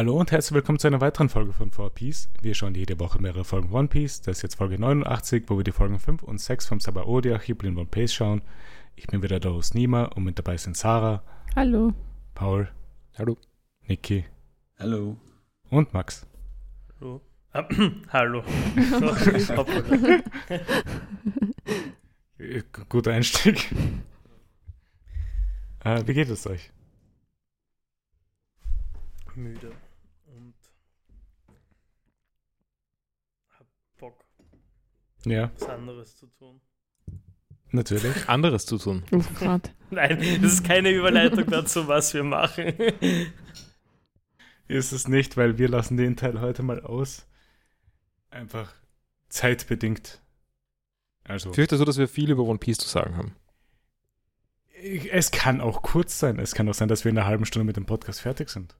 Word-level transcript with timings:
Hallo 0.00 0.16
und 0.18 0.32
herzlich 0.32 0.54
willkommen 0.54 0.78
zu 0.78 0.86
einer 0.86 1.02
weiteren 1.02 1.28
Folge 1.28 1.52
von 1.52 1.70
4Piece. 1.70 2.30
Wir 2.40 2.54
schauen 2.54 2.74
jede 2.74 2.98
Woche 2.98 3.20
mehrere 3.20 3.44
Folgen 3.44 3.70
One 3.70 3.88
Piece. 3.88 4.22
Das 4.22 4.38
ist 4.38 4.42
jetzt 4.42 4.54
Folge 4.54 4.78
89, 4.78 5.44
wo 5.48 5.58
wir 5.58 5.62
die 5.62 5.72
Folgen 5.72 5.98
5 5.98 6.22
und 6.22 6.40
6 6.40 6.68
vom 6.68 6.80
Sabaody-Archipel 6.80 7.68
in 7.68 7.76
One 7.76 7.84
Piece 7.84 8.14
schauen. 8.14 8.40
Ich 8.96 9.08
bin 9.08 9.22
wieder 9.22 9.38
der 9.40 9.52
Host 9.52 9.74
Nima 9.74 10.04
und 10.04 10.24
mit 10.24 10.38
dabei 10.38 10.56
sind 10.56 10.74
Sarah, 10.74 11.22
Hallo. 11.54 11.92
Paul, 12.34 12.70
Hallo. 13.18 13.36
Niki 13.88 14.24
Hallo. 14.78 15.18
und 15.68 15.92
Max. 15.92 16.26
Hallo. 16.98 17.20
Ah, 17.52 17.68
Hallo. 18.08 18.42
Guter 22.88 23.12
Einstieg. 23.12 23.70
äh, 25.84 26.02
wie 26.06 26.14
geht 26.14 26.30
es 26.30 26.46
euch? 26.46 26.72
Müde 29.34 29.72
und 30.36 30.54
hab 33.58 33.66
Bock, 33.98 34.24
Ja, 35.26 35.50
was 35.58 35.68
anderes 35.68 36.16
zu 36.16 36.26
tun. 36.26 36.60
natürlich. 37.72 38.28
Anderes 38.28 38.66
zu 38.66 38.78
tun. 38.78 39.04
Uff, 39.10 39.32
grad. 39.34 39.72
Nein, 39.90 40.18
das 40.42 40.52
ist 40.54 40.64
keine 40.64 40.90
Überleitung 40.90 41.46
dazu, 41.50 41.88
was 41.88 42.14
wir 42.14 42.24
machen. 42.24 42.72
Ist 44.68 44.92
es 44.92 45.08
nicht, 45.08 45.36
weil 45.36 45.58
wir 45.58 45.68
lassen 45.68 45.96
den 45.96 46.16
Teil 46.16 46.40
heute 46.40 46.62
mal 46.62 46.80
aus. 46.80 47.26
Einfach 48.30 48.72
zeitbedingt. 49.28 50.20
Also, 51.24 51.50
Ich 51.50 51.56
fürchte 51.56 51.76
so, 51.76 51.84
dass 51.84 51.98
wir 51.98 52.08
viel 52.08 52.30
über 52.30 52.44
One 52.44 52.58
Piece 52.58 52.78
zu 52.78 52.88
sagen 52.88 53.16
haben. 53.16 53.34
es 55.12 55.30
kann 55.32 55.60
auch 55.60 55.82
kurz 55.82 56.18
sein. 56.18 56.38
Es 56.38 56.54
kann 56.54 56.68
auch 56.68 56.74
sein, 56.74 56.88
dass 56.88 57.04
wir 57.04 57.10
in 57.10 57.18
einer 57.18 57.26
halben 57.26 57.44
Stunde 57.44 57.64
mit 57.66 57.76
dem 57.76 57.86
Podcast 57.86 58.20
fertig 58.20 58.48
sind. 58.48 58.76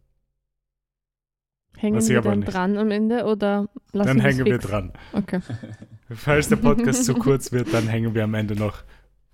Hängen 1.76 2.06
wir 2.06 2.20
dann 2.22 2.40
nicht. 2.40 2.52
dran 2.52 2.78
am 2.78 2.90
Ende 2.90 3.24
oder 3.24 3.68
lassen 3.92 4.08
dann 4.08 4.20
hängen 4.20 4.44
wir 4.44 4.58
dran. 4.58 4.92
Okay. 5.12 5.40
Falls 6.14 6.48
der 6.48 6.56
Podcast 6.56 7.04
zu 7.04 7.14
kurz 7.18 7.52
wird, 7.52 7.72
dann 7.72 7.86
hängen 7.88 8.14
wir 8.14 8.24
am 8.24 8.34
Ende 8.34 8.56
noch 8.56 8.82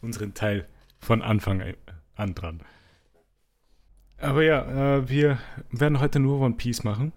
unseren 0.02 0.34
Teil 0.34 0.66
von 0.98 1.22
Anfang 1.22 1.62
an 2.14 2.34
dran. 2.34 2.60
Aber 4.18 4.42
ja, 4.42 4.96
äh, 4.96 5.08
wir 5.08 5.38
werden 5.70 6.00
heute 6.00 6.18
nur 6.20 6.40
One 6.40 6.54
Piece 6.54 6.84
machen. 6.84 7.12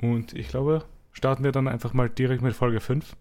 Und 0.00 0.34
ich 0.34 0.48
glaube, 0.48 0.84
starten 1.12 1.44
wir 1.44 1.52
dann 1.52 1.68
einfach 1.68 1.92
mal 1.94 2.08
direkt 2.10 2.42
mit 2.42 2.54
Folge 2.54 2.80
5. 2.80 3.16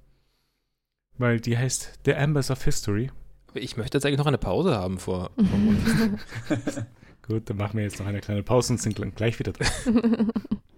Weil 1.17 1.39
die 1.39 1.57
heißt 1.57 1.99
The 2.05 2.11
Embers 2.11 2.51
of 2.51 2.63
History. 2.63 3.11
Ich 3.53 3.77
möchte 3.77 3.97
jetzt 3.97 4.05
eigentlich 4.05 4.17
noch 4.17 4.25
eine 4.25 4.37
Pause 4.37 4.75
haben 4.75 4.97
vor, 4.99 5.31
vor. 5.37 6.55
Gut, 7.27 7.49
dann 7.49 7.57
machen 7.57 7.77
wir 7.77 7.83
jetzt 7.85 7.99
noch 7.99 8.05
eine 8.05 8.19
kleine 8.19 8.43
Pause 8.43 8.73
und 8.73 8.81
sind 8.81 8.99
gl- 8.99 9.11
gleich 9.11 9.39
wieder 9.39 9.53
drin. 9.53 10.31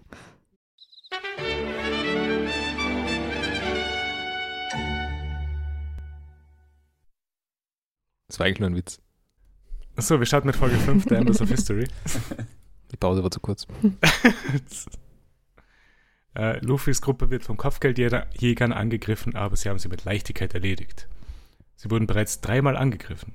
Das 8.28 8.38
war 8.38 8.46
eigentlich 8.46 8.60
nur 8.60 8.70
ein 8.70 8.76
Witz. 8.76 9.00
So, 9.96 10.18
wir 10.18 10.26
starten 10.26 10.46
mit 10.46 10.56
Folge 10.56 10.76
5, 10.76 11.04
The 11.08 11.14
Embers 11.16 11.40
of 11.40 11.48
History. 11.48 11.88
Die 12.92 12.96
Pause 12.96 13.22
war 13.22 13.30
zu 13.30 13.40
kurz. 13.40 13.66
äh, 16.36 16.64
Luffys 16.64 17.02
Gruppe 17.02 17.30
wird 17.30 17.42
von 17.42 17.56
Kopfgeldjägern 17.56 18.72
angegriffen, 18.72 19.34
aber 19.34 19.56
sie 19.56 19.68
haben 19.68 19.78
sie 19.78 19.88
mit 19.88 20.04
Leichtigkeit 20.04 20.54
erledigt. 20.54 21.08
Sie 21.76 21.90
wurden 21.90 22.06
bereits 22.06 22.40
dreimal 22.40 22.76
angegriffen. 22.76 23.34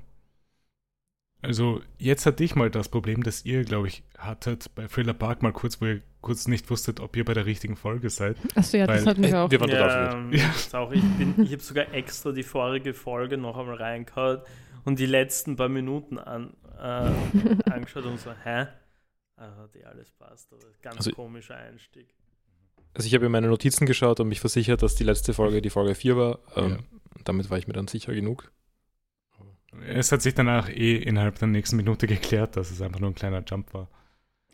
Also, 1.42 1.82
jetzt 1.98 2.24
hatte 2.24 2.42
ich 2.42 2.54
mal 2.54 2.70
das 2.70 2.88
Problem, 2.88 3.22
das 3.22 3.44
ihr, 3.44 3.64
glaube 3.64 3.88
ich, 3.88 4.02
hattet 4.16 4.74
bei 4.74 4.86
Thriller 4.86 5.12
Park 5.12 5.42
mal 5.42 5.52
kurz, 5.52 5.78
wo 5.82 5.84
ihr 5.86 6.00
kurz 6.22 6.48
nicht 6.48 6.70
wusstet, 6.70 7.00
ob 7.00 7.14
ihr 7.16 7.24
bei 7.26 7.34
der 7.34 7.44
richtigen 7.44 7.76
Folge 7.76 8.08
seid. 8.08 8.38
Achso, 8.54 8.78
ja, 8.78 8.86
das 8.86 9.00
Weil- 9.00 9.06
hatten 9.10 9.22
wir 9.22 9.38
auch. 9.40 9.50
Wir 9.50 9.60
waren 9.60 9.68
total 9.68 10.34
ja, 10.34 10.46
das 10.46 10.56
ist 10.56 10.74
auch, 10.74 10.90
ich 10.92 11.02
bin, 11.02 11.34
ich 11.42 11.52
habe 11.52 11.62
sogar 11.62 11.92
extra 11.92 12.32
die 12.32 12.42
vorige 12.42 12.94
Folge 12.94 13.36
noch 13.36 13.58
einmal 13.58 13.76
reingehauen 13.76 14.40
und 14.84 14.98
die 14.98 15.06
letzten 15.06 15.56
paar 15.56 15.68
Minuten 15.68 16.18
an, 16.18 16.54
äh, 16.78 17.70
angeschaut 17.70 18.04
und 18.06 18.18
so, 18.20 18.30
hä? 18.32 18.66
Ah, 19.36 19.56
hat 19.56 19.74
eh 19.76 19.84
alles 19.84 20.10
passt, 20.12 20.52
aber 20.52 20.62
ganz 20.82 20.98
Also- 20.98 21.12
komischer 21.12 21.56
Einstieg. 21.56 22.14
Also 22.96 23.08
ich 23.08 23.14
habe 23.14 23.26
in 23.26 23.32
meine 23.32 23.48
Notizen 23.48 23.86
geschaut 23.86 24.20
und 24.20 24.28
mich 24.28 24.38
versichert, 24.40 24.80
dass 24.82 24.94
die 24.94 25.02
letzte 25.02 25.34
Folge 25.34 25.60
die 25.60 25.70
Folge 25.70 25.96
4 25.96 26.16
war. 26.16 26.38
Ähm, 26.56 26.70
Ja. 26.70 26.78
Damit 27.24 27.50
war 27.50 27.58
ich 27.58 27.66
mir 27.66 27.72
dann 27.72 27.88
sicher 27.88 28.12
genug. 28.14 28.52
Es 29.88 30.12
hat 30.12 30.22
sich 30.22 30.34
danach 30.34 30.68
eh 30.68 30.96
innerhalb 30.96 31.38
der 31.40 31.48
nächsten 31.48 31.76
Minute 31.76 32.06
geklärt, 32.06 32.56
dass 32.56 32.70
es 32.70 32.80
einfach 32.80 33.00
nur 33.00 33.10
ein 33.10 33.14
kleiner 33.16 33.42
Jump 33.44 33.74
war. 33.74 33.88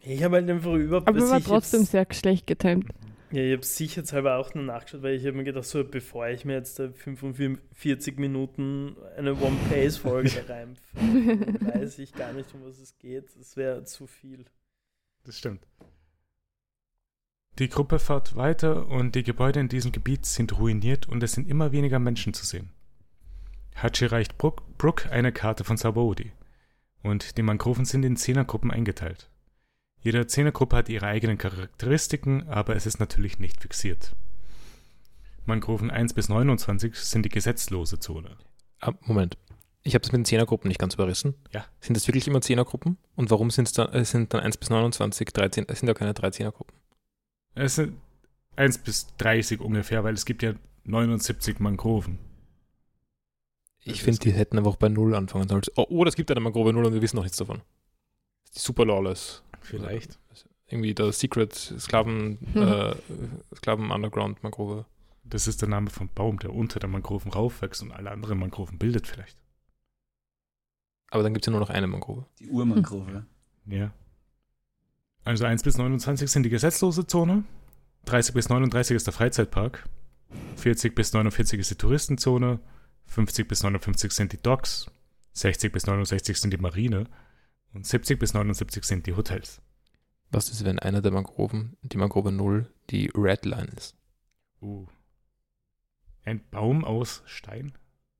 Ich 0.02 0.22
habe 0.22 0.36
halt 0.36 0.48
einfach 0.48 0.72
überhaupt 0.74 1.06
Aber 1.08 1.20
war 1.28 1.38
ich 1.38 1.44
trotzdem 1.44 1.84
sehr 1.84 2.06
schlecht 2.10 2.47
getimt. 2.47 2.86
Ja, 3.32 3.42
ich 3.42 3.52
habe 3.52 3.64
sicherheitshalber 3.64 4.36
auch 4.36 4.54
nur 4.54 4.64
nachgeschaut, 4.64 5.02
weil 5.02 5.14
ich 5.14 5.24
habe 5.24 5.36
mir 5.36 5.44
gedacht, 5.44 5.64
so 5.64 5.84
bevor 5.84 6.26
ich 6.28 6.44
mir 6.44 6.54
jetzt 6.54 6.80
da 6.80 6.91
45 6.91 8.18
Minuten 8.18 8.96
eine 9.16 9.34
One-Pace-Folge 9.34 10.48
rein 10.48 10.76
weiß 10.94 12.00
ich 12.00 12.12
gar 12.12 12.32
nicht, 12.32 12.52
um 12.54 12.64
was 12.64 12.78
es 12.78 12.98
geht. 12.98 13.28
Das 13.38 13.56
wäre 13.56 13.84
zu 13.84 14.08
viel. 14.08 14.46
Das 15.24 15.38
stimmt. 15.38 15.64
Die 17.60 17.68
Gruppe 17.68 17.98
fährt 17.98 18.34
weiter 18.36 18.88
und 18.88 19.14
die 19.14 19.22
Gebäude 19.22 19.60
in 19.60 19.68
diesem 19.68 19.92
Gebiet 19.92 20.26
sind 20.26 20.58
ruiniert 20.58 21.06
und 21.08 21.22
es 21.22 21.32
sind 21.32 21.48
immer 21.48 21.72
weniger 21.72 21.98
Menschen 21.98 22.34
zu 22.34 22.44
sehen. 22.44 22.70
Hachi 23.76 24.06
reicht 24.06 24.38
Brook, 24.38 24.62
Brook 24.76 25.06
eine 25.06 25.30
Karte 25.30 25.62
von 25.62 25.76
Sabaody 25.76 26.32
und 27.02 27.38
die 27.38 27.42
Mangroven 27.42 27.84
sind 27.84 28.04
in 28.04 28.16
Zehnergruppen 28.16 28.70
eingeteilt. 28.70 29.29
Jede 30.03 30.27
Zehnergruppe 30.27 30.77
hat 30.77 30.88
ihre 30.88 31.06
eigenen 31.06 31.37
Charakteristiken, 31.38 32.49
aber 32.49 32.75
es 32.77 32.87
ist 32.87 33.00
natürlich 33.00 33.38
nicht 33.38 33.61
fixiert. 33.61 34.15
Mangroven 35.47 35.91
1 35.91 36.15
bis 36.15 36.28
29 36.28 36.94
sind 36.97 37.25
die 37.25 37.28
gesetzlose 37.28 37.99
Zone. 37.99 38.37
Ah, 38.81 38.93
Moment. 39.03 39.37
Ich 39.83 39.94
habe 39.94 40.03
das 40.03 40.12
mit 40.12 40.21
den 40.21 40.25
Zehnergruppen 40.27 40.69
nicht 40.69 40.78
ganz 40.78 40.94
überrissen. 40.94 41.34
Ja. 41.53 41.65
Sind 41.81 41.97
das 41.97 42.06
wirklich 42.06 42.28
immer 42.28 42.41
Zehnergruppen? 42.41 42.99
Und 43.16 43.31
warum 43.31 43.50
sind's 43.50 43.72
dann, 43.72 43.93
äh, 43.93 44.05
sind 44.05 44.33
dann 44.34 44.41
1 44.41 44.56
bis 44.59 44.71
29 44.71 45.28
13? 45.33 45.65
Es 45.69 45.81
sind 45.81 45.89
ja 45.89 45.94
keine 45.94 46.12
13er-Gruppen. 46.12 46.77
Es 47.55 47.77
sind 47.77 47.97
1 48.56 48.78
bis 48.78 49.15
30 49.16 49.60
ungefähr, 49.60 50.05
weil 50.05 50.15
es 50.15 50.25
gibt 50.27 50.43
ja 50.43 50.55
79 50.84 51.59
Mangroven. 51.60 52.19
Ich 53.83 53.93
Das 53.94 53.99
finde, 54.00 54.10
ist- 54.12 54.25
die 54.25 54.33
hätten 54.33 54.59
einfach 54.59 54.77
bei 54.77 54.89
Null 54.91 55.15
anfangen 55.15 55.49
sollen. 55.49 55.62
Oh, 55.77 55.87
oder 55.89 56.09
es 56.09 56.16
gibt 56.16 56.31
eine 56.31 56.41
Mangrove 56.41 56.72
Null 56.72 56.84
und 56.87 56.93
wir 56.94 57.00
wissen 57.03 57.16
noch 57.16 57.22
nichts 57.22 57.39
davon. 57.39 57.62
Die 58.55 58.59
Super 58.59 58.84
Lawless. 58.84 59.43
Vielleicht. 59.60 60.19
Irgendwie 60.66 60.94
der 60.94 61.12
Secret 61.12 61.54
Sklaven, 61.54 62.38
Hm. 62.53 62.62
äh, 62.62 62.94
Sklaven 63.56 63.91
Underground 63.91 64.43
Mangrove. 64.43 64.87
Das 65.25 65.47
ist 65.47 65.60
der 65.62 65.69
Name 65.69 65.91
vom 65.91 66.09
Baum, 66.09 66.38
der 66.38 66.54
unter 66.54 66.81
der 66.81 66.88
Mangroven 66.88 67.31
raufwächst 67.32 67.82
und 67.82 67.93
alle 67.93 68.10
anderen 68.10 68.38
Mangroven 68.38 68.78
bildet 68.78 69.06
vielleicht. 69.06 69.37
Aber 71.10 71.22
dann 71.22 71.34
gibt 71.34 71.44
es 71.44 71.47
ja 71.47 71.50
nur 71.53 71.60
noch 71.60 71.71
eine 71.71 71.87
Mangrove. 71.87 72.25
Die 72.38 72.48
Urmangrove. 72.48 73.26
Ja. 73.66 73.93
Also 75.25 75.44
1 75.44 75.62
bis 75.62 75.77
29 75.77 76.31
sind 76.31 76.44
die 76.44 76.50
gesetzlose 76.50 77.06
Zone, 77.06 77.44
30 78.06 78.34
bis 78.34 78.48
39 78.48 78.97
ist 78.97 79.06
der 79.06 79.12
Freizeitpark, 79.12 79.88
40 80.56 80.94
bis 80.94 81.12
49 81.12 81.60
ist 81.60 81.71
die 81.71 81.75
Touristenzone, 81.75 82.60
50 83.06 83.47
bis 83.47 83.62
59 83.62 84.12
sind 84.12 84.32
die 84.32 84.42
Docks, 84.42 84.91
60 85.34 85.72
bis 85.72 85.87
69 85.87 86.41
sind 86.41 86.53
die 86.53 86.59
Marine 86.59 87.04
und 87.72 87.87
70 87.87 88.19
bis 88.19 88.34
79 88.34 88.84
sind 88.84 89.07
die 89.07 89.15
Hotels. 89.15 89.61
Was 90.31 90.49
ist, 90.49 90.65
wenn 90.65 90.78
einer 90.78 91.01
der 91.03 91.13
Mangroven, 91.13 91.77
die 91.83 91.97
Mangrove 91.97 92.31
Null, 92.33 92.67
die 92.91 93.11
Red 93.15 93.45
Line 93.45 93.69
ist? 93.77 93.97
Uh. 94.61 94.87
Ein 96.25 96.41
Baum 96.51 96.84
aus 96.84 97.22
Stein? 97.27 97.72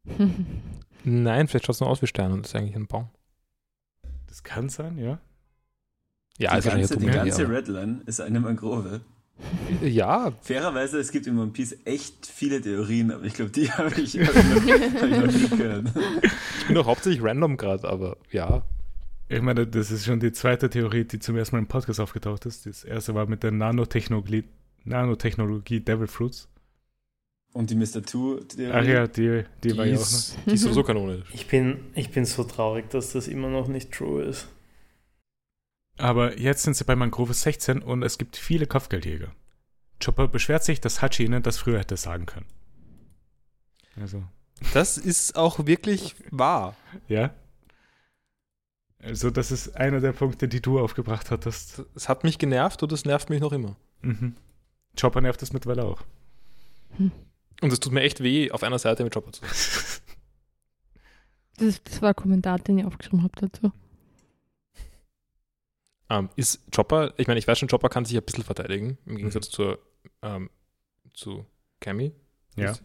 Nein, 1.05 1.49
vielleicht 1.49 1.67
schaut 1.67 1.75
es 1.77 1.81
nur 1.81 1.89
aus 1.91 2.03
wie 2.03 2.07
Stein 2.07 2.33
und 2.33 2.47
ist 2.47 2.55
eigentlich 2.57 2.75
ein 2.77 2.87
Baum. 2.87 3.11
Das 4.27 4.43
kann 4.43 4.69
sein, 4.69 4.97
ja. 4.99 5.21
Ja, 6.39 6.53
die 6.53 6.59
ist 6.59 6.65
wahrscheinlich 6.65 6.89
ganze, 6.91 7.05
die 7.07 7.11
ganze 7.13 7.43
Idee, 7.43 7.53
Redline 7.53 8.03
ist 8.07 8.21
eine 8.21 8.41
Mangrove. 8.41 9.01
Ja, 9.83 10.33
Fairerweise, 10.43 10.99
es 10.99 11.11
gibt 11.13 11.27
in 11.27 11.39
One 11.39 11.51
Piece 11.53 11.75
echt 11.87 12.27
viele 12.27 12.61
Theorien, 12.61 13.11
aber 13.11 13.25
ich 13.25 13.33
glaube, 13.33 13.51
die 13.51 13.73
habe 13.73 13.99
ich, 13.99 14.19
hab 14.21 14.37
ich, 14.37 14.45
noch- 14.45 15.01
hab 15.01 15.09
ich 15.09 15.19
noch 15.19 15.33
nie 15.33 15.57
gehört. 15.57 15.87
ich 16.59 16.67
bin 16.67 16.75
doch 16.75 16.85
hauptsächlich 16.87 17.23
random 17.23 17.57
gerade, 17.57 17.89
aber 17.89 18.19
ja. 18.31 18.63
Ich 19.33 19.41
meine, 19.43 19.65
das 19.65 19.93
ist 19.93 20.07
schon 20.07 20.19
die 20.19 20.33
zweite 20.33 20.69
Theorie, 20.69 21.05
die 21.05 21.21
zum 21.21 21.37
ersten 21.37 21.55
Mal 21.55 21.61
im 21.61 21.69
Podcast 21.69 22.01
aufgetaucht 22.01 22.47
ist. 22.47 22.67
Das 22.67 22.83
erste 22.83 23.15
war 23.15 23.27
mit 23.27 23.45
der 23.45 23.53
Nanotechnologie, 23.53 24.43
Nanotechnologie 24.83 25.79
Devil 25.79 26.09
Fruits. 26.09 26.49
Und 27.53 27.71
die 27.71 27.77
Mr. 27.77 28.03
Two-Theorie. 28.03 28.73
Ach 28.73 28.85
ja, 28.85 29.07
die, 29.07 29.45
die, 29.63 29.77
war 29.77 29.87
ja 29.87 29.99
auch 29.99 30.01
noch. 30.01 30.45
die 30.47 30.55
ist 30.55 30.63
sowieso 30.63 30.83
Kanone. 30.85 31.23
Ich 31.33 31.47
bin, 31.47 31.79
ich 31.95 32.11
bin 32.11 32.25
so 32.25 32.43
traurig, 32.43 32.91
dass 32.91 33.13
das 33.13 33.29
immer 33.29 33.49
noch 33.49 33.69
nicht 33.69 33.93
true 33.93 34.21
ist. 34.25 34.49
Aber 35.97 36.37
jetzt 36.37 36.65
sind 36.65 36.75
sie 36.75 36.85
bei 36.85 36.97
Mangrove 36.97 37.33
16 37.33 37.83
und 37.83 38.03
es 38.03 38.19
gibt 38.19 38.37
viele 38.37 38.67
Kopfgeldjäger. 38.67 39.29
Chopper 40.05 40.27
beschwert 40.27 40.65
sich, 40.65 40.81
dass 40.81 41.03
Hachi 41.03 41.25
ihnen 41.25 41.45
das 41.45 41.57
früher 41.57 41.79
hätte 41.79 41.97
sagen 41.97 42.27
können. 42.27 42.47
Also, 44.01 44.25
Das 44.73 44.99
ist 44.99 45.37
auch 45.37 45.67
wirklich 45.67 46.17
wahr. 46.33 46.75
ja. 47.07 47.33
Also, 49.03 49.31
das 49.31 49.51
ist 49.51 49.77
einer 49.77 50.01
der 50.01 50.13
Punkte, 50.13 50.47
die 50.49 50.61
du 50.61 50.79
aufgebracht 50.79 51.31
hattest. 51.31 51.83
Es 51.95 52.09
hat 52.09 52.23
mich 52.25 52.39
genervt 52.39 52.83
und 52.83 52.93
es 52.93 53.05
nervt 53.05 53.31
mich 53.31 53.41
noch 53.41 53.53
immer. 53.53 53.77
Mhm. 54.03 54.37
Chopper 55.01 55.21
nervt 55.23 55.41
das 55.41 55.53
mittlerweile 55.53 55.85
auch. 55.85 56.03
Und 56.99 57.73
es 57.73 57.81
tut 57.81 57.93
mir 57.93 58.03
echt 58.03 58.23
weh, 58.23 58.51
auf 58.51 58.63
einer 58.63 58.79
Seite 58.79 59.05
mit 59.05 59.15
Chopper 59.15 59.33
zu 59.33 59.43
sein. 59.43 59.51
Das, 61.57 61.83
das 61.85 62.01
war 62.01 62.09
ein 62.11 62.17
Kommentar, 62.17 62.59
den 62.59 62.79
ich 62.79 62.87
aufgeschrieben 62.87 63.23
habe 63.23 63.35
dazu. 63.39 63.71
Ähm, 66.09 66.31
ist 66.37 66.61
Chopper, 66.75 67.13
ich 67.19 67.27
meine, 67.27 67.39
ich 67.39 67.47
weiß 67.47 67.59
schon, 67.59 67.69
Chopper 67.69 67.91
kann 67.91 68.07
sich 68.07 68.17
ein 68.17 68.23
bisschen 68.25 68.45
verteidigen, 68.45 68.97
im 69.05 69.17
Gegensatz 69.17 69.49
Mhm. 69.49 69.53
zur, 69.53 69.79
ähm, 70.23 70.51
zu 71.13 71.45
Cammy. 71.81 72.13
Ja. 72.57 72.71
Ist- 72.73 72.83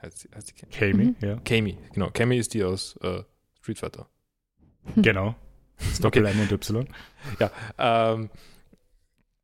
Heißt 0.00 0.18
sie, 0.18 0.28
heißt 0.34 0.46
sie 0.46 0.52
Cammy? 0.54 0.72
Kami, 0.92 1.04
Mhm. 1.06 1.16
ja. 1.20 1.36
Cammy, 1.40 1.78
genau. 1.92 2.10
Cammy 2.10 2.36
ist 2.38 2.54
die 2.54 2.62
aus 2.62 2.96
äh, 3.02 3.24
Street 3.60 3.78
Fighter. 3.80 4.08
Genau. 4.96 5.34
Das 5.78 6.00
Doppel 6.00 6.24
M 6.26 6.40
und 6.40 6.52
Y. 6.52 6.86
Ähm, 7.78 8.30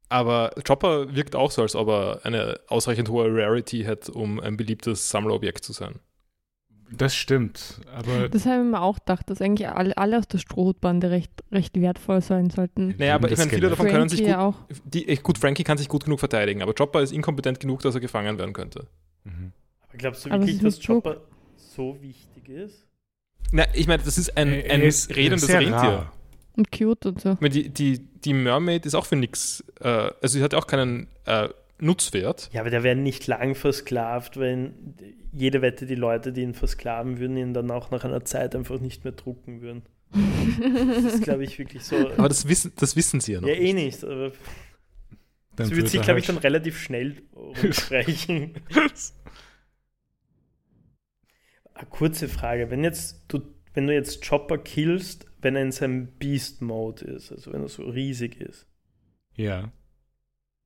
aber 0.09 0.51
Chopper 0.67 1.15
wirkt 1.15 1.37
auch 1.37 1.51
so, 1.51 1.63
als 1.63 1.77
ob 1.77 1.89
er 1.89 2.21
eine 2.25 2.61
ausreichend 2.67 3.09
hohe 3.09 3.27
Rarity 3.33 3.85
hat, 3.85 4.09
um 4.09 4.41
ein 4.41 4.57
beliebtes 4.57 5.09
Sammlerobjekt 5.11 5.65
zu 5.65 5.73
sein. 5.73 6.01
Das 6.93 7.15
stimmt. 7.15 7.81
Aber 7.95 8.29
Das 8.29 8.47
habe 8.47 8.65
ich 8.65 8.71
mir 8.71 8.81
auch 8.81 8.99
gedacht, 8.99 9.31
dass 9.31 9.41
eigentlich 9.41 9.69
alle, 9.69 9.97
alle 9.97 10.19
aus 10.19 10.27
der 10.27 10.39
Strohhutbande 10.39 11.11
recht, 11.11 11.31
recht 11.53 11.81
wertvoll 11.81 12.21
sein 12.21 12.51
sollten. 12.51 12.97
Naja, 12.99 13.15
aber 13.15 13.31
ich 13.31 13.39
meine, 13.39 13.51
viele 13.51 13.69
davon 13.71 13.87
können 13.87 14.09
sich 14.09 14.21
Frankie 14.21 14.33
gut, 14.33 14.41
ja 14.41 14.47
auch. 14.47 14.57
die, 14.85 15.17
gut, 15.17 15.39
Frankie 15.39 15.63
kann 15.63 15.79
sich 15.79 15.89
gut 15.89 16.05
genug 16.05 16.19
verteidigen, 16.19 16.63
aber 16.63 16.75
Chopper 16.75 17.01
ist 17.03 17.13
inkompetent 17.13 17.61
genug, 17.61 17.83
dass 17.83 17.95
er 17.95 18.01
gefangen 18.01 18.39
werden 18.39 18.53
könnte. 18.53 18.89
Mhm. 19.23 19.53
Aber 19.89 19.99
glaubst 19.99 20.27
du 20.27 20.31
wirklich, 20.31 20.59
dass 20.59 20.85
Chopper 20.85 21.19
so 21.57 21.97
wichtig 22.01 22.49
ist? 22.49 22.87
Na, 23.53 23.67
ich 23.73 23.87
meine, 23.87 24.03
das 24.03 24.19
ist 24.19 24.37
ein, 24.37 24.49
ein 24.49 24.83
ist 24.83 25.15
redendes 25.15 25.49
Rentier. 25.49 25.73
rar. 25.73 26.13
Und 26.57 26.71
cute 26.73 27.07
und 27.07 27.21
so. 27.21 27.37
Meine, 27.41 27.51
die, 27.51 27.69
die, 27.69 27.99
die 28.01 28.33
Mermaid 28.35 28.85
ist 28.87 28.95
auch 28.95 29.07
für 29.07 29.17
nix, 29.17 29.65
äh, 29.81 29.87
also 29.89 30.39
sie 30.39 30.43
hat 30.43 30.55
auch 30.55 30.67
keinen 30.67 31.07
äh, 31.27 31.49
Nutzwert. 31.79 32.51
Ja, 32.53 32.61
aber 32.61 32.71
der 32.71 32.83
wäre 32.83 32.97
nicht 32.97 33.27
lang 33.27 33.55
versklavt, 33.55 34.39
wenn 34.39 34.95
jede 35.33 35.63
Wette 35.63 35.87
die 35.87 35.95
Leute, 35.95 36.33
die 36.33 36.43
ihn 36.43 36.55
versklaven 36.55 37.19
würden, 37.19 37.37
ihn 37.37 37.55
dann 37.55 37.71
auch 37.71 37.91
nach 37.91 38.05
einer 38.05 38.25
Zeit 38.25 38.55
einfach 38.57 38.81
nicht 38.81 39.05
mehr 39.05 39.13
drucken 39.13 39.61
würden. 39.63 39.83
Das 40.13 41.15
ist, 41.15 41.23
glaube 41.23 41.45
ich, 41.45 41.57
wirklich 41.59 41.85
so. 41.85 41.97
Aber 41.97 42.29
das 42.29 42.49
wissen, 42.49 42.73
das 42.77 42.97
wissen 42.97 43.21
sie 43.21 43.35
ja 43.35 43.41
noch. 43.41 43.49
ja, 43.49 43.55
eh 43.55 43.73
nicht. 43.73 44.03
Aber 44.05 44.31
Dann 45.55 45.69
das 45.69 45.71
wird 45.71 45.89
sich, 45.89 46.03
glaube 46.03 46.19
ich, 46.19 46.27
dann 46.27 46.37
halt- 46.37 46.45
relativ 46.45 46.79
schnell 46.81 47.23
rumsprechen. 47.33 48.55
Eine 51.75 51.87
kurze 51.91 52.29
Frage. 52.29 52.71
Wenn 52.71 52.83
jetzt 52.85 53.25
du, 53.29 53.41
wenn 53.75 53.87
du 53.87 53.95
jetzt 53.95 54.27
Chopper 54.29 54.59
killst, 54.59 55.27
wenn 55.43 55.57
er 55.57 55.63
in 55.63 55.73
seinem 55.73 56.07
Beast-Mode 56.19 57.05
ist, 57.07 57.33
also 57.33 57.53
wenn 57.53 57.63
er 57.63 57.69
so 57.69 57.85
riesig 57.85 58.41
ist, 58.41 58.67
Ja. 59.35 59.71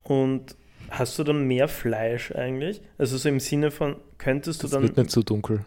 und 0.03 0.55
hast 0.89 1.17
du 1.17 1.23
dann 1.23 1.47
mehr 1.47 1.67
Fleisch 1.67 2.31
eigentlich? 2.31 2.81
Also 2.97 3.17
so 3.17 3.29
im 3.29 3.39
Sinne 3.39 3.71
von, 3.71 3.95
könntest 4.17 4.61
du 4.61 4.63
Das 4.67 4.71
dann 4.71 4.83
wird 4.83 4.97
nicht 4.97 5.11
so 5.11 5.23
dunkel. 5.23 5.65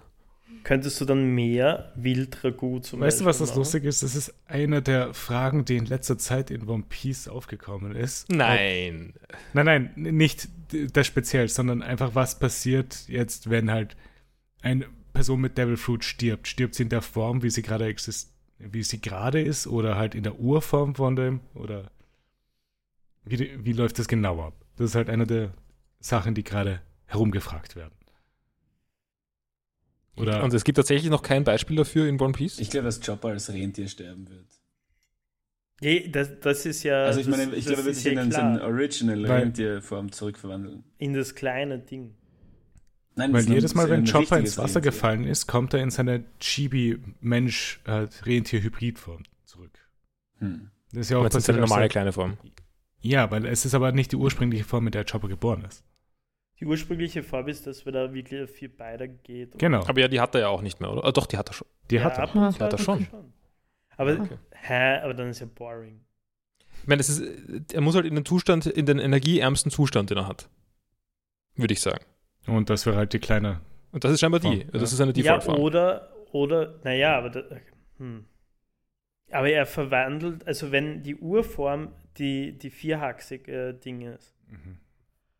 könntest 0.64 1.00
du 1.00 1.04
dann 1.06 1.34
mehr 1.34 1.92
Wildragout 1.96 2.80
zum 2.80 3.00
Weißt 3.00 3.20
du, 3.20 3.24
was 3.24 3.38
Beispiel 3.38 3.46
das 3.46 3.50
machen? 3.50 3.58
lustig 3.58 3.84
ist? 3.84 4.02
Das 4.02 4.14
ist 4.14 4.34
eine 4.46 4.82
der 4.82 5.14
Fragen, 5.14 5.64
die 5.64 5.76
in 5.76 5.86
letzter 5.86 6.18
Zeit 6.18 6.50
in 6.50 6.68
One 6.68 6.84
Piece 6.88 7.26
aufgekommen 7.28 7.96
ist. 7.96 8.30
Nein. 8.30 9.14
Ob, 9.22 9.36
nein, 9.54 9.66
nein, 9.94 10.14
nicht 10.14 10.48
das 10.92 11.06
speziell, 11.06 11.48
sondern 11.48 11.82
einfach, 11.82 12.14
was 12.14 12.38
passiert 12.38 13.08
jetzt, 13.08 13.48
wenn 13.50 13.70
halt 13.70 13.96
eine 14.60 14.86
Person 15.14 15.40
mit 15.40 15.56
Devil 15.58 15.76
Fruit 15.78 16.04
stirbt? 16.04 16.46
Stirbt 16.46 16.74
sie 16.74 16.82
in 16.84 16.88
der 16.90 17.02
Form, 17.02 17.42
wie 17.42 17.50
sie 17.50 17.62
gerade 17.62 17.86
exist 17.86 18.30
wie 18.58 18.82
sie 18.82 19.00
gerade 19.00 19.40
ist, 19.40 19.66
oder 19.66 19.96
halt 19.96 20.14
in 20.14 20.22
der 20.22 20.38
Urform 20.38 20.94
von 20.94 21.16
dem? 21.16 21.40
Oder 21.54 21.90
wie, 23.24 23.64
wie 23.64 23.72
läuft 23.72 23.98
das 23.98 24.08
genau 24.08 24.40
ab? 24.40 24.54
Das 24.76 24.90
ist 24.90 24.94
halt 24.94 25.10
eine 25.10 25.26
der 25.26 25.52
Sachen, 26.00 26.34
die 26.34 26.44
gerade 26.44 26.80
herumgefragt 27.06 27.76
werden. 27.76 27.94
Oder 30.16 30.42
Und 30.42 30.52
es 30.52 30.64
gibt 30.64 30.76
tatsächlich 30.76 31.10
noch 31.10 31.22
kein 31.22 31.44
Beispiel 31.44 31.76
dafür 31.76 32.08
in 32.08 32.20
One 32.20 32.32
Piece. 32.32 32.58
Ich 32.58 32.70
glaube, 32.70 32.86
dass 32.86 33.00
Chopper 33.00 33.28
als 33.28 33.52
Rentier 33.52 33.86
sterben 33.88 34.28
wird. 34.28 34.46
Je, 35.80 36.08
das, 36.08 36.40
das 36.40 36.66
ist 36.66 36.82
ja. 36.82 37.04
Also 37.04 37.20
ich 37.20 37.26
das, 37.26 37.36
meine, 37.36 37.54
ich 37.54 37.64
das 37.64 37.74
glaube, 37.74 37.82
er 37.82 37.86
wird 37.86 37.96
sich 37.96 38.12
in 38.12 38.32
seine. 38.32 38.64
Original 38.64 39.26
Rentierform 39.26 40.10
zurückverwandeln. 40.10 40.82
in 40.98 41.12
das 41.14 41.36
kleine 41.36 41.78
Ding. 41.78 42.14
Nein, 43.18 43.32
Weil 43.32 43.48
jedes 43.48 43.74
Mal, 43.74 43.88
wenn 43.90 44.04
Chopper 44.04 44.38
ins 44.38 44.56
Wasser 44.58 44.76
Rentier. 44.76 44.90
gefallen 44.92 45.24
ist, 45.24 45.46
kommt 45.48 45.74
er 45.74 45.82
in 45.82 45.90
seine 45.90 46.22
Chibi-Mensch-Rentier-Hybrid-Form 46.40 49.22
zurück. 49.44 49.72
Hm. 50.38 50.70
Das 50.92 51.00
ist 51.02 51.10
ja 51.10 51.18
auch 51.18 51.24
das 51.24 51.34
ist 51.36 51.50
eine 51.50 51.60
normale 51.60 51.82
er- 51.84 51.88
kleine 51.88 52.12
Form. 52.12 52.36
Ja, 53.00 53.30
weil 53.30 53.46
es 53.46 53.64
ist 53.64 53.74
aber 53.74 53.92
nicht 53.92 54.10
die 54.12 54.16
ursprüngliche 54.16 54.64
Form, 54.64 54.82
mit 54.84 54.94
der 54.94 55.04
Chopper 55.04 55.28
geboren 55.28 55.64
ist. 55.64 55.84
Die 56.60 56.66
ursprüngliche 56.66 57.22
Farbe 57.22 57.50
ist, 57.52 57.66
dass 57.68 57.84
wir 57.84 57.92
da 57.92 58.12
wirklich 58.12 58.42
auf 58.42 58.50
vier 58.50 58.76
Beine 58.76 59.08
geht. 59.08 59.56
Genau, 59.58 59.84
Aber 59.86 60.00
ja, 60.00 60.08
die 60.08 60.18
hat 60.20 60.34
er 60.34 60.40
ja 60.42 60.48
auch 60.48 60.60
nicht 60.62 60.80
mehr, 60.80 60.90
oder? 60.90 61.04
Ah, 61.04 61.12
doch, 61.12 61.26
die 61.26 61.36
hat 61.36 61.48
er 61.50 61.52
schon. 61.52 61.68
die 61.90 62.00
hat 62.00 62.16
er. 62.18 62.24
ab 62.24 62.34
und 62.34 62.52
zu 62.52 62.58
Hat 62.60 62.72
er 62.72 62.78
schon. 62.78 63.06
Aber, 63.96 64.12
Okay. 64.20 64.38
hä, 64.52 64.98
aber 65.02 65.14
dann 65.14 65.28
ist 65.28 65.38
ja 65.40 65.46
boring. 65.46 66.00
Ich 66.82 66.88
meine, 66.88 67.00
es 67.00 67.08
ist, 67.08 67.22
er 67.72 67.80
muss 67.80 67.94
halt 67.94 68.06
in 68.06 68.14
den 68.16 68.24
Zustand, 68.24 68.66
in 68.66 68.86
den 68.86 68.98
energieärmsten 68.98 69.70
Zustand, 69.70 70.10
den 70.10 70.18
er 70.18 70.26
hat. 70.28 70.48
Würde 71.54 71.74
ich 71.74 71.80
sagen. 71.80 72.04
Und 72.48 72.70
das 72.70 72.86
wäre 72.86 72.96
halt 72.96 73.12
die 73.12 73.18
kleine. 73.18 73.60
Und 73.92 74.04
das 74.04 74.12
ist 74.12 74.20
scheinbar 74.20 74.40
die. 74.40 74.58
Form, 74.62 74.70
Das 74.72 74.80
ja. 74.82 74.84
ist 74.86 75.00
eine 75.00 75.12
Ja, 75.12 75.36
Default-Form. 75.38 75.60
oder, 75.60 76.08
oder, 76.32 76.74
naja, 76.84 77.16
aber, 77.18 77.30
da, 77.30 77.42
hm. 77.98 78.24
aber 79.30 79.50
er 79.50 79.66
verwandelt, 79.66 80.46
also 80.46 80.72
wenn 80.72 81.02
die 81.02 81.16
Urform 81.16 81.88
die, 82.18 82.52
die 82.58 82.70
vierhaxige 82.70 83.74
Ding 83.74 84.02
ist, 84.02 84.34
Mhm. 84.50 84.78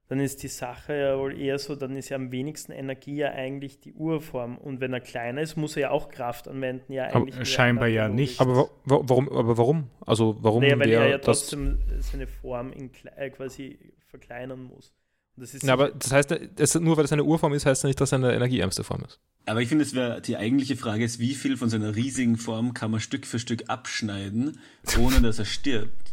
dann 0.08 0.20
ist 0.20 0.43
die 0.43 0.49
Sache 0.49 0.94
ja 0.94 1.19
wohl 1.19 1.38
eher 1.38 1.58
so, 1.58 1.75
dann 1.76 1.96
ist 1.96 2.08
ja 2.10 2.16
am 2.16 2.31
wenigsten 2.31 2.72
Energie 2.72 3.16
ja 3.16 3.31
eigentlich 3.32 3.81
die 3.81 3.93
Urform. 3.94 4.56
Und 4.58 4.81
wenn 4.81 4.93
er 4.93 5.00
kleiner 5.00 5.40
ist, 5.43 5.56
muss 5.56 5.76
er 5.76 5.82
ja 5.82 5.90
auch 5.90 6.08
Kraft 6.08 6.46
anwenden, 6.49 6.93
ja 6.93 7.06
Aber, 7.08 7.16
eigentlich. 7.16 7.34
äh, 7.34 7.38
nur 7.38 7.44
scheinbar 7.46 7.88
ja 7.88 8.08
nicht. 8.08 8.40
aber, 8.40 8.54
wa 8.56 8.69
wa 8.84 9.00
warum, 9.04 9.28
aber 9.28 9.58
warum? 9.58 9.90
Also, 10.06 10.37
warum 10.40 10.61
Naja, 10.62 10.78
weil 10.78 10.90
er 10.90 11.09
ja 11.09 11.16
das. 11.18 11.25
trotzdem 11.25 11.78
seine 11.99 12.26
Form 12.26 12.73
in, 12.73 12.90
äh, 13.16 13.28
quasi 13.30 13.78
verkleinern 14.06 14.62
muss. 14.64 14.94
Das 15.38 15.54
ist 15.54 15.62
Ja, 15.62 15.73
aber 15.73 15.90
das 15.90 16.12
heißt, 16.12 16.35
das, 16.57 16.75
nur 16.75 16.97
weil 16.97 17.04
das 17.04 17.12
eine 17.12 17.25
Urform 17.25 17.52
ist, 17.54 17.66
heißt 17.66 17.83
das 17.85 17.88
nicht, 17.88 18.00
dass 18.00 18.11
es 18.11 18.12
eine 18.12 18.33
energieärmste 18.35 18.85
Form 18.85 19.02
ist. 19.07 19.21
Aber 19.47 19.62
ich 19.62 19.68
finde, 19.68 19.85
es 19.85 19.95
wäre 19.95 20.21
die 20.21 20.37
eigentliche 20.37 20.76
Frage 20.76 21.04
ist, 21.04 21.18
wie 21.18 21.35
viel 21.35 21.57
von 21.57 21.68
seiner 21.71 21.95
riesigen 21.97 22.37
Form 22.37 22.75
kann 22.75 22.90
man 22.90 23.00
Stück 23.00 23.26
für 23.26 23.38
Stück 23.38 23.64
abschneiden, 23.68 24.59
ohne 24.99 25.21
dass 25.23 25.38
er 25.38 25.45
stirbt. 25.47 26.12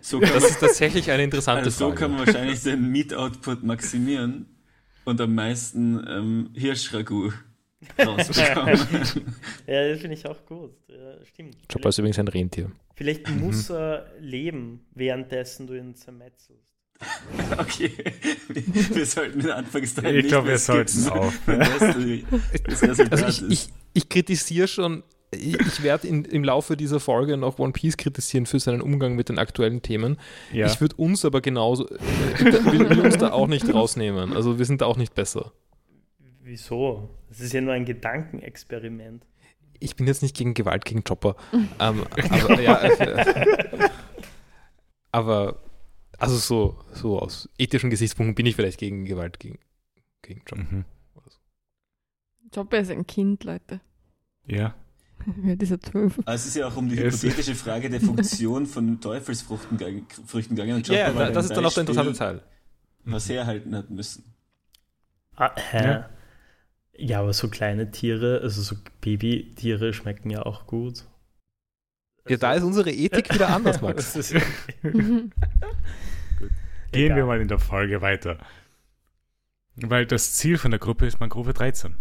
So 0.00 0.20
kann, 0.20 0.32
Das 0.32 0.42
man, 0.44 0.50
ist 0.52 0.60
tatsächlich 0.60 1.10
eine 1.10 1.24
interessante 1.24 1.64
also 1.64 1.70
so 1.78 1.84
Frage. 1.88 2.00
kann 2.00 2.10
man 2.12 2.26
wahrscheinlich 2.26 2.60
seinen 2.60 2.90
Meat-Output 2.90 3.62
maximieren 3.62 4.46
und 5.04 5.20
am 5.20 5.34
meisten 5.34 6.02
ähm, 6.08 6.50
Hirschragout 6.54 7.32
rausbekommen. 7.98 8.78
ja, 9.66 9.88
das 9.88 10.00
finde 10.00 10.14
ich 10.16 10.26
auch 10.26 10.44
gut. 10.46 10.72
Ja, 10.88 11.24
stimmt. 11.26 11.56
Chopper 11.70 11.90
ist 11.90 11.98
übrigens 11.98 12.18
ein 12.18 12.28
Rentier. 12.28 12.70
Vielleicht 12.94 13.28
Mhm. 13.28 13.40
muss 13.40 13.70
er 13.70 14.10
leben, 14.20 14.86
währenddessen 14.94 15.66
du 15.66 15.74
ihn 15.74 15.94
zermetzelst. 15.94 16.74
okay, 17.58 17.92
wir, 18.48 18.96
wir 18.96 19.06
sollten 19.06 19.40
den 19.40 19.50
Anfangsteil 19.50 20.16
Ich 20.16 20.24
nicht 20.24 20.28
glaube, 20.28 20.48
wir 20.48 20.58
sollten 20.58 20.98
Resultat 20.98 21.32
Also 23.12 23.26
ich, 23.26 23.50
ich, 23.50 23.68
ich 23.94 24.08
kritisiere 24.08 24.66
schon, 24.66 25.04
ich, 25.30 25.60
ich 25.60 25.82
werde 25.82 26.08
im 26.08 26.44
Laufe 26.44 26.76
dieser 26.76 26.98
Folge 26.98 27.36
noch 27.36 27.58
One 27.58 27.72
Piece 27.72 27.96
kritisieren 27.96 28.46
für 28.46 28.58
seinen 28.58 28.80
Umgang 28.80 29.14
mit 29.14 29.28
den 29.28 29.38
aktuellen 29.38 29.82
Themen. 29.82 30.18
Ja. 30.52 30.66
Ich 30.66 30.80
würde 30.80 30.96
uns 30.96 31.24
aber 31.24 31.40
genauso, 31.40 31.88
äh, 31.88 32.64
will, 32.72 32.90
will 32.90 33.00
uns 33.00 33.18
da 33.18 33.30
auch 33.30 33.46
nicht 33.46 33.72
rausnehmen. 33.72 34.32
Also 34.32 34.58
wir 34.58 34.64
sind 34.64 34.80
da 34.80 34.86
auch 34.86 34.96
nicht 34.96 35.14
besser. 35.14 35.52
Wieso? 36.42 37.10
Das 37.28 37.40
ist 37.40 37.52
ja 37.52 37.60
nur 37.60 37.74
ein 37.74 37.84
Gedankenexperiment. 37.84 39.24
Ich 39.80 39.94
bin 39.94 40.06
jetzt 40.06 40.22
nicht 40.22 40.36
gegen 40.36 40.54
Gewalt 40.54 40.84
gegen 40.84 41.04
Chopper. 41.04 41.36
ähm, 41.78 42.04
aber 42.16 42.60
ja, 42.60 42.82
äh, 42.82 43.88
aber 45.12 45.60
also 46.18 46.36
so, 46.36 46.78
so 46.92 47.18
aus 47.20 47.48
ethischen 47.58 47.90
Gesichtspunkten 47.90 48.34
bin 48.34 48.46
ich 48.46 48.56
vielleicht 48.56 48.78
gegen 48.78 49.04
Gewalt 49.04 49.38
gegen, 49.40 49.58
gegen 50.22 50.44
Chopper. 50.44 50.62
Mhm. 50.62 50.84
Chopper 52.54 52.78
ist 52.78 52.90
ein 52.90 53.06
Kind, 53.06 53.44
Leute. 53.44 53.80
Ja. 54.46 54.74
Ja, 55.44 55.56
dieser 55.56 55.80
zwölf. 55.80 56.18
Aber 56.20 56.32
es 56.32 56.46
ist 56.46 56.54
ja 56.54 56.68
auch 56.68 56.76
um 56.76 56.88
die 56.88 56.96
hypothetische 56.96 57.54
Frage 57.56 57.90
der 57.90 58.00
Funktion 58.00 58.66
von 58.66 59.00
Teufelsfrüchten 59.00 59.76
ge- 59.76 60.02
Früchten 60.26 60.54
gegangen. 60.54 60.76
Und 60.76 60.86
Ja, 60.88 61.12
war 61.14 61.24
ja, 61.24 61.30
das 61.32 61.46
ein 61.46 61.50
ist 61.50 61.56
dann 61.56 61.66
auch 61.66 61.74
der 61.74 61.80
interessante 61.82 62.12
Teil. 62.12 62.42
Was 63.04 63.28
herhalten 63.28 63.74
hat 63.74 63.90
müssen. 63.90 64.32
Ah, 65.34 65.50
hä? 65.56 65.84
Ja. 65.84 66.10
Ja. 66.96 67.20
aber 67.20 67.32
so 67.32 67.48
kleine 67.48 67.90
Tiere, 67.90 68.40
also 68.42 68.62
so 68.62 68.76
Babytiere 69.00 69.92
schmecken 69.92 70.30
ja 70.30 70.46
auch 70.46 70.66
gut. 70.66 71.04
Ja, 72.28 72.36
da 72.36 72.54
ist 72.54 72.62
unsere 72.62 72.90
Ethik 72.90 73.32
wieder 73.32 73.48
anders, 73.48 73.80
Max. 73.82 74.12
Gehen 74.12 75.32
Egal. 76.92 77.16
wir 77.16 77.26
mal 77.26 77.40
in 77.40 77.48
der 77.48 77.58
Folge 77.58 78.00
weiter. 78.00 78.38
Weil 79.76 80.06
das 80.06 80.34
Ziel 80.34 80.58
von 80.58 80.70
der 80.70 80.80
Gruppe 80.80 81.06
ist 81.06 81.20
Mangrove 81.20 81.52
13. 81.52 81.94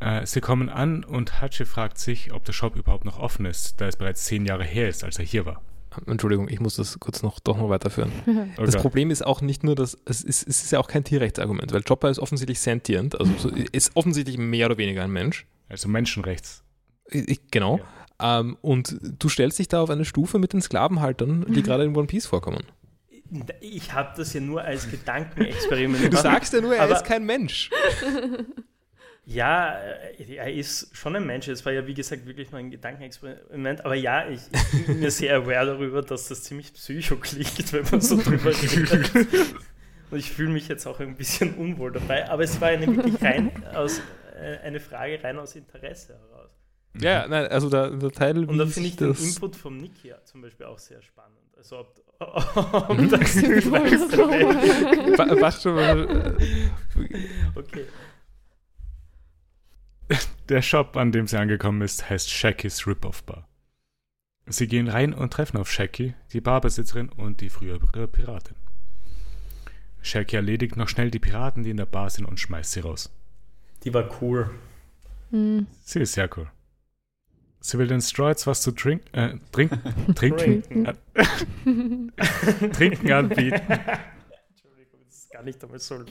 Äh, 0.00 0.26
sie 0.26 0.40
kommen 0.40 0.68
an 0.68 1.04
und 1.04 1.40
Hachi 1.40 1.64
fragt 1.64 1.98
sich, 1.98 2.32
ob 2.32 2.44
der 2.44 2.52
Shop 2.52 2.74
überhaupt 2.76 3.04
noch 3.04 3.18
offen 3.18 3.44
ist, 3.44 3.80
da 3.80 3.86
es 3.86 3.96
bereits 3.96 4.24
zehn 4.24 4.46
Jahre 4.46 4.64
her 4.64 4.88
ist, 4.88 5.04
als 5.04 5.18
er 5.18 5.24
hier 5.24 5.44
war. 5.46 5.62
Entschuldigung, 6.06 6.48
ich 6.48 6.60
muss 6.60 6.76
das 6.76 6.98
kurz 7.00 7.22
noch 7.22 7.40
doch 7.40 7.56
noch 7.56 7.68
weiterführen. 7.68 8.12
Oh 8.58 8.64
Das. 8.64 8.76
Problem 8.76 9.10
ist 9.10 9.26
auch 9.26 9.40
nicht 9.40 9.64
nur, 9.64 9.74
dass 9.74 9.98
es 10.06 10.22
ist, 10.22 10.46
es 10.48 10.62
ist 10.62 10.70
ja 10.70 10.78
auch 10.78 10.88
kein 10.88 11.04
Tierrechtsargument, 11.04 11.72
weil 11.72 11.82
Chopper 11.82 12.08
ist 12.10 12.18
offensichtlich 12.18 12.60
sentient, 12.60 13.18
also 13.18 13.32
so, 13.36 13.48
ist 13.50 13.96
offensichtlich 13.96 14.38
mehr 14.38 14.66
oder 14.66 14.78
weniger 14.78 15.02
ein 15.02 15.10
Mensch. 15.10 15.46
Also 15.68 15.88
Menschenrechts. 15.88 16.62
Ich, 17.10 17.40
genau. 17.50 17.80
Ähm, 18.20 18.56
und 18.60 18.96
du 19.18 19.28
stellst 19.28 19.58
dich 19.58 19.68
da 19.68 19.80
auf 19.80 19.90
eine 19.90 20.04
Stufe 20.04 20.38
mit 20.38 20.52
den 20.52 20.60
Sklavenhaltern, 20.60 21.46
die 21.48 21.62
gerade 21.62 21.84
in 21.84 21.96
One 21.96 22.06
Piece 22.06 22.26
vorkommen. 22.26 22.64
Ich 23.60 23.92
habe 23.92 24.12
das 24.16 24.32
ja 24.34 24.40
nur 24.40 24.62
als 24.62 24.90
Gedankenexperiment 24.90 26.02
Du 26.04 26.08
gemacht. 26.10 26.22
sagst 26.24 26.52
ja 26.52 26.60
nur, 26.60 26.74
er 26.74 26.90
ist 26.90 27.04
kein 27.04 27.24
Mensch. 27.24 27.70
Ja, 29.26 29.76
er 30.36 30.52
ist 30.52 30.96
schon 30.96 31.14
ein 31.14 31.24
Mensch. 31.24 31.46
Es 31.46 31.64
war 31.64 31.72
ja, 31.72 31.86
wie 31.86 31.94
gesagt, 31.94 32.26
wirklich 32.26 32.50
nur 32.50 32.58
ein 32.58 32.70
Gedankenexperiment. 32.70 33.84
Aber 33.84 33.94
ja, 33.94 34.28
ich, 34.28 34.40
ich 34.72 34.86
bin 34.86 34.98
mir 34.98 35.10
sehr 35.12 35.36
aware 35.36 35.66
darüber, 35.66 36.02
dass 36.02 36.26
das 36.26 36.42
ziemlich 36.42 36.72
psycho 36.74 37.14
klingt, 37.14 37.72
wenn 37.72 37.84
man 37.88 38.00
so 38.00 38.16
drüber 38.20 38.50
redet. 38.50 39.10
Und 40.10 40.18
ich 40.18 40.32
fühle 40.32 40.50
mich 40.50 40.66
jetzt 40.66 40.84
auch 40.86 40.98
ein 40.98 41.14
bisschen 41.16 41.54
unwohl 41.54 41.92
dabei. 41.92 42.28
Aber 42.28 42.42
es 42.42 42.60
war 42.60 42.68
eine 42.68 42.88
wirklich 42.88 43.22
rein 43.22 43.52
aus, 43.72 44.00
äh, 44.40 44.58
eine 44.64 44.80
Frage 44.80 45.22
rein 45.22 45.38
aus 45.38 45.54
Interesse 45.54 46.14
heraus. 46.14 46.39
Ja, 46.98 47.10
ja, 47.22 47.28
nein, 47.28 47.46
also 47.48 47.70
der, 47.70 47.90
der 47.90 48.10
Teil. 48.10 48.44
Und 48.48 48.58
da 48.58 48.66
finde 48.66 48.88
ich 48.88 48.96
den 48.96 49.08
das- 49.08 49.20
Input 49.20 49.54
vom 49.56 49.76
Nick 49.78 50.02
ja 50.04 50.22
zum 50.24 50.42
Beispiel 50.42 50.66
auch 50.66 50.78
sehr 50.78 51.00
spannend. 51.02 51.38
Also 51.56 51.78
ob, 51.78 52.02
ob 52.18 53.08
das 53.10 53.30
vielleicht 53.32 54.18
Wa- 54.18 55.40
Was 55.40 55.62
schon 55.62 55.74
mal, 55.76 56.36
Okay. 57.54 57.86
Der 60.48 60.62
Shop, 60.62 60.96
an 60.96 61.12
dem 61.12 61.26
sie 61.28 61.38
angekommen 61.38 61.82
ist, 61.82 62.10
heißt 62.10 62.28
Shakys 62.30 62.86
Rip-Off 62.86 63.22
Bar. 63.22 63.46
Sie 64.46 64.66
gehen 64.66 64.88
rein 64.88 65.14
und 65.14 65.32
treffen 65.32 65.58
auf 65.58 65.70
Shaky, 65.70 66.14
die 66.32 66.40
Barbesitzerin 66.40 67.08
und 67.10 67.40
die 67.40 67.50
frühere 67.50 68.08
Piratin. 68.08 68.56
Shaky 70.02 70.34
erledigt 70.36 70.76
noch 70.76 70.88
schnell 70.88 71.10
die 71.12 71.20
Piraten, 71.20 71.62
die 71.62 71.70
in 71.70 71.76
der 71.76 71.86
Bar 71.86 72.10
sind, 72.10 72.24
und 72.24 72.40
schmeißt 72.40 72.72
sie 72.72 72.80
raus. 72.80 73.10
Die 73.84 73.94
war 73.94 74.08
cool. 74.20 74.50
Hm. 75.30 75.68
Sie 75.82 76.00
ist 76.00 76.14
sehr 76.14 76.28
cool. 76.36 76.50
Sie 77.62 77.78
will 77.78 77.86
den 77.88 78.00
Straw 78.00 78.30
jetzt 78.30 78.46
was 78.46 78.62
zu 78.62 78.70
trink, 78.72 79.02
äh, 79.12 79.34
trink, 79.52 79.72
trinken, 80.14 80.62
Trinken. 80.64 82.12
trinken 82.72 83.12
anbieten. 83.12 83.60
Entschuldigung, 83.60 85.00
das 85.06 85.16
ist 85.18 85.30
gar 85.30 85.42
nicht 85.42 85.62
einmal 85.62 85.78
so. 85.78 85.96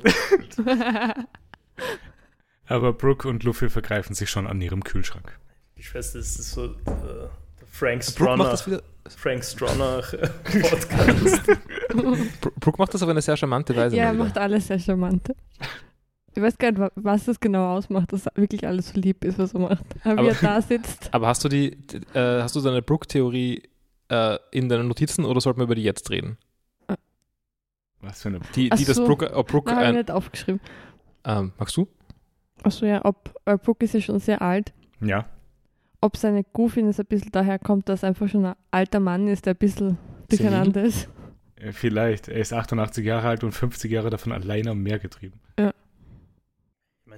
Aber 2.68 2.94
Brooke 2.94 3.28
und 3.28 3.44
Luffy 3.44 3.70
vergreifen 3.70 4.14
sich 4.16 4.30
schon 4.30 4.46
an 4.46 4.62
ihrem 4.62 4.84
Kühlschrank. 4.84 5.40
Die 5.78 5.84
Schwester 5.84 6.20
das 6.20 6.38
ist 6.38 6.52
so 6.52 6.66
äh, 6.66 6.70
der 6.86 7.30
Frank 7.72 8.06
Brooke 8.16 8.38
macht 8.38 8.60
Stronach. 8.60 8.82
Frank 9.18 9.44
Stronach 9.44 10.14
äh, 10.14 10.30
Podcast. 10.62 11.42
Bro- 11.90 12.18
Brooke 12.60 12.78
macht 12.78 12.94
das 12.94 13.02
auf 13.02 13.10
eine 13.10 13.22
sehr 13.24 13.38
charmante 13.38 13.76
Weise. 13.76 13.96
ja, 13.96 14.06
er 14.06 14.14
macht 14.14 14.38
alles 14.38 14.68
sehr 14.68 14.78
charmant. 14.78 15.34
Ich 16.40 16.44
weiß 16.46 16.58
gar 16.58 16.72
nicht, 16.72 16.80
wa- 16.80 16.92
was 16.96 17.26
das 17.26 17.40
genau 17.42 17.76
ausmacht, 17.76 18.14
dass 18.14 18.28
wirklich 18.36 18.66
alles 18.66 18.90
so 18.90 19.00
lieb 19.00 19.26
ist, 19.26 19.38
was 19.38 19.54
er 19.54 19.60
macht. 19.60 19.84
Aber, 20.06 20.24
wie 20.24 20.28
er 20.28 20.36
da 20.36 20.62
sitzt. 20.62 21.10
Aber 21.14 21.28
hast 21.28 21.44
du 21.44 21.50
die, 21.50 21.74
äh, 22.14 22.42
hast 22.42 22.56
du 22.56 22.62
deine 22.62 22.82
Brooke-Theorie 22.82 23.64
äh, 24.10 24.38
in 24.52 24.70
deinen 24.70 24.88
Notizen 24.88 25.26
oder 25.26 25.42
sollten 25.42 25.60
wir 25.60 25.66
über 25.66 25.76
die 25.76 25.84
jetzt 25.84 26.10
reden? 26.10 26.38
Was 28.02 28.22
für 28.22 28.30
eine. 28.30 28.40
Die, 28.56 28.70
die 28.70 28.86
das 28.86 28.96
so. 28.96 29.06
Brooke, 29.06 29.34
ob 29.36 29.48
Brooke 29.50 29.70
habe 29.72 29.82
ich 29.82 29.88
ein, 29.90 29.96
nicht 29.96 30.12
aufgeschrieben. 30.12 30.62
ähm, 31.26 31.52
magst 31.58 31.76
du? 31.76 31.88
Achso, 32.64 32.86
ja, 32.86 33.04
ob 33.04 33.36
äh, 33.46 33.58
Brooke 33.58 33.84
ist 33.84 33.94
ja 33.94 34.00
schon 34.02 34.20
sehr 34.20 34.42
alt. 34.42 34.72
Ja, 35.02 35.26
Ob 36.02 36.16
seine 36.18 36.44
Goofiness 36.46 37.00
ein 37.00 37.06
bisschen 37.06 37.32
daher 37.32 37.60
kommt, 37.60 37.90
dass 37.90 38.04
er 38.04 38.10
einfach 38.10 38.30
schon 38.30 38.46
ein 38.46 38.56
alter 38.72 39.00
Mann 39.02 39.28
ist, 39.28 39.46
der 39.46 39.54
ein 39.54 39.58
bisschen 39.58 39.98
durcheinander 40.30 40.84
ist. 40.84 41.10
äh, 41.58 41.72
vielleicht. 41.74 42.30
Er 42.30 42.40
ist 42.40 42.54
88 42.54 43.06
Jahre 43.06 43.28
alt 43.28 43.44
und 43.44 43.52
50 43.52 43.92
Jahre 43.92 44.10
davon 44.10 44.32
alleine 44.32 44.72
am 44.72 44.82
Meer 44.82 45.00
getrieben. 45.00 45.40
Meine, 45.58 45.74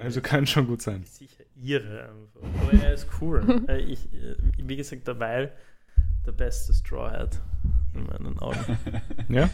Also 0.01 0.22
kann 0.22 0.48
schon 0.48 0.67
gut 0.67 0.81
sein. 0.81 1.03
sicher 1.05 1.43
irre 1.55 2.10
einfach. 2.10 2.62
Aber 2.62 2.84
er 2.84 2.93
ist 2.93 3.08
cool. 3.22 3.63
Äh, 3.67 3.79
ich, 3.81 4.05
äh, 4.13 4.36
wie 4.58 4.75
gesagt, 4.75 5.08
derweil 5.08 5.51
der 6.25 6.31
beste 6.34 6.74
Strawhead 6.74 7.39
in 7.93 8.05
meinen 8.05 8.39
Augen. 8.39 8.77
Ja? 9.29 9.50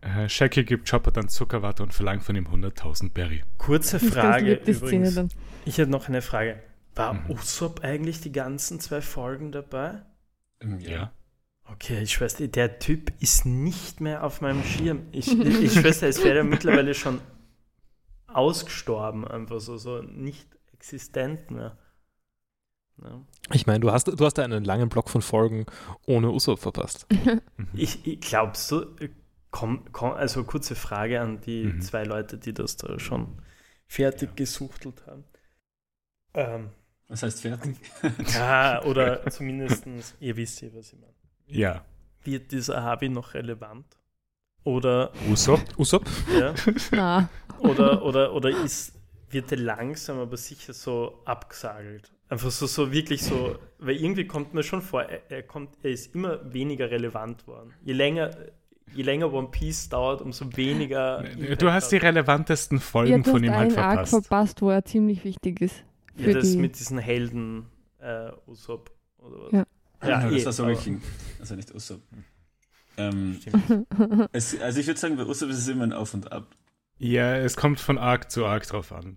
Äh, 0.00 0.28
Shaky 0.28 0.64
gibt 0.64 0.88
Chopper 0.90 1.10
dann 1.10 1.28
Zuckerwatte 1.28 1.82
und 1.82 1.92
verlangt 1.92 2.22
von 2.22 2.34
ihm 2.34 2.46
100.000 2.46 3.10
Berry. 3.12 3.42
Kurze 3.58 4.00
Frage 4.00 4.54
übrigens. 4.54 5.14
dann. 5.14 5.28
Ich 5.66 5.76
hätte 5.78 5.90
noch 5.90 6.08
eine 6.08 6.22
Frage. 6.22 6.62
War 6.94 7.12
Mhm. 7.14 7.30
Usopp 7.30 7.80
eigentlich 7.84 8.20
die 8.22 8.32
ganzen 8.32 8.80
zwei 8.80 9.02
Folgen 9.02 9.52
dabei? 9.52 10.02
Ähm, 10.60 10.80
Ja. 10.80 11.12
Okay, 11.68 12.00
ich 12.00 12.12
schwöre, 12.12 12.48
der 12.48 12.78
Typ 12.78 13.12
ist 13.20 13.44
nicht 13.44 14.00
mehr 14.00 14.22
auf 14.22 14.40
meinem 14.40 14.62
Schirm. 14.62 15.02
Ich, 15.10 15.26
ich 15.38 15.72
schwöre, 15.72 16.06
es 16.06 16.22
wäre 16.24 16.44
mittlerweile 16.44 16.94
schon 16.94 17.20
ausgestorben, 18.28 19.26
einfach 19.26 19.60
so, 19.60 19.76
so 19.76 20.02
nicht 20.02 20.48
existent 20.72 21.50
mehr. 21.50 21.76
Ja. 23.02 23.20
Ich 23.52 23.66
meine, 23.66 23.80
du 23.80 23.92
hast, 23.92 24.06
du 24.08 24.24
hast 24.24 24.34
da 24.34 24.44
einen 24.44 24.64
langen 24.64 24.88
Block 24.88 25.10
von 25.10 25.20
Folgen 25.22 25.66
ohne 26.06 26.30
Usopp 26.30 26.58
verpasst. 26.60 27.06
Mhm. 27.58 27.68
Ich, 27.74 28.06
ich 28.06 28.20
glaubst 28.20 28.70
du, 28.70 28.82
äh, 29.00 29.08
komm, 29.50 29.90
komm, 29.92 30.12
also 30.12 30.44
kurze 30.44 30.74
Frage 30.74 31.20
an 31.20 31.40
die 31.40 31.64
Mhm. 31.64 31.80
zwei 31.80 32.04
Leute, 32.04 32.36
die 32.38 32.52
das 32.52 32.76
da 32.76 32.98
schon 32.98 33.40
fertig 33.86 34.36
gesuchtelt 34.36 35.06
haben. 35.06 35.24
Ähm, 36.34 36.70
Was 37.08 37.22
heißt 37.22 37.42
fertig? 37.42 37.76
ja, 38.34 38.82
oder 38.84 39.24
zumindest, 39.30 39.86
ihr 40.20 40.36
wisst 40.36 40.60
ja, 40.60 40.68
was 40.74 40.92
ich 40.92 40.98
meine. 40.98 41.14
Ja. 41.46 41.84
Wird 42.24 42.52
dieser 42.52 42.82
Habi 42.82 43.08
noch 43.08 43.34
relevant? 43.34 43.86
Oder, 44.64 45.12
Usopp? 45.30 45.60
Usopp? 45.78 46.04
ja, 46.38 46.52
Na, 46.90 47.28
oder, 47.60 48.02
oder, 48.04 48.32
oder 48.34 48.50
ist, 48.50 48.92
wird 49.30 49.50
er 49.52 49.58
langsam, 49.58 50.18
aber 50.18 50.36
sicher 50.36 50.72
so 50.72 51.20
abgesagelt? 51.24 52.12
Einfach 52.28 52.50
so, 52.50 52.66
so 52.66 52.90
wirklich 52.92 53.22
so, 53.22 53.56
weil 53.78 53.96
irgendwie 53.96 54.26
kommt 54.26 54.52
mir 54.52 54.62
schon 54.64 54.82
vor, 54.82 55.02
er, 55.02 55.30
er, 55.30 55.42
kommt, 55.44 55.76
er 55.82 55.90
ist 55.90 56.14
immer 56.14 56.52
weniger 56.52 56.90
relevant 56.90 57.46
worden. 57.46 57.72
Je 57.84 57.92
länger, 57.92 58.30
je 58.92 59.02
länger 59.04 59.32
One 59.32 59.48
Piece 59.48 59.88
dauert, 59.88 60.22
umso 60.22 60.44
weniger. 60.56 61.22
Du 61.58 61.70
hast 61.70 61.90
die 61.92 61.96
Impact 61.96 62.16
relevantesten 62.16 62.78
ja, 62.78 62.82
Folgen 62.82 63.22
du 63.22 63.30
von 63.30 63.44
ihm 63.44 63.52
halt 63.52 63.70
einen 63.70 63.78
Arc 63.78 64.08
verpasst. 64.08 64.26
verpasst, 64.26 64.62
wo 64.62 64.70
er 64.70 64.84
ziemlich 64.84 65.22
wichtig 65.24 65.60
ist. 65.60 65.84
ja, 66.16 66.32
das 66.32 66.50
die- 66.50 66.56
mit 66.58 66.76
diesen 66.78 66.98
Helden 66.98 67.66
äh, 68.00 68.30
Usopp 68.48 68.90
oder 69.18 69.36
was. 69.44 69.52
Ja. 69.52 69.64
Ja, 70.04 70.28
das 70.28 70.32
eh, 70.42 70.44
war 70.46 70.52
so 70.52 70.62
aber- 70.64 70.72
wirklich. 70.72 70.96
Also 71.38 71.54
nicht 71.54 71.72
Usopp. 71.74 72.00
Ähm, 72.98 73.38
es, 74.32 74.58
also 74.60 74.80
ich 74.80 74.86
würde 74.86 74.98
sagen, 74.98 75.16
bei 75.16 75.24
Usopp 75.24 75.50
ist 75.50 75.58
es 75.58 75.68
immer 75.68 75.84
ein 75.84 75.92
Auf 75.92 76.12
und 76.14 76.32
Ab. 76.32 76.46
Ja, 76.98 77.36
es 77.36 77.56
kommt 77.56 77.78
von 77.80 77.98
Arc 77.98 78.30
zu 78.30 78.46
Arc 78.46 78.66
drauf 78.66 78.92
an. 78.92 79.16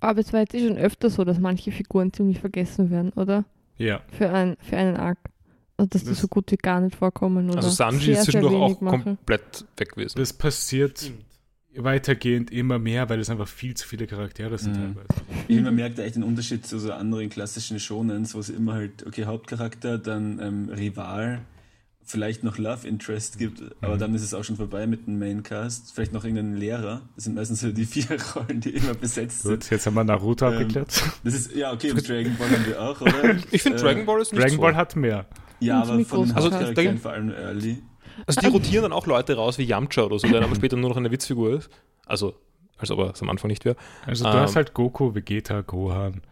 Aber 0.00 0.20
es 0.20 0.32
war 0.32 0.40
jetzt 0.40 0.54
eh 0.54 0.66
schon 0.66 0.76
öfter 0.76 1.08
so, 1.10 1.24
dass 1.24 1.38
manche 1.38 1.72
Figuren 1.72 2.12
ziemlich 2.12 2.38
vergessen 2.40 2.90
werden, 2.90 3.10
oder? 3.14 3.44
Ja. 3.78 4.02
Für, 4.12 4.30
ein, 4.30 4.56
für 4.60 4.76
einen 4.76 4.96
Arc. 4.96 5.18
Also, 5.78 5.88
dass 5.88 6.02
die 6.04 6.10
Das- 6.10 6.20
so 6.20 6.28
gut 6.28 6.50
wie 6.52 6.56
gar 6.56 6.80
nicht 6.80 6.96
vorkommen. 6.96 7.48
Oder 7.48 7.58
Also 7.58 7.70
Sanji 7.70 8.00
sehr, 8.06 8.12
ist 8.12 8.16
sehr 8.16 8.24
zwischendurch 8.40 8.54
auch 8.76 8.80
machen. 8.80 9.02
komplett 9.16 9.64
weg 9.76 9.92
gewesen. 9.92 10.18
Das 10.18 10.32
passiert 10.32 10.98
Stimmt. 10.98 11.24
weitergehend 11.76 12.50
immer 12.50 12.78
mehr, 12.78 13.08
weil 13.08 13.20
es 13.20 13.28
einfach 13.30 13.48
viel 13.48 13.74
zu 13.74 13.86
viele 13.86 14.06
Charaktere 14.06 14.56
sind 14.58 14.72
Mhm. 14.72 14.94
teilweise. 14.94 15.08
Ich 15.48 15.60
man 15.60 15.74
merkt 15.74 15.98
da 15.98 16.02
echt 16.02 16.16
den 16.16 16.22
Unterschied 16.22 16.66
zu 16.66 16.78
so 16.78 16.92
anderen 16.92 17.28
klassischen 17.30 17.78
Shonens, 17.80 18.34
wo 18.34 18.38
es 18.38 18.48
immer 18.50 18.74
halt, 18.74 19.06
okay, 19.06 19.24
Hauptcharakter, 19.24 19.98
dann 19.98 20.38
ähm, 20.40 20.68
Rival, 20.70 21.40
vielleicht 22.08 22.44
noch 22.44 22.56
Love 22.56 22.86
Interest 22.86 23.36
gibt, 23.38 23.62
aber 23.82 23.96
Mhm. 23.96 23.98
dann 23.98 24.14
ist 24.14 24.22
es 24.22 24.32
auch 24.32 24.44
schon 24.44 24.56
vorbei 24.56 24.86
mit 24.86 25.06
dem 25.06 25.18
Maincast. 25.18 25.92
Vielleicht 25.92 26.12
noch 26.12 26.24
irgendeinen 26.24 26.56
Lehrer. 26.56 27.02
Das 27.16 27.24
sind 27.24 27.34
meistens 27.34 27.60
so 27.60 27.72
die 27.72 27.84
vier 27.86 28.06
Rollen, 28.34 28.60
die 28.60 28.70
immer 28.70 28.94
besetzt 28.94 29.42
sind. 29.42 29.50
Gut, 29.60 29.70
jetzt 29.70 29.86
haben 29.86 29.94
wir 29.94 30.04
Naruto 30.04 30.46
Ähm, 30.46 30.52
abgeklärt. 30.52 31.02
Das 31.24 31.34
ist, 31.34 31.54
ja, 31.54 31.72
okay, 31.72 31.90
und 31.90 32.08
Dragon 32.08 32.36
Ball 32.38 32.48
haben 32.50 32.66
wir 32.66 32.80
auch, 32.80 33.00
oder? 33.00 33.36
Ich 33.50 33.62
finde 33.62 33.78
Äh, 33.78 33.82
Dragon 33.82 34.06
Ball 34.06 34.20
ist 34.22 34.32
nicht 34.32 34.40
Dragon 34.42 34.56
so. 34.56 34.62
Ball 34.62 34.76
hat 34.76 34.94
mehr. 34.96 35.26
Ja, 35.60 35.82
Und 35.82 35.90
aber 35.90 36.04
von 36.04 36.26
den. 36.28 36.36
Also, 36.36 36.50
Hauptcharakteren 36.52 36.98
vor 36.98 37.10
allem 37.12 37.30
Early. 37.30 37.82
Also 38.26 38.40
die 38.40 38.46
rotieren 38.46 38.82
dann 38.84 38.92
auch 38.92 39.06
Leute 39.06 39.34
raus 39.36 39.58
wie 39.58 39.64
Yamcha 39.64 40.02
oder 40.04 40.18
so, 40.18 40.26
der 40.26 40.36
dann 40.40 40.44
aber 40.44 40.54
später 40.54 40.76
nur 40.76 40.88
noch 40.90 40.96
eine 40.96 41.10
Witzfigur 41.10 41.54
ist. 41.58 41.70
Also, 42.06 42.34
als 42.78 42.90
ob 42.90 42.98
er 43.00 43.10
es 43.10 43.20
am 43.22 43.28
Anfang 43.30 43.48
nicht 43.48 43.64
wäre. 43.64 43.76
Also 44.06 44.24
du 44.24 44.30
Ähm. 44.30 44.36
hast 44.36 44.54
halt 44.56 44.72
Goku, 44.74 45.14
Vegeta, 45.14 45.60
Gohan. 45.62 46.22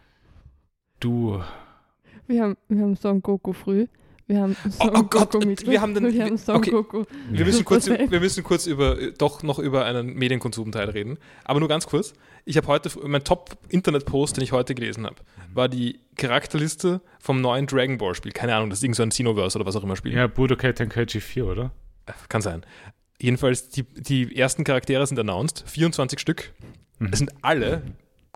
Du. 0.99 1.41
Wir 2.27 2.43
haben, 2.43 2.57
wir 2.69 2.81
haben 2.81 2.95
Son 2.95 3.21
Goku 3.21 3.53
früh. 3.53 3.87
Wir 4.27 4.41
haben 4.41 4.55
Son 4.69 4.89
oh 4.95 5.03
Gott, 5.03 5.31
Goku 5.31 5.45
mit. 5.45 5.67
wir 5.67 5.81
haben 5.81 5.93
den- 5.93 6.11
wir 6.11 6.25
haben 6.25 6.37
Son 6.37 6.55
okay. 6.55 6.71
Goku. 6.71 7.03
Wir 7.29 7.45
müssen 7.45 7.63
kurz, 7.63 7.87
wir 7.87 8.19
müssen 8.19 8.43
kurz 8.43 8.65
über, 8.65 8.95
doch 9.17 9.43
noch 9.43 9.59
über 9.59 9.85
einen 9.85 10.15
Medienkonsumteil 10.15 10.89
reden. 10.89 11.17
Aber 11.43 11.59
nur 11.59 11.69
ganz 11.69 11.85
kurz. 11.85 12.13
Ich 12.43 12.57
habe 12.57 12.67
heute, 12.67 12.89
mein 13.07 13.23
Top-Internet-Post, 13.23 14.37
den 14.37 14.43
ich 14.43 14.51
heute 14.51 14.73
gelesen 14.75 15.05
habe, 15.05 15.15
war 15.53 15.69
die 15.69 15.99
Charakterliste 16.15 17.01
vom 17.19 17.41
neuen 17.41 17.67
Dragon 17.67 17.97
Ball-Spiel. 17.97 18.31
Keine 18.31 18.55
Ahnung, 18.55 18.69
das 18.69 18.79
ist 18.79 18.83
irgend 18.83 18.95
so 18.95 19.03
ein 19.03 19.09
Xenoverse 19.09 19.57
oder 19.59 19.65
was 19.67 19.75
auch 19.75 19.83
immer 19.83 19.95
Spiel. 19.95 20.13
Ja, 20.13 20.27
Budokai 20.27 20.71
Tenkaichi 20.73 21.21
4, 21.21 21.45
oder? 21.45 21.71
Kann 22.29 22.41
sein. 22.41 22.63
Jedenfalls, 23.19 23.69
die, 23.69 23.83
die 23.83 24.35
ersten 24.35 24.63
Charaktere 24.63 25.05
sind 25.07 25.19
announced, 25.19 25.63
24 25.67 26.19
Stück. 26.19 26.51
Mhm. 26.99 27.09
Es 27.11 27.19
sind 27.19 27.31
alle 27.41 27.81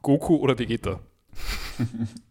Goku 0.01 0.35
oder 0.37 0.57
Vegeta. 0.57 0.99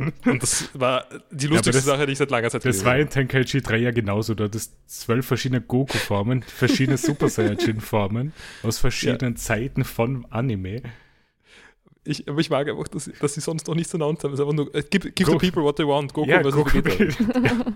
Und 0.24 0.42
das 0.42 0.70
war 0.72 1.04
die 1.30 1.46
lustigste 1.46 1.72
das- 1.78 1.84
Sache, 1.84 2.06
die 2.06 2.12
ich 2.12 2.18
seit 2.18 2.30
langer 2.30 2.48
Zeit 2.50 2.64
Das 2.64 2.84
war 2.84 2.96
in 2.98 3.08
Tenkaichi 3.10 3.60
3 3.60 3.76
ja 3.76 3.90
genauso. 3.90 4.34
Du 4.34 4.44
hattest 4.44 4.74
zwölf 4.86 5.26
verschiedene 5.26 5.60
Goku-Formen, 5.60 6.42
verschiedene 6.42 6.96
Super 6.98 7.28
Saiyajin-Formen 7.28 8.32
aus 8.62 8.78
verschiedenen 8.78 9.36
Zeiten 9.36 9.84
von 9.84 10.26
Anime. 10.30 10.82
Ich, 12.04 12.26
aber 12.28 12.40
ich 12.40 12.48
mag 12.48 12.66
einfach, 12.68 12.88
dass, 12.88 13.10
dass 13.20 13.34
sie 13.34 13.40
sonst 13.42 13.66
noch 13.66 13.74
nichts 13.74 13.94
announced 13.94 14.24
haben. 14.24 14.32
Es 14.32 14.40
ist 14.40 14.46
einfach 14.46 14.56
nur, 14.56 14.74
äh, 14.74 14.82
give, 14.88 15.10
give 15.12 15.30
the 15.30 15.36
people 15.36 15.62
what 15.62 15.76
they 15.76 15.86
want. 15.86 16.14
Goku 16.14 16.28
ja, 16.30 16.40
versus 16.40 16.72
Vegeta. 16.72 17.04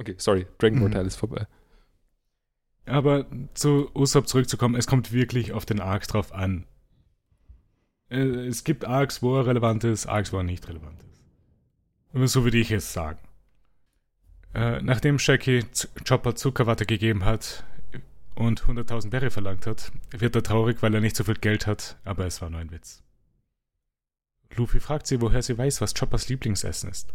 Okay, 0.00 0.14
sorry. 0.18 0.46
Dragon 0.58 0.78
Ball 0.78 0.88
Mhm. 0.88 0.92
Teil 0.94 1.06
ist 1.06 1.16
vorbei. 1.16 1.46
Aber 2.86 3.26
zu 3.54 3.90
Usopp 3.94 4.28
zurückzukommen, 4.28 4.74
es 4.76 4.86
kommt 4.86 5.12
wirklich 5.12 5.52
auf 5.52 5.66
den 5.66 5.80
Arc 5.80 6.06
drauf 6.08 6.32
an. 6.32 6.64
Äh, 8.10 8.46
Es 8.46 8.64
gibt 8.64 8.84
Arcs, 8.84 9.22
wo 9.22 9.36
er 9.38 9.46
relevant 9.46 9.84
ist, 9.84 10.06
Arcs, 10.06 10.32
wo 10.32 10.38
er 10.38 10.42
nicht 10.42 10.68
relevant 10.68 11.02
ist. 11.02 12.32
So 12.32 12.44
würde 12.44 12.58
ich 12.58 12.70
es 12.70 12.92
sagen. 12.92 13.18
Äh, 14.54 14.80
nachdem 14.82 15.18
Shaggy 15.18 15.64
Chopper 16.06 16.34
Zuckerwatte 16.34 16.86
gegeben 16.86 17.24
hat 17.24 17.64
und 18.34 18.62
100.000 18.62 19.10
Berry 19.10 19.30
verlangt 19.30 19.66
hat, 19.66 19.92
wird 20.10 20.34
er 20.34 20.42
traurig, 20.42 20.82
weil 20.82 20.94
er 20.94 21.00
nicht 21.00 21.16
so 21.16 21.24
viel 21.24 21.34
Geld 21.34 21.66
hat, 21.66 21.96
aber 22.04 22.26
es 22.26 22.40
war 22.40 22.48
nur 22.50 22.60
ein 22.60 22.70
Witz. 22.70 23.02
Luffy 24.56 24.80
fragt 24.80 25.06
sie, 25.06 25.20
woher 25.20 25.42
sie 25.42 25.58
weiß, 25.58 25.80
was 25.80 25.94
Choppers 25.94 26.28
Lieblingsessen 26.28 26.90
ist. 26.90 27.12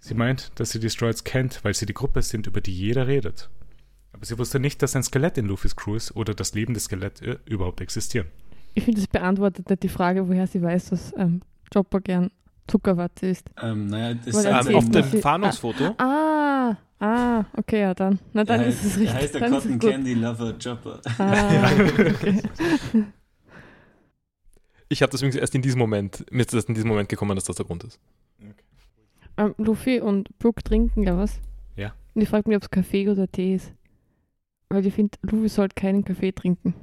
Sie 0.00 0.14
meint, 0.14 0.52
dass 0.54 0.70
sie 0.70 0.80
die 0.80 0.88
Stroids 0.88 1.24
kennt, 1.24 1.62
weil 1.64 1.74
sie 1.74 1.86
die 1.86 1.92
Gruppe 1.94 2.22
sind, 2.22 2.46
über 2.46 2.60
die 2.60 2.72
jeder 2.72 3.06
redet. 3.06 3.50
Aber 4.12 4.24
sie 4.24 4.38
wusste 4.38 4.58
nicht, 4.60 4.80
dass 4.80 4.96
ein 4.96 5.02
Skelett 5.02 5.36
in 5.36 5.46
Luffys 5.46 5.76
Crew 5.76 5.96
ist 5.96 6.16
oder 6.16 6.34
dass 6.34 6.54
lebende 6.54 6.80
Skelette 6.80 7.26
äh, 7.26 7.38
überhaupt 7.44 7.80
existieren. 7.80 8.28
Ich 8.74 8.84
finde, 8.84 9.00
das 9.00 9.08
beantwortet 9.08 9.68
nicht 9.68 9.82
die 9.82 9.88
Frage, 9.88 10.28
woher 10.28 10.46
sie 10.46 10.62
weiß, 10.62 10.90
dass 10.90 11.12
ähm, 11.16 11.40
Chopper 11.72 12.00
gern 12.00 12.30
Zuckerwatte 12.66 13.26
ist. 13.26 13.50
Ähm, 13.60 13.86
naja, 13.88 14.14
das 14.24 14.44
er 14.44 14.66
Ähm, 14.66 14.76
auf 14.76 14.88
dem 14.90 15.04
Fahndungsfoto. 15.04 15.94
Ah, 15.98 16.76
ah, 17.00 17.44
okay, 17.56 17.80
ja 17.80 17.94
dann. 17.94 18.20
Na 18.32 18.44
dann 18.44 18.60
Er 18.60 18.66
ist 18.68 18.84
es 18.84 18.96
richtig. 18.98 19.08
Er 19.08 19.14
heißt 19.14 19.34
der 19.34 19.40
dann 19.40 19.54
ist 19.54 19.64
es 19.64 19.70
Cotton. 19.72 19.90
Candy 19.90 20.14
Lover 20.14 20.54
Chopper. 20.62 21.00
Ah, 21.18 21.70
okay. 21.82 22.42
Ich 24.88 25.02
habe 25.02 25.10
das 25.12 25.20
übrigens 25.20 25.36
erst 25.36 25.54
in 25.54 25.62
diesem 25.62 25.78
Moment, 25.78 26.24
mir 26.32 26.40
ist 26.40 26.52
das 26.52 26.64
in 26.64 26.74
diesem 26.74 26.88
Moment 26.88 27.08
gekommen, 27.08 27.34
dass 27.36 27.44
das 27.44 27.56
der 27.56 27.66
Grund 27.66 27.84
ist. 27.84 28.00
ähm, 29.36 29.54
Luffy 29.58 30.00
und 30.00 30.36
Brooke 30.38 30.62
trinken 30.62 31.04
ja 31.04 31.16
was. 31.16 31.40
Ja. 31.76 31.94
Und 32.14 32.22
ich 32.22 32.28
frage 32.28 32.48
mich, 32.48 32.56
ob 32.56 32.62
es 32.64 32.70
Kaffee 32.70 33.08
oder 33.08 33.30
Tee 33.30 33.54
ist. 33.54 33.72
Weil 34.68 34.84
ich 34.86 34.94
finde, 34.94 35.16
Luffy 35.22 35.48
sollte 35.48 35.74
keinen 35.74 36.04
Kaffee 36.04 36.32
trinken. 36.32 36.74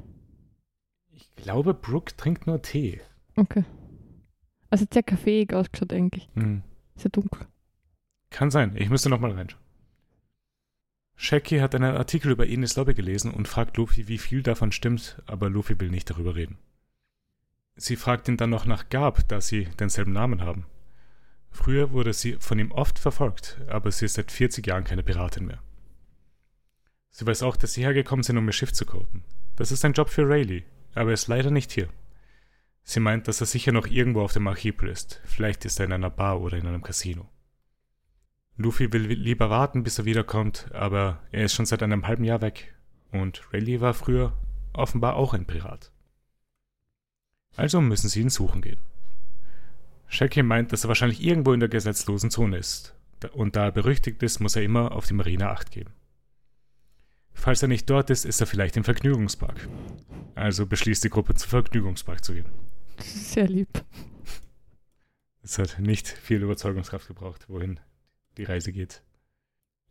Ich 1.38 1.44
glaube, 1.44 1.74
Brooke 1.74 2.16
trinkt 2.18 2.48
nur 2.48 2.62
Tee. 2.62 3.02
Okay. 3.36 3.64
Also 4.70 4.84
hat 4.84 4.94
sehr 4.94 5.04
kaffeeig 5.04 5.54
ausgeschaut 5.54 5.94
eigentlich. 5.94 6.30
Hm. 6.34 6.64
Sehr 6.96 7.12
dunkel. 7.12 7.48
Kann 8.30 8.52
sein. 8.52 8.76
Ich 8.76 8.90
müsste 8.90 9.10
nochmal 9.10 9.32
reinschauen. 9.32 9.64
Shaggy 11.16 11.60
hat 11.60 11.74
einen 11.74 11.96
Artikel 11.96 12.32
über 12.32 12.48
Enis 12.48 12.76
Lobby 12.76 12.94
gelesen 12.94 13.32
und 13.32 13.48
fragt 13.48 13.78
Luffy, 13.78 14.08
wie 14.08 14.20
viel 14.20 14.44
davon 14.44 14.72
stimmt, 14.72 15.22
aber 15.26 15.50
Luffy 15.50 15.80
will 15.80 15.90
nicht 15.90 16.10
darüber 16.10 16.36
reden. 16.36 16.58
Sie 17.76 17.96
fragt 17.96 18.28
ihn 18.28 18.38
dann 18.38 18.52
noch 18.52 18.66
nach 18.66 18.90
Garb, 18.90 19.28
da 19.28 19.42
sie 19.42 19.66
denselben 19.80 20.14
Namen 20.14 20.42
haben. 20.42 20.66
Früher 21.50 21.92
wurde 21.92 22.14
sie 22.14 22.34
von 22.40 22.60
ihm 22.60 22.72
oft 22.72 23.00
verfolgt, 23.00 23.60
aber 23.68 23.92
sie 23.92 24.06
ist 24.06 24.16
seit 24.16 24.32
40 24.32 24.68
Jahren 24.68 24.84
keine 24.84 25.04
Piratin 25.04 25.46
mehr. 25.46 25.62
Sie 27.10 27.26
weiß 27.26 27.42
auch, 27.44 27.56
dass 27.56 27.74
sie 27.74 27.82
hergekommen 27.82 28.24
sind, 28.24 28.38
um 28.38 28.48
ihr 28.48 28.54
Schiff 28.54 28.74
zu 28.74 28.86
coden. 28.86 29.24
Das 29.56 29.72
ist 29.72 29.84
ein 29.86 29.94
Job 29.94 30.10
für 30.10 30.28
Rayleigh, 30.28 30.66
aber 30.98 31.12
er 31.12 31.16
ist 31.16 31.28
leider 31.28 31.52
nicht 31.52 31.72
hier. 31.72 31.88
Sie 32.84 33.00
meint, 33.00 33.28
dass 33.28 33.42
er 33.42 33.48
sicher 33.48 33.72
noch 33.72 33.88
irgendwo 33.88 34.22
auf 34.22 34.34
dem 34.34 34.48
Archipel 34.48 34.90
ist. 34.90 35.22
Vielleicht 35.26 35.66
ist 35.66 35.80
er 35.80 35.86
in 35.86 35.94
einer 35.94 36.10
Bar 36.10 36.42
oder 36.42 36.58
in 36.58 36.68
einem 36.68 36.82
Casino. 36.82 37.28
Luffy 38.56 38.92
will 38.92 39.04
lieber 39.04 39.50
warten, 39.50 39.84
bis 39.84 40.00
er 40.00 40.06
wiederkommt, 40.06 40.70
aber 40.74 41.22
er 41.32 41.46
ist 41.46 41.54
schon 41.54 41.66
seit 41.66 41.84
einem 41.84 42.08
halben 42.08 42.24
Jahr 42.24 42.42
weg. 42.42 42.74
Und 43.12 43.42
Rayleigh 43.54 43.82
war 43.82 43.94
früher 43.94 44.34
offenbar 44.74 45.16
auch 45.16 45.34
ein 45.34 45.46
Pirat. 45.46 45.92
Also 47.56 47.82
müssen 47.82 48.10
sie 48.10 48.22
ihn 48.22 48.30
suchen 48.30 48.62
gehen. 48.62 48.80
Shaggy 50.08 50.42
meint, 50.42 50.72
dass 50.72 50.86
er 50.86 50.88
wahrscheinlich 50.88 51.22
irgendwo 51.22 51.54
in 51.54 51.60
der 51.60 51.70
gesetzlosen 51.70 52.32
Zone 52.32 52.58
ist. 52.58 52.96
Und 53.34 53.56
da 53.56 53.66
er 53.66 53.72
berüchtigt 53.72 54.24
ist, 54.24 54.40
muss 54.40 54.56
er 54.56 54.64
immer 54.64 54.92
auf 54.92 55.08
die 55.08 55.14
Marine 55.14 55.50
Acht 55.50 55.72
geben. 55.72 55.92
Falls 57.34 57.62
er 57.62 57.68
nicht 57.68 57.90
dort 57.90 58.10
ist, 58.10 58.26
ist 58.26 58.40
er 58.40 58.48
vielleicht 58.48 58.78
im 58.78 58.84
Vergnügungspark. 58.84 59.68
Also 60.38 60.68
beschließt 60.68 61.04
die 61.04 61.10
Gruppe, 61.10 61.34
zum 61.34 61.50
Vergnügungspark 61.50 62.24
zu 62.24 62.36
gehen. 62.36 62.46
Sehr 63.00 63.48
lieb. 63.48 63.84
Es 65.42 65.58
hat 65.58 65.80
nicht 65.80 66.08
viel 66.08 66.44
Überzeugungskraft 66.44 67.08
gebraucht, 67.08 67.50
wohin 67.50 67.80
die 68.38 68.44
Reise 68.44 68.72
geht. 68.72 69.02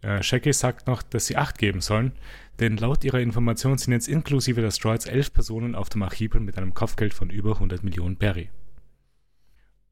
Äh, 0.03 0.23
Shaggy 0.23 0.53
sagt 0.53 0.87
noch, 0.87 1.03
dass 1.03 1.27
sie 1.27 1.37
Acht 1.37 1.59
geben 1.59 1.81
sollen, 1.81 2.13
denn 2.61 2.77
laut 2.77 3.03
ihrer 3.03 3.19
Information 3.19 3.77
sind 3.77 3.93
jetzt 3.93 4.07
inklusive 4.07 4.61
der 4.61 4.71
Stroids 4.71 5.07
elf 5.07 5.33
Personen 5.33 5.75
auf 5.75 5.89
dem 5.89 6.05
Archipel 6.05 6.41
mit 6.41 6.57
einem 6.59 6.75
Kopfgeld 6.75 7.13
von 7.13 7.29
über 7.29 7.55
100 7.55 7.83
Millionen 7.83 8.17
Berry. 8.17 8.49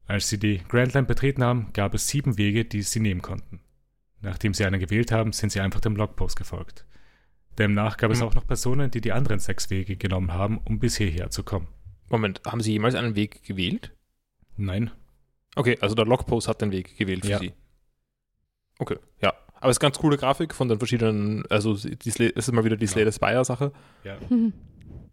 Als 0.05 0.29
sie 0.29 0.37
die 0.37 0.59
Grand 0.69 0.93
Line 0.93 1.07
betreten 1.07 1.43
haben, 1.43 1.73
gab 1.73 1.93
es 1.93 2.07
sieben 2.07 2.37
Wege, 2.37 2.63
die 2.63 2.81
sie 2.81 3.01
nehmen 3.01 3.21
konnten. 3.21 3.59
Nachdem 4.21 4.53
sie 4.53 4.63
einen 4.63 4.79
gewählt 4.79 5.11
haben, 5.11 5.33
sind 5.33 5.51
sie 5.51 5.59
einfach 5.59 5.81
dem 5.81 5.97
Logpost 5.97 6.37
gefolgt. 6.37 6.85
Demnach 7.57 7.97
gab 7.97 8.11
es 8.11 8.19
Hm. 8.21 8.27
auch 8.27 8.35
noch 8.35 8.45
Personen, 8.47 8.91
die 8.91 9.01
die 9.01 9.11
anderen 9.11 9.39
sechs 9.39 9.69
Wege 9.69 9.95
genommen 9.95 10.33
haben, 10.33 10.59
um 10.65 10.79
bis 10.79 10.97
hierher 10.97 11.29
zu 11.29 11.43
kommen. 11.43 11.67
Moment, 12.09 12.41
haben 12.45 12.61
Sie 12.61 12.71
jemals 12.73 12.95
einen 12.95 13.15
Weg 13.15 13.43
gewählt? 13.43 13.91
Nein, 14.57 14.91
Okay, 15.57 15.77
also 15.79 15.95
der 15.95 16.05
Logpost 16.05 16.49
hat 16.49 16.61
den 16.61 16.71
Weg 16.71 16.97
gewählt 16.97 17.23
für 17.23 17.31
Ja. 17.31 17.39
Sie. 17.39 17.53
Okay, 18.77 18.97
ja. 19.21 19.33
Aber 19.61 19.69
es 19.69 19.75
ist 19.77 19.79
ganz 19.79 19.97
coole 19.97 20.17
Grafik 20.17 20.53
von 20.53 20.67
den 20.67 20.77
verschiedenen, 20.79 21.45
also 21.49 21.71
es 21.73 21.85
ist 21.85 22.51
mal 22.51 22.65
wieder 22.65 22.75
die. 22.75 22.87
Slay 22.87 23.05
the 23.05 23.11
Spire 23.13 23.45
Sache. 23.45 23.71
ja. 24.03 24.17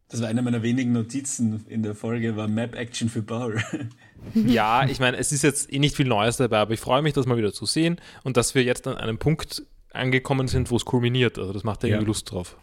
Das 0.09 0.21
war 0.21 0.29
eine 0.29 0.43
meiner 0.43 0.63
wenigen 0.63 0.93
Notizen 0.93 1.65
in 1.69 1.83
der 1.83 1.95
Folge, 1.95 2.37
war 2.37 2.47
Map 2.47 2.75
Action 2.75 3.09
für 3.09 3.23
Bauer. 3.23 3.55
Ja, 4.35 4.85
ich 4.87 5.01
meine, 5.01 5.17
es 5.17 5.33
ist 5.33 5.43
jetzt 5.43 5.73
eh 5.73 5.79
nicht 5.79 5.97
viel 5.97 6.07
Neues 6.07 6.37
dabei, 6.37 6.59
aber 6.59 6.75
ich 6.75 6.81
freue 6.81 7.01
mich, 7.03 7.13
das 7.15 7.25
mal 7.27 7.39
wieder 7.39 7.53
zu 7.55 7.65
sehen 7.67 7.99
und 8.23 8.37
dass 8.37 8.55
wir 8.55 8.63
jetzt 8.63 8.87
an 8.87 8.97
einem 8.99 9.17
Punkt 9.19 9.63
angekommen 9.95 10.49
sind, 10.49 10.71
wo 10.71 10.77
es 10.77 10.85
kulminiert. 10.85 11.39
Also 11.39 11.53
das 11.53 11.65
macht 11.65 11.83
ja 11.83 11.89
irgendwie 11.89 12.05
Ja. 12.05 12.09
Lust 12.09 12.31
drauf. 12.31 12.57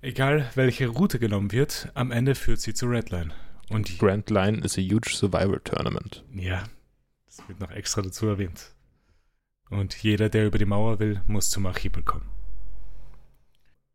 Egal, 0.00 0.50
welche 0.54 0.88
Route 0.88 1.18
genommen 1.18 1.52
wird, 1.52 1.90
am 1.94 2.10
Ende 2.10 2.34
führt 2.34 2.60
sie 2.60 2.74
zur 2.74 2.90
Redline. 2.90 3.32
Und 3.70 3.98
Grand 3.98 4.30
Line 4.30 4.58
is 4.58 4.78
a 4.78 4.80
huge 4.80 5.10
survivor 5.10 5.62
tournament. 5.64 6.24
ja, 6.34 6.64
das 7.26 7.46
wird 7.48 7.58
noch 7.60 7.70
extra 7.72 8.02
dazu 8.02 8.26
erwähnt. 8.26 8.74
Und 9.70 10.00
jeder, 10.02 10.28
der 10.28 10.46
über 10.46 10.58
die 10.58 10.64
Mauer 10.64 11.00
will, 11.00 11.22
muss 11.26 11.50
zum 11.50 11.66
Archipel 11.66 12.02
kommen. 12.04 12.28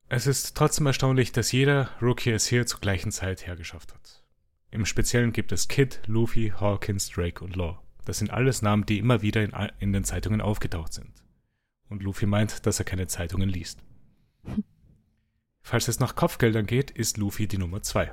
Es 0.09 0.27
ist 0.27 0.57
trotzdem 0.57 0.87
erstaunlich, 0.87 1.31
dass 1.31 1.53
jeder 1.53 1.89
Rookie 2.01 2.31
es 2.31 2.45
hier 2.47 2.65
zur 2.65 2.81
gleichen 2.81 3.11
Zeit 3.13 3.47
hergeschafft 3.47 3.93
hat. 3.93 4.23
Im 4.69 4.85
Speziellen 4.85 5.31
gibt 5.31 5.53
es 5.53 5.69
Kid, 5.69 6.01
Luffy, 6.07 6.51
Hawkins, 6.59 7.09
Drake 7.09 7.43
und 7.43 7.55
Law. 7.55 7.81
Das 8.03 8.17
sind 8.17 8.31
alles 8.31 8.61
Namen, 8.61 8.85
die 8.85 8.97
immer 8.97 9.21
wieder 9.21 9.41
in, 9.43 9.53
in 9.79 9.93
den 9.93 10.03
Zeitungen 10.03 10.41
aufgetaucht 10.41 10.91
sind. 10.91 11.13
Und 11.91 12.03
Luffy 12.03 12.25
meint, 12.25 12.65
dass 12.65 12.79
er 12.79 12.85
keine 12.85 13.07
Zeitungen 13.07 13.49
liest. 13.49 13.79
Falls 15.61 15.89
es 15.89 15.99
nach 15.99 16.15
Kopfgeldern 16.15 16.65
geht, 16.65 16.89
ist 16.89 17.17
Luffy 17.17 17.47
die 17.47 17.57
Nummer 17.57 17.81
2. 17.83 18.11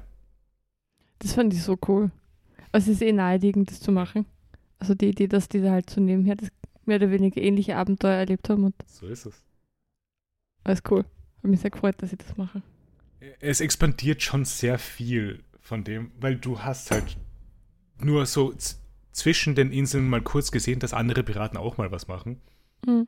Das 1.20 1.34
fand 1.34 1.54
ich 1.54 1.62
so 1.62 1.78
cool. 1.86 2.10
Also 2.72 2.90
es 2.90 2.96
ist 2.96 3.02
eh 3.06 3.12
naheliegend, 3.12 3.70
das 3.70 3.80
zu 3.80 3.92
machen. 3.92 4.26
Also 4.80 4.94
die 4.94 5.08
Idee, 5.08 5.28
dass 5.28 5.48
die 5.48 5.60
da 5.60 5.70
halt 5.70 5.88
so 5.90 6.00
nebenher 6.00 6.34
das 6.34 6.48
mehr 6.86 6.96
oder 6.96 7.10
weniger 7.12 7.40
ähnliche 7.40 7.76
Abenteuer 7.76 8.14
erlebt 8.16 8.48
haben 8.48 8.64
und 8.64 8.74
So 8.86 9.06
ist 9.06 9.26
es. 9.26 9.44
alles 10.64 10.82
cool. 10.90 11.04
Hat 11.36 11.44
mich 11.50 11.60
sehr 11.60 11.70
gefreut, 11.70 11.94
dass 12.02 12.10
sie 12.10 12.16
das 12.16 12.36
machen. 12.36 12.62
es 13.40 13.60
expandiert 13.60 14.22
schon 14.22 14.44
sehr 14.44 14.78
viel 14.78 15.44
von 15.60 15.84
dem, 15.84 16.10
weil 16.20 16.36
du 16.36 16.60
hast 16.62 16.90
halt 16.90 17.16
nur 18.00 18.26
so 18.26 18.54
zwischen 19.12 19.54
den 19.54 19.70
Inseln 19.72 20.08
mal 20.08 20.20
kurz 20.22 20.50
gesehen, 20.50 20.80
dass 20.80 20.92
andere 20.94 21.22
Piraten 21.22 21.56
auch 21.58 21.76
mal 21.78 21.92
was 21.92 22.08
machen. 22.08 22.40
Mhm. 22.84 23.06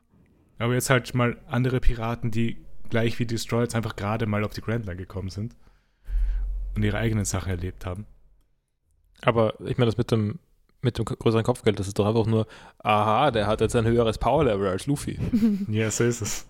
Aber 0.61 0.75
jetzt 0.75 0.91
halt 0.91 1.13
mal 1.15 1.37
andere 1.47 1.79
Piraten, 1.79 2.29
die 2.29 2.63
gleich 2.89 3.17
wie 3.17 3.25
Destroyers 3.25 3.73
einfach 3.73 3.95
gerade 3.95 4.27
mal 4.27 4.43
auf 4.43 4.53
die 4.53 4.61
Grand 4.61 4.85
Line 4.85 4.97
gekommen 4.97 5.29
sind 5.29 5.55
und 6.75 6.83
ihre 6.83 6.97
eigenen 6.97 7.25
Sachen 7.25 7.49
erlebt 7.49 7.85
haben. 7.85 8.05
Aber 9.21 9.59
ich 9.61 9.77
meine, 9.77 9.87
das 9.87 9.97
mit 9.97 10.11
dem, 10.11 10.37
mit 10.81 10.99
dem 10.99 11.05
größeren 11.05 11.43
Kopfgeld, 11.43 11.79
das 11.79 11.87
ist 11.87 11.97
doch 11.97 12.05
einfach 12.05 12.27
nur, 12.27 12.45
aha, 12.77 13.31
der 13.31 13.47
hat 13.47 13.61
jetzt 13.61 13.75
ein 13.75 13.85
höheres 13.85 14.19
Power-Level 14.19 14.67
als 14.67 14.85
Luffy. 14.85 15.19
Ja, 15.67 15.89
so 15.89 16.03
ist 16.03 16.21
es. 16.21 16.47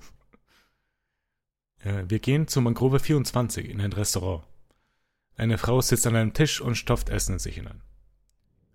Wir 1.83 2.19
gehen 2.19 2.47
zu 2.47 2.61
Mangrove 2.61 2.99
24 2.99 3.69
in 3.69 3.81
ein 3.81 3.93
Restaurant. 3.93 4.43
Eine 5.37 5.57
Frau 5.57 5.81
sitzt 5.81 6.05
an 6.05 6.15
einem 6.15 6.33
Tisch 6.33 6.61
und 6.61 6.75
stopft 6.75 7.09
Essen 7.09 7.33
in 7.33 7.39
sich 7.39 7.55
hinein. 7.55 7.81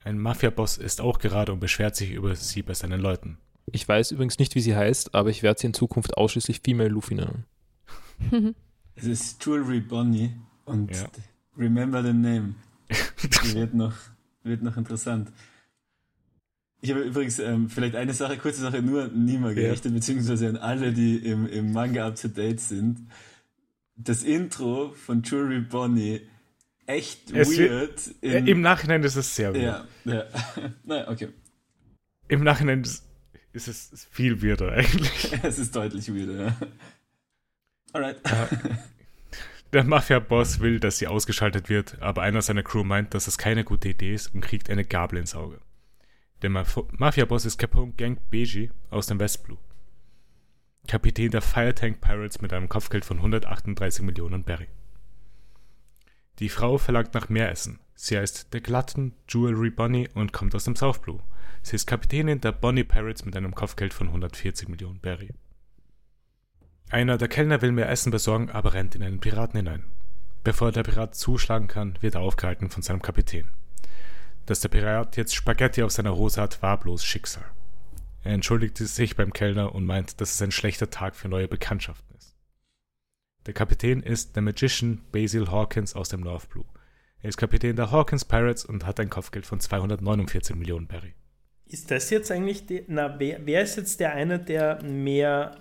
Ein 0.02 0.18
Mafia-Boss 0.18 0.78
ist 0.78 1.00
auch 1.00 1.18
gerade 1.18 1.52
und 1.52 1.60
beschwert 1.60 1.94
sich 1.94 2.10
über 2.10 2.34
sie 2.34 2.62
bei 2.62 2.74
seinen 2.74 3.00
Leuten. 3.00 3.38
Ich 3.72 3.86
weiß 3.88 4.12
übrigens 4.12 4.38
nicht, 4.38 4.54
wie 4.54 4.60
sie 4.60 4.76
heißt, 4.76 5.14
aber 5.14 5.30
ich 5.30 5.42
werde 5.42 5.60
sie 5.60 5.66
in 5.68 5.74
Zukunft 5.74 6.16
ausschließlich 6.16 6.60
Female 6.64 6.88
Luffy 6.90 7.14
nennen. 7.14 7.44
Es 8.98 9.04
ist 9.04 9.44
Jewelry 9.44 9.80
Bonnie 9.80 10.32
und 10.64 10.90
Ja. 10.96 11.06
Remember 11.58 12.02
the 12.02 12.14
name. 12.14 12.54
Die 13.22 13.54
wird 13.54 13.74
noch, 13.74 13.92
wird 14.42 14.62
noch 14.62 14.78
interessant. 14.78 15.30
Ich 16.80 16.90
habe 16.90 17.00
übrigens 17.02 17.38
ähm, 17.38 17.68
vielleicht 17.68 17.94
eine 17.94 18.14
Sache, 18.14 18.38
kurze 18.38 18.62
Sache 18.62 18.80
nur 18.80 19.04
an 19.04 19.24
Nima 19.26 19.52
gerichtet, 19.52 19.92
beziehungsweise 19.92 20.48
an 20.48 20.56
alle, 20.56 20.92
die 20.94 21.16
im, 21.16 21.46
im 21.46 21.72
Manga 21.72 22.06
up 22.06 22.16
to 22.16 22.28
date 22.28 22.60
sind. 22.60 23.00
Das 23.96 24.22
Intro 24.22 24.92
von 24.94 25.22
Jewelry 25.22 25.60
Bonnie 25.60 26.22
echt 26.86 27.32
Es 27.32 27.58
wird- 27.58 27.70
weird. 27.70 28.14
Äh, 28.22 28.38
in- 28.38 28.46
Im 28.46 28.60
Nachhinein 28.62 29.02
ist 29.02 29.16
es 29.16 29.34
sehr 29.36 29.52
weird. 29.54 29.84
ja, 30.04 30.14
ja. 30.14 30.24
naja, 30.84 31.10
okay. 31.10 31.28
Im 32.28 32.44
Nachhinein 32.44 32.80
ist 32.82 33.05
ist 33.56 33.68
es 33.92 34.04
viel 34.10 34.42
weirder 34.42 34.72
eigentlich. 34.72 35.32
Es 35.42 35.58
ist 35.58 35.74
deutlich 35.74 36.08
weirder, 36.14 36.46
ja. 36.46 36.56
Alright. 37.92 38.20
Der 39.72 39.82
Mafia-Boss 39.84 40.60
will, 40.60 40.78
dass 40.78 40.98
sie 40.98 41.08
ausgeschaltet 41.08 41.68
wird, 41.68 42.00
aber 42.00 42.22
einer 42.22 42.42
seiner 42.42 42.62
Crew 42.62 42.84
meint, 42.84 43.14
dass 43.14 43.26
es 43.26 43.36
keine 43.38 43.64
gute 43.64 43.88
Idee 43.88 44.14
ist 44.14 44.32
und 44.34 44.40
kriegt 44.40 44.70
eine 44.70 44.84
Gabel 44.84 45.18
ins 45.18 45.34
Auge. 45.34 45.60
Der 46.42 46.50
Maf 46.50 46.78
Mafia-Boss 46.92 47.46
ist 47.46 47.58
Capone 47.58 47.92
Gang 47.96 48.18
Beji 48.30 48.70
aus 48.90 49.06
dem 49.06 49.18
Westblue. 49.18 49.58
Kapitän 50.86 51.30
der 51.30 51.42
Firetank 51.42 52.00
Pirates 52.00 52.40
mit 52.40 52.52
einem 52.52 52.68
Kopfgeld 52.68 53.04
von 53.04 53.16
138 53.16 54.04
Millionen 54.04 54.44
Berry. 54.44 54.68
Die 56.38 56.48
Frau 56.48 56.78
verlangt 56.78 57.14
nach 57.14 57.28
mehr 57.28 57.50
Essen. 57.50 57.80
Sie 57.98 58.18
heißt 58.18 58.52
der 58.52 58.60
glatten 58.60 59.14
Jewelry 59.26 59.70
Bonnie 59.70 60.08
und 60.14 60.32
kommt 60.32 60.54
aus 60.54 60.64
dem 60.64 60.76
South 60.76 61.00
Blue. 61.00 61.20
Sie 61.62 61.76
ist 61.76 61.86
Kapitänin 61.86 62.42
der 62.42 62.52
Bonnie 62.52 62.84
Pirates 62.84 63.24
mit 63.24 63.34
einem 63.34 63.54
Kopfgeld 63.54 63.94
von 63.94 64.08
140 64.08 64.68
Millionen 64.68 65.00
Berry. 65.00 65.30
Einer 66.90 67.16
der 67.16 67.28
Kellner 67.28 67.62
will 67.62 67.72
mehr 67.72 67.88
Essen 67.88 68.12
besorgen, 68.12 68.50
aber 68.50 68.74
rennt 68.74 68.94
in 68.94 69.02
einen 69.02 69.18
Piraten 69.18 69.56
hinein. 69.56 69.84
Bevor 70.44 70.70
der 70.70 70.84
Pirat 70.84 71.16
zuschlagen 71.16 71.66
kann, 71.68 71.98
wird 72.00 72.14
er 72.14 72.20
aufgehalten 72.20 72.68
von 72.70 72.82
seinem 72.82 73.02
Kapitän. 73.02 73.48
Dass 74.44 74.60
der 74.60 74.68
Pirat 74.68 75.16
jetzt 75.16 75.34
Spaghetti 75.34 75.82
auf 75.82 75.90
seiner 75.90 76.14
Hose 76.14 76.40
hat, 76.40 76.62
war 76.62 76.78
bloß 76.78 77.02
Schicksal. 77.02 77.46
Er 78.22 78.34
entschuldigte 78.34 78.86
sich 78.86 79.16
beim 79.16 79.32
Kellner 79.32 79.74
und 79.74 79.86
meint, 79.86 80.20
dass 80.20 80.34
es 80.34 80.42
ein 80.42 80.52
schlechter 80.52 80.90
Tag 80.90 81.16
für 81.16 81.28
neue 81.28 81.48
Bekanntschaften 81.48 82.14
ist. 82.16 82.36
Der 83.46 83.54
Kapitän 83.54 84.02
ist 84.02 84.36
der 84.36 84.42
Magician 84.42 85.00
Basil 85.10 85.50
Hawkins 85.50 85.94
aus 85.96 86.10
dem 86.10 86.20
North 86.20 86.48
Blue. 86.50 86.66
Er 87.26 87.30
ist 87.30 87.38
Kapitän 87.38 87.74
der 87.74 87.90
Hawkins 87.90 88.24
Pirates 88.24 88.64
und 88.64 88.86
hat 88.86 89.00
ein 89.00 89.10
Kopfgeld 89.10 89.46
von 89.46 89.58
249 89.58 90.54
Millionen 90.54 90.86
Berry. 90.86 91.14
Ist 91.64 91.90
das 91.90 92.08
jetzt 92.10 92.30
eigentlich, 92.30 92.66
die, 92.66 92.84
na, 92.86 93.18
wer, 93.18 93.44
wer 93.44 93.62
ist 93.62 93.74
jetzt 93.74 93.98
der 93.98 94.12
eine, 94.12 94.38
der 94.38 94.80
mehr, 94.84 95.56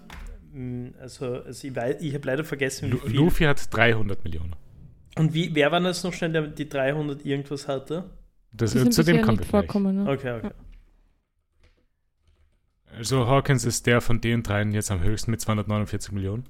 mh, 0.53 0.91
also, 0.99 1.41
also 1.41 1.67
ich, 1.67 1.73
weiß- 1.73 2.01
ich 2.01 2.13
habe 2.13 2.27
leider 2.27 2.43
vergessen, 2.43 2.85
wie 2.85 2.91
Lu 2.91 2.99
viel. 2.99 3.15
Luffy 3.15 3.43
hat 3.45 3.75
300 3.75 4.23
Millionen. 4.23 4.55
Und 5.17 5.33
wie, 5.33 5.55
wer 5.55 5.71
war 5.71 5.79
das 5.81 6.03
noch 6.03 6.13
schnell, 6.13 6.33
der 6.33 6.43
die 6.43 6.69
300 6.69 7.25
irgendwas 7.25 7.67
hatte? 7.67 8.11
Das, 8.51 8.73
Die 8.73 8.77
sind 8.77 8.93
zu 8.93 9.03
dem 9.03 9.23
kommen 9.23 9.39
wir 9.39 9.45
vorkommen. 9.47 10.03
Ne? 10.03 10.11
Okay, 10.11 10.33
okay. 10.37 10.51
Also 12.95 13.25
Hawkins 13.25 13.65
ist 13.65 13.87
der 13.87 14.01
von 14.01 14.21
den 14.21 14.43
dreien 14.43 14.71
jetzt 14.71 14.91
am 14.91 15.01
höchsten 15.01 15.31
mit 15.31 15.41
249 15.41 16.11
Millionen. 16.11 16.43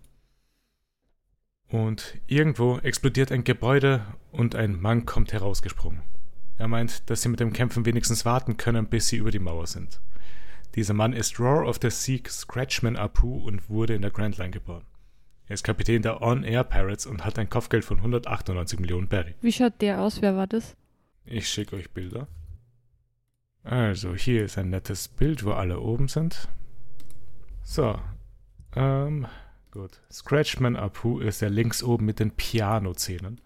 Und 1.76 2.18
irgendwo 2.26 2.78
explodiert 2.78 3.34
ein 3.34 3.44
Gebäude 3.44 4.06
und 4.32 4.56
ein 4.56 4.82
Mann 4.82 5.06
kommt 5.06 5.34
herausgesprungen. 5.34 6.04
Er 6.58 6.70
meint, 6.70 7.10
dass 7.10 7.22
sie 7.22 7.28
mit 7.28 7.42
dem 7.42 7.52
Kämpfen 7.52 7.86
wenigstens 7.86 8.24
warten 8.24 8.56
können, 8.56 8.88
bis 8.88 9.10
sie 9.10 9.18
über 9.18 9.30
die 9.30 9.40
Mauer 9.40 9.68
sind. 9.68 10.00
Dieser 10.76 10.94
Mann 10.94 11.12
ist 11.12 11.38
Roar 11.38 11.68
of 11.68 11.80
the 11.82 11.90
Sea 11.90 12.22
Scratchman 12.30 12.96
Apu 12.96 13.40
und 13.40 13.70
wurde 13.70 13.94
in 13.94 14.02
der 14.02 14.12
Grand 14.12 14.38
Line 14.38 14.52
geboren. 14.52 14.86
Er 15.48 15.56
ist 15.56 15.66
Kapitän 15.66 16.02
der 16.02 16.22
On 16.22 16.46
Air 16.46 16.64
Pirates 16.64 17.06
und 17.06 17.26
hat 17.26 17.38
ein 17.38 17.50
Kopfgeld 17.50 17.84
von 17.84 17.98
198 17.98 18.80
Millionen 18.80 19.10
Berry. 19.10 19.36
Wie 19.42 19.52
schaut 19.52 19.82
der 19.82 20.00
aus? 20.00 20.22
Wer 20.22 20.38
war 20.38 20.48
das? 20.48 20.78
Ich 21.26 21.50
schicke 21.50 21.76
euch 21.76 21.92
Bilder. 21.92 22.30
Also, 23.66 24.16
hier 24.16 24.46
ist 24.46 24.58
ein 24.58 24.70
nettes 24.70 25.10
Bild, 25.10 25.44
wo 25.44 25.52
alle 25.52 25.82
oben 25.82 26.08
sind. 26.08 26.48
So. 27.64 28.00
Ähm, 28.78 29.28
gut. 29.76 30.02
Scratchman 30.12 30.76
Apu 30.76 31.20
ist 31.20 31.42
der 31.42 31.50
links 31.50 31.84
oben 31.84 32.06
mit 32.06 32.20
den 32.20 32.32
Piano-Zähnen. 32.32 33.40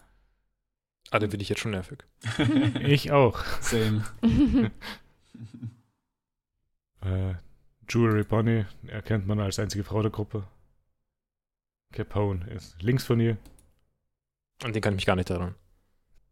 Ah, 1.12 1.20
den 1.20 1.30
finde 1.32 1.42
ich 1.44 1.50
jetzt 1.50 1.60
schon 1.60 1.72
nervig. 1.72 2.00
Ich 2.80 3.12
auch. 3.12 3.44
Same. 3.62 4.04
Äh, 7.02 7.36
Jewelry 7.90 8.24
Bonnie 8.26 8.66
erkennt 8.88 9.26
man 9.26 9.40
als 9.40 9.58
einzige 9.58 9.86
Frau 9.86 10.02
der 10.02 10.12
Gruppe. 10.12 10.46
Capone 11.94 12.46
ist 12.52 12.82
links 12.82 13.06
von 13.06 13.22
ihr. 13.22 13.38
An 14.62 14.74
den 14.74 14.82
kann 14.82 14.94
ich 14.94 14.98
mich 14.98 15.06
gar 15.06 15.16
nicht 15.16 15.30
erinnern. 15.30 15.56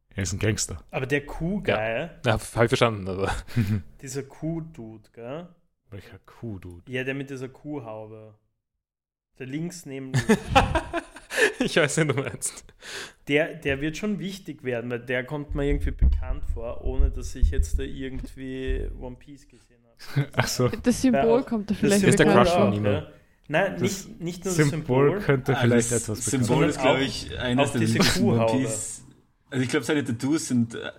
Er 0.10 0.24
ist 0.24 0.34
ein 0.34 0.40
Gangster. 0.40 0.84
Aber 0.92 1.06
der 1.06 1.26
Kuh-Guy, 1.26 1.72
Ja, 1.74 2.10
habe 2.26 2.66
ich 2.66 2.70
verstanden, 2.70 3.08
aber 3.08 3.32
dieser 4.02 4.24
Kuh-Dude, 4.24 5.10
gell? 5.14 5.48
Welcher 5.90 6.20
Kuh, 6.26 6.60
du. 6.60 6.82
Ja, 6.88 7.06
der 7.06 7.14
mit 7.14 7.30
dieser 7.30 7.48
Kuhhaube. 7.48 8.36
Der 9.40 9.48
links 9.48 9.86
neben 9.86 10.12
ich 11.60 11.76
weiß, 11.76 11.98
wen 11.98 12.08
du 12.10 12.14
meinst. 12.16 12.64
der, 13.28 13.54
der 13.56 13.82
wird 13.82 13.98
schon 13.98 14.20
wichtig 14.20 14.64
werden, 14.64 14.90
weil 14.90 15.00
der 15.00 15.24
kommt 15.24 15.54
mir 15.56 15.66
irgendwie 15.68 15.92
bekannt 15.92 16.44
vor, 16.54 16.84
ohne 16.84 17.12
dass 17.12 17.36
ich 17.36 17.52
jetzt 17.52 17.78
da 17.80 17.84
irgendwie 17.84 18.88
One 19.00 19.16
Piece 19.18 19.48
gesehen 19.48 19.78
habe. 20.16 20.28
Ach 20.36 20.48
so. 20.48 20.70
Das 20.70 21.02
Symbol 21.02 21.42
auch- 21.42 21.46
kommt 21.46 21.70
da 21.70 21.74
Das 21.74 21.80
vielleicht 21.80 22.04
ist 22.04 22.20
der 22.20 22.26
Crush 22.34 22.50
von. 22.50 22.70
Nemo. 22.72 23.04
Nein, 23.50 23.74
Das 23.80 23.82
nicht, 24.08 24.22
nicht 24.22 24.46
nur 24.46 24.54
das 24.56 24.68
Symbol, 24.70 25.06
Symbol. 25.10 25.20
könnte 25.22 25.56
Ah, 25.56 25.62
vielleicht 25.62 25.92
das 25.92 26.04
etwas 26.04 26.26
Symbol 26.26 26.68
bekannt 26.68 26.70
ist, 26.70 26.82
glaube 26.82 27.02
ich, 27.04 27.40
eines 27.40 27.72
der 27.72 27.80
beliebtesten 27.80 28.24
One. 28.26 28.46
Piece. 28.48 29.04
Also 29.50 29.64
ich 29.64 29.70
glaube, 29.70 29.86
seine 29.86 30.04
Tattoos 30.04 30.48
sind 30.50 30.76
äh, 30.76 30.92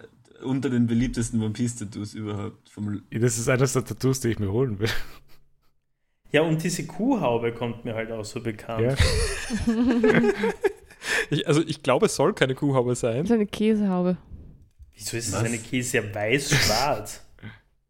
unter 0.43 0.71
den 0.71 0.87
beliebtesten 0.87 1.43
One 1.43 1.53
Piece 1.53 1.77
Tattoos 1.77 2.15
überhaupt. 2.15 2.71
Vom, 2.71 3.03
Das 3.11 3.37
ist 3.39 3.49
eines 3.49 3.75
der 3.75 3.85
Tattoos, 3.85 4.21
die 4.21 4.29
ich 4.29 4.39
mir 4.39 4.51
holen 4.51 4.79
will. 4.79 4.89
Ja, 6.31 6.43
und 6.43 6.63
diese 6.63 6.87
Kuhhaube 6.87 7.53
kommt 7.53 7.85
mir 7.85 7.95
halt 7.95 8.11
auch 8.13 8.25
so 8.25 8.41
bekannt. 8.41 8.97
Ja. 9.67 9.73
Ich, 11.31 11.47
also 11.47 11.63
ich 11.67 11.83
glaube, 11.83 12.07
es 12.07 12.17
soll 12.17 12.35
keine 12.35 12.55
Kuhhaube 12.55 12.91
Das 12.91 12.99
ist 12.99 13.01
sein. 13.03 13.31
eine 13.33 13.47
Käsehaube. 13.47 14.17
Wieso 14.95 15.17
ist 15.17 15.33
Was? 15.33 15.41
das 15.43 15.49
eine 15.49 15.59
Käse 15.59 15.99
ja 15.99 16.15
weiß-schwarz? 16.15 17.25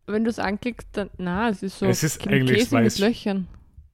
Wenn 0.07 0.25
du 0.25 0.31
es 0.31 0.39
anklickst, 0.39 0.89
dann, 0.93 1.11
na, 1.19 1.49
es 1.49 1.63
ist 1.63 1.79
so 1.79 1.87
Es 1.87 2.03
ist 2.03 2.27
ein 2.27 2.35
eigentlich 2.35 2.59
Käse 2.59 2.77
weiß- 2.77 2.83
mit 2.83 2.99
Löchern. 2.99 3.49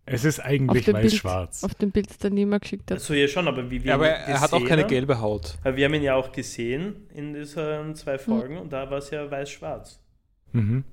Es 0.07 0.25
ist 0.25 0.41
eigentlich 0.41 0.93
weiß-schwarz. 0.93 1.65
Auf 1.65 1.75
dem 1.75 1.91
Bild, 1.91 2.11
das 2.11 2.19
der 2.19 2.31
niemand 2.31 2.63
geschickt 2.63 2.91
hat. 2.91 2.99
Achso, 2.99 3.15
ja 3.15 3.27
schon, 3.29 3.49
aber 3.49 3.71
wie 3.71 3.83
wir 3.83 3.89
Ja, 3.91 3.95
aber 3.95 4.09
ihn 4.09 4.23
er 4.33 4.41
hat 4.41 4.53
auch 4.53 4.59
gesehen 4.59 4.69
keine 4.69 4.83
haben- 4.83 4.89
gelbe 4.91 5.21
Haut. 5.21 5.57
Aber 5.63 5.77
wir 5.77 5.85
haben 5.87 5.95
ihn 5.95 6.03
ja 6.03 6.15
auch 6.17 6.31
gesehen 6.33 7.09
in 7.15 7.33
diesen 7.35 7.95
zwei 7.95 8.19
Folgen 8.19 8.59
und 8.59 8.73
da 8.73 8.91
war 8.91 8.99
es 8.99 9.11
ja 9.11 9.31
weiß-schwarz. 9.31 10.01
Mhm. 10.53 10.85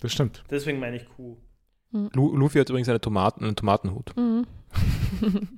Das 0.00 0.12
stimmt. 0.12 0.42
Deswegen 0.50 0.80
meine 0.80 0.96
ich 0.96 1.06
Kuh. 1.08 1.36
Lu 1.92 2.36
Luffy 2.36 2.58
hat 2.58 2.68
übrigens 2.68 2.88
eine 2.88 3.00
Tomaten, 3.00 3.44
einen 3.44 3.56
Tomatenhut. 3.56 4.16
Mhm. 4.16 4.46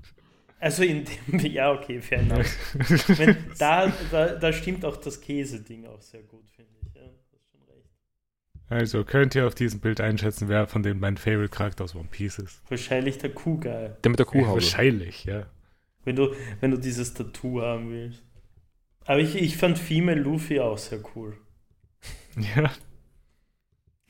Also 0.62 0.84
in 0.84 1.04
dem, 1.04 1.40
ja, 1.52 1.72
okay, 1.72 2.00
fair 2.00 2.20
enough. 2.20 2.56
Wenn, 3.18 3.36
da, 3.58 3.92
da, 4.12 4.28
da 4.36 4.52
stimmt 4.52 4.84
auch 4.84 4.96
das 4.96 5.20
Käse-Ding 5.20 5.86
auch 5.86 6.00
sehr 6.00 6.22
gut, 6.22 6.48
finde 6.54 6.70
ich. 6.80 6.94
Ja, 6.94 7.02
hast 7.02 7.50
schon 7.50 7.62
recht. 7.62 7.88
Also 8.68 9.02
könnt 9.02 9.34
ihr 9.34 9.48
auf 9.48 9.56
diesem 9.56 9.80
Bild 9.80 10.00
einschätzen, 10.00 10.48
wer 10.48 10.68
von 10.68 10.84
denen 10.84 11.00
mein 11.00 11.16
Favorite 11.16 11.48
Charakter 11.48 11.82
aus 11.82 11.96
One 11.96 12.06
Piece 12.08 12.38
ist? 12.38 12.62
Wahrscheinlich 12.68 13.18
der 13.18 13.30
Kuh-Guy, 13.30 13.90
Der 14.04 14.10
mit 14.10 14.20
der 14.20 14.26
Kuhhaube. 14.26 14.52
Wahrscheinlich, 14.52 15.24
ja. 15.24 15.46
wenn 16.04 16.14
du, 16.14 16.32
wenn 16.60 16.70
du 16.70 16.76
dieses 16.76 17.12
Tattoo 17.12 17.60
haben 17.60 17.90
willst. 17.90 18.22
Aber 19.04 19.18
ich, 19.18 19.34
ich 19.34 19.56
fand 19.56 19.80
Female 19.80 20.20
Luffy 20.20 20.60
auch 20.60 20.78
sehr 20.78 21.00
cool. 21.16 21.36
Ja, 22.54 22.70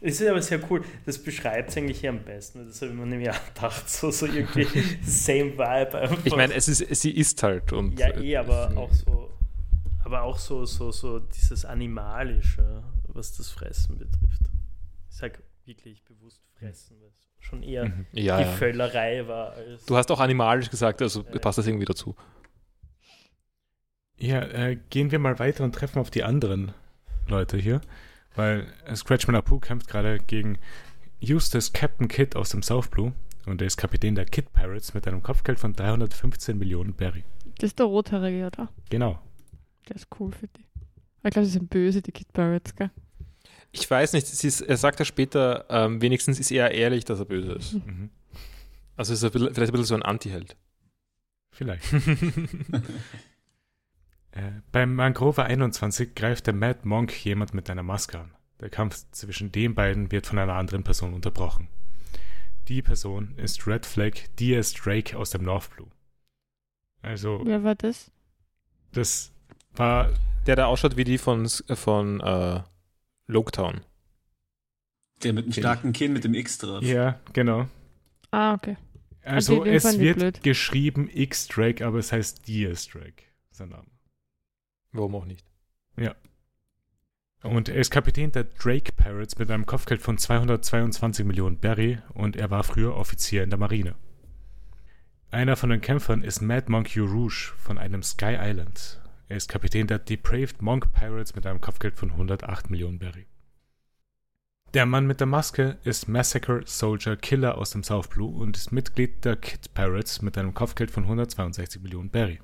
Es 0.04 0.20
ist 0.20 0.28
aber 0.28 0.42
sehr 0.42 0.60
cool. 0.70 0.82
Das 1.06 1.22
beschreibt 1.22 1.70
es 1.70 1.76
eigentlich 1.76 2.00
hier 2.00 2.10
am 2.10 2.24
besten. 2.24 2.66
Das 2.66 2.82
habe 2.82 2.90
ich 2.92 2.98
mir 2.98 3.06
nämlich 3.06 3.30
auch 3.30 3.44
gedacht. 3.54 3.88
So, 3.88 4.10
so 4.10 4.26
irgendwie 4.26 4.64
same 5.04 5.52
Vibe. 5.52 5.98
Einfach. 6.00 6.18
Ich 6.24 6.34
meine, 6.36 6.54
es 6.54 6.66
ist, 6.68 6.78
sie 7.00 7.12
ist 7.12 7.42
halt. 7.42 7.72
Und, 7.72 7.98
Ja, 7.98 8.08
eh, 8.18 8.36
aber 8.36 8.72
auch 8.76 8.92
so, 8.92 9.30
aber 10.04 10.22
auch 10.22 10.38
so, 10.38 10.64
so, 10.64 10.90
so 10.90 11.20
dieses 11.20 11.64
Animalische, 11.64 12.82
was 13.06 13.36
das 13.36 13.50
Fressen 13.50 13.96
betrifft. 13.98 14.42
Ich 15.08 15.16
sag 15.16 15.40
wirklich 15.66 16.02
bewusst 16.04 16.42
fressen, 16.58 16.96
weil 17.00 17.08
es 17.10 17.28
schon 17.46 17.62
eher 17.62 17.84
Mhm. 17.86 18.06
Ja, 18.12 18.38
die 18.38 18.44
ja. 18.44 18.52
Völlerei 18.52 19.26
war 19.28 19.52
als. 19.52 19.84
Du 19.84 19.96
hast 19.96 20.10
auch 20.10 20.18
animalisch 20.20 20.68
gesagt, 20.68 21.00
also 21.00 21.22
Ja. 21.32 21.38
passt 21.38 21.58
das 21.58 21.66
irgendwie 21.68 21.84
dazu. 21.86 22.16
ja 24.18 24.40
äh, 24.42 24.78
gehen 24.90 25.10
wir 25.12 25.18
mal 25.18 25.38
weiter 25.38 25.62
und 25.64 25.74
treffen 25.74 25.98
auf 26.00 26.10
die 26.10 26.22
anderen 26.24 26.72
Leute 27.28 27.56
hier. 27.56 27.80
Weil 28.34 28.72
äh, 28.86 28.96
Scratchman 28.96 29.36
Apu 29.36 29.58
kämpft 29.58 29.88
gerade 29.88 30.18
gegen 30.18 30.58
Eustace 31.22 31.72
Captain 31.72 32.08
Kidd 32.08 32.36
aus 32.36 32.50
dem 32.50 32.62
South 32.62 32.88
Blue. 32.88 33.12
Und 33.46 33.60
er 33.60 33.66
ist 33.66 33.76
Kapitän 33.76 34.14
der 34.14 34.24
Kid 34.24 34.52
Pirates 34.52 34.94
mit 34.94 35.06
einem 35.06 35.22
Kopfgeld 35.22 35.58
von 35.58 35.72
315 35.72 36.56
Millionen 36.56 36.94
Berry. 36.94 37.24
Das 37.58 37.70
ist 37.70 37.78
der 37.78 37.86
Rothaarige, 37.86 38.46
oder? 38.46 38.68
Genau. 38.88 39.18
Der 39.88 39.96
ist 39.96 40.06
cool 40.18 40.32
für 40.32 40.46
die. 40.48 40.64
Ich 41.24 41.30
glaube, 41.30 41.46
sie 41.46 41.52
sind 41.52 41.70
böse, 41.70 42.02
die 42.02 42.12
Kid 42.12 42.32
Pirates, 42.32 42.74
gell? 42.74 42.90
Ich 43.72 43.90
weiß 43.90 44.12
nicht, 44.12 44.26
sie 44.26 44.48
ist, 44.48 44.60
er 44.60 44.76
sagt 44.76 44.98
ja 44.98 45.04
später, 45.04 45.66
ähm, 45.70 46.02
wenigstens 46.02 46.38
ist 46.38 46.50
er 46.50 46.72
ehrlich, 46.72 47.04
dass 47.04 47.18
er 47.18 47.24
böse 47.24 47.52
ist. 47.52 47.74
Mhm. 47.74 48.10
Also 48.96 49.12
ist 49.12 49.22
er 49.22 49.30
vielleicht 49.30 49.58
ein 49.58 49.72
bisschen 49.72 49.84
so 49.84 49.94
ein 49.94 50.02
Anti-Held. 50.02 50.56
Vielleicht. 51.50 51.84
Äh, 54.32 54.50
beim 54.72 54.94
Mangrove 54.94 55.44
21 55.44 56.14
greift 56.14 56.46
der 56.46 56.54
Mad 56.54 56.80
Monk 56.84 57.12
jemand 57.24 57.54
mit 57.54 57.68
einer 57.70 57.82
Maske 57.82 58.18
an. 58.20 58.34
Der 58.60 58.70
Kampf 58.70 59.04
zwischen 59.10 59.52
den 59.52 59.74
beiden 59.74 60.10
wird 60.12 60.26
von 60.26 60.38
einer 60.38 60.54
anderen 60.54 60.84
Person 60.84 61.12
unterbrochen. 61.14 61.68
Die 62.68 62.80
Person 62.80 63.34
ist 63.36 63.66
Red 63.66 63.84
Flag 63.84 64.12
D.S. 64.38 64.72
Drake 64.72 65.16
aus 65.18 65.30
dem 65.30 65.42
North 65.44 65.68
Blue. 65.74 65.88
Also, 67.02 67.40
Wer 67.44 67.64
war 67.64 67.74
das? 67.74 68.10
das 68.92 69.32
war. 69.74 70.10
Der 70.46 70.56
da 70.56 70.66
ausschaut 70.66 70.96
wie 70.96 71.04
die 71.04 71.18
von, 71.18 71.48
von 71.48 72.20
äh, 72.20 72.60
Loketown. 73.26 73.80
Der 75.22 75.32
mit 75.32 75.44
dem 75.46 75.50
Okay. 75.50 75.60
starken 75.60 75.92
Kinn 75.92 76.12
mit 76.12 76.24
dem 76.24 76.34
X 76.34 76.58
drauf. 76.58 76.82
Ja, 76.82 77.20
genau. 77.32 77.68
Ah, 78.30 78.54
okay. 78.54 78.76
Also, 79.24 79.62
den 79.64 79.74
es 79.74 79.98
wird 79.98 80.18
blöd. 80.18 80.42
geschrieben 80.42 81.08
X 81.12 81.46
Drake, 81.48 81.84
aber 81.86 81.98
es 81.98 82.10
heißt 82.12 82.46
D.S. 82.48 82.88
Drake. 82.88 83.22
Sein 83.50 83.68
Name. 83.68 83.86
Warum 84.92 85.14
auch 85.14 85.24
nicht? 85.24 85.44
Und 87.42 87.68
er 87.68 87.76
ist 87.76 87.90
Kapitän 87.90 88.30
der 88.30 88.44
Drake 88.44 88.92
Pirates 88.92 89.36
mit 89.38 89.50
einem 89.50 89.66
Kopfgeld 89.66 90.00
von 90.00 90.16
222 90.16 91.26
Millionen 91.26 91.58
Berry 91.58 91.98
und 92.14 92.36
er 92.36 92.50
war 92.50 92.62
früher 92.62 92.94
Offizier 92.94 93.42
in 93.42 93.50
der 93.50 93.58
Marine. 93.58 93.96
Einer 95.30 95.56
von 95.56 95.70
den 95.70 95.80
Kämpfern 95.80 96.22
ist 96.22 96.40
Mad 96.40 96.70
Monk 96.70 96.88
Hugh 96.90 97.10
Rouge 97.10 97.52
von 97.56 97.78
einem 97.78 98.02
Sky 98.02 98.36
Island. 98.38 99.00
Er 99.28 99.38
ist 99.38 99.48
Kapitän 99.48 99.86
der 99.86 99.98
Depraved 99.98 100.62
Monk 100.62 100.92
Pirates 100.92 101.34
mit 101.34 101.46
einem 101.46 101.60
Kopfgeld 101.60 101.98
von 101.98 102.10
108 102.10 102.70
Millionen 102.70 102.98
Berry. 102.98 103.26
Der 104.74 104.86
Mann 104.86 105.06
mit 105.06 105.20
der 105.20 105.26
Maske 105.26 105.78
ist 105.84 106.08
Massacre 106.08 106.62
Soldier 106.64 107.16
Killer 107.16 107.58
aus 107.58 107.70
dem 107.70 107.82
South 107.82 108.08
Blue 108.08 108.40
und 108.40 108.56
ist 108.56 108.72
Mitglied 108.72 109.24
der 109.24 109.36
Kid 109.36 109.74
Pirates 109.74 110.22
mit 110.22 110.38
einem 110.38 110.54
Kopfgeld 110.54 110.90
von 110.90 111.04
162 111.04 111.82
Millionen 111.82 112.10
Berry. 112.10 112.40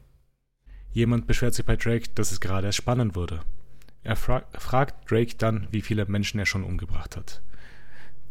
Jemand 0.93 1.27
beschwert 1.27 1.55
sich 1.55 1.65
bei 1.65 1.77
Drake, 1.77 2.09
dass 2.15 2.33
es 2.33 2.41
gerade 2.41 2.67
erst 2.67 2.79
spannend 2.79 3.15
wurde. 3.15 3.41
Er 4.03 4.17
fra 4.17 4.43
fragt 4.59 5.11
Drake 5.11 5.37
dann, 5.37 5.69
wie 5.71 5.83
viele 5.83 6.07
Menschen 6.07 6.39
er 6.39 6.47
schon 6.47 6.65
umgebracht 6.65 7.17
hat. 7.17 7.43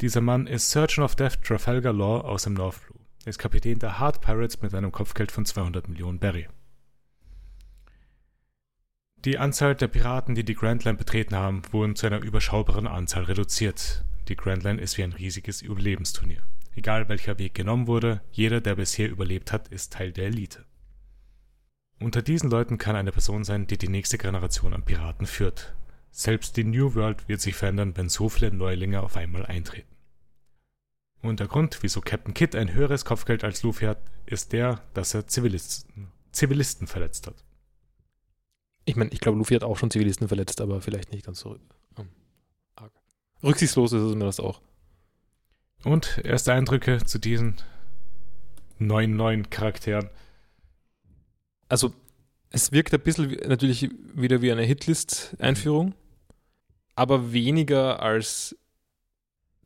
Dieser 0.01 0.21
Mann 0.21 0.47
ist 0.47 0.69
Surgeon 0.69 1.03
of 1.03 1.15
Death 1.15 1.43
Trafalgar 1.43 1.93
Law 1.93 2.21
aus 2.21 2.43
dem 2.43 2.53
North 2.53 2.81
Blue. 2.85 2.99
Er 3.25 3.29
ist 3.29 3.39
Kapitän 3.39 3.79
der 3.79 3.99
Hard 3.99 4.21
Pirates 4.21 4.61
mit 4.61 4.73
einem 4.73 4.91
Kopfgeld 4.91 5.31
von 5.31 5.45
200 5.45 5.87
Millionen 5.87 6.19
Berry. 6.19 6.47
Die 9.25 9.39
Anzahl 9.39 9.75
der 9.75 9.87
Piraten, 9.87 10.35
die 10.35 10.45
die 10.45 10.53
Grand 10.53 10.85
Line 10.85 10.97
betreten 10.97 11.35
haben, 11.35 11.63
wurden 11.71 11.95
zu 11.95 12.05
einer 12.05 12.21
überschaubaren 12.21 12.87
Anzahl 12.87 13.23
reduziert. 13.23 14.05
Die 14.27 14.35
Grand 14.35 14.63
Line 14.63 14.79
ist 14.79 14.97
wie 14.97 15.03
ein 15.03 15.13
riesiges 15.13 15.61
Überlebensturnier. 15.63 16.43
Egal 16.75 17.09
welcher 17.09 17.39
Weg 17.39 17.55
genommen 17.55 17.87
wurde, 17.87 18.21
jeder, 18.31 18.61
der 18.61 18.75
bisher 18.75 19.09
überlebt 19.09 19.51
hat, 19.51 19.67
ist 19.69 19.93
Teil 19.93 20.11
der 20.11 20.27
Elite. 20.27 20.66
Unter 21.99 22.21
diesen 22.21 22.49
Leuten 22.49 22.77
kann 22.77 22.95
eine 22.95 23.11
Person 23.11 23.43
sein, 23.43 23.67
die 23.67 23.77
die 23.77 23.87
nächste 23.87 24.17
Generation 24.17 24.73
an 24.73 24.83
Piraten 24.83 25.25
führt. 25.25 25.75
Selbst 26.11 26.57
die 26.57 26.63
New 26.63 26.95
World 26.95 27.27
wird 27.27 27.41
sich 27.41 27.55
verändern, 27.55 27.97
wenn 27.97 28.09
so 28.09 28.29
viele 28.29 28.51
Neulinge 28.51 29.01
auf 29.01 29.17
einmal 29.17 29.45
eintreten. 29.45 29.95
Und 31.21 31.39
der 31.39 31.47
Grund, 31.47 31.79
wieso 31.81 32.01
Captain 32.01 32.33
Kidd 32.33 32.55
ein 32.57 32.73
höheres 32.73 33.03
Kopfgeld 33.03 33.43
als 33.43 33.63
Luffy 33.63 33.85
hat, 33.85 33.99
ist 34.25 34.53
der, 34.53 34.81
dass 34.93 35.13
er 35.13 35.27
Zivilisten, 35.27 36.07
Zivilisten 36.31 36.87
verletzt 36.87 37.27
hat. 37.27 37.43
Ich 38.85 38.95
meine, 38.95 39.11
ich 39.11 39.19
glaube, 39.19 39.37
Luffy 39.37 39.55
hat 39.55 39.63
auch 39.63 39.77
schon 39.77 39.91
Zivilisten 39.91 40.27
verletzt, 40.27 40.61
aber 40.61 40.81
vielleicht 40.81 41.11
nicht 41.11 41.25
ganz 41.25 41.39
so 41.39 41.57
ähm, 41.97 42.09
arg. 42.75 42.93
Rücksichtslos 43.43 43.91
ist 43.93 44.01
es 44.01 44.15
mir 44.15 44.25
das 44.25 44.39
auch. 44.39 44.61
Und 45.83 46.21
erste 46.23 46.53
Eindrücke 46.53 47.03
zu 47.03 47.19
diesen 47.19 47.55
neuen 48.79 49.15
neuen 49.15 49.49
Charakteren. 49.49 50.09
Also, 51.69 51.93
es 52.49 52.71
wirkt 52.71 52.93
ein 52.93 53.01
bisschen 53.01 53.31
natürlich 53.47 53.89
wieder 54.13 54.41
wie 54.41 54.51
eine 54.51 54.63
Hitlist-Einführung, 54.63 55.93
aber 56.95 57.33
weniger 57.33 58.01
als 58.01 58.55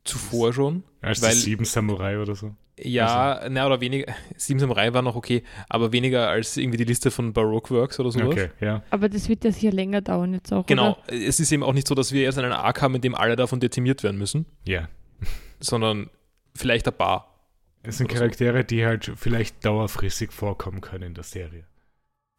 zuvor 0.04 0.52
schon. 0.52 0.82
Als 1.00 1.22
Weil- 1.22 1.32
die 1.32 1.38
sieben 1.40 1.64
Samurai 1.64 2.18
oder 2.18 2.34
so. 2.34 2.54
Ja, 2.78 3.46
na 3.50 3.66
oder 3.66 3.80
weniger. 3.82 4.12
Sieben 4.36 4.58
Samurai 4.58 4.92
war 4.94 5.02
noch 5.02 5.14
okay, 5.14 5.44
aber 5.68 5.92
weniger 5.92 6.28
als 6.30 6.56
irgendwie 6.56 6.78
die 6.78 6.84
Liste 6.84 7.10
von 7.10 7.32
Baroque 7.34 7.70
Works 7.70 8.00
oder 8.00 8.10
sowas. 8.10 8.28
Okay, 8.28 8.50
ja. 8.60 8.82
Aber 8.88 9.10
das 9.10 9.28
wird 9.28 9.44
ja 9.44 9.52
sicher 9.52 9.70
länger 9.70 10.00
dauern 10.00 10.32
jetzt 10.32 10.52
auch. 10.52 10.64
Genau. 10.66 10.92
Oder? 11.06 11.12
Es 11.12 11.38
ist 11.38 11.52
eben 11.52 11.62
auch 11.62 11.74
nicht 11.74 11.86
so, 11.86 11.94
dass 11.94 12.12
wir 12.12 12.24
erst 12.24 12.38
einen 12.38 12.50
Arc 12.50 12.80
haben, 12.80 12.94
in 12.94 13.02
dem 13.02 13.14
alle 13.14 13.36
davon 13.36 13.60
dezimiert 13.60 14.02
werden 14.02 14.16
müssen, 14.18 14.46
Ja. 14.66 14.88
sondern 15.60 16.08
vielleicht 16.56 16.88
ein 16.88 16.94
paar. 16.94 17.38
Es 17.82 17.98
sind 17.98 18.06
Oder 18.06 18.14
so. 18.14 18.18
Charaktere, 18.20 18.64
die 18.64 18.84
halt 18.86 19.12
vielleicht 19.16 19.64
dauerfristig 19.64 20.32
vorkommen 20.32 20.80
können 20.80 21.04
in 21.04 21.14
der 21.14 21.24
Serie. 21.24 21.66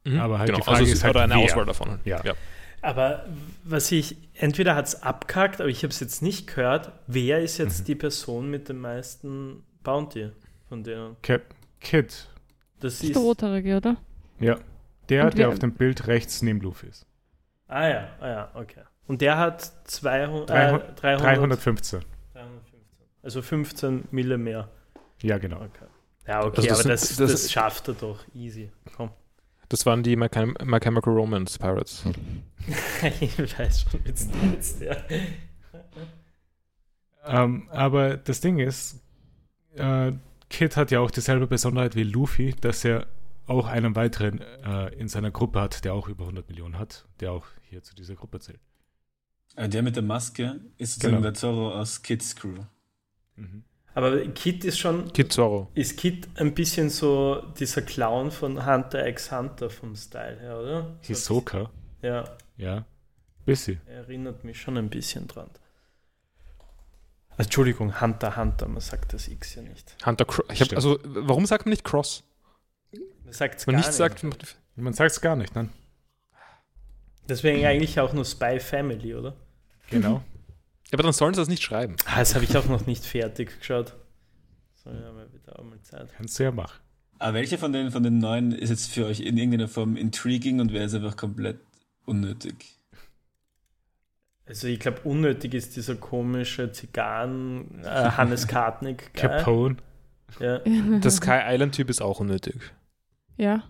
Mhm. 0.05 0.19
Aber 0.19 0.39
halt 0.39 0.49
die 0.49 0.53
genau. 0.53 0.63
Frage 0.65 0.79
also, 0.79 0.91
es 0.91 0.97
ist 0.97 1.03
halt, 1.03 1.15
oder 1.15 1.23
eine 1.23 1.35
wer? 1.35 1.43
Auswahl 1.43 1.65
davon. 1.65 1.99
Ja. 2.05 2.21
Aber 2.81 3.25
was 3.63 3.91
ich, 3.91 4.17
entweder 4.33 4.75
hat 4.75 4.87
es 4.87 5.01
abkackt, 5.03 5.61
aber 5.61 5.69
ich 5.69 5.83
habe 5.83 5.89
es 5.93 5.99
jetzt 6.01 6.21
nicht 6.21 6.47
gehört. 6.47 6.91
Wer 7.07 7.39
ist 7.41 7.57
jetzt 7.57 7.81
Mhm. 7.81 7.85
die 7.85 7.95
Person 7.95 8.49
mit 8.51 8.67
dem 8.69 8.79
meisten 8.79 9.63
Bounty 9.83 10.31
von 10.67 10.83
denen? 10.83 11.15
Cap 11.21 11.43
Kid. 11.79 12.27
Das 12.81 12.95
ist 12.95 13.03
ist. 13.03 13.15
der 13.15 13.21
Rothaarige, 13.21 13.77
oder? 13.77 13.95
Ja. 14.39 14.57
Der, 15.09 15.25
Und 15.25 15.37
der 15.37 15.49
auf 15.49 15.59
dem 15.59 15.73
Bild 15.73 16.07
rechts 16.07 16.41
neben 16.41 16.59
Luffy 16.61 16.87
ist. 16.87 17.05
Ah 17.67 17.87
ja, 17.87 18.07
ah 18.19 18.27
ja, 18.27 18.51
okay. 18.55 18.81
Und 19.07 19.21
der 19.21 19.37
hat 19.37 19.61
200, 19.85 20.49
300 20.49 20.89
äh, 20.89 20.93
300, 21.01 21.21
315. 21.21 21.99
315. 22.33 22.79
Also 23.21 23.41
15 23.41 24.03
Mille 24.11 24.37
mehr. 24.37 24.69
Ja, 25.21 25.37
genau. 25.37 25.57
Okay. 25.57 25.85
Ja, 26.27 26.43
okay, 26.45 26.57
Also 26.57 26.61
das 26.61 26.67
aber 26.67 26.75
sind- 26.75 26.89
das, 26.91 27.15
das 27.17 27.31
das, 27.43 27.51
schafft 27.51 27.87
er 27.89 27.93
doch. 27.95 28.19
Easy. 28.33 28.71
Komm. 28.95 29.11
Das 29.73 29.87
waren 29.87 30.03
die 30.03 30.15
My, 30.15 30.29
Chem 30.29 30.55
My 30.63 30.79
Chemical 30.79 31.15
Romance 31.15 31.57
Pirates. 31.57 32.03
ich 33.19 33.39
weiß 33.39 33.81
schon, 33.81 34.01
jetzt 34.05 34.29
jetzt 34.51 34.81
ja. 34.81 34.95
Ähm, 37.25 37.67
aber 37.71 38.17
das 38.17 38.39
Ding 38.39 38.59
ist, 38.59 39.01
äh, 39.73 40.11
Kid 40.51 40.77
hat 40.77 40.91
ja 40.91 40.99
auch 40.99 41.09
dieselbe 41.09 41.47
Besonderheit 41.47 41.95
wie 41.95 42.03
Luffy, 42.03 42.53
dass 42.61 42.85
er 42.85 43.07
auch 43.47 43.65
einen 43.65 43.95
weiteren 43.95 44.41
äh, 44.41 44.93
in 44.93 45.07
seiner 45.07 45.31
Gruppe 45.31 45.59
hat, 45.61 45.83
der 45.85 45.95
auch 45.95 46.07
über 46.07 46.25
100 46.25 46.47
Millionen 46.49 46.77
hat, 46.77 47.07
der 47.19 47.31
auch 47.31 47.47
hier 47.63 47.81
zu 47.81 47.95
dieser 47.95 48.13
Gruppe 48.13 48.41
zählt. 48.41 48.59
Äh, 49.55 49.69
Der 49.69 49.81
mit 49.81 49.95
der 49.95 50.03
Maske 50.03 50.61
ist 50.77 50.93
sozusagen 50.93 51.15
Genau. 51.15 51.23
der 51.23 51.33
Zorro 51.33 51.71
aus 51.71 52.03
Kids 52.03 52.35
Crew. 52.35 52.59
Mhm. 53.37 53.63
Aber 53.95 54.17
Kid 54.27 54.65
ist 54.65 54.79
schon. 54.79 55.11
Kid 55.13 55.31
Zorro. 55.31 55.69
Ist 55.75 55.97
Kid 55.97 56.27
ein 56.35 56.53
bisschen 56.55 56.89
so 56.89 57.43
dieser 57.59 57.81
Clown 57.83 58.31
von 58.31 58.65
Hunter 58.65 59.05
x 59.07 59.31
Hunter 59.31 59.69
vom 59.69 59.95
Style 59.95 60.39
her, 60.39 60.59
oder? 60.59 60.97
Hisoka, 61.01 61.69
Ja, 62.01 62.23
ja. 62.57 62.85
Bisschen. 63.45 63.81
erinnert 63.87 64.43
mich 64.45 64.59
schon 64.61 64.77
ein 64.77 64.89
bisschen 64.89 65.27
dran. 65.27 65.49
Entschuldigung, 67.37 67.99
Hunter 67.99 68.35
Hunter, 68.37 68.67
man 68.67 68.79
sagt 68.79 69.13
das 69.13 69.27
X 69.27 69.55
ja 69.55 69.63
nicht. 69.63 69.95
Hunter 70.05 70.25
Cro 70.25 70.43
ich 70.51 70.61
hab, 70.61 70.67
Stimmt. 70.67 70.75
Also, 70.77 70.99
warum 71.03 71.45
sagt 71.45 71.65
man 71.65 71.71
nicht 71.71 71.83
Cross? 71.83 72.23
Man 73.23 73.33
sagt 73.33 73.59
es 73.59 73.65
gar 73.65 73.73
man 73.73 73.81
nicht 73.81 73.91
sagt, 73.91 74.25
Man 74.75 74.93
sagt 74.93 75.11
es 75.11 75.21
gar 75.21 75.35
nicht, 75.35 75.55
ne? 75.55 75.69
Deswegen 77.27 77.65
eigentlich 77.65 77.99
auch 77.99 78.13
nur 78.13 78.25
Spy 78.25 78.59
Family, 78.59 79.15
oder? 79.15 79.35
Genau. 79.89 80.23
Ja, 80.93 80.97
aber 80.97 81.03
dann 81.03 81.13
sollen 81.13 81.33
sie 81.33 81.41
das 81.41 81.49
nicht 81.49 81.63
schreiben. 81.63 81.95
Ah, 82.05 82.19
das 82.19 82.35
habe 82.35 82.45
ich 82.45 82.55
auch 82.55 82.67
noch 82.67 82.85
nicht 82.85 83.03
fertig 83.03 83.57
geschaut. 83.59 83.95
So, 84.75 84.91
ja, 84.91 85.11
mal 85.11 85.27
wieder 85.33 85.57
auch 85.59 85.63
mal 85.63 85.81
Zeit. 85.81 86.07
Kannst 86.15 86.37
du 86.37 86.43
ja 86.43 86.51
machen. 86.51 86.79
Aber 87.17 87.33
welcher 87.33 87.57
von 87.57 87.73
den, 87.73 87.89
von 87.89 88.03
den 88.03 88.19
neuen 88.19 88.51
ist 88.51 88.69
jetzt 88.69 88.91
für 88.91 89.05
euch 89.07 89.21
in 89.21 89.35
irgendeiner 89.37 89.67
Form 89.67 89.95
intriguing 89.97 90.59
und 90.59 90.71
wer 90.71 90.85
ist 90.85 90.93
einfach 90.93 91.17
komplett 91.17 91.59
unnötig? 92.05 92.77
Also 94.45 94.67
ich 94.67 94.79
glaube, 94.79 94.99
unnötig 95.03 95.53
ist 95.53 95.75
dieser 95.75 95.95
komische 95.95 96.71
Zigarren 96.71 97.81
äh, 97.83 97.87
Hannes 97.87 98.47
Kartnick. 98.47 99.13
Capone. 99.15 99.77
Ja. 100.39 100.59
Der 100.65 101.11
Sky 101.11 101.39
Island-Typ 101.45 101.89
ist 101.89 102.01
auch 102.01 102.19
unnötig. 102.19 102.59
ja. 103.37 103.63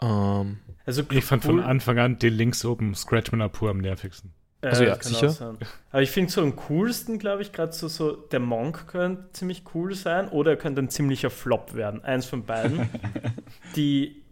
Ähm, 0.00 0.58
Also 0.86 1.02
Ich 1.10 1.24
fand 1.24 1.44
cool- 1.44 1.58
von 1.58 1.60
Anfang 1.60 1.98
an 1.98 2.18
den 2.18 2.34
links 2.34 2.64
oben 2.64 2.94
Scratchman 2.94 3.42
Apur 3.42 3.70
am 3.70 3.78
nervigsten. 3.78 4.32
Äh, 4.62 4.68
Also 4.68 4.84
ja, 4.84 4.96
kann 4.96 5.12
sicher. 5.12 5.56
Aber 5.90 6.02
ich 6.02 6.10
finde 6.10 6.32
so 6.32 6.40
am 6.40 6.56
coolsten, 6.56 7.18
glaube 7.18 7.42
ich, 7.42 7.52
gerade 7.52 7.72
so, 7.72 7.88
so, 7.88 8.12
der 8.12 8.40
Monk 8.40 8.86
könnte 8.86 9.30
ziemlich 9.32 9.64
cool 9.74 9.94
sein 9.94 10.28
oder 10.28 10.52
er 10.52 10.56
könnte 10.56 10.80
ein 10.80 10.88
ziemlicher 10.88 11.30
Flop 11.30 11.74
werden. 11.74 12.02
Eins 12.04 12.26
von 12.26 12.44
beiden. 12.44 12.88
die, 13.76 14.22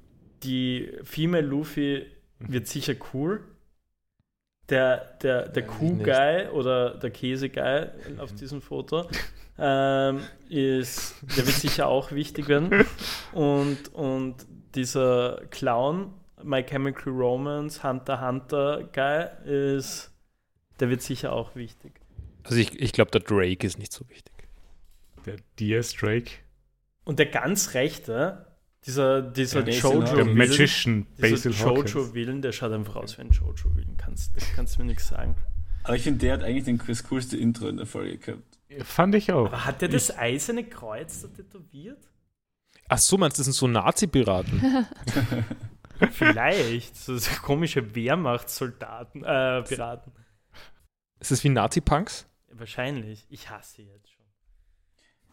die 0.43 0.93
Female 1.03 1.47
Luffy 1.47 2.07
wird 2.39 2.67
sicher 2.69 2.95
cool. 3.13 3.45
Der, 4.71 4.99
der, 5.23 5.49
der 5.49 5.65
ich 5.65 5.69
Kuh-Guy 5.69 6.47
oder 6.53 6.95
der 6.95 7.11
Käse-Guy 7.11 7.89
auf 8.19 8.33
diesem 8.35 8.63
Foto 8.63 9.09
ähm, 9.59 10.21
ist, 10.49 11.17
der 11.37 11.45
wird 11.45 11.57
sicher 11.57 11.89
auch 11.89 12.13
wichtig 12.13 12.47
werden. 12.49 12.85
Und, 13.33 13.93
und 13.93 14.37
dieser 14.77 15.41
Clown, 15.51 16.13
My 16.43 16.63
Chemical 16.63 17.13
Romance, 17.13 17.83
Hunter 17.83 18.21
Hunter 18.27 18.85
Guy, 18.93 19.27
ist, 19.77 20.10
der 20.81 20.89
wird 20.91 21.03
sicher 21.03 21.33
auch 21.33 21.55
wichtig. 21.55 21.93
also 22.45 22.57
ich, 22.57 22.79
ich 22.81 22.93
glaube, 22.93 23.11
der 23.11 23.21
Drake 23.21 23.67
ist 23.67 23.79
nicht 23.79 23.93
so 23.93 24.09
wichtig. 24.09 24.33
Der 25.27 25.37
DS 25.59 25.93
Drake. 25.95 26.31
Und 27.05 27.19
der 27.19 27.27
ganz 27.27 27.75
rechte, 27.75 28.47
Dieser, 28.87 29.21
dieser 29.23 29.63
Der 29.63 29.75
Jojo 29.75 30.03
Der. 30.03 30.25
Magician 30.25 31.07
dieser 31.19 31.31
Basil 31.31 31.53
Hawkins. 31.67 31.93
Jojo-Willen, 31.93 32.41
der 32.43 32.53
schaut 32.53 32.73
einfach 32.73 32.97
aus 32.97 33.19
wie 33.19 33.23
ein 33.23 33.31
Jojo-Willen. 33.31 33.97
Kannst, 33.99 34.33
kannst 34.57 34.77
du 34.77 34.81
mir 34.83 34.87
nichts 34.89 35.09
sagen. 35.09 35.37
Aber 35.83 35.97
ich 35.97 36.03
finde, 36.03 36.21
der 36.21 36.33
hat 36.35 36.43
eigentlich 36.43 36.65
den, 36.65 36.81
das 36.87 37.05
coolste 37.05 37.37
Intro 37.37 37.69
in 37.69 37.77
der 37.77 37.87
Folge 37.87 38.17
gehabt. 38.19 38.59
Fand 38.85 39.15
ich 39.15 39.33
auch. 39.33 39.47
Aber 39.47 39.65
hat 39.67 39.83
der 39.83 39.89
das 39.89 40.17
eiserne 40.17 40.65
Kreuz 40.65 41.23
da 41.23 41.29
tätowiert? 41.29 41.99
Ach 42.89 42.99
so, 42.99 43.19
meinst 43.19 43.37
du, 43.37 43.41
das 43.41 43.47
sind 43.47 43.55
so 43.55 43.67
Nazi-Piraten? 43.67 44.63
Vielleicht. 46.13 46.97
So, 46.97 47.17
so 47.19 47.31
komische 47.43 47.95
Wehrmachtssoldaten, 47.95 49.25
äh, 49.25 49.63
Piraten. 49.63 50.13
Ist 51.21 51.31
das 51.31 51.45
wie 51.45 51.49
Nazi-Punks? 51.51 52.27
Wahrscheinlich. 52.53 53.27
Ich 53.31 53.49
hasse 53.51 53.83
jetzt 53.83 54.11
schon. 54.11 54.25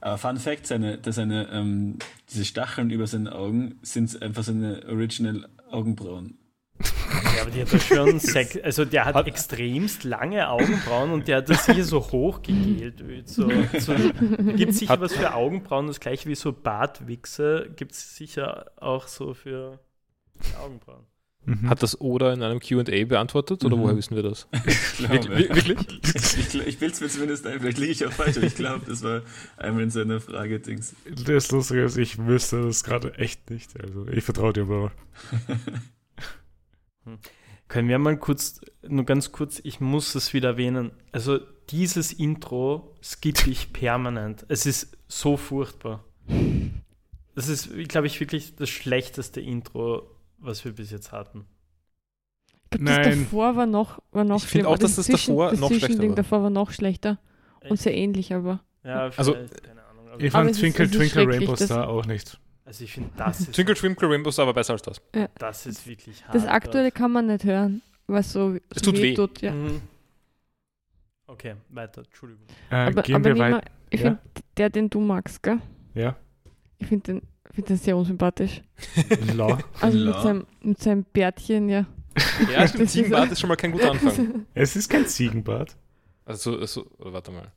Aber 0.02 0.17
Fun 0.17 0.38
Fact, 0.38 0.67
seine, 0.67 0.97
dass 1.00 1.15
seine, 1.15 1.50
ähm, 1.50 1.97
diese 2.30 2.45
Stacheln 2.45 2.91
über 2.91 3.08
seinen 3.08 3.28
Augen 3.28 3.80
sind 3.82 4.21
einfach 4.21 4.43
seine 4.43 4.86
Original 4.88 5.50
Augenbrauen. 5.71 6.38
Ja, 7.36 7.43
aber 7.43 7.52
die 7.52 7.62
hat 7.62 7.69
schon 7.82 8.19
Sex, 8.19 8.58
also 8.63 8.84
der 8.84 9.06
hat, 9.06 9.13
Hat- 9.15 9.28
extremst 9.28 10.04
lange 10.04 10.50
Augenbrauen 10.50 11.12
und 11.12 11.28
der 11.28 11.38
hat 11.38 11.50
das 11.50 11.65
hier 11.67 11.86
so 11.86 12.00
hochgegelt. 12.02 13.28
So, 13.30 13.47
so, 13.80 13.95
gibt 14.56 14.73
sicher 14.73 14.93
Hat- 14.93 15.02
was 15.02 15.13
für 15.13 15.34
Augenbrauen, 15.36 15.86
das 15.88 16.00
gleiche 16.00 16.28
wie 16.30 16.36
so 16.36 16.52
Bartwichse, 16.52 17.69
gibt 17.76 17.91
es 17.91 18.15
sicher 18.15 18.71
auch 18.78 19.08
so 19.08 19.34
für 19.36 19.80
Augenbrauen. 20.60 21.06
Mhm. 21.50 21.70
Hat 21.70 21.82
das 21.82 22.02
Oda 22.02 22.34
in 22.34 22.44
einem 22.44 22.60
QA 22.60 22.84
beantwortet 23.06 23.64
oder 23.64 23.78
Mhm. 23.78 23.82
woher 23.82 23.96
wissen 23.96 24.16
wir 24.18 24.24
das? 24.24 24.48
Ich 24.68 24.98
glaube. 24.98 25.30
wir- 25.30 25.56
Wirklich? 25.56 25.78
Ich, 26.38 26.56
ich 26.68 26.78
bilde 26.80 26.94
es 26.94 27.00
mir 27.02 27.08
zumindest 27.08 27.48
ein, 27.48 27.60
vielleicht 27.62 27.78
liege 27.78 27.92
ich 27.94 28.06
auch 28.06 28.12
falsch, 28.12 28.36
aber 28.38 28.46
ich 28.48 28.56
glaube, 28.56 28.86
das 28.86 29.02
war 29.02 29.22
einmal 29.56 29.84
in 29.84 29.90
seiner 29.90 30.20
Frage-Dings. 30.20 30.94
Das 31.26 31.50
Lustige 31.52 31.84
ist, 31.84 31.98
ich 31.98 32.18
wüsste 32.26 32.62
das 32.64 32.84
gerade 32.84 33.14
echt 33.18 33.50
nicht. 33.50 33.80
Also 33.82 34.08
ich 34.10 34.24
vertraue 34.26 34.52
dir 34.54 34.64
aber. 34.64 34.92
Können 37.68 37.90
wir 37.90 37.98
mal 38.00 38.18
kurz, 38.18 38.62
nur 38.88 39.06
ganz 39.06 39.32
kurz, 39.32 39.60
ich 39.64 39.80
muss 39.80 40.16
es 40.16 40.34
wieder 40.34 40.50
erwähnen. 40.50 40.92
Also 41.12 41.40
dieses 41.70 42.14
Intro 42.14 42.96
skippe 43.04 43.50
ich 43.50 43.74
permanent. 43.74 44.46
Es 44.48 44.66
ist 44.66 44.98
so 45.08 45.36
furchtbar. 45.38 46.04
Das 47.36 47.50
ist, 47.50 47.70
glaube 47.88 48.08
ich, 48.08 48.20
wirklich 48.20 48.56
das 48.56 48.70
schlechteste 48.70 49.42
Intro, 49.42 50.10
was 50.39 50.63
wir 50.65 50.73
bis 50.73 50.91
jetzt 50.91 51.12
hatten. 51.12 51.45
Ich 52.65 52.69
glaube, 52.71 52.86
das 52.86 52.97
Nein. 53.08 53.19
davor 53.23 53.56
war 53.56 53.65
noch, 53.65 54.00
war 54.12 54.23
noch 54.23 54.38
Ich 54.43 54.47
finde 54.50 54.67
auch, 54.67 54.78
dass 54.78 54.95
das 54.95 55.06
Zwischen- 55.06 55.32
davor 55.36 55.52
das 55.52 55.60
noch 55.60 55.67
schlechter 55.69 55.88
Zwischending 55.88 56.10
war. 56.10 56.15
davor 56.17 56.43
war 56.43 56.50
noch 56.50 56.71
schlechter 56.71 57.17
und 57.69 57.80
sehr 57.80 57.95
ähnlich, 57.95 58.34
aber. 58.34 58.60
Ja, 58.84 59.10
Also- 59.15 59.34
keine 59.34 59.84
Ahnung. 59.89 60.08
Aber 60.10 60.21
Ich 60.23 60.34
Aber 60.36 60.45
fand 60.45 60.58
Twinkle 60.58 60.89
Twinkle 60.89 61.28
Rainbow 61.28 61.56
Star 61.56 61.88
auch 61.88 62.06
nicht. 62.06 62.39
also 62.65 62.84
ich 62.84 62.91
finde, 62.93 63.10
das 63.17 63.39
ist, 63.41 63.54
Twinkle 63.54 63.76
Twinkle 63.76 64.10
Rainbow 64.10 64.32
Star 64.32 64.45
war 64.47 64.54
besser 64.54 64.73
als 64.73 64.82
das. 64.82 65.02
das 65.39 65.65
ist 65.65 65.88
wirklich 65.88 66.23
hart. 66.26 66.36
Das 66.36 66.45
aktuelle 66.45 66.91
kann 66.91 67.12
man 67.12 67.28
nicht 67.28 67.43
hören, 67.43 67.82
weil 68.08 68.19
es 68.21 68.32
so, 68.34 68.58
Es 68.76 68.82
tut 68.82 68.97
weh. 68.97 69.13
tut. 69.13 69.41
Ja. 69.41 69.52
Mhm. 69.54 69.82
Okay, 71.28 71.56
weiter, 71.69 72.04
Entschuldigung. 72.04 72.45
Äh, 72.69 72.76
Aber, 72.76 73.02
gehen 73.02 73.15
aber 73.15 73.26
wir 73.26 73.38
weiter. 73.38 73.56
mal, 73.58 73.63
ich 73.89 74.00
Ja. 74.02 74.06
finde, 74.08 74.19
der, 74.56 74.69
den 74.69 74.89
du 74.89 75.00
magst, 75.02 75.43
gell? 75.43 75.60
Ja. 75.93 76.15
Ich 76.80 76.88
finde 76.88 77.13
den, 77.13 77.21
find 77.54 77.70
den 77.70 77.78
sehr 77.78 77.98
unsympathisch. 77.98 78.62
La. 79.36 79.58
Also 79.82 79.98
La. 79.98 80.12
mit 80.14 80.22
seinem, 80.24 80.46
mit 80.62 80.80
seinem 80.82 81.04
Bärtchen, 81.06 81.70
ja. 81.70 81.86
Ja, 82.52 82.68
stimmt. 82.68 82.74
Das 82.74 82.82
ist- 82.82 82.92
Ziegenbart 82.94 83.32
ist 83.32 83.40
schon 83.40 83.48
mal 83.48 83.56
kein 83.56 83.72
guter 83.72 83.92
Anfang. 83.92 84.46
Es 84.54 84.76
ist 84.76 84.90
kein 84.90 85.06
Ziegenbart. 85.08 85.76
Also, 86.26 86.58
so, 86.60 86.66
so, 86.66 86.92
warte 87.00 87.32
mal. 87.32 87.52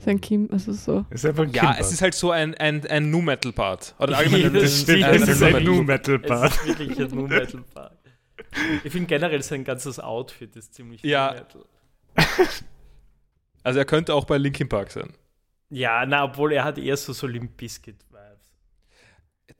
Sein 0.00 0.20
Kim, 0.20 0.48
also 0.52 0.72
so. 0.72 1.04
Es 1.10 1.24
ist 1.24 1.30
einfach 1.30 1.42
ein 1.44 1.52
Ja, 1.52 1.76
es 1.78 1.92
ist 1.92 2.02
halt 2.02 2.14
so 2.14 2.30
ein, 2.30 2.54
ein, 2.54 2.86
ein 2.86 3.10
Nu-Metal-Part. 3.10 3.96
Oder 3.98 4.16
allgemein 4.18 4.52
das 4.54 4.62
ein- 4.62 4.68
stimmt, 4.82 5.04
ein- 5.04 5.22
es 5.22 5.28
ist 5.28 5.42
ein 5.42 5.56
ein 5.56 5.64
Nu-Metal- 5.64 6.14
Nu 6.18 6.20
Metal 6.20 6.20
Es 6.22 6.28
Bart. 6.28 6.52
ist 6.54 6.66
wirklich 6.78 6.98
ein 7.00 7.16
Nu 7.16 7.26
Metal 7.26 7.64
Part. 7.74 7.98
Ich 8.84 8.92
finde 8.92 9.06
generell 9.08 9.42
sein 9.42 9.64
ganzes 9.64 9.98
Outfit 9.98 10.54
ist 10.56 10.72
ziemlich 10.74 11.02
Ja. 11.02 11.32
Nu 11.34 11.38
Metal. 11.40 11.64
Also 13.62 13.78
er 13.80 13.84
könnte 13.84 14.14
auch 14.14 14.24
bei 14.24 14.38
Linkin 14.38 14.68
Park 14.68 14.90
sein. 14.90 15.12
Ja, 15.70 16.06
na, 16.06 16.24
obwohl 16.24 16.52
er 16.52 16.64
hat 16.64 16.78
eher 16.78 16.96
so, 16.96 17.12
so 17.12 17.26
Limp 17.26 17.56
Bizkit. 17.56 17.96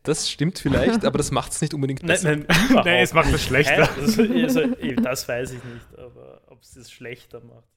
Das 0.03 0.31
stimmt 0.31 0.59
vielleicht, 0.59 1.05
aber 1.07 1.19
das 1.19 1.31
macht 1.31 1.53
es 1.53 1.61
nicht 1.61 1.75
unbedingt 1.75 2.03
Nein, 2.03 2.09
besser. 2.09 2.37
nein, 2.37 2.43
überhaupt 2.43 2.87
Nein, 2.87 3.03
es 3.03 3.13
macht 3.15 3.33
es 3.33 3.45
schlechter. 3.45 3.89
Das, 3.97 4.19
also, 4.19 4.61
eh, 4.81 4.95
das 4.97 5.29
weiß 5.29 5.53
ich 5.53 5.65
nicht, 5.65 5.99
aber 5.99 6.43
ob 6.47 6.63
es 6.63 6.73
das 6.73 6.91
schlechter 6.91 7.41
macht. 7.41 7.69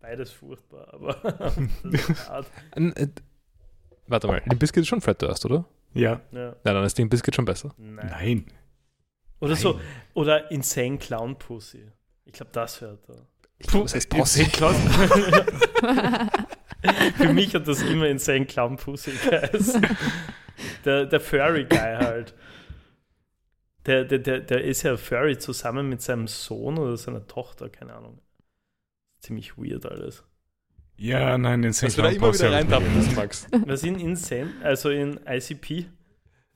Beides 0.00 0.30
furchtbar, 0.30 0.92
aber 0.94 1.14
das 1.84 2.46
äh, 2.96 3.08
Warte 4.06 4.26
mal, 4.26 4.42
Limp 4.46 4.58
Bizkit 4.58 4.82
ist 4.82 4.88
schon 4.88 5.00
Fred 5.00 5.20
Durst, 5.20 5.44
oder? 5.44 5.66
Ja. 5.92 6.20
Ja, 6.32 6.56
Nein, 6.64 6.74
dann 6.74 6.84
ist 6.84 6.96
Limp 6.98 7.10
Bizkit 7.10 7.34
schon 7.34 7.44
besser. 7.44 7.74
nein. 7.76 8.06
Nein. 8.10 8.46
Oder 9.40 9.56
so, 9.56 9.74
Nein. 9.74 9.82
oder 10.14 10.50
Insane 10.50 10.98
Clown 10.98 11.38
Pussy. 11.38 11.86
Ich 12.24 12.32
glaube, 12.32 12.50
das 12.52 12.80
hört 12.80 13.08
er. 13.08 13.26
Ich 13.58 13.66
glaube, 13.66 13.86
es 13.86 13.94
heißt 13.94 14.08
Posse. 14.08 14.44
Für 17.16 17.32
mich 17.32 17.54
hat 17.54 17.68
das 17.68 17.82
immer 17.82 18.06
Insane 18.06 18.46
Clown 18.46 18.76
Pussy 18.76 19.12
geheißen. 19.12 19.86
Der, 20.84 21.06
der 21.06 21.20
Furry 21.20 21.64
Guy 21.64 21.78
halt. 21.78 22.34
Der, 23.86 24.04
der, 24.04 24.18
der, 24.18 24.40
der 24.40 24.64
ist 24.64 24.82
ja 24.82 24.96
Furry 24.96 25.38
zusammen 25.38 25.88
mit 25.88 26.02
seinem 26.02 26.26
Sohn 26.26 26.78
oder 26.78 26.96
seiner 26.96 27.26
Tochter, 27.26 27.68
keine 27.70 27.94
Ahnung. 27.94 28.20
Ziemlich 29.20 29.56
weird 29.56 29.86
alles. 29.86 30.22
Ja, 30.96 31.38
nein, 31.38 31.62
den 31.62 31.72
Dass 31.72 31.96
wir 31.96 32.04
da 32.04 32.10
immer 32.10 32.32
wieder 32.34 32.52
reintappen 32.52 32.94
müssen, 32.94 33.14
Max. 33.14 33.46
Was 33.66 33.82
in 33.84 33.98
Insane, 33.98 34.50
also 34.62 34.90
in 34.90 35.18
ICP? 35.26 35.86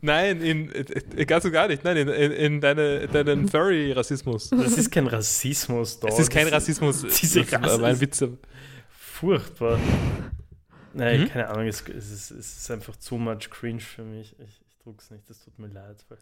Nein, 0.02 0.42
in, 0.42 0.70
äh, 0.70 0.80
äh, 1.16 1.24
ganz 1.24 1.46
und 1.46 1.52
gar 1.52 1.66
nicht. 1.66 1.82
Nein, 1.82 1.96
in, 1.96 2.08
in, 2.08 2.32
in 2.32 2.60
deine, 2.60 3.08
deinen 3.08 3.48
Furry-Rassismus. 3.48 4.50
Das 4.50 4.76
ist 4.76 4.90
kein 4.90 5.06
Rassismus 5.06 5.98
da. 5.98 6.08
Es 6.08 6.18
ist 6.18 6.30
kein 6.30 6.44
Das 6.44 6.52
Rassismus. 6.56 7.00
diese 7.02 7.40
das 7.42 7.52
Rasse 7.54 7.80
war 7.80 7.88
ein 7.88 7.94
ist- 7.94 8.00
Witz. 8.02 8.24
Furchtbar. 8.90 9.78
Nein, 10.94 11.22
Mhm. 11.22 11.28
keine 11.28 11.48
Ahnung, 11.48 11.66
es, 11.66 11.82
es, 11.88 12.10
ist, 12.10 12.30
es 12.30 12.56
ist 12.56 12.70
einfach 12.70 12.96
too 12.96 13.18
much 13.18 13.50
cringe 13.50 13.80
für 13.80 14.04
mich. 14.04 14.34
Ich, 14.38 14.62
ich 14.68 14.78
druck's 14.82 15.10
nicht, 15.10 15.28
das 15.28 15.44
tut 15.44 15.58
mir 15.58 15.66
leid. 15.68 16.04
Weil 16.08 16.18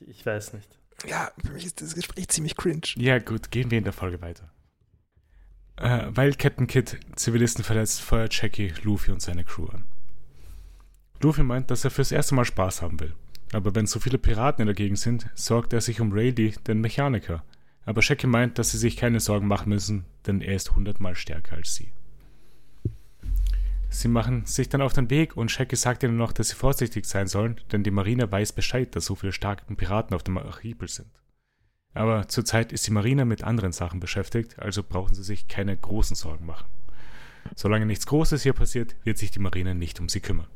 ich, 0.00 0.08
ich 0.08 0.26
weiß 0.26 0.52
nicht. 0.54 0.78
Ja, 1.06 1.32
für 1.44 1.52
mich 1.52 1.64
ist 1.64 1.80
das 1.80 1.94
Gespräch 1.94 2.28
ziemlich 2.28 2.56
cringe. 2.56 2.82
Ja, 2.96 3.18
gut, 3.18 3.50
gehen 3.50 3.70
wir 3.70 3.78
in 3.78 3.84
der 3.84 3.92
Folge 3.92 4.20
weiter. 4.20 4.52
Äh, 5.76 6.06
weil 6.10 6.34
Captain 6.34 6.66
Kidd 6.66 6.98
Zivilisten 7.16 7.64
verletzt, 7.64 8.02
feuert 8.02 8.34
Jackie 8.40 8.72
Luffy 8.82 9.10
und 9.10 9.22
seine 9.22 9.42
Crew 9.44 9.66
an. 9.66 9.84
Luffy 11.20 11.42
meint, 11.42 11.70
dass 11.70 11.84
er 11.84 11.90
fürs 11.90 12.12
erste 12.12 12.34
Mal 12.34 12.44
Spaß 12.44 12.82
haben 12.82 13.00
will. 13.00 13.14
Aber 13.52 13.74
wenn 13.74 13.86
so 13.86 14.00
viele 14.00 14.18
Piraten 14.18 14.62
in 14.62 14.66
der 14.66 14.74
Gegend 14.74 14.98
sind, 14.98 15.28
sorgt 15.34 15.72
er 15.72 15.80
sich 15.80 16.00
um 16.00 16.12
Rayleigh, 16.12 16.54
den 16.66 16.80
Mechaniker. 16.80 17.44
Aber 17.84 18.00
Jackie 18.02 18.26
meint, 18.26 18.58
dass 18.58 18.70
sie 18.70 18.78
sich 18.78 18.96
keine 18.96 19.20
Sorgen 19.20 19.46
machen 19.46 19.70
müssen, 19.70 20.04
denn 20.26 20.40
er 20.40 20.54
ist 20.54 20.74
hundertmal 20.74 21.14
stärker 21.16 21.56
als 21.56 21.74
sie. 21.74 21.92
Sie 23.92 24.08
machen 24.08 24.46
sich 24.46 24.70
dann 24.70 24.80
auf 24.80 24.94
den 24.94 25.10
Weg 25.10 25.36
und 25.36 25.54
Jackie 25.54 25.76
sagt 25.76 26.02
ihnen 26.02 26.16
noch, 26.16 26.32
dass 26.32 26.48
sie 26.48 26.56
vorsichtig 26.56 27.04
sein 27.04 27.26
sollen, 27.26 27.60
denn 27.70 27.84
die 27.84 27.90
Marine 27.90 28.32
weiß 28.32 28.54
Bescheid, 28.54 28.96
dass 28.96 29.04
so 29.04 29.14
viele 29.14 29.32
starke 29.32 29.72
Piraten 29.74 30.16
auf 30.16 30.22
dem 30.22 30.38
Archipel 30.38 30.88
sind. 30.88 31.10
Aber 31.92 32.26
zurzeit 32.26 32.72
ist 32.72 32.86
die 32.86 32.90
Marine 32.90 33.26
mit 33.26 33.44
anderen 33.44 33.72
Sachen 33.72 34.00
beschäftigt, 34.00 34.58
also 34.58 34.82
brauchen 34.82 35.14
sie 35.14 35.22
sich 35.22 35.46
keine 35.46 35.76
großen 35.76 36.16
Sorgen 36.16 36.46
machen. 36.46 36.64
Solange 37.54 37.84
nichts 37.84 38.06
Großes 38.06 38.42
hier 38.42 38.54
passiert, 38.54 38.96
wird 39.04 39.18
sich 39.18 39.30
die 39.30 39.40
Marine 39.40 39.74
nicht 39.74 40.00
um 40.00 40.08
sie 40.08 40.20
kümmern. 40.20 40.48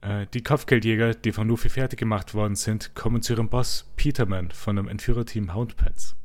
Äh, 0.00 0.26
die 0.32 0.42
Kopfgeldjäger, 0.42 1.14
die 1.14 1.32
von 1.32 1.48
Luffy 1.48 1.68
fertig 1.68 1.98
gemacht 1.98 2.32
worden 2.32 2.56
sind, 2.56 2.94
kommen 2.94 3.20
zu 3.20 3.34
ihrem 3.34 3.50
Boss 3.50 3.92
Peterman 3.96 4.52
von 4.52 4.76
dem 4.76 4.88
Entführerteam 4.88 5.54
Houndpets. 5.54 6.16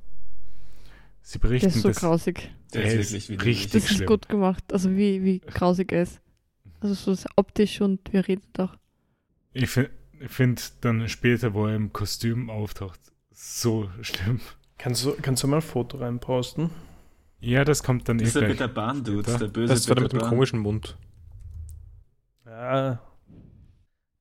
Sie 1.27 1.39
Der 1.39 1.47
berichten, 1.47 1.69
ist 1.69 1.81
so 1.81 1.87
dass 1.87 1.97
grausig. 1.97 2.51
Der 2.73 2.83
er 2.83 2.99
ist 2.99 3.11
ist 3.11 3.29
wirklich 3.29 3.47
richtig 3.47 3.47
widerlich. 3.47 3.71
Das 3.71 3.83
ist 3.83 3.95
schlimm. 3.95 4.07
gut 4.07 4.29
gemacht. 4.29 4.63
Also 4.71 4.91
wie, 4.95 5.23
wie 5.23 5.39
grausig 5.39 5.91
er 5.91 6.03
ist. 6.03 6.21
Also 6.81 6.93
so 6.93 7.11
das 7.11 7.25
optisch 7.35 7.81
und 7.81 7.99
wie 8.13 8.17
er 8.17 8.27
redet 8.27 8.59
auch. 8.59 8.75
Ich 9.53 9.69
finde 9.71 9.89
find 10.27 10.73
dann 10.81 11.09
später, 11.09 11.55
wo 11.55 11.65
er 11.65 11.75
im 11.75 11.91
Kostüm 11.91 12.51
auftaucht, 12.51 12.99
so 13.31 13.89
schlimm. 14.01 14.39
Kannst 14.77 15.03
du, 15.03 15.15
kannst 15.19 15.41
du 15.41 15.47
mal 15.47 15.57
ein 15.57 15.61
Foto 15.63 15.97
reinposten? 15.97 16.69
Ja, 17.39 17.65
das 17.65 17.81
kommt 17.81 18.07
dann 18.07 18.19
eh 18.19 18.21
Das 18.21 18.27
ist 18.29 18.35
der 18.35 18.43
gleich. 18.43 18.57
Peter 18.57 18.67
Pan-Dude, 18.67 19.31
Ja. 19.31 19.37
der 19.39 19.47
böse 19.47 19.73
Das 19.73 19.89
war 19.89 19.95
der 19.95 20.03
mit 20.03 20.13
dem 20.13 20.19
komischen 20.21 20.59
Mund. 20.59 20.95
Ja, 22.45 23.01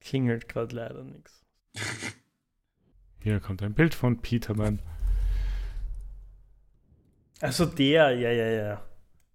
klingelt 0.00 0.48
gerade 0.48 0.74
leider 0.74 1.05
nichts. 1.05 1.44
Hier 3.20 3.40
kommt 3.40 3.62
ein 3.62 3.74
Bild 3.74 3.94
von 3.94 4.20
Peterman. 4.22 4.80
Also 7.41 7.66
der, 7.66 8.11
ja, 8.16 8.30
ja, 8.30 8.49
ja. 8.49 8.85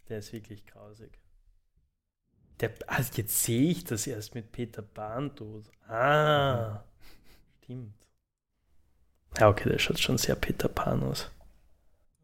Der 0.07 0.19
ist 0.19 0.33
wirklich 0.33 0.65
grausig. 0.65 1.11
Der, 2.59 2.71
also 2.87 3.11
jetzt 3.15 3.43
sehe 3.43 3.71
ich 3.71 3.83
das 3.83 4.07
erst 4.07 4.35
mit 4.35 4.51
Peter 4.51 4.81
Pan 4.81 5.35
tut. 5.35 5.65
Ah, 5.87 6.83
stimmt. 7.63 7.93
Ja, 9.37 9.49
okay, 9.49 9.69
der 9.69 9.79
schaut 9.79 9.99
schon 9.99 10.17
sehr 10.17 10.35
Peter 10.35 10.67
Pan 10.67 11.03
aus. 11.03 11.31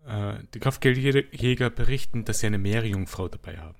Äh, 0.05 0.35
die 0.53 0.59
Kopfgeldjäger 0.59 1.69
berichten, 1.69 2.25
dass 2.25 2.39
sie 2.39 2.47
eine 2.47 2.57
Meerjungfrau 2.57 3.27
dabei 3.27 3.57
haben. 3.57 3.77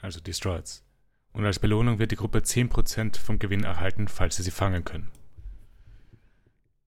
Also 0.00 0.20
die 0.20 0.34
Strats. 0.34 0.84
Und 1.32 1.44
als 1.44 1.58
Belohnung 1.58 1.98
wird 1.98 2.12
die 2.12 2.16
Gruppe 2.16 2.38
10% 2.38 3.18
vom 3.18 3.38
Gewinn 3.38 3.64
erhalten, 3.64 4.08
falls 4.08 4.36
sie 4.36 4.42
sie 4.42 4.50
fangen 4.50 4.84
können. 4.84 5.10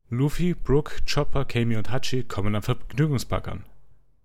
Luffy, 0.09 0.55
Brook, 0.55 1.01
Chopper, 1.05 1.45
Kami 1.45 1.77
und 1.77 1.91
Hachi 1.91 2.23
kommen 2.23 2.55
am 2.55 2.63
Vergnügungspark 2.63 3.47
an. 3.47 3.65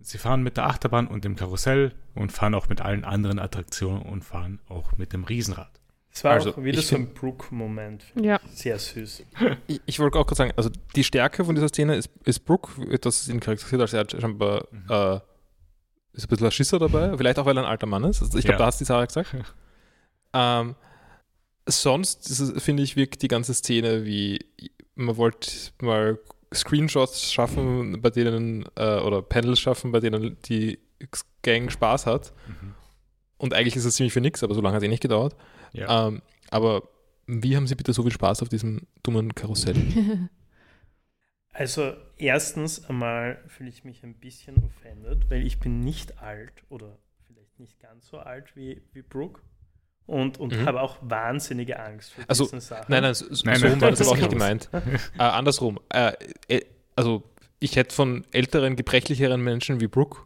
Sie 0.00 0.18
fahren 0.18 0.42
mit 0.42 0.56
der 0.56 0.66
Achterbahn 0.66 1.06
und 1.06 1.24
dem 1.24 1.34
Karussell 1.36 1.92
und 2.14 2.30
fahren 2.32 2.54
auch 2.54 2.68
mit 2.68 2.80
allen 2.82 3.04
anderen 3.04 3.38
Attraktionen 3.38 4.02
und 4.02 4.22
fahren 4.22 4.60
auch 4.68 4.92
mit 4.98 5.12
dem 5.12 5.24
Riesenrad. 5.24 5.70
Es 6.12 6.22
war 6.22 6.32
Also, 6.32 6.52
auch 6.52 6.62
wieder 6.62 6.80
so 6.82 6.94
ein 6.96 7.12
Brook-Moment. 7.14 8.04
Ja. 8.20 8.38
Sehr 8.52 8.78
süß. 8.78 9.24
Ich, 9.66 9.80
ich 9.86 9.98
wollte 9.98 10.18
auch 10.18 10.26
gerade 10.26 10.36
sagen, 10.36 10.52
also 10.56 10.70
die 10.94 11.02
Stärke 11.04 11.44
von 11.44 11.54
dieser 11.56 11.68
Szene 11.68 11.96
ist, 11.96 12.08
ist 12.24 12.40
Brooke, 12.44 12.98
das 12.98 13.22
ist 13.22 13.28
ihn 13.28 13.40
charakterisiert 13.40 13.80
als 13.82 13.92
er 13.94 14.00
hat 14.00 14.12
scheinbar 14.12 14.68
Mhm. 14.70 14.86
äh, 14.90 15.20
ist 16.12 16.24
ein 16.26 16.28
bisschen 16.28 16.46
ein 16.46 16.52
Schisser 16.52 16.78
dabei, 16.78 17.16
vielleicht 17.16 17.38
auch, 17.40 17.46
weil 17.46 17.56
er 17.58 17.64
ein 17.64 17.68
alter 17.70 17.86
Mann 17.86 18.04
ist. 18.04 18.22
Also 18.22 18.38
ich 18.38 18.44
glaube, 18.44 18.54
Ja. 18.54 18.58
da 18.58 18.66
hast 18.66 18.80
du 18.80 18.84
die 18.84 18.88
Sache 18.88 19.06
gesagt. 19.08 19.34
ähm, 20.32 20.76
sonst 21.66 22.60
finde 22.62 22.82
ich, 22.84 22.94
wirkt 22.94 23.22
die 23.22 23.28
ganze 23.28 23.54
Szene 23.54 24.04
wie, 24.04 24.38
man 24.94 25.16
wollte 25.16 25.50
mal 25.80 26.18
Screenshots 26.54 27.32
schaffen, 27.32 28.00
bei 28.00 28.10
denen, 28.10 28.64
äh, 28.76 28.98
oder 29.00 29.22
Panels 29.22 29.60
schaffen, 29.60 29.92
bei 29.92 30.00
denen 30.00 30.36
die 30.44 30.78
Gang 31.42 31.70
Spaß 31.70 32.06
hat. 32.06 32.32
Mhm. 32.46 32.74
Und 33.36 33.54
eigentlich 33.54 33.76
ist 33.76 33.84
es 33.84 33.96
ziemlich 33.96 34.12
für 34.12 34.20
nichts, 34.20 34.42
aber 34.42 34.54
so 34.54 34.60
lange 34.60 34.76
hat 34.76 34.82
es 34.82 34.86
eh 34.86 34.90
nicht 34.90 35.02
gedauert. 35.02 35.36
Ja. 35.72 36.08
Ähm, 36.08 36.22
aber 36.50 36.88
wie 37.26 37.56
haben 37.56 37.66
Sie 37.66 37.74
bitte 37.74 37.92
so 37.92 38.02
viel 38.02 38.12
Spaß 38.12 38.42
auf 38.42 38.48
diesem 38.48 38.82
dummen 39.02 39.34
Karussell? 39.34 39.76
Also 41.56 41.94
erstens 42.16 42.84
einmal 42.84 43.40
fühle 43.46 43.70
ich 43.70 43.84
mich 43.84 44.02
ein 44.02 44.14
bisschen 44.14 44.56
offended, 44.64 45.30
weil 45.30 45.46
ich 45.46 45.60
bin 45.60 45.78
nicht 45.78 46.20
alt 46.20 46.64
oder 46.68 46.98
vielleicht 47.28 47.60
nicht 47.60 47.78
ganz 47.78 48.08
so 48.08 48.18
alt 48.18 48.56
wie, 48.56 48.82
wie 48.92 49.02
Brooke 49.02 49.40
und, 50.06 50.38
und 50.38 50.52
Mhm. 50.60 50.66
habe 50.66 50.80
auch 50.82 50.98
wahnsinnige 51.02 51.78
Angst 51.80 52.12
vor 52.12 52.24
Also, 52.28 52.44
diesen 52.44 52.60
Sachen. 52.60 52.86
Nein, 52.88 53.02
nein, 53.02 53.14
so, 53.14 53.26
so 53.32 53.42
Nein, 53.46 53.56
so 53.56 53.66
nein, 53.68 53.80
war 53.80 53.90
das 53.90 53.98
das 54.00 54.08
aber 54.08 54.16
auch 54.16 54.20
nicht 54.20 54.30
gemeint. 54.30 54.68
äh, 55.18 55.22
andersrum. 55.22 55.80
Äh, 55.90 56.12
äh, 56.48 56.60
also, 56.96 57.22
ich 57.60 57.76
hätte 57.76 57.94
von 57.94 58.24
älteren, 58.32 58.76
gebrechlicheren 58.76 59.42
Menschen 59.42 59.80
wie 59.80 59.86
Brooke 59.86 60.22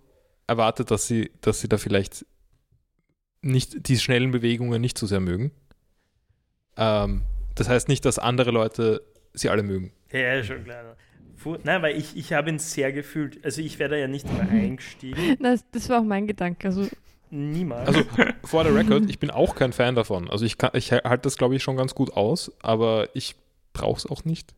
erwartet, 0.47 0.91
dass 0.91 1.07
sie, 1.07 1.31
dass 1.41 1.61
sie 1.61 1.69
da 1.69 1.79
vielleicht 1.79 2.27
nicht 3.43 3.89
die 3.89 3.99
schnellen 3.99 4.31
Bewegungen 4.33 4.81
nicht 4.81 4.99
so 4.99 5.07
sehr 5.07 5.21
mögen. 5.21 5.53
Ähm, 6.77 7.23
das 7.55 7.69
heißt 7.69 7.89
nicht, 7.89 8.05
dass 8.05 8.19
andere 8.19 8.51
Leute 8.51 9.03
sie 9.35 9.49
alle 9.51 9.63
mögen. 9.63 9.93
Ja, 10.13 10.43
schon 10.43 10.65
klar. 10.65 10.97
Nein, 11.63 11.83
weil 11.83 11.97
ich, 11.97 12.17
ich 12.17 12.33
habe 12.33 12.51
ihn 12.51 12.59
sehr 12.59 12.93
gefühlt. 12.93 13.45
Also 13.45 13.63
ich 13.63 13.79
wäre 13.79 13.91
da 13.91 13.97
ja 13.97 14.09
nicht 14.09 14.27
mal 14.31 14.41
eingestiegen. 14.49 15.37
Das, 15.41 15.65
das 15.71 15.89
war 15.89 16.01
auch 16.01 16.05
mein 16.05 16.27
Gedanke. 16.27 16.67
Also, 16.69 16.89
Niemals. 17.31 17.89
Also, 17.89 18.05
for 18.45 18.65
the 18.65 18.71
record, 18.71 19.09
ich 19.09 19.19
bin 19.19 19.31
auch 19.31 19.55
kein 19.55 19.73
Fan 19.73 19.95
davon. 19.95 20.29
Also, 20.31 20.45
ich, 20.45 20.59
kann- 20.59 20.71
ich 20.75 20.93
halte 20.93 21.23
das, 21.23 21.37
glaube 21.37 21.57
ich, 21.57 21.63
schon 21.63 21.77
ganz 21.77 21.95
gut 21.95 22.13
aus, 22.15 22.53
aber 22.63 23.09
ich 23.15 23.35
brauche 23.73 23.99
es 23.99 24.07
auch 24.07 24.25
nicht. 24.25 24.55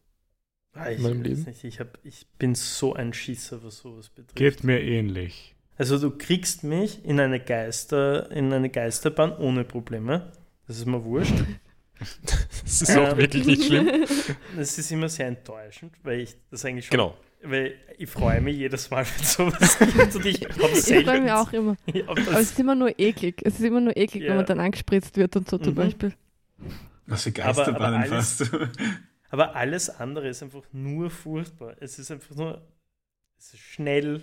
Ah, 0.72 0.88
ich, 0.90 0.98
in 0.98 1.02
meinem 1.02 1.20
weiß 1.20 1.26
Leben? 1.28 1.42
Nicht, 1.44 1.64
ich, 1.64 1.80
hab, 1.80 1.98
ich 2.04 2.26
bin 2.38 2.54
so 2.54 2.94
ein 2.94 3.12
Schisser, 3.12 3.62
was 3.64 3.78
sowas 3.78 4.08
betrifft. 4.08 4.36
Geht 4.36 4.64
mir 4.64 4.80
ähnlich. 4.80 5.54
Also 5.76 5.98
du 5.98 6.10
kriegst 6.16 6.62
mich 6.62 7.04
in 7.04 7.18
eine 7.18 7.40
Geister, 7.40 8.30
in 8.30 8.52
eine 8.52 8.68
Geisterbahn 8.70 9.36
ohne 9.36 9.64
Probleme. 9.64 10.30
Das 10.66 10.76
ist 10.78 10.86
mir 10.86 11.04
wurscht. 11.04 11.34
Das 12.62 12.80
ist 12.80 12.96
auch 12.96 13.10
Ähm. 13.12 13.18
wirklich 13.18 13.44
nicht 13.44 13.64
schlimm. 13.64 14.06
Das 14.56 14.78
ist 14.78 14.90
immer 14.90 15.10
sehr 15.10 15.26
enttäuschend, 15.26 15.92
weil 16.02 16.20
ich 16.20 16.34
das 16.50 16.64
eigentlich 16.64 16.86
schon. 16.86 16.92
Genau. 16.92 17.14
Weil 17.42 17.74
ich 17.96 18.08
freue 18.10 18.40
mich 18.40 18.56
jedes 18.58 18.90
Mal, 18.90 19.04
wenn 19.16 19.24
sowas 19.24 19.78
gibt 19.78 20.14
und 20.14 20.26
ich 20.26 20.44
habe 20.44 20.72
ich 20.72 21.04
freue 21.04 21.20
mich 21.22 21.32
auch 21.32 21.52
immer. 21.52 21.76
Aber 22.06 22.14
das, 22.20 22.28
es 22.34 22.40
ist 22.50 22.58
immer 22.58 22.74
nur 22.74 22.98
eklig. 22.98 23.40
Es 23.44 23.54
ist 23.54 23.64
immer 23.64 23.80
nur 23.80 23.96
eklig, 23.96 24.24
Ja. 24.24 24.30
wenn 24.30 24.36
man 24.36 24.46
dann 24.46 24.60
angespritzt 24.60 25.16
wird 25.16 25.36
und 25.36 25.48
so 25.48 25.56
zum 25.58 25.72
Mhm. 25.72 25.76
Beispiel. 25.76 26.12
Was 27.06 27.22
für 27.24 27.32
Geisterbahnen 27.32 28.08
du? 28.10 28.68
aber 29.30 29.56
alles 29.56 29.88
andere 29.90 30.28
ist 30.28 30.42
einfach 30.42 30.62
nur 30.72 31.10
furchtbar. 31.10 31.74
Es 31.80 31.98
ist 31.98 32.10
einfach 32.10 32.34
nur. 32.36 32.60
Es 33.38 33.54
ist 33.54 33.60
schnell, 33.60 34.22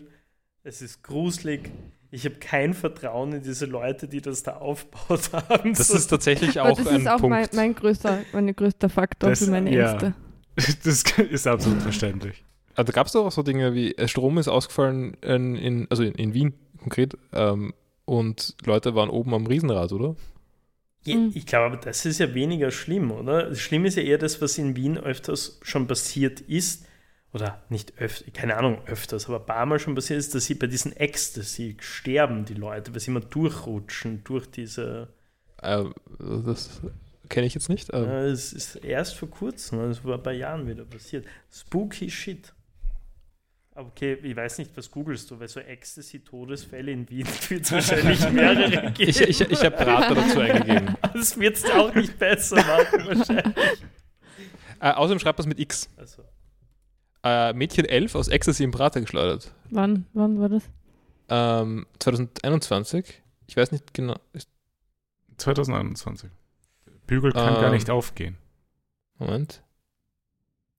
es 0.64 0.82
ist 0.84 1.02
gruselig. 1.02 1.72
Ich 2.12 2.24
habe 2.24 2.36
kein 2.36 2.74
Vertrauen 2.76 3.34
in 3.34 3.42
diese 3.42 3.66
Leute, 3.66 4.08
die 4.08 4.22
das 4.22 4.44
da 4.44 4.58
aufgebaut 4.58 5.32
haben. 5.34 5.74
Das 5.74 5.88
So- 5.90 5.98
ist 5.98 6.08
tatsächlich 6.08 6.60
auch 6.60 6.78
das 6.78 6.88
ein 6.88 7.02
ist 7.02 7.08
auch 7.08 7.20
mein, 7.22 7.42
Punkt. 7.42 7.54
mein, 7.56 7.74
größter, 7.76 8.20
mein 8.32 8.56
größter 8.56 8.90
Faktor 8.90 9.32
Das- 9.32 9.40
für 9.44 9.50
meine 9.52 9.74
ja. 9.76 9.92
Ängste. 9.94 10.14
Das 10.84 11.04
ist 11.20 11.48
absolut 11.48 11.82
verständlich. 11.82 12.44
Also 12.78 12.94
gab 12.94 13.08
es 13.08 13.14
doch 13.14 13.26
auch 13.26 13.32
so 13.32 13.44
Dinge 13.44 13.74
wie 13.74 13.94
äh, 13.98 14.08
Strom 14.08 14.38
ist 14.38 14.48
ausgefallen 14.48 15.16
in, 15.22 15.56
in 15.56 15.88
also 15.90 16.04
in, 16.04 16.14
in 16.14 16.34
Wien 16.34 16.54
konkret 16.80 17.18
ähm, 17.34 17.74
und 18.06 18.56
Leute 18.66 18.96
waren 18.96 19.10
oben 19.10 19.34
am 19.34 19.48
Riesenrad, 19.48 19.92
oder? 19.92 20.16
Mhm. 21.06 21.32
ich 21.34 21.46
glaube, 21.46 21.66
aber 21.66 21.78
das 21.78 22.06
ist 22.06 22.20
ja 22.20 22.34
weniger 22.34 22.70
schlimm, 22.70 23.12
oder? 23.12 23.54
Schlimm 23.56 23.86
ist 23.86 23.98
ja 23.98 24.04
eher 24.04 24.18
das, 24.18 24.42
was 24.42 24.58
in 24.58 24.76
Wien 24.76 24.98
öfters 24.98 25.60
schon 25.64 25.88
passiert 25.88 26.40
ist. 26.42 26.86
Oder 27.34 27.62
nicht 27.70 27.98
öfters, 27.98 28.32
keine 28.34 28.58
Ahnung, 28.58 28.80
öfters, 28.86 29.28
aber 29.28 29.40
ein 29.40 29.46
paar 29.46 29.66
Mal 29.66 29.80
schon 29.80 29.96
passiert 29.96 30.20
ist, 30.20 30.34
dass 30.34 30.46
sie 30.46 30.56
bei 30.56 30.68
diesen 30.68 30.96
Ecstasy 30.96 31.78
sterben, 31.80 32.46
die 32.46 32.54
Leute, 32.54 32.94
weil 32.94 33.00
sie 33.00 33.12
immer 33.12 33.20
durchrutschen 33.20 34.24
durch 34.24 34.50
diese. 34.50 35.10
Äh, 35.62 35.84
das 36.20 36.82
kenne 37.28 37.48
ich 37.48 37.54
jetzt 37.54 37.70
nicht. 37.70 37.90
Äh, 37.90 38.28
es 38.28 38.54
ist 38.54 38.78
erst 38.78 39.16
vor 39.16 39.30
kurzem, 39.30 39.80
das 39.80 40.04
war 40.06 40.16
ein 40.16 40.24
paar 40.24 40.34
Jahren 40.34 40.68
wieder 40.68 40.86
passiert. 40.86 41.26
Spooky 41.52 42.10
Shit. 42.10 42.54
Okay, 43.80 44.14
ich 44.24 44.36
weiß 44.36 44.58
nicht, 44.58 44.76
was 44.76 44.90
googelst 44.90 45.30
du, 45.30 45.40
weil 45.40 45.48
so 45.48 45.60
Ecstasy-Todesfälle 45.60 46.92
in 46.92 47.08
Wien 47.12 47.28
wird 47.50 47.64
es 47.64 47.72
wahrscheinlich 47.72 48.28
mehrere 48.32 48.92
geben. 48.92 49.10
Ich, 49.10 49.22
ich, 49.22 49.40
ich 49.42 49.60
habe 49.64 49.76
Prater 49.78 50.16
dazu 50.16 50.40
eingegeben. 50.40 50.96
Das 51.14 51.38
wird 51.40 51.58
es 51.58 51.66
auch 51.70 51.94
nicht 51.94 52.18
besser 52.18 52.56
machen, 52.56 53.06
wahrscheinlich. 53.06 53.56
Äh, 54.80 54.92
außerdem 54.92 55.20
schreibt 55.20 55.38
das 55.40 55.46
mit 55.46 55.60
X. 55.60 55.90
Also, 55.96 56.24
Äh, 57.24 57.54
Mädchen 57.54 57.86
11 57.86 58.16
aus 58.16 58.28
Ecstasy 58.30 58.64
im 58.64 58.72
Prater 58.72 59.00
geschleudert. 59.02 59.54
Wann, 59.70 60.06
wann 60.14 60.40
war 60.40 60.50
das? 60.50 60.64
Ähm, 61.30 61.86
2021. 62.00 63.22
Ich 63.48 63.58
weiß 63.58 63.72
nicht 63.72 63.94
genau. 63.94 64.16
Ist, 64.34 64.50
2021. 65.38 66.32
Bügel 67.06 67.32
kann 67.32 67.56
Ähm. 67.56 67.62
gar 67.62 67.72
nicht 67.72 67.90
aufgehen. 67.92 68.38
Moment. 69.20 69.62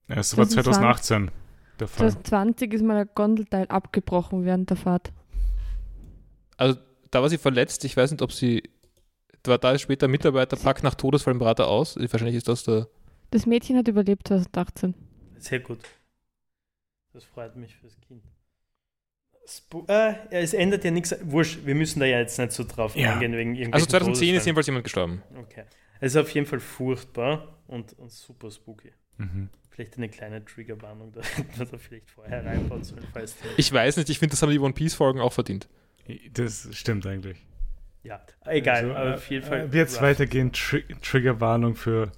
Es 0.09 0.35
war 0.37 0.47
2020. 0.49 1.03
2018 1.05 1.31
der 1.79 1.87
Fall. 1.87 2.09
2020 2.09 2.73
ist 2.73 2.83
mal 2.83 2.97
ein 2.97 3.09
Gondelteil 3.15 3.67
abgebrochen 3.67 4.45
während 4.45 4.69
der 4.69 4.77
Fahrt. 4.77 5.11
Also 6.57 6.77
da 7.11 7.21
war 7.21 7.29
sie 7.29 7.37
verletzt. 7.37 7.83
Ich 7.85 7.95
weiß 7.97 8.11
nicht, 8.11 8.21
ob 8.21 8.31
sie. 8.31 8.63
Da, 9.43 9.57
da 9.57 9.71
ist 9.71 9.81
später 9.81 10.07
Mitarbeiter 10.07 10.57
packt 10.57 10.83
nach 10.83 10.95
Todesfall 10.95 11.33
im 11.33 11.39
Prater 11.39 11.67
aus. 11.67 11.95
Wahrscheinlich 11.97 12.35
ist 12.35 12.47
das 12.47 12.63
der. 12.63 12.87
Das 13.31 13.45
Mädchen 13.45 13.77
hat 13.77 13.87
überlebt 13.87 14.27
2018. 14.27 14.95
sehr 15.37 15.59
gut. 15.59 15.79
Das 17.13 17.23
freut 17.23 17.55
mich 17.55 17.75
fürs 17.75 17.99
Kind. 18.01 18.23
Spo 19.47 19.83
äh, 19.87 20.13
es 20.29 20.53
ändert 20.53 20.83
ja 20.83 20.91
nichts. 20.91 21.15
Wurscht, 21.23 21.65
wir 21.65 21.73
müssen 21.73 21.99
da 21.99 22.05
ja 22.05 22.19
jetzt 22.19 22.37
nicht 22.37 22.51
so 22.51 22.63
drauf 22.63 22.95
Ja. 22.95 23.13
eingehen 23.13 23.31
wegen 23.33 23.55
irgendwelchen 23.55 23.73
Also 23.73 23.85
2010 23.87 24.35
ist 24.35 24.45
jedenfalls 24.45 24.67
jemand 24.67 24.83
gestorben. 24.83 25.23
Okay. 25.39 25.63
Es 25.99 26.13
ist 26.13 26.17
auf 26.21 26.29
jeden 26.31 26.45
Fall 26.45 26.59
furchtbar 26.59 27.47
und, 27.67 27.93
und 27.97 28.11
super 28.11 28.51
spooky. 28.51 28.91
Mhm. 29.17 29.49
Vielleicht 29.79 29.95
eine 29.95 30.09
kleine 30.09 30.43
Triggerwarnung, 30.43 31.13
da 31.13 31.21
hätten 31.21 31.57
wir 31.57 31.65
da 31.65 31.77
vielleicht 31.77 32.09
vorher 32.11 32.43
reinbauen 32.45 32.83
sollen, 32.83 33.01
falls 33.13 33.37
Ich 33.55 33.71
weiß 33.71 33.95
nicht, 33.95 34.09
ich 34.09 34.19
finde, 34.19 34.31
das 34.31 34.41
haben 34.41 34.49
die 34.51 34.59
One 34.59 34.73
Piece 34.73 34.93
Folgen 34.93 35.21
auch 35.21 35.31
verdient. 35.31 35.69
Das 36.33 36.67
stimmt 36.73 37.05
eigentlich. 37.05 37.37
Ja, 38.03 38.21
egal, 38.45 38.75
Also, 38.83 38.93
aber 38.93 39.09
äh, 39.11 39.13
auf 39.13 39.29
jeden 39.29 39.45
Fall. 39.45 39.59
äh, 39.61 39.71
Wie 39.71 39.77
jetzt 39.77 39.95
rough. 39.95 40.01
weitergehen, 40.01 40.51
Tri 40.51 40.83
Triggerwarnung 41.01 41.75
für 41.77 42.11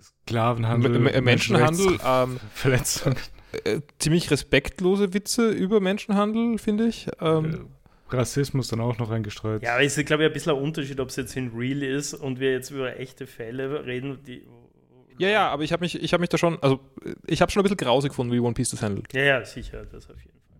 Sklavenhandel, 0.00 0.96
M- 0.96 1.06
M- 1.06 1.24
Menschenhandel, 1.24 1.98
ähm, 2.04 2.40
Verletzung, 2.52 3.14
Äh, 3.62 3.82
ziemlich 4.00 4.28
respektlose 4.32 5.14
Witze 5.14 5.50
über 5.50 5.78
Menschenhandel, 5.78 6.58
finde 6.58 6.88
ich. 6.88 7.06
Ähm, 7.20 7.68
Rassismus 8.10 8.66
dann 8.66 8.80
auch 8.80 8.98
noch 8.98 9.10
eingestreut. 9.10 9.62
Ja, 9.62 9.74
aber 9.74 9.84
es 9.84 9.96
ist, 9.96 10.04
glaube 10.06 10.24
ich, 10.24 10.30
ein 10.30 10.32
bisschen 10.32 10.50
ein 10.56 10.60
Unterschied, 10.62 10.98
ob 10.98 11.10
es 11.10 11.16
jetzt 11.16 11.36
in 11.36 11.52
Real 11.56 11.80
ist 11.84 12.12
und 12.12 12.40
wir 12.40 12.50
jetzt 12.50 12.70
über 12.70 12.98
echte 12.98 13.28
Fälle 13.28 13.86
reden, 13.86 14.18
die. 14.26 14.42
Ja, 15.18 15.28
ja, 15.28 15.48
aber 15.48 15.62
ich 15.62 15.72
habe 15.72 15.84
mich, 15.84 16.00
ich 16.02 16.12
hab 16.12 16.20
mich 16.20 16.28
da 16.28 16.38
schon, 16.38 16.58
also 16.62 16.80
ich 17.26 17.40
habe 17.42 17.50
schon 17.50 17.60
ein 17.60 17.64
bisschen 17.64 17.76
grausig 17.76 18.10
gefunden, 18.10 18.32
wie 18.32 18.40
One 18.40 18.54
Piece 18.54 18.70
das 18.70 18.82
handelt. 18.82 19.12
Ja, 19.12 19.22
ja, 19.22 19.44
sicher, 19.44 19.84
das 19.84 20.08
auf 20.10 20.18
jeden 20.24 20.38
Fall. 20.40 20.58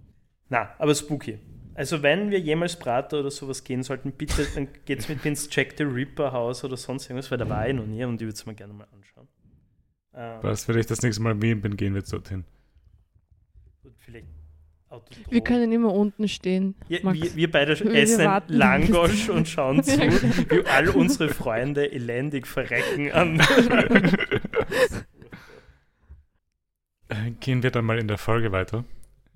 Na, 0.48 0.70
aber 0.78 0.94
spooky. 0.94 1.38
Also, 1.74 2.02
wenn 2.02 2.30
wir 2.30 2.40
jemals 2.40 2.78
Prater 2.78 3.20
oder 3.20 3.30
sowas 3.30 3.62
gehen 3.62 3.82
sollten, 3.82 4.12
bitte, 4.12 4.46
dann 4.54 4.68
geht's 4.86 5.08
mit 5.10 5.22
mir 5.22 5.30
ins 5.30 5.48
Jack 5.54 5.74
the 5.76 5.84
Ripper 5.84 6.32
Haus 6.32 6.64
oder 6.64 6.76
sonst 6.76 7.04
irgendwas, 7.04 7.30
weil 7.30 7.36
da 7.36 7.48
war 7.48 7.68
ich 7.68 7.74
noch 7.74 7.84
nie 7.84 8.02
und 8.04 8.14
ich 8.14 8.20
würde 8.26 8.32
es 8.32 8.46
mir 8.46 8.54
gerne 8.54 8.72
mal 8.72 8.86
anschauen. 8.94 9.28
Ähm, 10.14 10.38
Was, 10.40 10.66
wenn 10.68 10.78
ich 10.78 10.86
das 10.86 11.02
nächste 11.02 11.22
Mal 11.22 11.32
in 11.32 11.42
Wien 11.42 11.60
bin, 11.60 11.76
gehen 11.76 11.94
wir 11.94 12.00
dorthin. 12.00 12.44
und 13.82 13.94
vielleicht 13.98 14.26
Autodrom. 14.88 15.24
Wir 15.28 15.40
können 15.42 15.72
immer 15.72 15.92
unten 15.92 16.28
stehen. 16.28 16.76
Ja, 16.88 17.00
Max. 17.02 17.20
wir, 17.20 17.34
wir 17.34 17.50
beide 17.50 17.78
Wir 17.80 17.92
essen 17.94 18.24
warten. 18.24 18.52
Langosch 18.54 19.28
und 19.28 19.48
schauen 19.48 19.82
zu, 19.84 19.98
wie 19.98 20.64
all 20.66 20.88
unsere 20.90 21.28
Freunde 21.28 21.92
elendig 21.92 22.46
verrecken 22.46 23.10
an. 23.12 23.42
Gehen 27.40 27.62
wir 27.62 27.70
dann 27.70 27.84
mal 27.84 27.98
in 27.98 28.08
der 28.08 28.18
Folge 28.18 28.52
weiter. 28.52 28.84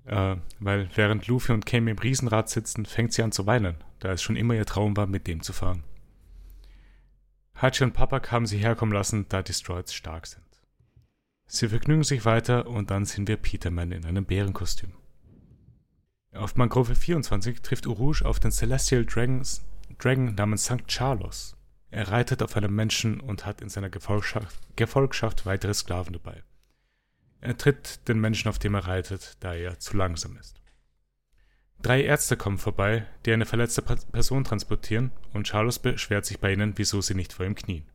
Äh, 0.05 0.35
weil 0.59 0.89
während 0.95 1.27
Luffy 1.27 1.51
und 1.51 1.65
Kame 1.65 1.91
im 1.91 1.99
Riesenrad 1.99 2.49
sitzen, 2.49 2.85
fängt 2.85 3.13
sie 3.13 3.23
an 3.23 3.31
zu 3.31 3.45
weinen, 3.45 3.75
da 3.99 4.11
es 4.11 4.21
schon 4.21 4.35
immer 4.35 4.55
ihr 4.55 4.65
Traum 4.65 4.97
war, 4.97 5.07
mit 5.07 5.27
dem 5.27 5.41
zu 5.41 5.53
fahren. 5.53 5.83
Hachi 7.55 7.83
und 7.83 7.93
Papa 7.93 8.21
haben 8.31 8.47
sie 8.47 8.57
herkommen 8.57 8.93
lassen, 8.93 9.27
da 9.29 9.43
die 9.43 9.53
Stroids 9.53 9.93
stark 9.93 10.25
sind. 10.25 10.43
Sie 11.45 11.67
vergnügen 11.67 12.03
sich 12.03 12.25
weiter 12.25 12.65
und 12.65 12.89
dann 12.89 13.05
sehen 13.05 13.27
wir 13.27 13.37
Peterman 13.37 13.91
in 13.91 14.05
einem 14.05 14.25
Bärenkostüm. 14.25 14.93
Auf 16.33 16.55
Mangrove 16.55 16.95
24 16.95 17.61
trifft 17.61 17.85
Urush 17.85 18.23
auf 18.23 18.39
den 18.39 18.51
Celestial 18.51 19.05
Dragons, 19.05 19.63
Dragon 19.99 20.33
namens 20.33 20.63
St. 20.63 20.87
Charlos. 20.87 21.55
Er 21.91 22.07
reitet 22.07 22.41
auf 22.41 22.55
einem 22.55 22.73
Menschen 22.73 23.19
und 23.19 23.45
hat 23.45 23.61
in 23.61 23.69
seiner 23.69 23.89
Gefolgschaft, 23.89 24.57
Gefolgschaft 24.77 25.45
weitere 25.45 25.73
Sklaven 25.73 26.13
dabei. 26.13 26.41
Er 27.41 27.57
tritt 27.57 28.07
den 28.07 28.19
Menschen, 28.19 28.47
auf 28.47 28.59
dem 28.59 28.75
er 28.75 28.87
reitet, 28.87 29.37
da 29.41 29.53
er 29.53 29.77
zu 29.79 29.97
langsam 29.97 30.37
ist. 30.37 30.61
Drei 31.81 32.03
Ärzte 32.03 32.37
kommen 32.37 32.59
vorbei, 32.59 33.07
die 33.25 33.33
eine 33.33 33.45
verletzte 33.45 33.81
Person 33.81 34.43
transportieren, 34.43 35.11
und 35.33 35.47
Charlos 35.47 35.79
beschwert 35.79 36.25
sich 36.25 36.39
bei 36.39 36.53
ihnen, 36.53 36.73
wieso 36.77 37.01
sie 37.01 37.15
nicht 37.15 37.33
vor 37.33 37.45
ihm 37.45 37.55
knien. 37.55 37.85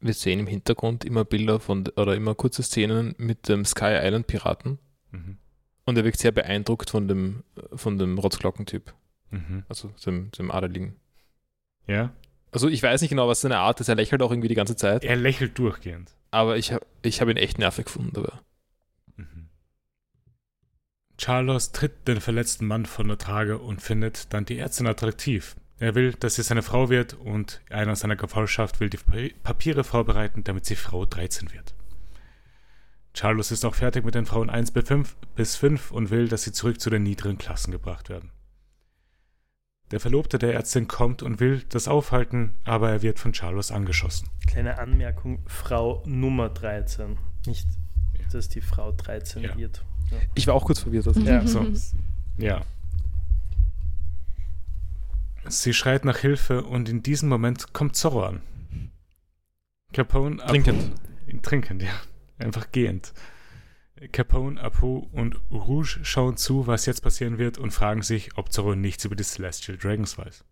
Wir 0.00 0.14
sehen 0.14 0.40
im 0.40 0.46
Hintergrund 0.46 1.04
immer 1.04 1.24
Bilder 1.24 1.60
von 1.60 1.86
oder 1.96 2.16
immer 2.16 2.34
kurze 2.34 2.62
Szenen 2.62 3.14
mit 3.18 3.48
dem 3.48 3.64
Sky 3.64 3.98
Island 4.02 4.26
Piraten. 4.26 4.78
Mhm. 5.10 5.38
Und 5.84 5.96
er 5.96 6.04
wirkt 6.04 6.18
sehr 6.18 6.32
beeindruckt 6.32 6.90
von 6.90 7.06
dem, 7.06 7.44
von 7.74 7.98
dem 7.98 8.18
Rotzglockentyp. 8.18 8.94
Mhm. 9.30 9.64
Also 9.68 9.94
dem, 10.04 10.30
dem 10.32 10.50
Adeligen. 10.50 10.96
Ja. 11.86 12.12
Also 12.54 12.68
ich 12.68 12.84
weiß 12.84 13.00
nicht 13.00 13.10
genau, 13.10 13.26
was 13.26 13.40
seine 13.40 13.58
Art 13.58 13.80
ist. 13.80 13.88
Er 13.88 13.96
lächelt 13.96 14.22
auch 14.22 14.30
irgendwie 14.30 14.46
die 14.46 14.54
ganze 14.54 14.76
Zeit. 14.76 15.02
Er 15.02 15.16
lächelt 15.16 15.58
durchgehend. 15.58 16.12
Aber 16.30 16.56
ich 16.56 16.72
habe 16.72 16.86
ich 17.02 17.20
hab 17.20 17.28
ihn 17.28 17.36
echt 17.36 17.58
nervig 17.58 17.86
gefunden 17.86 18.12
dabei. 18.12 18.32
Mhm. 19.16 19.48
Charles 21.18 21.72
tritt 21.72 22.06
den 22.06 22.20
verletzten 22.20 22.68
Mann 22.68 22.86
von 22.86 23.08
der 23.08 23.18
Trage 23.18 23.58
und 23.58 23.82
findet 23.82 24.32
dann 24.32 24.44
die 24.44 24.56
Ärztin 24.56 24.86
attraktiv. 24.86 25.56
Er 25.80 25.96
will, 25.96 26.12
dass 26.12 26.36
sie 26.36 26.44
seine 26.44 26.62
Frau 26.62 26.90
wird 26.90 27.14
und 27.14 27.60
einer 27.70 27.96
seiner 27.96 28.14
Gefolgschaft 28.14 28.78
will 28.78 28.88
die 28.88 29.00
Papiere 29.42 29.82
vorbereiten, 29.82 30.44
damit 30.44 30.64
sie 30.64 30.76
Frau 30.76 31.06
13 31.06 31.52
wird. 31.52 31.74
Charles 33.14 33.50
ist 33.50 33.64
auch 33.64 33.74
fertig 33.74 34.04
mit 34.04 34.14
den 34.14 34.26
Frauen 34.26 34.48
1 34.48 34.70
bis 34.70 35.56
5 35.56 35.90
und 35.90 36.10
will, 36.10 36.28
dass 36.28 36.44
sie 36.44 36.52
zurück 36.52 36.80
zu 36.80 36.88
den 36.88 37.02
niederen 37.02 37.36
Klassen 37.36 37.72
gebracht 37.72 38.10
werden. 38.10 38.30
Der 39.94 40.00
Verlobte 40.00 40.40
der 40.40 40.54
Ärztin 40.54 40.88
kommt 40.88 41.22
und 41.22 41.38
will 41.38 41.62
das 41.68 41.86
aufhalten, 41.86 42.52
aber 42.64 42.90
er 42.90 43.02
wird 43.02 43.20
von 43.20 43.32
Charles 43.32 43.70
angeschossen. 43.70 44.28
Kleine 44.44 44.76
Anmerkung: 44.80 45.38
Frau 45.46 46.02
Nummer 46.04 46.48
13. 46.48 47.16
Nicht, 47.46 47.68
ja. 48.18 48.26
dass 48.32 48.48
die 48.48 48.60
Frau 48.60 48.90
13 48.90 49.44
ja. 49.44 49.56
wird. 49.56 49.84
Ja. 50.10 50.16
Ich 50.34 50.48
war 50.48 50.54
auch 50.54 50.64
kurz 50.64 50.80
verwirrt. 50.80 51.06
Also. 51.06 51.20
Ja, 51.20 51.46
so. 51.46 51.64
ja. 52.38 52.62
Sie 55.46 55.72
schreit 55.72 56.04
nach 56.04 56.18
Hilfe 56.18 56.64
und 56.64 56.88
in 56.88 57.04
diesem 57.04 57.28
Moment 57.28 57.72
kommt 57.72 57.94
Zorro 57.94 58.24
an. 58.24 58.40
Capone. 59.92 60.38
Trinkend. 60.38 60.90
Trinkend, 61.42 61.84
ja. 61.84 61.92
Einfach 62.38 62.72
gehend. 62.72 63.12
Capone, 64.08 64.60
Apo 64.60 65.08
und 65.12 65.40
Rouge 65.50 66.00
schauen 66.02 66.36
zu, 66.36 66.66
was 66.66 66.86
jetzt 66.86 67.02
passieren 67.02 67.38
wird 67.38 67.58
und 67.58 67.70
fragen 67.70 68.02
sich, 68.02 68.36
ob 68.36 68.52
Zorro 68.52 68.74
nichts 68.74 69.04
über 69.04 69.16
die 69.16 69.24
Celestial 69.24 69.76
Dragons 69.76 70.18
weiß. 70.18 70.44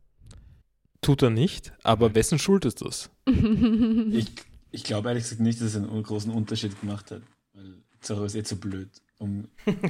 Tut 1.01 1.23
er 1.23 1.31
nicht, 1.31 1.73
aber 1.83 2.15
wessen 2.15 2.39
Schuld 2.39 2.65
ist 2.65 2.81
das? 2.83 3.11
ich, 3.27 4.33
ich 4.71 4.85
glaube 4.85 5.09
ehrlich 5.09 5.25
gesagt 5.25 5.41
nicht, 5.41 5.61
dass 5.61 5.75
er 5.75 5.83
einen 5.83 6.03
großen 6.03 6.33
Unterschied 6.33 6.81
gemacht 6.81 7.11
hat, 7.11 7.23
weil 7.55 7.83
Zorro 8.01 8.25
ist 8.25 8.35
eh 8.35 8.43
zu 8.43 8.59
blöd. 8.59 8.91
Um 9.19 9.49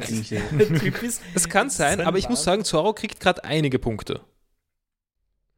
Es 1.34 1.48
kann 1.48 1.70
sein, 1.70 2.00
aber 2.02 2.18
ich 2.18 2.28
muss 2.28 2.44
sagen, 2.44 2.64
Zorro 2.64 2.92
kriegt 2.92 3.18
gerade 3.20 3.44
einige 3.44 3.78
Punkte. 3.78 4.20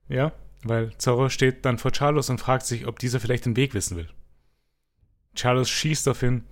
Ja, 0.08 0.32
weil 0.62 0.96
Zorro 0.98 1.28
steht 1.28 1.64
dann 1.64 1.78
vor 1.78 1.92
Charlos 1.92 2.30
und 2.30 2.38
fragt 2.38 2.66
sich, 2.66 2.86
ob 2.86 2.98
dieser 2.98 3.20
vielleicht 3.20 3.46
den 3.46 3.56
Weg 3.56 3.74
wissen 3.74 3.96
will. 3.96 4.08
Charlos 5.34 5.68
schießt 5.68 6.08
auf 6.08 6.22
ihn, 6.22 6.44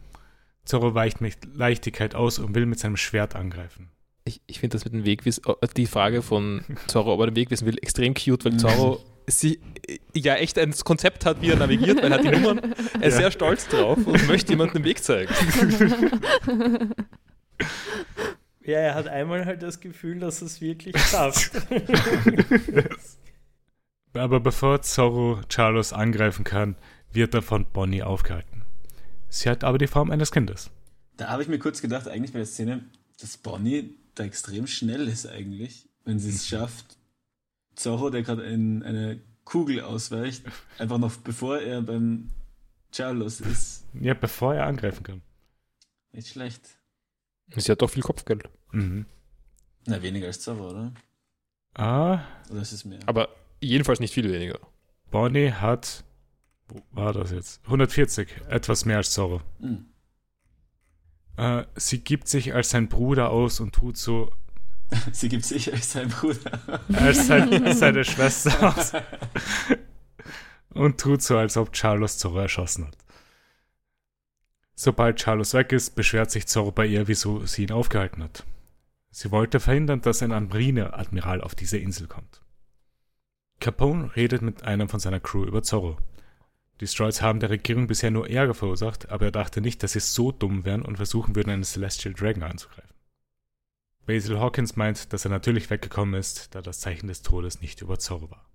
Zorro 0.64 0.94
weicht 0.94 1.20
mit 1.20 1.36
Leichtigkeit 1.54 2.14
aus 2.14 2.38
und 2.38 2.54
will 2.54 2.66
mit 2.66 2.78
seinem 2.78 2.96
Schwert 2.96 3.34
angreifen. 3.34 3.90
Ich, 4.24 4.40
ich 4.46 4.60
finde 4.60 4.76
das 4.76 4.84
mit 4.84 4.94
dem 4.94 5.04
Wegwissen, 5.04 5.44
äh, 5.60 5.66
die 5.76 5.86
Frage 5.86 6.22
von 6.22 6.64
Zorro, 6.86 7.12
ob 7.14 7.20
er 7.20 7.26
den 7.26 7.36
Weg 7.36 7.50
wissen 7.50 7.66
will, 7.66 7.78
extrem 7.82 8.14
cute, 8.14 8.44
weil 8.44 8.56
Zorro 8.56 9.00
sie, 9.26 9.58
ja 10.14 10.36
echt 10.36 10.58
ein 10.58 10.72
Konzept 10.84 11.26
hat, 11.26 11.42
wie 11.42 11.50
er 11.50 11.56
navigiert, 11.56 12.02
weil 12.02 12.12
er 12.12 12.18
hat 12.18 12.24
die 12.24 12.30
Nummern, 12.30 12.58
er 13.00 13.08
ist 13.08 13.14
ja. 13.14 13.22
sehr 13.22 13.30
stolz 13.32 13.66
drauf 13.68 13.98
und 14.06 14.28
möchte 14.28 14.52
jemandem 14.52 14.82
den 14.82 14.84
Weg 14.84 15.02
zeigen. 15.02 15.32
Ja, 18.64 18.78
er 18.78 18.94
hat 18.94 19.08
einmal 19.08 19.44
halt 19.44 19.62
das 19.62 19.80
Gefühl, 19.80 20.20
dass 20.20 20.40
es 20.40 20.60
wirklich 20.60 20.96
schafft. 20.96 21.50
Aber 24.14 24.40
bevor 24.40 24.82
Zorro 24.82 25.40
Charlos 25.48 25.92
angreifen 25.92 26.44
kann, 26.44 26.76
wird 27.10 27.34
er 27.34 27.42
von 27.42 27.66
Bonnie 27.66 28.04
aufgehalten. 28.04 28.51
Sie 29.32 29.48
hat 29.48 29.64
aber 29.64 29.78
die 29.78 29.86
Form 29.86 30.10
eines 30.10 30.30
Kindes. 30.30 30.70
Da 31.16 31.30
habe 31.30 31.42
ich 31.42 31.48
mir 31.48 31.58
kurz 31.58 31.80
gedacht, 31.80 32.06
eigentlich 32.06 32.32
bei 32.32 32.38
der 32.38 32.46
Szene, 32.46 32.84
dass 33.18 33.38
Bonnie 33.38 33.96
da 34.14 34.24
extrem 34.24 34.66
schnell 34.66 35.08
ist 35.08 35.26
eigentlich, 35.26 35.88
wenn 36.04 36.18
sie 36.18 36.28
es 36.28 36.46
schafft. 36.46 36.98
Zorro, 37.74 38.10
der 38.10 38.22
gerade 38.22 38.42
in 38.42 38.82
eine 38.82 39.22
Kugel 39.44 39.80
ausweicht, 39.80 40.44
einfach 40.78 40.98
noch 40.98 41.16
bevor 41.16 41.58
er 41.58 41.80
beim 41.80 42.28
Charlos 42.94 43.40
ist. 43.40 43.86
Ja, 43.98 44.12
bevor 44.12 44.54
er 44.54 44.66
angreifen 44.66 45.02
kann. 45.02 45.22
Nicht 46.12 46.28
schlecht. 46.28 46.68
Sie 47.56 47.72
hat 47.72 47.80
doch 47.80 47.88
viel 47.88 48.02
Kopfgeld. 48.02 48.50
Mhm. 48.72 49.06
Na, 49.86 50.02
weniger 50.02 50.26
als 50.26 50.40
Zorro, 50.40 50.68
oder? 50.68 50.92
Ah. 51.72 52.20
Oder 52.50 52.60
ist 52.60 52.72
es 52.72 52.84
mehr? 52.84 53.00
Aber 53.06 53.30
jedenfalls 53.62 53.98
nicht 53.98 54.12
viel 54.12 54.30
weniger. 54.30 54.58
Bonnie 55.10 55.52
hat 55.52 56.04
wo 56.72 56.82
war 57.02 57.12
das 57.12 57.30
jetzt? 57.30 57.60
140, 57.64 58.28
etwas 58.48 58.84
mehr 58.84 58.98
als 58.98 59.12
Zorro. 59.12 59.40
Mhm. 59.58 59.86
Äh, 61.36 61.64
sie 61.76 62.00
gibt 62.00 62.28
sich 62.28 62.54
als 62.54 62.70
sein 62.70 62.88
Bruder 62.88 63.30
aus 63.30 63.60
und 63.60 63.74
tut 63.74 63.96
so. 63.96 64.32
sie 65.12 65.28
gibt 65.28 65.44
sich 65.44 65.72
als 65.72 65.92
sein 65.92 66.08
Bruder. 66.08 66.60
als 66.92 67.26
sein, 67.26 67.74
seine 67.74 68.04
Schwester 68.04 68.74
aus. 68.76 68.92
und 70.70 71.00
tut 71.00 71.22
so, 71.22 71.36
als 71.38 71.56
ob 71.56 71.74
Charlos 71.74 72.18
Zorro 72.18 72.38
erschossen 72.38 72.86
hat. 72.86 72.96
Sobald 74.74 75.20
Charlos 75.20 75.54
weg 75.54 75.72
ist, 75.72 75.94
beschwert 75.94 76.30
sich 76.30 76.46
Zorro 76.46 76.72
bei 76.72 76.86
ihr, 76.86 77.06
wieso 77.08 77.44
sie 77.46 77.64
ihn 77.64 77.72
aufgehalten 77.72 78.22
hat. 78.22 78.44
Sie 79.10 79.30
wollte 79.30 79.60
verhindern, 79.60 80.00
dass 80.00 80.22
ein 80.22 80.30
Marine-Admiral 80.30 81.42
auf 81.42 81.54
diese 81.54 81.76
Insel 81.76 82.06
kommt. 82.06 82.40
Capone 83.60 84.16
redet 84.16 84.42
mit 84.42 84.64
einem 84.64 84.88
von 84.88 84.98
seiner 84.98 85.20
Crew 85.20 85.44
über 85.44 85.62
Zorro. 85.62 85.98
Die 86.82 86.88
Strolls 86.88 87.22
haben 87.22 87.38
der 87.38 87.50
Regierung 87.50 87.86
bisher 87.86 88.10
nur 88.10 88.28
Ärger 88.28 88.54
verursacht, 88.54 89.08
aber 89.08 89.26
er 89.26 89.30
dachte 89.30 89.60
nicht, 89.60 89.84
dass 89.84 89.92
sie 89.92 90.00
so 90.00 90.32
dumm 90.32 90.64
wären 90.64 90.82
und 90.82 90.96
versuchen 90.96 91.36
würden, 91.36 91.50
einen 91.50 91.62
Celestial 91.62 92.12
Dragon 92.12 92.42
anzugreifen. 92.42 92.90
Basil 94.04 94.40
Hawkins 94.40 94.74
meint, 94.74 95.12
dass 95.12 95.24
er 95.24 95.30
natürlich 95.30 95.70
weggekommen 95.70 96.18
ist, 96.18 96.56
da 96.56 96.60
das 96.60 96.80
Zeichen 96.80 97.06
des 97.06 97.22
Todes 97.22 97.60
nicht 97.60 97.82
über 97.82 98.00
Zorro 98.00 98.32
war. 98.32 98.50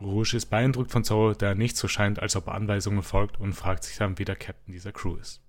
Rouge 0.00 0.36
ist 0.36 0.46
beeindruckt 0.46 0.90
von 0.90 1.04
Zorro, 1.04 1.34
da 1.34 1.50
er 1.50 1.54
nicht 1.54 1.76
so 1.76 1.86
scheint, 1.86 2.18
als 2.18 2.34
ob 2.34 2.48
er 2.48 2.54
Anweisungen 2.54 3.04
folgt 3.04 3.38
und 3.38 3.52
fragt 3.52 3.84
sich 3.84 3.98
dann, 3.98 4.18
wie 4.18 4.24
der 4.24 4.34
Captain 4.34 4.72
dieser 4.72 4.90
Crew 4.90 5.14
ist. 5.14 5.40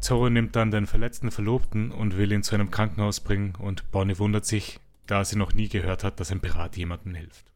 Zorro 0.00 0.28
nimmt 0.28 0.56
dann 0.56 0.72
den 0.72 0.86
verletzten 0.86 1.30
Verlobten 1.30 1.90
und 1.90 2.18
will 2.18 2.32
ihn 2.32 2.42
zu 2.42 2.54
einem 2.54 2.70
Krankenhaus 2.70 3.20
bringen 3.20 3.54
und 3.58 3.90
Bonnie 3.92 4.18
wundert 4.18 4.44
sich, 4.44 4.78
da 5.06 5.24
sie 5.24 5.36
noch 5.36 5.54
nie 5.54 5.70
gehört 5.70 6.04
hat, 6.04 6.20
dass 6.20 6.30
ein 6.30 6.42
Pirat 6.42 6.76
jemandem 6.76 7.14
hilft. 7.14 7.46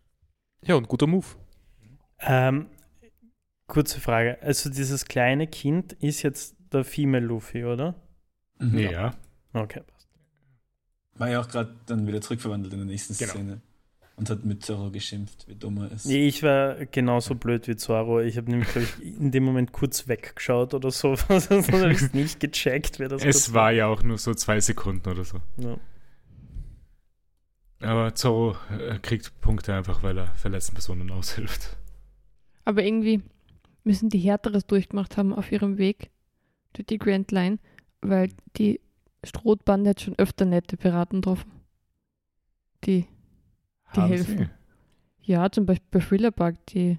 Ja, 0.62 0.76
und 0.76 0.88
guter 0.88 1.06
Move. 1.06 1.26
Ähm, 2.20 2.66
kurze 3.66 4.00
Frage. 4.00 4.38
Also 4.42 4.70
dieses 4.70 5.04
kleine 5.04 5.46
Kind 5.46 5.92
ist 5.94 6.22
jetzt 6.22 6.56
der 6.72 6.84
Female 6.84 7.24
Luffy, 7.24 7.64
oder? 7.64 7.94
Mhm. 8.58 8.78
Ja. 8.78 9.14
Okay, 9.52 9.82
passt. 9.86 10.08
War 11.14 11.30
ja 11.30 11.40
auch 11.40 11.48
gerade 11.48 11.74
dann 11.86 12.06
wieder 12.06 12.20
zurückverwandelt 12.20 12.72
in 12.72 12.80
der 12.80 12.86
nächsten 12.86 13.16
genau. 13.16 13.32
Szene. 13.32 13.60
Und 14.16 14.30
hat 14.30 14.44
mit 14.44 14.64
Zorro 14.64 14.90
geschimpft, 14.90 15.46
wie 15.46 15.54
dumm 15.54 15.78
er 15.78 15.92
ist. 15.92 16.06
Nee, 16.06 16.26
ich 16.26 16.42
war 16.42 16.74
genauso 16.86 17.36
blöd 17.36 17.68
wie 17.68 17.76
Zorro. 17.76 18.20
Ich 18.20 18.36
habe 18.36 18.50
nämlich, 18.50 18.68
glaube 18.68 18.88
ich, 18.88 19.04
in 19.04 19.30
dem 19.30 19.44
Moment 19.44 19.70
kurz 19.70 20.08
weggeschaut 20.08 20.74
oder 20.74 20.90
so. 20.90 21.14
Sonst 21.28 21.70
habe 21.70 21.92
ich 21.92 22.02
es 22.02 22.14
nicht 22.14 22.40
gecheckt, 22.40 22.98
wer 22.98 23.08
das 23.08 23.24
Es 23.24 23.52
war 23.54 23.70
ja 23.70 23.86
auch 23.86 24.02
nur 24.02 24.18
so 24.18 24.34
zwei 24.34 24.60
Sekunden 24.60 25.08
oder 25.08 25.24
so. 25.24 25.40
Ja. 25.58 25.78
Aber 27.80 28.12
Zorro 28.16 28.56
äh, 28.76 28.98
kriegt 28.98 29.40
Punkte 29.40 29.72
einfach, 29.72 30.02
weil 30.02 30.18
er 30.18 30.26
verletzten 30.34 30.74
Personen 30.74 31.12
aushilft. 31.12 31.76
Aber 32.68 32.84
irgendwie 32.84 33.22
müssen 33.82 34.10
die 34.10 34.18
Härteres 34.18 34.66
durchgemacht 34.66 35.16
haben 35.16 35.32
auf 35.32 35.50
ihrem 35.50 35.78
Weg 35.78 36.10
durch 36.74 36.84
die 36.84 36.98
Grand 36.98 37.32
Line, 37.32 37.58
weil 38.02 38.28
die 38.58 38.78
Strohbande 39.24 39.88
hat 39.88 40.02
schon 40.02 40.18
öfter 40.18 40.44
nette 40.44 40.76
Piraten 40.76 41.22
getroffen. 41.22 41.50
Die, 42.84 43.06
die 43.96 44.00
haben 44.00 44.08
helfen. 44.08 44.38
Sie? 44.38 45.32
Ja, 45.32 45.50
zum 45.50 45.64
Beispiel 45.64 45.88
bei 45.90 46.00
Thriller 46.00 46.30
die 46.68 46.98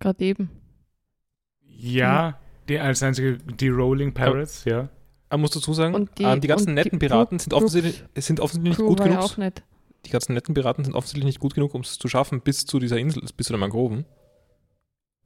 gerade 0.00 0.24
eben. 0.24 0.48
Ja, 1.60 2.40
die 2.66 2.78
als 2.78 3.02
einzige, 3.02 3.36
die 3.36 3.68
Rolling 3.68 4.14
Pirates, 4.14 4.64
ja. 4.64 4.88
Man 5.28 5.42
muss 5.42 5.50
dazu 5.50 5.74
sagen, 5.74 6.08
die, 6.16 6.40
die, 6.40 6.48
ganzen 6.48 6.72
netten 6.72 6.98
die 6.98 7.06
Piraten 7.06 7.38
sind 7.38 7.52
offensichtlich, 7.52 8.02
sind 8.16 8.40
offensichtlich 8.40 8.78
nicht 8.78 8.88
gut 8.88 9.02
genug. 9.02 9.18
auch 9.18 9.36
nett. 9.36 9.62
die 10.06 10.10
ganzen 10.10 10.32
netten 10.32 10.54
Piraten 10.54 10.84
sind 10.84 10.94
offensichtlich 10.94 11.26
nicht 11.26 11.40
gut 11.40 11.52
genug, 11.52 11.74
um 11.74 11.82
es 11.82 11.98
zu 11.98 12.08
schaffen 12.08 12.40
bis 12.40 12.64
zu 12.64 12.78
dieser 12.78 12.96
Insel, 12.96 13.22
bis 13.36 13.48
zu 13.48 13.52
den 13.52 13.60
Mangroven. 13.60 14.06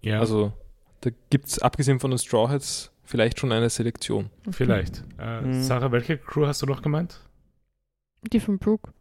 Ja, 0.01 0.21
Also 0.21 0.53
da 1.01 1.11
gibt 1.31 1.47
es 1.47 1.59
abgesehen 1.59 2.01
von 2.01 2.11
den 2.11 2.19
Straw 2.19 2.49
Hats 2.49 2.91
vielleicht 3.05 3.39
schon 3.41 3.53
eine 3.53 3.71
Selektion. 3.71 4.31
vielleicht. 4.51 5.05
Äh, 5.19 5.41
Mhm. 5.43 5.63
Sarah, 5.63 5.91
welche 5.93 6.19
Crew 6.19 6.47
hast 6.47 6.63
du 6.63 6.67
noch 6.67 6.83
gemeint? 6.83 7.21
Die 8.33 8.41
von 8.41 8.59
Brooke. 8.59 8.93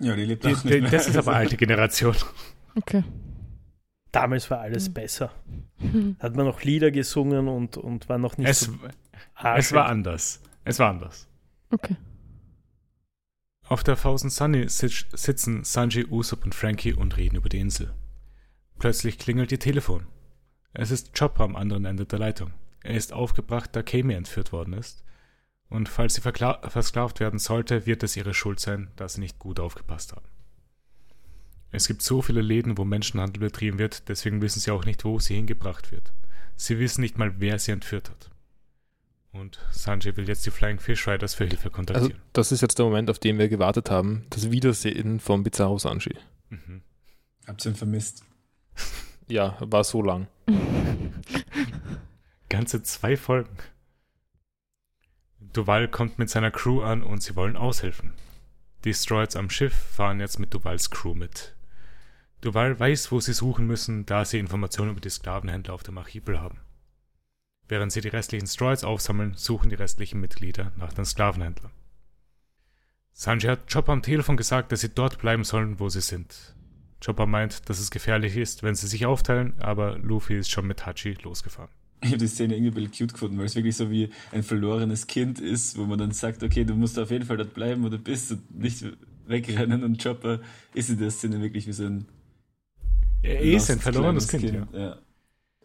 Ja, 0.00 0.14
die 0.14 0.24
lebt 0.24 0.44
Die, 0.44 0.48
auch 0.48 0.64
nicht 0.64 0.74
die, 0.74 0.80
mehr. 0.80 0.90
das 0.90 1.08
ist 1.08 1.16
aber 1.16 1.34
alte 1.34 1.56
Generation. 1.56 2.14
Okay. 2.76 3.02
Damals 4.12 4.50
war 4.50 4.60
alles 4.60 4.88
Mhm. 4.88 4.94
besser. 4.94 5.32
Hat 6.20 6.34
man 6.36 6.46
noch 6.46 6.62
Lieder 6.62 6.90
gesungen 6.90 7.48
und, 7.48 7.76
und 7.76 8.08
war 8.08 8.18
noch 8.18 8.36
nicht 8.38 8.48
Es, 8.48 8.60
so 8.60 8.72
es 9.56 9.72
war 9.72 9.86
anders. 9.86 10.40
Es 10.64 10.78
war 10.78 10.90
anders. 10.90 11.28
Okay. 11.70 11.96
Auf 13.68 13.84
der 13.84 13.96
Thousand 13.96 14.32
Sunny 14.32 14.68
sitz- 14.68 15.06
sitzen 15.12 15.62
Sanji, 15.64 16.06
Usopp 16.06 16.44
und 16.44 16.54
Frankie 16.54 16.94
und 16.94 17.16
reden 17.16 17.36
über 17.36 17.48
die 17.48 17.58
Insel. 17.58 17.92
Plötzlich 18.78 19.18
klingelt 19.18 19.52
ihr 19.52 19.58
Telefon. 19.58 20.06
Es 20.72 20.90
ist 20.90 21.18
Chopper 21.18 21.44
am 21.44 21.56
anderen 21.56 21.84
Ende 21.84 22.06
der 22.06 22.18
Leitung. 22.18 22.52
Er 22.82 22.94
ist 22.94 23.12
aufgebracht, 23.12 23.70
da 23.74 23.82
Kami 23.82 24.14
entführt 24.14 24.52
worden 24.52 24.72
ist. 24.74 25.04
Und 25.68 25.88
falls 25.88 26.14
sie 26.14 26.20
verkla- 26.22 26.68
versklavt 26.70 27.20
werden 27.20 27.38
sollte, 27.38 27.86
wird 27.86 28.02
es 28.02 28.16
ihre 28.16 28.34
Schuld 28.34 28.60
sein, 28.60 28.90
dass 28.96 29.14
sie 29.14 29.20
nicht 29.20 29.38
gut 29.38 29.60
aufgepasst 29.60 30.12
haben. 30.12 30.26
Es 31.70 31.86
gibt 31.86 32.00
so 32.00 32.22
viele 32.22 32.40
Läden, 32.40 32.78
wo 32.78 32.84
Menschenhandel 32.84 33.40
betrieben 33.40 33.78
wird, 33.78 34.08
deswegen 34.08 34.40
wissen 34.40 34.60
sie 34.60 34.70
auch 34.70 34.86
nicht, 34.86 35.04
wo 35.04 35.18
sie 35.18 35.34
hingebracht 35.34 35.92
wird. 35.92 36.12
Sie 36.56 36.78
wissen 36.78 37.02
nicht 37.02 37.18
mal, 37.18 37.34
wer 37.40 37.58
sie 37.58 37.72
entführt 37.72 38.08
hat. 38.08 38.30
Und 39.32 39.58
Sanji 39.70 40.16
will 40.16 40.26
jetzt 40.26 40.46
die 40.46 40.50
Flying 40.50 40.80
Fish 40.80 41.06
Riders 41.06 41.34
für 41.34 41.44
Hilfe 41.44 41.64
Also 41.64 41.70
kontaktieren. 41.76 42.20
das 42.32 42.50
ist 42.50 42.62
jetzt 42.62 42.78
der 42.78 42.86
Moment, 42.86 43.10
auf 43.10 43.18
den 43.18 43.38
wir 43.38 43.48
gewartet 43.50 43.90
haben. 43.90 44.24
Das 44.30 44.50
Wiedersehen 44.50 45.20
von 45.20 45.42
Bizarro 45.42 45.78
Sanji. 45.78 46.16
mhm. 46.48 46.80
Hab's 47.46 47.66
ihn 47.66 47.74
vermisst. 47.74 48.24
Ja, 49.28 49.56
war 49.60 49.84
so 49.84 50.02
lang. 50.02 50.26
Ganze 52.48 52.82
zwei 52.82 53.16
Folgen. 53.16 53.56
Duval 55.52 55.88
kommt 55.88 56.18
mit 56.18 56.30
seiner 56.30 56.50
Crew 56.50 56.82
an 56.82 57.02
und 57.02 57.22
sie 57.22 57.36
wollen 57.36 57.56
aushelfen. 57.56 58.14
Die 58.84 58.94
Stroids 58.94 59.36
am 59.36 59.50
Schiff 59.50 59.74
fahren 59.74 60.20
jetzt 60.20 60.38
mit 60.38 60.54
Duvals 60.54 60.90
Crew 60.90 61.14
mit. 61.14 61.54
Duval 62.40 62.78
weiß, 62.78 63.10
wo 63.10 63.20
sie 63.20 63.32
suchen 63.32 63.66
müssen, 63.66 64.06
da 64.06 64.24
sie 64.24 64.38
Informationen 64.38 64.92
über 64.92 65.00
die 65.00 65.10
Sklavenhändler 65.10 65.74
auf 65.74 65.82
dem 65.82 65.98
Archipel 65.98 66.40
haben. 66.40 66.60
Während 67.66 67.92
sie 67.92 68.00
die 68.00 68.08
restlichen 68.08 68.46
Stroids 68.46 68.84
aufsammeln, 68.84 69.34
suchen 69.34 69.68
die 69.68 69.76
restlichen 69.76 70.20
Mitglieder 70.20 70.72
nach 70.76 70.92
den 70.92 71.04
Sklavenhändlern. 71.04 71.72
Sanji 73.12 73.48
hat 73.48 73.70
Chopper 73.70 73.92
am 73.92 74.02
Telefon 74.02 74.36
gesagt, 74.36 74.70
dass 74.70 74.80
sie 74.80 74.94
dort 74.94 75.18
bleiben 75.18 75.44
sollen, 75.44 75.80
wo 75.80 75.88
sie 75.88 76.00
sind. 76.00 76.54
Chopper 77.04 77.26
meint, 77.26 77.68
dass 77.68 77.78
es 77.78 77.90
gefährlich 77.90 78.36
ist, 78.36 78.62
wenn 78.62 78.74
sie 78.74 78.86
sich 78.86 79.06
aufteilen, 79.06 79.54
aber 79.58 79.98
Luffy 79.98 80.36
ist 80.38 80.50
schon 80.50 80.66
mit 80.66 80.84
Hachi 80.84 81.16
losgefahren. 81.22 81.70
Ich 82.00 82.08
habe 82.08 82.18
die 82.18 82.28
Szene 82.28 82.54
irgendwie 82.54 82.68
ein 82.68 82.74
bisschen 82.74 83.06
cute 83.06 83.12
gefunden, 83.14 83.38
weil 83.38 83.46
es 83.46 83.56
wirklich 83.56 83.76
so 83.76 83.90
wie 83.90 84.10
ein 84.30 84.42
verlorenes 84.42 85.06
Kind 85.06 85.40
ist, 85.40 85.76
wo 85.78 85.84
man 85.84 85.98
dann 85.98 86.12
sagt, 86.12 86.42
okay, 86.42 86.64
du 86.64 86.74
musst 86.74 86.98
auf 86.98 87.10
jeden 87.10 87.24
Fall 87.24 87.36
dort 87.36 87.54
bleiben, 87.54 87.82
wo 87.82 87.88
du 87.88 87.98
bist 87.98 88.30
und 88.30 88.58
nicht 88.58 88.84
wegrennen. 89.26 89.82
Und 89.82 90.02
Chopper 90.02 90.40
ist 90.74 90.90
in 90.90 90.98
der 90.98 91.10
Szene 91.10 91.40
wirklich 91.40 91.66
wie 91.66 91.72
so 91.72 91.84
ein 91.84 92.06
Er 93.22 93.40
ist 93.40 93.70
ein 93.70 93.80
verlorenes 93.80 94.28
kleines 94.28 94.50
Kind, 94.50 94.68
ja. 94.72 94.80
ja. 94.80 94.98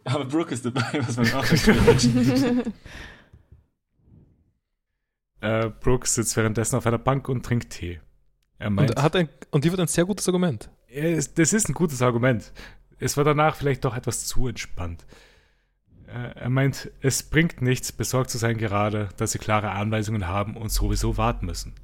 Aber 0.04 0.24
Brooke 0.24 0.52
ist 0.52 0.64
dabei, 0.64 0.82
was 1.06 1.16
man 1.16 1.32
auch. 1.32 1.44
Äh, 5.40 5.68
Brooks 5.68 6.14
sitzt 6.14 6.38
währenddessen 6.38 6.76
auf 6.76 6.86
einer 6.86 6.96
Bank 6.96 7.28
und 7.28 7.44
trinkt 7.44 7.68
Tee. 7.68 8.00
Er 8.64 8.70
meint, 8.70 8.92
Und, 8.92 9.02
hat 9.02 9.14
ein, 9.14 9.28
und 9.50 9.64
die 9.64 9.70
wird 9.70 9.80
ein 9.80 9.88
sehr 9.88 10.06
gutes 10.06 10.26
Argument. 10.26 10.70
ist, 10.88 11.38
das 11.38 11.52
ist 11.52 11.68
ein 11.68 11.74
gutes 11.74 12.00
Argument. 12.00 12.50
Es 12.98 13.18
war 13.18 13.24
danach 13.24 13.56
vielleicht 13.56 13.84
doch 13.84 13.94
etwas 13.94 14.24
zu 14.24 14.48
entspannt. 14.48 15.04
Er 16.06 16.48
meint, 16.48 16.90
es 17.02 17.22
bringt 17.24 17.60
nichts, 17.60 17.92
besorgt 17.92 18.30
zu 18.30 18.38
sein 18.38 18.56
gerade, 18.56 19.10
dass 19.18 19.32
sie 19.32 19.38
klare 19.38 19.72
Anweisungen 19.72 20.28
haben 20.28 20.56
und 20.56 20.70
sowieso 20.70 21.18
warten 21.18 21.44
müssen. 21.44 21.74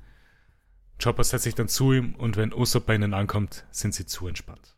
Chopper 1.02 1.22
setzt 1.22 1.44
sich 1.44 1.54
dann 1.54 1.68
zu 1.68 1.92
ihm 1.92 2.14
und 2.14 2.38
wenn 2.38 2.54
Usopp 2.54 2.86
bei 2.86 2.94
ihnen 2.94 3.12
ankommt, 3.12 3.66
sind 3.70 3.92
sie 3.92 4.06
zu 4.06 4.26
entspannt. 4.26 4.74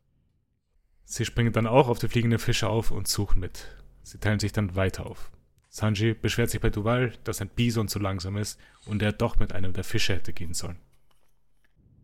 Sie 1.04 1.24
springen 1.24 1.52
dann 1.52 1.68
auch 1.68 1.86
auf 1.86 2.00
die 2.00 2.08
fliegenden 2.08 2.40
Fische 2.40 2.68
auf 2.68 2.90
und 2.90 3.06
suchen 3.06 3.38
mit. 3.38 3.68
Sie 4.02 4.18
teilen 4.18 4.40
sich 4.40 4.50
dann 4.50 4.74
weiter 4.74 5.06
auf. 5.06 5.30
Sanji 5.68 6.14
beschwert 6.14 6.50
sich 6.50 6.60
bei 6.60 6.70
Duval, 6.70 7.12
dass 7.22 7.40
ein 7.40 7.48
Bison 7.48 7.86
zu 7.86 8.00
langsam 8.00 8.38
ist 8.38 8.58
und 8.86 9.02
er 9.02 9.12
doch 9.12 9.38
mit 9.38 9.52
einem 9.52 9.72
der 9.72 9.84
Fische 9.84 10.14
hätte 10.14 10.32
gehen 10.32 10.54
sollen. 10.54 10.80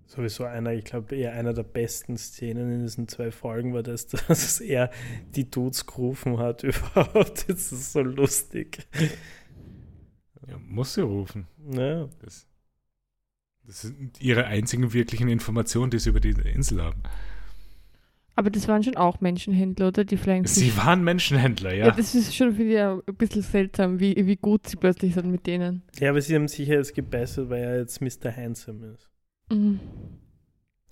Sowieso 0.09 0.45
einer, 0.45 0.73
ich 0.73 0.87
glaube, 0.87 1.15
eher 1.15 1.35
einer 1.35 1.53
der 1.53 1.65
besten 1.65 2.17
Szenen 2.17 2.73
in 2.73 2.81
diesen 2.81 3.09
zwei 3.09 3.31
Folgen 3.31 3.75
war 3.75 3.83
das, 3.83 4.07
dass 4.29 4.59
er 4.59 4.91
die 5.37 5.51
Dudes 5.51 5.87
gerufen 5.87 6.39
hat 6.39 6.63
überhaupt. 6.65 7.49
Das 7.49 7.71
ist 7.71 7.93
so 7.93 8.01
lustig. 8.01 8.89
Ja, 10.49 10.57
muss 10.67 10.95
sie 10.95 11.03
rufen. 11.03 11.47
Ja. 11.71 12.09
Das, 12.23 12.47
das 13.65 13.83
sind 13.83 14.19
ihre 14.19 14.47
einzigen 14.47 14.95
wirklichen 14.95 15.29
Informationen, 15.29 15.91
die 15.91 15.99
sie 15.99 16.09
über 16.09 16.21
die 16.21 16.31
Insel 16.31 16.83
haben. 16.83 17.03
Aber 18.35 18.49
das 18.49 18.67
waren 18.67 18.83
schon 18.83 18.97
auch 18.97 19.21
Menschenhändler, 19.21 19.89
oder? 19.89 20.05
Die 20.07 20.17
Flying 20.17 20.45
Fish. 20.47 20.55
Sie 20.55 20.75
waren 20.79 21.05
Menschenhändler, 21.05 21.75
ja. 21.75 21.89
ja. 21.89 21.91
das 21.91 22.15
ist 22.15 22.35
schon 22.35 22.55
für 22.55 22.65
die 22.65 22.79
ein 22.79 23.03
bisschen 23.17 23.43
seltsam, 23.43 24.01
wie, 24.01 24.17
wie 24.27 24.37
gut 24.37 24.69
sie 24.69 24.77
plötzlich 24.77 25.13
sind 25.13 25.31
mit 25.31 25.47
denen. 25.47 25.83
ja, 25.99 26.09
aber 26.09 26.23
sie 26.23 26.35
haben 26.35 26.49
sicher 26.49 26.75
jetzt 26.75 26.95
gebessert, 26.95 27.51
weil 27.51 27.63
er 27.63 27.79
jetzt 27.81 28.01
Mr. 28.01 28.35
Handsome 28.35 28.95
ist. 28.95 29.11
Mhm. 29.51 29.81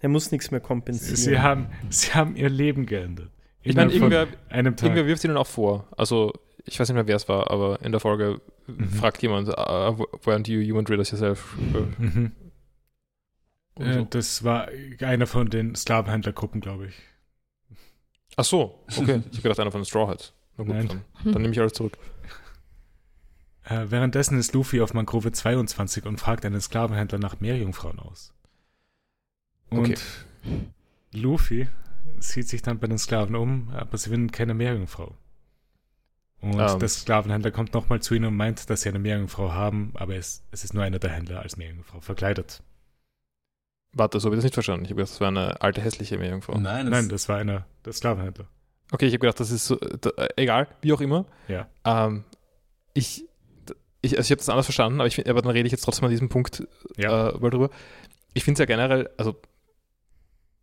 Er 0.00 0.08
muss 0.08 0.30
nichts 0.30 0.50
mehr 0.50 0.60
kompensieren. 0.60 1.16
Sie 1.16 1.38
haben, 1.40 1.68
sie 1.88 2.12
haben 2.14 2.36
ihr 2.36 2.48
Leben 2.50 2.86
geändert. 2.86 3.30
Ich 3.62 3.74
meine, 3.74 3.92
irgendwer, 3.92 4.26
von 4.26 4.36
einem 4.50 4.76
Tag. 4.76 4.84
irgendwer 4.90 5.06
wirft 5.06 5.24
ihnen 5.24 5.36
auch 5.36 5.46
vor. 5.46 5.88
Also, 5.96 6.32
ich 6.64 6.78
weiß 6.78 6.88
nicht 6.88 6.94
mehr, 6.94 7.06
wer 7.08 7.16
es 7.16 7.28
war, 7.28 7.50
aber 7.50 7.80
in 7.82 7.92
der 7.92 8.00
Folge 8.00 8.40
Mhm. 8.68 8.88
fragt 8.90 9.22
jemand, 9.22 9.48
uh, 9.48 9.52
weren't 10.24 10.50
you 10.50 10.60
human 10.70 10.84
rid 10.86 10.98
yourself? 10.98 11.56
Äh, 11.72 12.02
Mhm. 12.02 12.32
oder 13.76 13.86
Äh, 13.86 13.94
so. 13.94 14.04
das 14.10 14.44
war 14.44 14.68
einer 15.00 15.26
von 15.26 15.48
den 15.50 15.74
Sklavenhändlergruppen, 15.76 16.60
glaube 16.60 16.88
ich. 16.88 16.94
Ach 18.36 18.44
so, 18.44 18.84
okay. 18.98 19.22
Ich 19.30 19.38
habe 19.38 19.42
gedacht, 19.42 19.60
einer 19.60 19.70
von 19.72 19.80
den 19.82 19.86
Straw 19.86 20.08
Hats. 20.08 20.32
Na 20.56 20.64
gut, 20.64 20.74
Nein. 20.74 20.88
dann, 20.88 21.32
dann 21.32 21.42
nehme 21.42 21.52
ich 21.52 21.60
alles 21.60 21.74
zurück. 21.74 21.96
Äh, 23.64 23.86
währenddessen 23.88 24.38
ist 24.38 24.52
Luffy 24.52 24.80
auf 24.80 24.94
Mangrove 24.94 25.32
22 25.32 26.04
und 26.06 26.18
fragt 26.20 26.44
einen 26.44 26.60
Sklavenhändler 26.60 27.18
nach 27.18 27.40
Meerjungfrauen 27.40 27.98
aus. 27.98 28.32
Und 29.70 29.78
Okay. 29.80 29.96
Luffy 31.12 31.68
sieht 32.18 32.48
sich 32.48 32.62
dann 32.62 32.78
bei 32.78 32.86
den 32.86 32.98
Sklaven 32.98 33.34
um, 33.36 33.70
aber 33.74 33.96
sie 33.98 34.10
finden 34.10 34.30
keine 34.30 34.54
Meerjungfrau. 34.54 35.14
Und 36.40 36.58
Ähm. 36.60 36.78
der 36.78 36.88
Sklavenhändler 36.88 37.50
kommt 37.50 37.72
nochmal 37.74 38.00
zu 38.00 38.14
ihnen 38.14 38.26
und 38.26 38.36
meint, 38.36 38.68
dass 38.70 38.82
sie 38.82 38.88
eine 38.90 38.98
Meerjungfrau 38.98 39.52
haben, 39.52 39.92
aber 39.94 40.14
es, 40.16 40.44
es 40.50 40.64
ist 40.64 40.74
nur 40.74 40.82
einer 40.84 40.98
der 40.98 41.10
Händler 41.10 41.40
als 41.40 41.56
Meerjungfrau 41.56 42.00
verkleidet. 42.00 42.62
Warte, 43.92 44.20
so 44.20 44.26
habe 44.26 44.36
ich 44.36 44.38
das 44.38 44.44
nicht 44.44 44.54
verstanden. 44.54 44.84
Ich 44.84 44.90
habe 44.90 44.96
gedacht, 44.98 45.12
das 45.14 45.20
war 45.20 45.28
eine 45.28 45.60
alte, 45.62 45.80
hässliche 45.80 46.18
Meerjungfrau. 46.18 46.58
Nein, 46.58 46.86
das, 46.86 46.92
Nein, 46.92 47.08
das 47.08 47.28
war 47.28 47.38
einer 47.38 47.66
der 47.84 47.92
Sklavenhändler. 47.94 48.46
Okay, 48.92 49.06
ich 49.06 49.12
habe 49.14 49.20
gedacht, 49.20 49.40
das 49.40 49.50
ist 49.50 49.66
so, 49.66 49.76
da, 49.76 50.10
egal, 50.36 50.68
wie 50.82 50.92
auch 50.92 51.00
immer. 51.00 51.24
Ja. 51.48 51.66
Ähm, 51.84 52.24
ich, 52.92 53.24
ich, 54.02 54.16
also 54.16 54.26
ich 54.26 54.30
habe 54.30 54.36
das 54.38 54.48
anders 54.50 54.66
verstanden, 54.66 55.00
aber, 55.00 55.08
ich, 55.08 55.14
find- 55.16 55.28
aber 55.28 55.40
dann 55.42 55.50
rede 55.50 55.66
ich 55.66 55.72
jetzt 55.72 55.82
trotzdem 55.82 56.04
an 56.04 56.10
diesem 56.10 56.28
Punkt 56.28 56.68
Ja. 56.96 57.30
äh, 57.30 57.38
mal 57.38 57.50
drüber. 57.50 57.70
Ich 58.34 58.44
finde 58.44 58.56
es 58.56 58.58
ja 58.60 58.66
generell, 58.66 59.08
also 59.16 59.40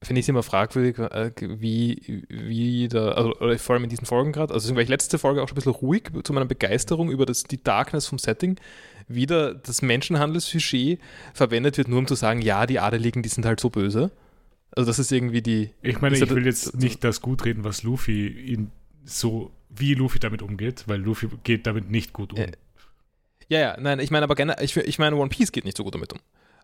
finde 0.03 0.19
ich 0.19 0.25
es 0.25 0.29
immer 0.29 0.43
fragwürdig, 0.43 0.99
äh, 0.99 1.31
wie, 1.39 2.25
wie 2.29 2.87
da, 2.87 3.09
also 3.11 3.33
vor 3.57 3.75
allem 3.75 3.83
in 3.83 3.89
diesen 3.89 4.05
Folgen 4.05 4.31
gerade, 4.31 4.53
also 4.53 4.73
war 4.75 4.81
ich 4.81 4.89
letzte 4.89 5.17
Folge 5.17 5.41
auch 5.41 5.47
schon 5.47 5.55
ein 5.55 5.61
bisschen 5.63 5.71
ruhig 5.73 6.03
zu 6.23 6.33
meiner 6.33 6.45
Begeisterung 6.45 7.09
über 7.09 7.25
das, 7.25 7.43
die 7.43 7.61
Darkness 7.63 8.07
vom 8.07 8.19
Setting, 8.19 8.59
wieder 9.07 9.53
das 9.53 9.81
Menschenhandelssujet 9.81 10.99
verwendet 11.33 11.77
wird, 11.77 11.87
nur 11.87 11.99
um 11.99 12.07
zu 12.07 12.15
sagen, 12.15 12.41
ja, 12.41 12.65
die 12.65 12.79
Adeligen, 12.79 13.23
die 13.23 13.29
sind 13.29 13.45
halt 13.45 13.59
so 13.59 13.69
böse. 13.69 14.11
Also 14.75 14.87
das 14.87 14.99
ist 14.99 15.11
irgendwie 15.11 15.41
die, 15.41 15.69
Ich 15.81 16.01
meine, 16.01 16.17
ich 16.17 16.29
will 16.29 16.45
jetzt 16.45 16.75
nicht 16.75 17.03
das 17.03 17.21
gut 17.21 17.45
reden, 17.45 17.63
was 17.63 17.83
Luffy 17.83 18.27
ihn 18.27 18.71
so, 19.05 19.51
wie 19.69 19.93
Luffy 19.93 20.19
damit 20.19 20.41
umgeht, 20.41 20.85
weil 20.87 20.99
Luffy 20.99 21.29
geht 21.43 21.67
damit 21.67 21.91
nicht 21.91 22.13
gut 22.13 22.33
um. 22.33 22.39
Ja. 22.39 22.47
Ja, 23.49 23.59
ja, 23.59 23.77
nein, 23.79 23.99
ich 23.99 24.09
meine 24.09 24.23
aber 24.23 24.35
gerne, 24.35 24.55
ich, 24.61 24.75
ich 24.75 24.99
meine, 24.99 25.15
One 25.15 25.29
Piece 25.29 25.51
geht 25.51 25.65
nicht 25.65 25.77
so 25.77 25.83
gut 25.83 25.93
damit 25.93 26.13
um. 26.13 26.19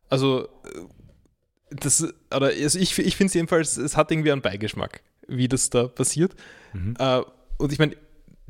Also, 0.10 0.46
äh, 0.46 0.48
das, 1.72 2.04
oder 2.36 2.48
also 2.48 2.80
ich, 2.80 2.98
ich 2.98 3.16
finde 3.16 3.28
es 3.30 3.34
jedenfalls, 3.34 3.78
es 3.78 3.96
hat 3.98 4.12
irgendwie 4.12 4.32
einen 4.32 4.42
Beigeschmack, 4.42 5.02
wie 5.28 5.48
das 5.48 5.70
da 5.70 5.88
passiert. 5.88 6.36
Mhm. 6.74 6.96
Äh, 7.00 7.22
und 7.58 7.72
ich 7.74 7.80
meine, 7.80 7.96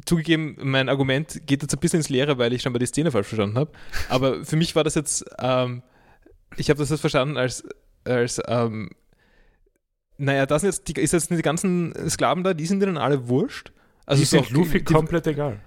zugegeben, 0.05 0.55
mein 0.61 0.88
Argument 0.89 1.41
geht 1.45 1.61
jetzt 1.61 1.74
ein 1.74 1.80
bisschen 1.80 1.99
ins 1.99 2.09
Leere, 2.09 2.38
weil 2.38 2.53
ich 2.53 2.61
scheinbar 2.61 2.80
die 2.80 2.86
Szene 2.86 3.11
falsch 3.11 3.28
verstanden 3.28 3.57
habe. 3.57 3.72
Aber 4.09 4.45
für 4.45 4.55
mich 4.55 4.76
war 4.76 4.84
das 4.84 4.95
jetzt, 4.95 5.26
ähm, 5.39 5.84
ich 6.57 6.70
habe 6.70 6.80
das 6.80 6.89
jetzt 6.89 7.01
verstanden 7.01 7.38
als, 7.38 7.63
als 8.05 8.41
ähm, 8.47 8.89
naja, 10.17 10.45
das 10.45 10.61
sind 10.61 10.70
jetzt 10.70 10.88
die, 10.88 11.01
ist 11.01 11.13
jetzt 11.13 11.30
die 11.32 11.41
ganzen 11.41 11.93
Sklaven 12.09 12.43
da, 12.43 12.53
die 12.53 12.65
sind 12.65 12.80
denen 12.82 12.97
alle 12.97 13.28
wurscht. 13.28 13.72
Also 14.05 14.20
die 14.20 14.24
ist 14.24 14.30
sind 14.32 14.49
Luffy 14.51 14.80
die- 14.84 14.93
komplett 14.93 15.28
egal. 15.28 15.59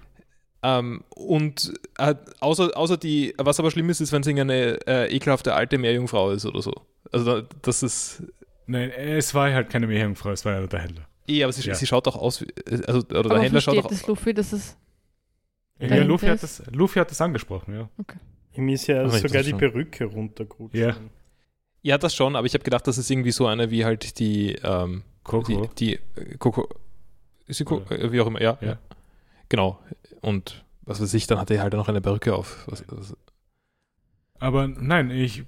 ähm, 0.63 1.03
und 1.09 1.73
äh, 1.97 2.15
außer, 2.39 2.75
außer 2.75 2.97
die, 2.97 3.33
was 3.37 3.59
aber 3.59 3.71
schlimm 3.71 3.89
ist, 3.89 4.01
ist, 4.01 4.11
wenn 4.11 4.21
es 4.21 4.27
irgendeine 4.27 4.79
äh, 4.87 5.15
ekelhafte 5.15 5.53
alte 5.53 5.77
Meerjungfrau 5.77 6.31
ist 6.31 6.45
oder 6.45 6.61
so. 6.61 6.73
Also 7.13 7.41
das 7.61 7.83
ist. 7.83 8.23
Nein, 8.65 8.89
es 8.91 9.33
war 9.33 9.51
halt 9.53 9.69
keine 9.69 9.87
Meerjungfrau, 9.87 10.31
es 10.31 10.43
war 10.45 10.53
ja 10.59 10.67
der 10.67 10.79
Händler. 10.81 11.07
Eh, 11.27 11.43
aber 11.43 11.53
sie, 11.53 11.61
Ja. 11.67 11.75
sie 11.75 11.85
schaut 11.87 12.07
auch 12.07 12.15
aus 12.17 12.41
wie. 12.41 12.47
Also, 12.85 12.99
oder 12.99 13.19
Aber 13.19 13.29
der 13.35 13.43
Händler 13.43 13.61
schaut 13.61 13.77
auch 13.77 13.87
das 13.87 14.05
Luffy, 14.07 14.33
dass 14.33 14.51
es 14.53 14.75
Ja, 15.79 16.03
Luffy, 16.03 16.25
hat 16.27 16.35
ist- 16.43 16.59
das, 16.59 16.71
Luffy 16.73 16.99
hat 16.99 17.11
das 17.11 17.21
angesprochen, 17.21 17.73
ja. 17.75 17.89
Ihm 18.55 18.69
ist 18.69 18.87
ja 18.87 19.05
ich 19.05 19.11
sogar 19.13 19.29
das 19.31 19.43
die 19.45 19.49
schon. 19.51 19.59
Perücke 19.59 20.05
runtergerutscht. 20.05 20.75
Ja. 20.75 20.95
Ja, 21.81 21.97
das 21.97 22.15
schon, 22.15 22.35
aber 22.35 22.45
ich 22.47 22.53
habe 22.53 22.63
gedacht, 22.63 22.87
das 22.87 22.97
ist 22.97 23.09
irgendwie 23.09 23.31
so 23.31 23.47
eine 23.47 23.69
wie 23.71 23.83
halt 23.83 24.17
die, 24.19 24.53
ähm, 24.63 25.03
Coco. 25.23 25.67
die, 25.75 25.95
die 26.15 26.21
äh, 26.21 26.37
Coco, 26.37 26.69
ist 27.47 27.57
sie 27.57 27.65
Coco, 27.65 27.93
äh, 27.93 28.11
wie 28.11 28.21
auch 28.21 28.27
immer, 28.27 28.41
ja. 28.41 28.57
Ja. 28.61 28.77
Genau. 29.49 29.79
Und 30.21 30.63
was 30.83 31.01
weiß 31.01 31.13
ich, 31.15 31.27
dann 31.27 31.39
hatte 31.39 31.55
er 31.55 31.63
halt 31.63 31.73
noch 31.73 31.89
eine 31.89 31.99
Perücke 32.01 32.33
auf. 32.35 32.65
Was, 32.67 32.83
was, 32.87 33.17
Aber 34.39 34.67
nein, 34.67 35.09
ich, 35.11 35.43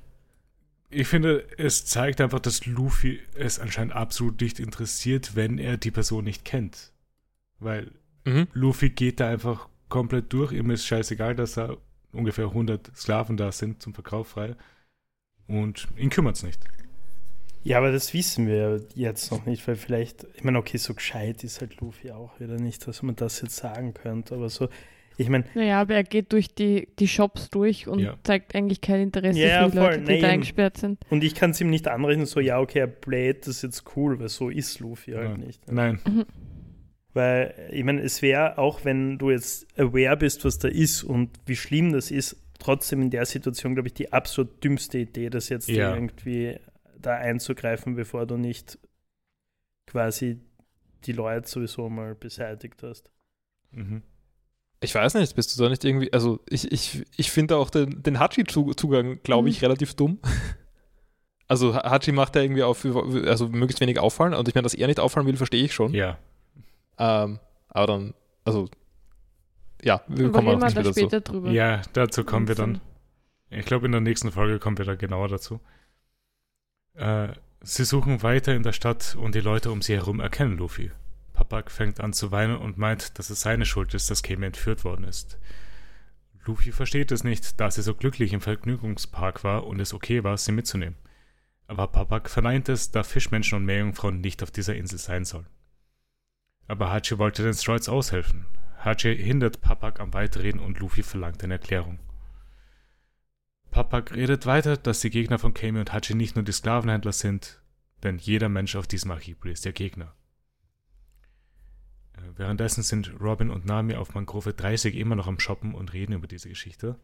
ich 0.95 1.07
finde, 1.07 1.45
es 1.57 1.85
zeigt 1.85 2.21
einfach, 2.21 2.39
dass 2.39 2.65
Luffy 2.65 3.19
es 3.35 3.59
anscheinend 3.59 3.93
absolut 3.93 4.39
nicht 4.39 4.59
interessiert, 4.59 5.35
wenn 5.35 5.57
er 5.57 5.77
die 5.77 5.91
Person 5.91 6.23
nicht 6.23 6.45
kennt. 6.45 6.93
Weil 7.59 7.91
mhm. 8.23 8.47
Luffy 8.53 8.89
geht 8.89 9.19
da 9.19 9.29
einfach 9.29 9.67
komplett 9.89 10.31
durch. 10.31 10.53
Ihm 10.53 10.71
ist 10.71 10.85
scheißegal, 10.85 11.35
dass 11.35 11.55
da 11.55 11.75
ungefähr 12.13 12.45
100 12.45 12.95
Sklaven 12.95 13.35
da 13.35 13.51
sind 13.51 13.81
zum 13.81 13.93
Verkauf 13.93 14.29
frei. 14.29 14.55
Und 15.47 15.89
ihn 15.97 16.09
kümmert 16.09 16.37
es 16.37 16.43
nicht. 16.43 16.63
Ja, 17.63 17.79
aber 17.79 17.91
das 17.91 18.13
wissen 18.13 18.47
wir 18.47 18.87
jetzt 18.95 19.31
noch 19.31 19.45
nicht, 19.45 19.67
weil 19.67 19.75
vielleicht, 19.75 20.25
ich 20.35 20.43
meine, 20.43 20.59
okay, 20.59 20.77
so 20.77 20.93
gescheit 20.93 21.43
ist 21.43 21.59
halt 21.59 21.81
Luffy 21.81 22.11
auch 22.11 22.39
wieder 22.39 22.57
nicht, 22.57 22.87
dass 22.87 23.01
man 23.01 23.15
das 23.15 23.41
jetzt 23.41 23.57
sagen 23.57 23.93
könnte, 23.93 24.35
aber 24.35 24.49
so, 24.49 24.69
ich 25.17 25.29
meine, 25.29 25.45
Naja, 25.55 25.81
aber 25.81 25.95
er 25.95 26.03
geht 26.03 26.31
durch 26.33 26.53
die, 26.53 26.87
die 26.99 27.07
Shops 27.07 27.49
durch 27.49 27.87
und 27.87 27.99
Ja. 27.99 28.17
zeigt 28.23 28.55
eigentlich 28.55 28.81
kein 28.81 29.01
Interesse 29.01 29.39
Ja, 29.39 29.65
für 29.65 29.71
die 29.71 29.77
voll. 29.77 29.85
Leute, 29.87 30.01
die 30.01 30.11
Nein, 30.13 30.21
da 30.21 30.27
eingesperrt 30.29 30.77
sind. 30.77 30.99
und 31.09 31.23
ich 31.23 31.35
kann 31.35 31.51
es 31.51 31.61
ihm 31.61 31.69
nicht 31.69 31.87
anrechnen, 31.87 32.25
so, 32.25 32.39
ja, 32.39 32.59
okay, 32.59 32.79
er 32.79 32.87
playt 32.87 33.47
das 33.47 33.61
jetzt 33.61 33.83
cool, 33.95 34.19
weil 34.19 34.29
so 34.29 34.49
ist 34.49 34.79
Luffy 34.79 35.11
halt 35.13 35.37
Nein. 35.37 35.39
nicht. 35.47 35.71
Nein, 35.71 35.99
Weil, 37.13 37.69
ich 37.71 37.83
meine, 37.85 38.01
es 38.01 38.21
wäre, 38.21 38.57
auch 38.57 38.83
wenn 38.83 39.17
du 39.17 39.31
jetzt 39.31 39.67
aware 39.79 40.17
bist, 40.17 40.43
was 40.43 40.59
da 40.59 40.67
ist 40.67 41.03
und 41.03 41.29
wie 41.45 41.55
schlimm 41.55 41.93
das 41.93 42.11
ist, 42.11 42.35
trotzdem 42.59 43.01
in 43.01 43.09
der 43.09 43.25
Situation, 43.25 43.73
glaube 43.73 43.87
ich, 43.87 43.93
die 43.93 44.11
absolut 44.11 44.61
dümmste 44.63 44.97
Idee, 44.97 45.29
das 45.29 45.47
jetzt 45.49 45.69
Ja. 45.69 45.93
irgendwie 45.93 46.57
da 46.99 47.15
einzugreifen, 47.15 47.95
bevor 47.95 48.25
du 48.25 48.35
nicht 48.37 48.77
quasi 49.87 50.39
die 51.05 51.11
Leute 51.13 51.47
sowieso 51.47 51.89
mal 51.89 52.15
beseitigt 52.15 52.81
hast. 52.83 53.11
mhm. 53.71 54.01
Ich 54.81 54.93
weiß 54.93 55.13
nicht, 55.15 55.35
bist 55.35 55.57
du 55.57 55.63
da 55.63 55.69
nicht 55.69 55.83
irgendwie, 55.83 56.11
also 56.13 56.39
ich, 56.49 56.71
ich, 56.71 57.05
ich 57.17 57.31
finde 57.31 57.57
auch 57.57 57.69
den, 57.69 58.03
den 58.03 58.19
Hachi-Zugang, 58.19 59.19
glaube 59.23 59.49
ich, 59.49 59.57
Mhm. 59.61 59.65
relativ 59.65 59.93
dumm. 59.95 60.19
Also 61.47 61.75
Hachi 61.75 62.11
macht 62.11 62.35
ja 62.35 62.41
irgendwie 62.41 62.63
auf, 62.63 62.83
also 62.83 63.47
möglichst 63.49 63.79
wenig 63.79 63.99
auffallen 63.99 64.33
und 64.33 64.47
ich 64.47 64.55
meine, 64.55 64.63
dass 64.63 64.73
er 64.73 64.87
nicht 64.87 64.99
auffallen 64.99 65.27
will, 65.27 65.37
verstehe 65.37 65.63
ich 65.63 65.75
schon. 65.75 65.93
ja. 65.93 66.17
Ähm, 66.97 67.37
aber 67.67 67.85
dann, 67.85 68.13
also, 68.45 68.67
ja, 69.83 70.01
wir 70.07 70.31
kommen 70.31 70.47
auch 70.47 70.59
nicht 70.59 70.75
da 70.75 70.81
wieder 70.81 70.91
später 70.91 71.21
drüber. 71.21 71.51
Ja, 71.51 71.83
dazu 71.93 72.23
kommen 72.23 72.47
wir 72.47 72.55
dann. 72.55 72.81
Ich 73.51 73.65
glaube, 73.67 73.85
in 73.85 73.91
der 73.91 74.01
nächsten 74.01 74.31
Folge 74.31 74.57
kommen 74.57 74.79
wir 74.79 74.85
da 74.85 74.95
genauer 74.95 75.27
dazu. 75.27 75.59
Äh, 76.95 77.27
sie 77.61 77.85
suchen 77.85 78.23
weiter 78.23 78.55
in 78.55 78.63
der 78.63 78.73
Stadt 78.73 79.15
und 79.19 79.35
die 79.35 79.39
Leute 79.41 79.69
um 79.71 79.83
sie 79.83 79.93
herum 79.93 80.19
erkennen 80.21 80.57
Luffy. 80.57 80.89
Papak 81.35 81.69
fängt 81.69 81.99
an 81.99 82.13
zu 82.13 82.31
weinen 82.31 82.57
und 82.57 82.77
meint, 82.77 83.19
dass 83.19 83.29
es 83.29 83.41
seine 83.41 83.65
Schuld 83.65 83.93
ist, 83.93 84.09
dass 84.09 84.23
Kame 84.23 84.45
entführt 84.45 84.83
worden 84.85 85.03
ist. 85.03 85.37
Luffy 86.45 86.71
versteht 86.71 87.11
es 87.11 87.23
nicht, 87.23 87.59
da 87.59 87.69
sie 87.69 87.81
so 87.81 87.93
glücklich 87.93 88.31
im 88.31 88.41
Vergnügungspark 88.41 89.43
war 89.43 89.67
und 89.67 89.79
es 89.79 89.93
okay 89.93 90.23
war, 90.23 90.37
sie 90.37 90.51
mitzunehmen. 90.51 90.95
Aber 91.67 91.87
Papak 91.87 92.29
verneint 92.29 92.69
es, 92.69 92.91
da 92.91 93.03
Fischmenschen 93.03 93.57
und 93.57 93.65
Meerjungfrauen 93.65 94.21
nicht 94.21 94.43
auf 94.43 94.51
dieser 94.51 94.75
Insel 94.75 94.99
sein 94.99 95.25
sollen. 95.25 95.47
Aber 96.67 96.91
Hachi 96.91 97.17
wollte 97.17 97.43
den 97.43 97.53
Stroids 97.53 97.89
aushelfen. 97.89 98.45
Hachi 98.83 99.15
hindert 99.17 99.61
Papak 99.61 99.99
am 99.99 100.13
Weiterreden 100.13 100.61
und 100.61 100.79
Luffy 100.79 101.03
verlangt 101.03 101.43
eine 101.43 101.55
Erklärung. 101.55 101.99
Papak 103.71 104.13
redet 104.13 104.45
weiter, 104.45 104.77
dass 104.77 105.01
die 105.01 105.09
Gegner 105.09 105.37
von 105.37 105.53
Kami 105.53 105.79
und 105.79 105.91
Hachi 105.91 106.15
nicht 106.15 106.35
nur 106.35 106.45
die 106.45 106.53
Sklavenhändler 106.53 107.11
sind, 107.11 107.61
denn 108.03 108.19
jeder 108.19 108.47
Mensch 108.47 108.75
auf 108.75 108.87
diesem 108.87 109.11
Archipel 109.11 109.51
ist 109.51 109.65
ihr 109.65 109.73
Gegner. 109.73 110.15
Äh, 112.25 112.37
Währenddessen 112.37 112.83
sind 112.83 113.13
Robin 113.19 113.49
und 113.49 113.65
Nami 113.65 113.95
auf 113.95 114.13
Mangrove 114.13 114.53
30 114.53 114.95
immer 114.95 115.15
noch 115.15 115.27
am 115.27 115.39
Shoppen 115.39 115.73
und 115.73 115.93
reden 115.93 116.13
über 116.13 116.27
diese 116.27 116.49
Geschichte. 116.49 116.99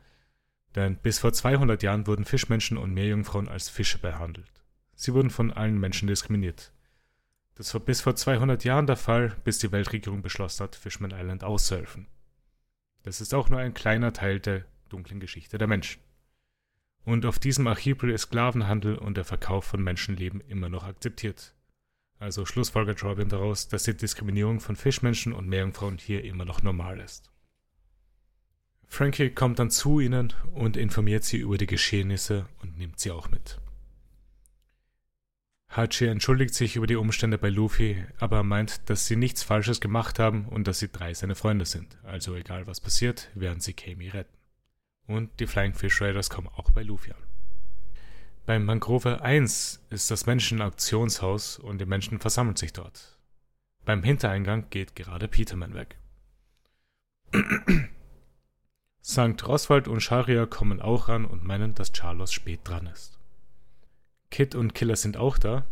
Denn 0.76 0.96
bis 0.98 1.20
vor 1.20 1.34
200 1.34 1.84
Jahren 1.84 2.08
wurden 2.08 2.26
Fischmenschen 2.26 2.78
und 2.78 2.94
Meerjungfrauen 2.94 3.50
als 3.50 3.70
Fische 3.70 3.98
behandelt. 3.98 4.52
Sie 4.96 5.14
wurden 5.14 5.30
von 5.30 5.52
allen 5.52 5.80
Menschen 5.80 6.08
diskriminiert. 6.08 6.72
Das 7.56 7.74
war 7.74 7.82
bis 7.82 8.02
vor 8.02 8.16
200 8.16 8.64
Jahren 8.64 8.88
der 8.88 8.96
Fall, 8.96 9.36
bis 9.44 9.60
die 9.60 9.72
Weltregierung 9.72 10.22
beschlossen 10.22 10.64
hat, 10.64 10.76
Fishman 10.76 11.12
Island 11.12 11.44
auszuhelfen. 11.44 12.08
Das 13.04 13.20
ist 13.20 13.34
auch 13.34 13.50
nur 13.50 13.60
ein 13.60 13.74
kleiner 13.74 14.14
Teil 14.14 14.40
der 14.40 14.66
dunklen 14.90 15.20
Geschichte 15.20 15.58
der 15.58 15.68
Menschen. 15.68 16.02
Und 17.04 17.26
auf 17.26 17.40
diesem 17.40 17.68
Archipel 17.68 18.12
ist 18.12 18.24
Sklavenhandel 18.24 18.96
und 18.96 19.18
der 19.18 19.26
Verkauf 19.26 19.66
von 19.66 19.84
Menschenleben 19.84 20.42
immer 20.42 20.70
noch 20.70 20.84
akzeptiert. 20.84 21.56
Also 22.22 22.46
schlussfolgert 22.46 23.04
Robin 23.04 23.30
daraus, 23.30 23.68
dass 23.68 23.82
die 23.82 23.98
Diskriminierung 23.98 24.60
von 24.60 24.76
Fischmenschen 24.76 25.34
und 25.34 25.48
Meerjungfrauen 25.48 25.98
hier 25.98 26.24
immer 26.24 26.46
noch 26.46 26.62
normal 26.62 27.00
ist. 27.00 27.32
Frankie 28.88 29.32
kommt 29.32 29.58
dann 29.58 29.72
zu 29.72 30.00
ihnen 30.00 30.32
und 30.54 30.78
informiert 30.78 31.24
sie 31.24 31.38
über 31.38 31.58
die 31.58 31.66
Geschehnisse 31.66 32.46
und 32.62 32.78
nimmt 32.78 33.00
sie 33.00 33.10
auch 33.10 33.32
mit. 33.32 33.60
Hachi 35.70 36.06
entschuldigt 36.06 36.54
sich 36.54 36.76
über 36.76 36.86
die 36.86 36.96
Umstände 36.96 37.40
bei 37.40 37.50
Luffy, 37.50 38.06
aber 38.20 38.38
er 38.38 38.44
meint, 38.44 38.88
dass 38.88 39.08
sie 39.08 39.16
nichts 39.16 39.42
Falsches 39.42 39.82
gemacht 39.82 40.20
haben 40.20 40.46
und 40.46 40.68
dass 40.68 40.78
sie 40.78 40.90
drei 40.90 41.16
seine 41.16 41.34
Freunde 41.34 41.66
sind. 41.66 41.98
Also 42.04 42.36
egal 42.36 42.68
was 42.68 42.82
passiert, 42.82 43.32
werden 43.34 43.62
sie 43.62 43.74
Kami 43.74 44.10
retten. 44.10 44.38
Und 45.08 45.40
die 45.40 45.48
Flying 45.48 45.74
Fish 45.74 46.00
Raiders 46.00 46.30
kommen 46.30 46.50
auch 46.50 46.70
bei 46.70 46.84
Luffy 46.84 47.14
an. 47.14 47.31
Beim 48.46 48.66
Mangrove 48.66 49.22
1 49.22 49.86
ist 49.92 50.10
das 50.10 50.26
Menschen-Auktionshaus 50.26 51.60
und 51.60 51.78
die 51.78 51.86
Menschen 51.86 52.20
versammeln 52.20 52.56
sich 52.56 52.74
dort. 52.74 53.20
Beim 53.86 54.02
Hintereingang 54.04 54.70
geht 54.72 54.96
gerade 54.96 55.28
Peterman 55.28 55.76
weg. 55.76 55.98
St. 59.04 59.44
Oswald 59.44 59.88
und 59.88 60.02
Sharia 60.02 60.48
kommen 60.48 60.82
auch 60.82 61.08
ran 61.08 61.26
und 61.26 61.44
meinen, 61.44 61.76
dass 61.76 61.94
Charlos 61.94 62.34
spät 62.34 62.62
dran 62.64 62.88
ist. 62.88 63.20
Kid 64.32 64.56
und 64.56 64.74
Killer 64.74 64.96
sind 64.96 65.18
auch 65.18 65.38
da. 65.38 65.66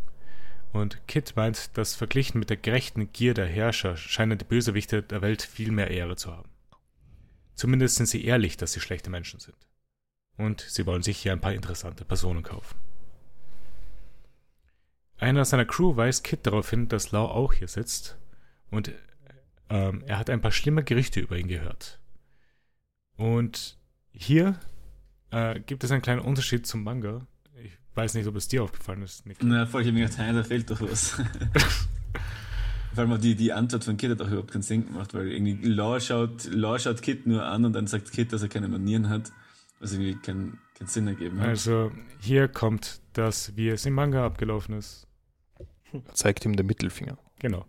Und 0.72 1.08
Kid 1.08 1.36
meint, 1.36 1.76
dass 1.76 1.96
verglichen 1.96 2.38
mit 2.38 2.52
der 2.52 2.58
gerechten 2.58 3.12
Gier 3.12 3.34
der 3.34 3.48
Herrscher 3.48 3.98
scheinen 3.98 4.38
die 4.38 4.46
Bösewichte 4.46 5.02
der 5.02 5.22
Welt 5.22 5.42
viel 5.42 5.72
mehr 5.72 5.90
Ehre 5.90 6.16
zu 6.16 6.32
haben. 6.32 6.50
Zumindest 7.56 7.96
sind 7.96 8.06
sie 8.06 8.24
ehrlich, 8.24 8.58
dass 8.58 8.74
sie 8.74 8.80
schlechte 8.80 9.10
Menschen 9.10 9.40
sind. 9.40 9.58
Und 10.40 10.62
sie 10.62 10.86
wollen 10.86 11.04
sich 11.04 11.18
hier 11.18 11.34
ein 11.34 11.42
paar 11.42 11.54
interessante 11.54 12.06
Personen 12.06 12.44
kaufen. 12.44 12.78
Einer 15.18 15.44
seiner 15.44 15.66
Crew 15.66 15.98
weist 15.98 16.24
Kid 16.24 16.48
darauf 16.48 16.70
hin, 16.70 16.88
dass 16.88 17.12
Lau 17.12 17.26
auch 17.26 17.52
hier 17.52 17.68
sitzt. 17.68 18.18
Und 18.72 18.94
ähm, 19.70 20.02
er 20.08 20.18
hat 20.18 20.30
ein 20.30 20.40
paar 20.40 20.54
schlimme 20.54 20.86
Gerüchte 20.86 21.20
über 21.20 21.38
ihn 21.38 21.50
gehört. 21.50 22.00
Und 23.18 23.78
hier 24.14 24.58
äh, 25.32 25.60
gibt 25.60 25.84
es 25.84 25.92
einen 25.92 26.02
kleinen 26.02 26.22
Unterschied 26.22 26.66
zum 26.66 26.86
Manga. 26.86 27.28
Ich 27.62 27.78
weiß 27.96 28.14
nicht, 28.14 28.26
ob 28.26 28.38
es 28.38 28.48
dir 28.48 28.64
aufgefallen 28.64 29.02
ist, 29.02 29.26
Nick. 29.26 29.40
Na, 29.44 29.66
voll, 29.66 29.82
ich 29.82 29.88
habe 29.88 29.98
mir 29.98 30.06
gedacht, 30.06 30.20
hey, 30.20 30.34
da 30.34 30.44
fehlt 30.44 30.72
doch 30.72 30.80
was. 30.80 31.12
Vor 32.94 33.04
allem 33.04 33.20
die, 33.20 33.36
die 33.36 33.52
Antwort 33.52 33.84
von 33.84 33.98
Kid 33.98 34.12
hat 34.12 34.22
auch 34.22 34.28
überhaupt 34.28 34.52
keinen 34.52 34.62
Sinn 34.62 34.88
gemacht, 34.88 35.14
weil 35.14 35.28
irgendwie 35.28 35.68
Law 35.68 36.00
schaut, 36.00 36.46
Law 36.46 36.80
schaut 36.80 37.02
Kid 37.02 37.28
nur 37.28 37.46
an 37.46 37.66
und 37.66 37.74
dann 37.74 37.88
sagt 37.88 38.14
Kid, 38.14 38.32
dass 38.32 38.42
er 38.42 38.48
keine 38.48 38.70
Manieren 38.70 39.10
hat, 39.10 39.34
was 39.80 39.94
irgendwie 39.94 40.16
keinen 40.16 40.60
keinen 40.78 40.88
Sinn 40.88 41.08
ergeben 41.08 41.40
hat. 41.40 41.48
Also 41.48 41.92
hier 42.20 42.48
kommt 42.48 43.02
das, 43.14 43.56
wie 43.56 43.70
es 43.70 43.86
im 43.86 43.94
Manga 43.94 44.26
abgelaufen 44.26 44.76
ist. 44.76 45.08
Er 45.92 46.14
zeigt 46.14 46.46
ihm 46.46 46.56
den 46.56 46.66
Mittelfinger. 46.66 47.18
Genau. 47.40 47.66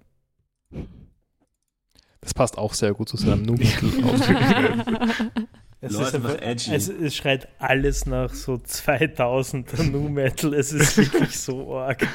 Das 2.21 2.35
passt 2.35 2.59
auch 2.59 2.75
sehr 2.75 2.93
gut 2.93 3.09
zu 3.09 3.17
seinem 3.17 3.43
Nu-Mittel-Ausdruck. 3.47 4.37
Es, 5.83 5.93
Law 5.95 6.03
ist 6.03 6.15
einfach 6.15 6.43
edgy. 6.43 6.75
es, 6.75 6.89
es 6.89 7.17
schreit 7.17 7.49
alles 7.59 8.05
nach 8.05 8.35
so 8.35 8.55
2000er 8.55 9.85
Nu 9.85 10.11
Metal. 10.11 10.53
Es 10.53 10.73
ist 10.73 10.99
wirklich 10.99 11.39
so 11.39 11.79
arg. 11.79 12.07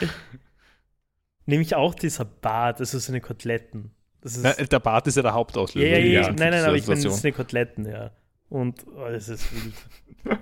Nämlich 1.48 1.76
auch 1.76 1.96
dieser 1.96 2.26
Bart, 2.26 2.80
also 2.80 3.00
seine 3.00 3.22
Koteletten. 3.22 3.92
Das 4.22 4.38
ist, 4.38 4.44
Na, 4.44 4.54
der 4.54 4.80
Bart 4.80 5.08
ist 5.08 5.16
ja 5.16 5.24
der 5.24 5.32
ja, 5.32 5.36
Hauptauslöser. 5.36 5.88
ja, 5.88 5.98
ja, 5.98 6.20
dieser 6.20 6.34
nein, 6.34 6.52
nein, 6.52 6.64
aber 6.64 6.76
ich 6.76 6.86
meine, 6.86 7.10
sind 7.10 7.36
Koteletten, 7.36 7.86
ja. 7.88 8.12
Und 8.50 8.86
oh, 8.96 9.08
das 9.12 9.30
ist 9.30 9.46
wild. 9.54 9.74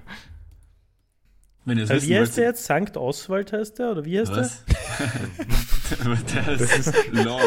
Wenn 1.66 1.78
ihr 1.78 1.86
das 1.86 1.95
wissen 1.97 2.10
wie 2.10 2.18
heißt 2.18 2.38
der 2.38 2.43
jetzt? 2.45 2.66
Sankt 2.66 2.97
Oswald 2.97 3.54
heißt 3.54 3.80
der? 3.80 3.91
Oder 3.91 4.04
wie 4.06 4.20
heißt 4.20 4.32
was? 4.36 4.64
Der 6.34 6.47
ist 6.60 6.93
Law. 7.14 7.39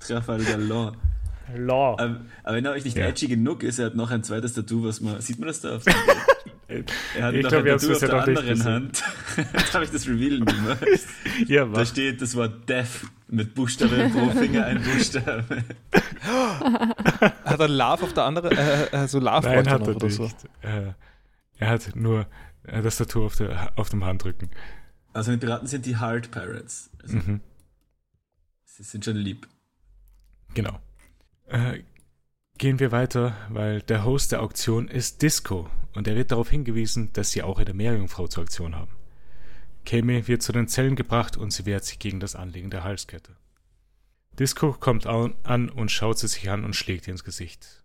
Trafalgar 0.00 0.56
Law. 0.58 0.92
der? 1.52 1.58
Law. 1.60 1.92
Aber, 1.98 2.20
aber 2.42 2.56
wenn 2.56 2.64
er 2.64 2.72
euch 2.72 2.84
nicht 2.84 2.96
Ja. 2.96 3.06
edgy 3.06 3.28
genug 3.28 3.62
ist, 3.62 3.78
er 3.78 3.86
hat 3.86 3.94
noch 3.94 4.10
ein 4.10 4.24
zweites 4.24 4.54
Tattoo, 4.54 4.82
was 4.84 5.00
man, 5.00 5.20
sieht 5.20 5.38
man 5.38 5.46
das 5.48 5.60
da 5.60 5.76
auf? 5.76 5.84
Er 7.16 7.24
hat 7.24 7.32
Ich 7.34 7.42
noch 7.44 7.48
glaub, 7.50 7.64
ein 7.64 7.78
Tattoo 7.78 7.92
auf 7.92 7.98
der 8.00 8.12
anderen. 8.12 8.64
Hand. 8.64 9.02
Jetzt 9.54 9.72
habe 9.72 9.84
ich 9.86 9.90
das 9.90 10.06
Revealen 10.06 10.44
gemacht. 10.44 10.84
Ja, 11.46 11.64
Da 11.64 11.86
steht 11.86 12.20
das 12.20 12.36
Wort 12.36 12.68
Death 12.68 13.06
mit 13.28 13.54
Buchstabe 13.54 14.10
pro 14.12 14.28
Finger 14.38 14.66
ein 14.66 14.82
Buchstabe. 14.82 15.64
Hat 17.58 17.68
er 17.70 17.74
Love 17.74 18.02
auf 18.04 18.12
der 18.14 18.24
anderen, 18.24 18.56
äh, 18.56 18.84
äh, 19.04 19.08
so 19.08 19.18
Love 19.18 19.46
Nein, 19.46 19.68
hat 19.68 19.80
er 19.82 19.96
oder 19.96 20.06
nicht. 20.06 20.16
so? 20.16 20.24
Äh, 20.62 20.92
er 21.58 21.68
hat 21.68 21.94
nur 21.96 22.26
das 22.64 22.96
Tattoo 22.98 23.24
auf, 23.26 23.36
der, 23.36 23.72
auf 23.76 23.88
dem 23.90 24.04
Handrücken. 24.04 24.50
Also 25.12 25.32
die 25.32 25.38
Piraten 25.38 25.66
sind 25.66 25.86
die 25.86 25.96
Hard 25.96 26.30
Pirates. 26.30 26.90
Also, 27.02 27.16
Mhm. 27.16 27.40
Sie 28.64 28.82
sind 28.84 29.04
schon 29.04 29.16
lieb. 29.16 29.48
Genau. 30.54 30.78
Äh, 31.46 31.80
gehen 32.58 32.78
wir 32.78 32.92
weiter, 32.92 33.34
weil 33.48 33.82
der 33.82 34.04
Host 34.04 34.30
der 34.32 34.42
Auktion 34.42 34.86
ist 34.88 35.22
Disco 35.22 35.68
und 35.94 36.06
er 36.06 36.14
wird 36.14 36.30
darauf 36.30 36.50
hingewiesen, 36.50 37.12
dass 37.12 37.30
sie 37.32 37.42
auch 37.42 37.58
eine 37.58 37.74
Meerjungfrau 37.74 38.28
zur 38.28 38.44
Auktion 38.44 38.76
haben. 38.76 38.92
Kame 39.84 40.28
wird 40.28 40.42
zu 40.42 40.52
den 40.52 40.68
Zellen 40.68 40.94
gebracht 40.96 41.36
und 41.36 41.52
sie 41.52 41.64
wehrt 41.66 41.84
sich 41.84 41.98
gegen 41.98 42.20
das 42.20 42.36
Anlegen 42.36 42.70
der 42.70 42.84
Halskette. 42.84 43.32
Disco 44.38 44.72
kommt 44.72 45.06
an 45.06 45.68
und 45.68 45.90
schaut 45.90 46.18
sie 46.18 46.28
sich 46.28 46.48
an 46.50 46.64
und 46.64 46.76
schlägt 46.76 47.06
ihr 47.08 47.12
ins 47.12 47.24
Gesicht. 47.24 47.82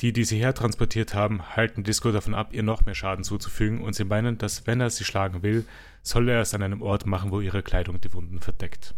Die, 0.00 0.12
die 0.12 0.24
sie 0.24 0.38
hertransportiert 0.38 1.14
haben, 1.14 1.56
halten 1.56 1.82
Disco 1.82 2.12
davon 2.12 2.34
ab, 2.34 2.52
ihr 2.52 2.62
noch 2.62 2.84
mehr 2.84 2.94
Schaden 2.94 3.24
zuzufügen 3.24 3.80
und 3.82 3.94
sie 3.94 4.04
meinen, 4.04 4.36
dass 4.38 4.66
wenn 4.66 4.80
er 4.80 4.90
sie 4.90 5.04
schlagen 5.04 5.42
will, 5.42 5.64
soll 6.02 6.28
er 6.28 6.40
es 6.42 6.52
an 6.54 6.62
einem 6.62 6.82
Ort 6.82 7.06
machen, 7.06 7.30
wo 7.30 7.40
ihre 7.40 7.62
Kleidung 7.62 8.00
die 8.00 8.12
Wunden 8.12 8.40
verdeckt. 8.40 8.94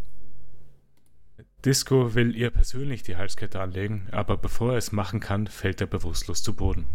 Disco 1.65 2.15
will 2.15 2.35
ihr 2.37 2.51
persönlich 2.51 3.03
die 3.03 3.17
Halskette 3.17 3.61
anlegen, 3.61 4.09
aber 4.11 4.37
bevor 4.37 4.73
er 4.73 4.79
es 4.79 4.93
machen 4.93 5.21
kann, 5.21 5.47
fällt 5.47 5.81
er 5.81 5.87
bewusstlos 5.87 6.43
zu 6.43 6.55
Boden. 6.55 6.87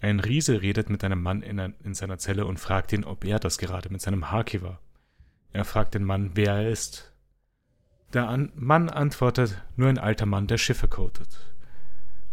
Ein 0.00 0.20
Riese 0.20 0.62
redet 0.62 0.90
mit 0.90 1.02
einem 1.04 1.22
Mann 1.22 1.42
in, 1.42 1.58
ein- 1.58 1.74
in 1.82 1.94
seiner 1.94 2.18
Zelle 2.18 2.46
und 2.46 2.60
fragt 2.60 2.92
ihn, 2.92 3.04
ob 3.04 3.24
er 3.24 3.38
das 3.38 3.58
gerade 3.58 3.90
mit 3.90 4.00
seinem 4.00 4.30
Haki 4.30 4.62
war. 4.62 4.80
Er 5.52 5.64
fragt 5.64 5.94
den 5.94 6.04
Mann, 6.04 6.32
wer 6.34 6.52
er 6.54 6.70
ist. 6.70 7.12
Der 8.14 8.28
An 8.28 8.52
Mann 8.54 8.88
antwortet, 8.88 9.62
nur 9.76 9.88
ein 9.88 9.98
alter 9.98 10.24
Mann, 10.24 10.46
der 10.46 10.56
Schiffe 10.56 10.88
coatet. 10.88 11.28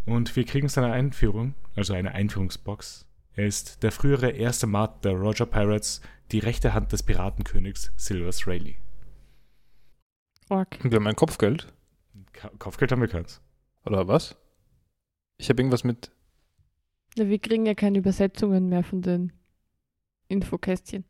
Und 0.06 0.36
wir 0.36 0.46
kriegen 0.46 0.70
seine 0.70 0.94
Einführung, 0.94 1.56
also 1.76 1.94
eine 1.94 2.14
Einführungsbox. 2.14 3.06
Er 3.34 3.48
ist 3.48 3.84
der 3.84 3.92
frühere 3.92 4.30
erste 4.30 4.68
Mart 4.68 5.04
der 5.04 5.14
Roger 5.14 5.46
Pirates, 5.46 6.02
die 6.32 6.40
rechte 6.40 6.74
Hand 6.74 6.94
des 6.94 7.04
Piratenkönigs 7.04 7.92
Silvers 7.98 8.48
Rayleigh. 8.48 8.78
Und 10.50 10.92
wir 10.92 10.96
haben 10.96 11.08
ein 11.08 11.16
Kopfgeld. 11.16 11.68
Ka 12.32 12.50
Kopfgeld 12.58 12.92
haben 12.92 13.02
wir 13.02 13.10
keins. 13.10 13.42
Oder 13.86 14.08
was? 14.08 14.38
Ich 15.38 15.50
habe 15.50 15.62
irgendwas 15.62 15.84
mit. 15.84 16.12
Ja, 17.18 17.28
wir 17.28 17.40
kriegen 17.40 17.66
ja 17.66 17.74
keine 17.74 17.98
Übersetzungen 17.98 18.70
mehr 18.70 18.84
von 18.84 19.02
den 19.02 19.34
Infokästchen. 20.28 21.04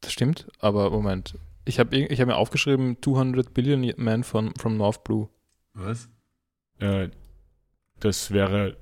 Das 0.00 0.12
stimmt, 0.12 0.48
aber 0.58 0.90
Moment. 0.90 1.38
Ich 1.64 1.78
habe 1.78 1.96
ich 1.96 2.20
hab 2.20 2.26
mir 2.26 2.36
aufgeschrieben 2.36 2.98
200 3.02 3.54
Billion 3.54 3.80
Men 3.96 4.22
von, 4.24 4.54
from 4.56 4.76
North 4.76 5.02
Blue. 5.04 5.28
Was? 5.72 6.08
Äh, 6.78 7.08
das 8.00 8.30
wäre 8.30 8.76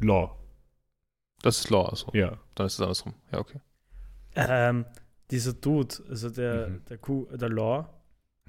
Law, 0.00 0.36
Das 1.42 1.58
ist 1.58 1.70
Law, 1.70 1.86
also. 1.88 2.10
ja. 2.14 2.38
Dann 2.54 2.66
ist 2.66 2.74
es 2.74 2.80
andersrum. 2.80 3.14
Ja, 3.32 3.38
okay. 3.38 3.60
Ähm, 4.34 4.84
dieser 5.30 5.52
Dude, 5.54 5.94
also 6.08 6.30
der, 6.30 6.68
Mhm. 6.68 6.84
der, 6.88 6.98
Kuh, 6.98 7.26
der 7.36 7.48
Law, 7.50 7.88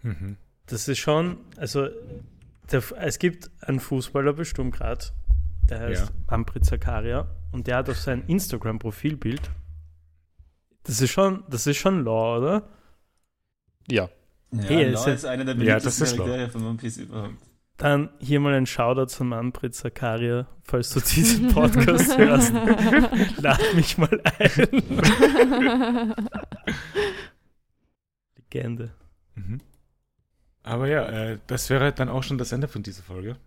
Mhm. 0.03 0.38
das 0.68 0.88
ist 0.88 0.99
schon, 0.99 1.38
also 1.57 1.88
der, 2.72 2.84
es 2.99 3.20
gibt 3.20 3.49
einen 3.61 3.80
Fußballer 3.80 4.34
bestimmt 4.34 4.76
gerade, 4.76 5.05
der 5.70 5.80
heißt 5.82 6.09
Ja. 6.09 6.15
Manfred 6.30 6.65
Zakaria 6.65 7.28
und 7.51 7.68
der 7.68 7.78
hat 7.78 7.89
auf 7.89 7.97
sein 7.99 8.24
Instagram-Profilbild, 8.28 9.49
das 10.84 11.01
ist 11.01 11.11
schon, 11.11 11.43
das 11.49 11.68
ist 11.68 11.78
schon 11.78 12.03
Law, 12.03 12.38
oder? 12.38 12.70
Ja. 13.90 14.10
Ja, 14.52 14.62
Hey, 14.64 14.94
ist 14.94 15.08
ist, 15.08 15.24
ja- 15.24 15.30
einer 15.32 15.46
der 15.46 15.56
Ja, 15.56 15.76
beliebtesten 15.78 16.18
Law. 16.18 16.26
Charaktere 16.26 16.50
von 16.50 16.66
One 16.66 16.78
Piece 16.78 16.98
überhaupt. 16.98 17.34
Dann 17.78 18.10
hier 18.20 18.40
mal 18.40 18.54
ein 18.56 18.66
Shoutout 18.66 19.14
von 19.14 19.28
Manfred 19.30 19.76
Zakaria, 19.76 20.48
falls 20.64 20.90
du 20.90 21.00
diesen 21.00 21.50
Podcast 21.54 22.18
hörst. 22.18 22.52
Lad 23.40 23.60
mich 23.76 23.98
mal 24.00 24.22
ein. 24.40 26.16
Legende. 28.36 28.92
Mhm. 29.36 29.62
Aber 30.64 30.88
ja, 30.88 31.06
äh, 31.08 31.38
das 31.48 31.70
wäre 31.70 31.92
dann 31.94 32.10
auch 32.10 32.24
schon 32.24 32.38
das 32.38 32.52
Ende 32.52 32.68
von 32.68 32.84
dieser 32.84 33.04
Folge. 33.04 33.38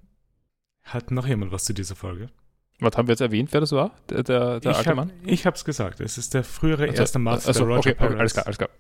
Hat 0.85 1.11
noch 1.11 1.27
jemand 1.27 1.53
was 1.53 1.65
zu 1.65 1.73
dieser 1.75 1.97
Folge? 1.97 2.29
Was 2.79 2.97
haben 2.97 3.09
wir 3.09 3.13
jetzt 3.13 3.21
erwähnt, 3.21 3.53
wer 3.53 3.61
das 3.61 3.73
war? 3.73 3.91
Der, 4.09 4.23
der, 4.23 4.61
der 4.61 4.71
ich, 4.73 4.77
alte 4.79 4.91
hab, 4.91 4.97
Mann? 4.97 5.13
ich 5.25 5.45
hab's 5.45 5.65
gesagt. 5.65 6.01
Es 6.01 6.17
ist 6.17 6.33
der 6.35 6.45
frühere 6.45 6.85
Also- 6.89 7.03
erste 7.03 7.19
Master 7.19 7.49
also, 7.49 7.61
der 7.67 7.69
Roger 7.77 7.91
okay, 7.91 8.05
okay, 8.05 8.17
alles 8.19 8.33
klar, 8.33 8.47
alles 8.47 8.59
klar. 8.59 8.71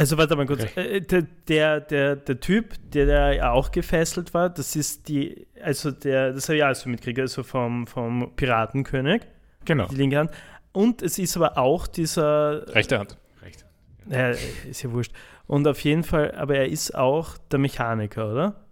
Also 0.00 0.16
warte 0.16 0.34
mal 0.34 0.46
kurz. 0.46 0.62
Recht. 0.62 0.76
Äh, 0.78 1.00
Der, 1.02 1.22
der, 1.48 1.80
der, 1.80 2.16
der 2.16 2.40
Typ, 2.40 2.74
der, 2.90 3.34
ja 3.34 3.50
auch 3.52 3.70
gefesselt 3.70 4.32
war, 4.32 4.48
das 4.48 4.74
ist 4.74 5.08
die, 5.08 5.46
also 5.62 5.90
der, 5.90 6.32
das 6.32 6.48
habe 6.48 6.56
ich 6.56 6.64
alles 6.64 6.80
so 6.80 6.88
mitgekriegt, 6.88 7.18
also 7.20 7.42
vom, 7.42 7.86
vom 7.86 8.34
Piratenkönig, 8.34 9.22
Genau. 9.66 9.86
die 9.88 9.96
linke 9.96 10.16
Hand. 10.18 10.30
Und 10.72 11.02
es 11.02 11.18
ist 11.18 11.36
aber 11.36 11.58
auch 11.58 11.86
dieser, 11.86 12.66
Rechte 12.74 12.98
Hand. 12.98 13.18
Recht. 13.42 13.66
ja, 14.08 14.30
ist 14.30 14.82
ja 14.82 14.90
wurscht. 14.90 15.12
Und 15.46 15.68
auf 15.68 15.80
jeden 15.80 16.02
Fall, 16.04 16.32
aber 16.32 16.56
er 16.56 16.68
ist 16.68 16.94
auch 16.94 17.36
der 17.50 17.58
Mechaniker, 17.58 18.32
oder? 18.32 18.64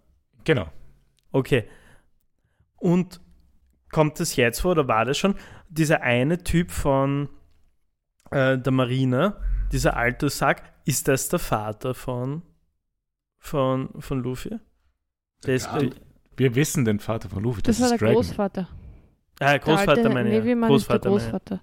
Genau. 0.45 0.67
Okay. 1.31 1.65
Und 2.77 3.21
kommt 3.91 4.19
das 4.19 4.35
jetzt 4.35 4.61
vor 4.61 4.71
oder 4.71 4.87
war 4.87 5.05
das 5.05 5.17
schon? 5.19 5.35
Dieser 5.69 6.01
eine 6.01 6.43
Typ 6.43 6.71
von 6.71 7.29
äh, 8.31 8.57
der 8.57 8.71
Marine, 8.71 9.35
dieser 9.71 9.95
alte 9.97 10.29
Sack, 10.29 10.63
ist 10.85 11.07
das 11.07 11.29
der 11.29 11.39
Vater 11.39 11.93
von, 11.93 12.41
von, 13.37 13.89
von 13.99 14.21
Luffy? 14.21 14.57
Der 15.45 15.55
ist, 15.55 15.65
Ja. 15.67 15.79
äh, 15.81 15.89
Wir 16.37 16.55
wissen 16.55 16.85
den 16.85 16.99
Vater 16.99 17.29
von 17.29 17.43
Luffy. 17.43 17.61
Das, 17.61 17.77
Das, 17.77 17.87
war 17.89 17.93
ist 17.95 18.01
der 18.01 18.07
Dragon. 18.07 18.15
Großvater. 18.23 18.67
ah, 19.39 19.57
Großvater 19.57 19.95
der 19.95 20.03
alte 20.05 20.09
meine 20.09 20.29
ich. 20.29 20.37
Navy-Mann 20.39 20.71
ist 20.73 20.89
der 20.89 20.99
Großvater 20.99 21.09
meine. 21.09 21.21
Großvater. 21.21 21.61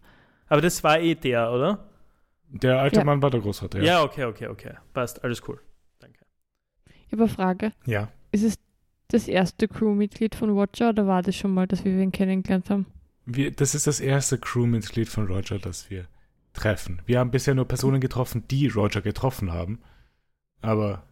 Aber 0.48 0.60
das 0.60 0.84
war 0.84 1.00
eh 1.00 1.14
der, 1.14 1.50
oder? 1.52 1.88
Der 2.48 2.78
alte 2.78 2.96
Ja. 2.96 3.04
Mann 3.04 3.20
war 3.22 3.30
der 3.30 3.40
Großvater. 3.40 3.78
Ja, 3.80 3.84
Ja. 3.84 4.02
okay, 4.04 4.24
okay, 4.24 4.46
okay. 4.48 4.74
Passt, 4.92 5.22
alles 5.24 5.42
cool. 5.48 5.60
Danke. 5.98 6.20
Ich 7.06 7.12
habe 7.12 7.22
eine 7.24 7.32
Frage. 7.32 7.72
ja. 7.86 8.08
Ist 8.32 8.42
es 8.44 8.54
das 9.08 9.28
erste 9.28 9.66
Crewmitglied 9.68 10.34
von 10.34 10.54
Watcher 10.56 10.90
oder 10.90 11.06
war 11.06 11.22
das 11.22 11.36
schon 11.36 11.54
mal, 11.54 11.66
dass 11.66 11.84
wir 11.84 11.92
ihn 11.92 12.12
kennengelernt 12.12 12.68
haben? 12.70 12.86
Wir, 13.24 13.50
das 13.50 13.74
ist 13.74 13.86
das 13.86 13.98
erste 14.00 14.36
Crewmitglied 14.38 15.08
von 15.08 15.26
Roger, 15.26 15.58
das 15.58 15.88
wir 15.90 16.06
treffen. 16.56 17.00
Wir 17.06 17.18
haben 17.20 17.30
bisher 17.30 17.54
nur 17.54 17.66
Personen 17.66 18.00
getroffen, 18.00 18.44
die 18.50 18.66
Roger 18.68 19.00
getroffen 19.02 19.52
haben, 19.52 19.80
aber 20.60 21.02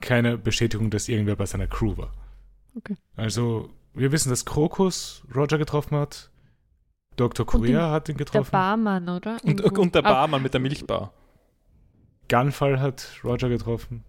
keine 0.00 0.38
Bestätigung, 0.38 0.90
dass 0.90 1.08
irgendwer 1.08 1.36
bei 1.36 1.46
seiner 1.46 1.66
Crew 1.66 1.96
war. 1.96 2.12
Okay. 2.76 2.96
Also, 3.16 3.70
wir 3.94 4.12
wissen, 4.12 4.30
dass 4.30 4.44
Krokus 4.44 5.24
Roger 5.34 5.58
getroffen 5.58 5.96
hat. 5.96 6.30
Dr. 7.16 7.44
Korea 7.44 7.90
hat 7.90 8.08
ihn 8.08 8.16
Der 8.16 8.24
getroffen. 8.24 8.50
Barmann, 8.52 9.08
oder? 9.08 9.36
Und, 9.42 9.60
und 9.60 9.94
der 9.94 10.04
Ah, 10.06 10.12
Barmann 10.12 10.42
mit 10.42 10.54
der 10.54 10.60
Milchbar. 10.60 11.12
Gunfall 12.28 12.80
hat 12.80 13.08
Roger 13.24 13.48
getroffen. 13.48 14.04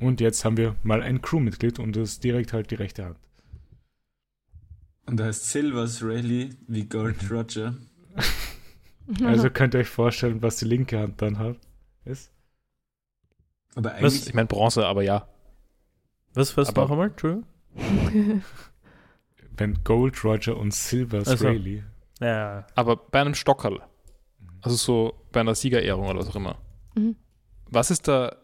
Und 0.00 0.20
jetzt 0.20 0.44
haben 0.44 0.56
wir 0.56 0.76
mal 0.82 1.02
ein 1.02 1.22
Crewmitglied 1.22 1.78
und 1.78 1.96
das 1.96 2.10
ist 2.10 2.24
direkt 2.24 2.52
halt 2.52 2.70
die 2.70 2.76
rechte 2.76 3.04
Hand. 3.06 3.16
Und 5.06 5.16
da 5.18 5.24
heißt 5.24 5.48
Silvers 5.50 6.02
Rayleigh 6.02 6.50
wie 6.68 6.84
Gold 6.84 7.30
Roger. 7.30 7.74
Also 9.24 9.50
könnt 9.50 9.74
ihr 9.74 9.80
euch 9.80 9.88
vorstellen, 9.88 10.42
was 10.42 10.56
die 10.56 10.64
linke 10.66 10.98
Hand 10.98 11.20
dann 11.22 11.38
hat. 11.38 11.56
Ist. 12.04 12.30
Aber 13.74 13.90
Was? 13.90 13.96
eigentlich, 13.98 14.26
Ich 14.28 14.34
meine 14.34 14.46
Bronze, 14.48 14.86
aber 14.86 15.02
ja. 15.02 15.28
Was, 16.34 16.56
was 16.56 16.68
Aber- 16.70 16.82
noch 16.82 16.90
einmal? 16.92 17.10
True? 17.16 17.42
Wenn 19.56 19.82
Gold 19.84 20.22
Roger 20.24 20.56
und 20.56 20.72
Silver 20.74 21.18
Also. 21.18 21.46
Rayleigh. 21.46 21.82
Ja. 22.20 22.66
Aber 22.74 22.96
bei 22.96 23.20
einem 23.20 23.34
Stockerl, 23.34 23.80
also 24.60 24.76
so 24.76 25.14
bei 25.32 25.40
einer 25.40 25.54
Siegerehrung 25.54 26.06
oder 26.06 26.18
was 26.20 26.28
auch 26.28 26.36
immer, 26.36 26.58
Mhm. 26.94 27.16
was 27.70 27.90
ist 27.90 28.08
da 28.08 28.34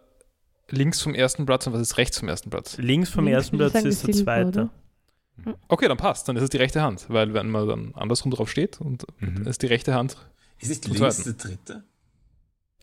links 0.70 1.00
vom 1.02 1.14
ersten 1.14 1.44
Platz 1.46 1.66
und 1.66 1.72
was 1.72 1.80
ist 1.80 1.98
rechts 1.98 2.18
vom 2.18 2.28
ersten 2.28 2.50
Platz? 2.50 2.78
Links 2.78 3.10
vom 3.10 3.24
Links 3.24 3.36
ersten 3.36 3.58
Platz 3.58 3.74
ist 3.74 4.06
der 4.06 4.14
Silber, 4.14 4.32
zweite. 4.32 4.70
oder? 5.46 5.54
Okay, 5.68 5.88
dann 5.88 5.96
passt, 5.96 6.28
dann 6.28 6.36
ist 6.36 6.42
es 6.44 6.50
die 6.50 6.56
rechte 6.58 6.80
Hand, 6.82 7.06
weil 7.08 7.34
wenn 7.34 7.50
man 7.50 7.66
dann 7.66 7.94
andersrum 7.94 8.30
drauf 8.30 8.48
steht 8.50 8.80
und 8.80 9.04
Mhm. 9.20 9.46
ist 9.46 9.62
die 9.62 9.66
rechte 9.66 9.92
Hand, 9.94 10.16
ist 10.58 10.68
nicht 10.68 10.98
links 10.98 11.22
der 11.24 11.32
dritte? 11.34 11.84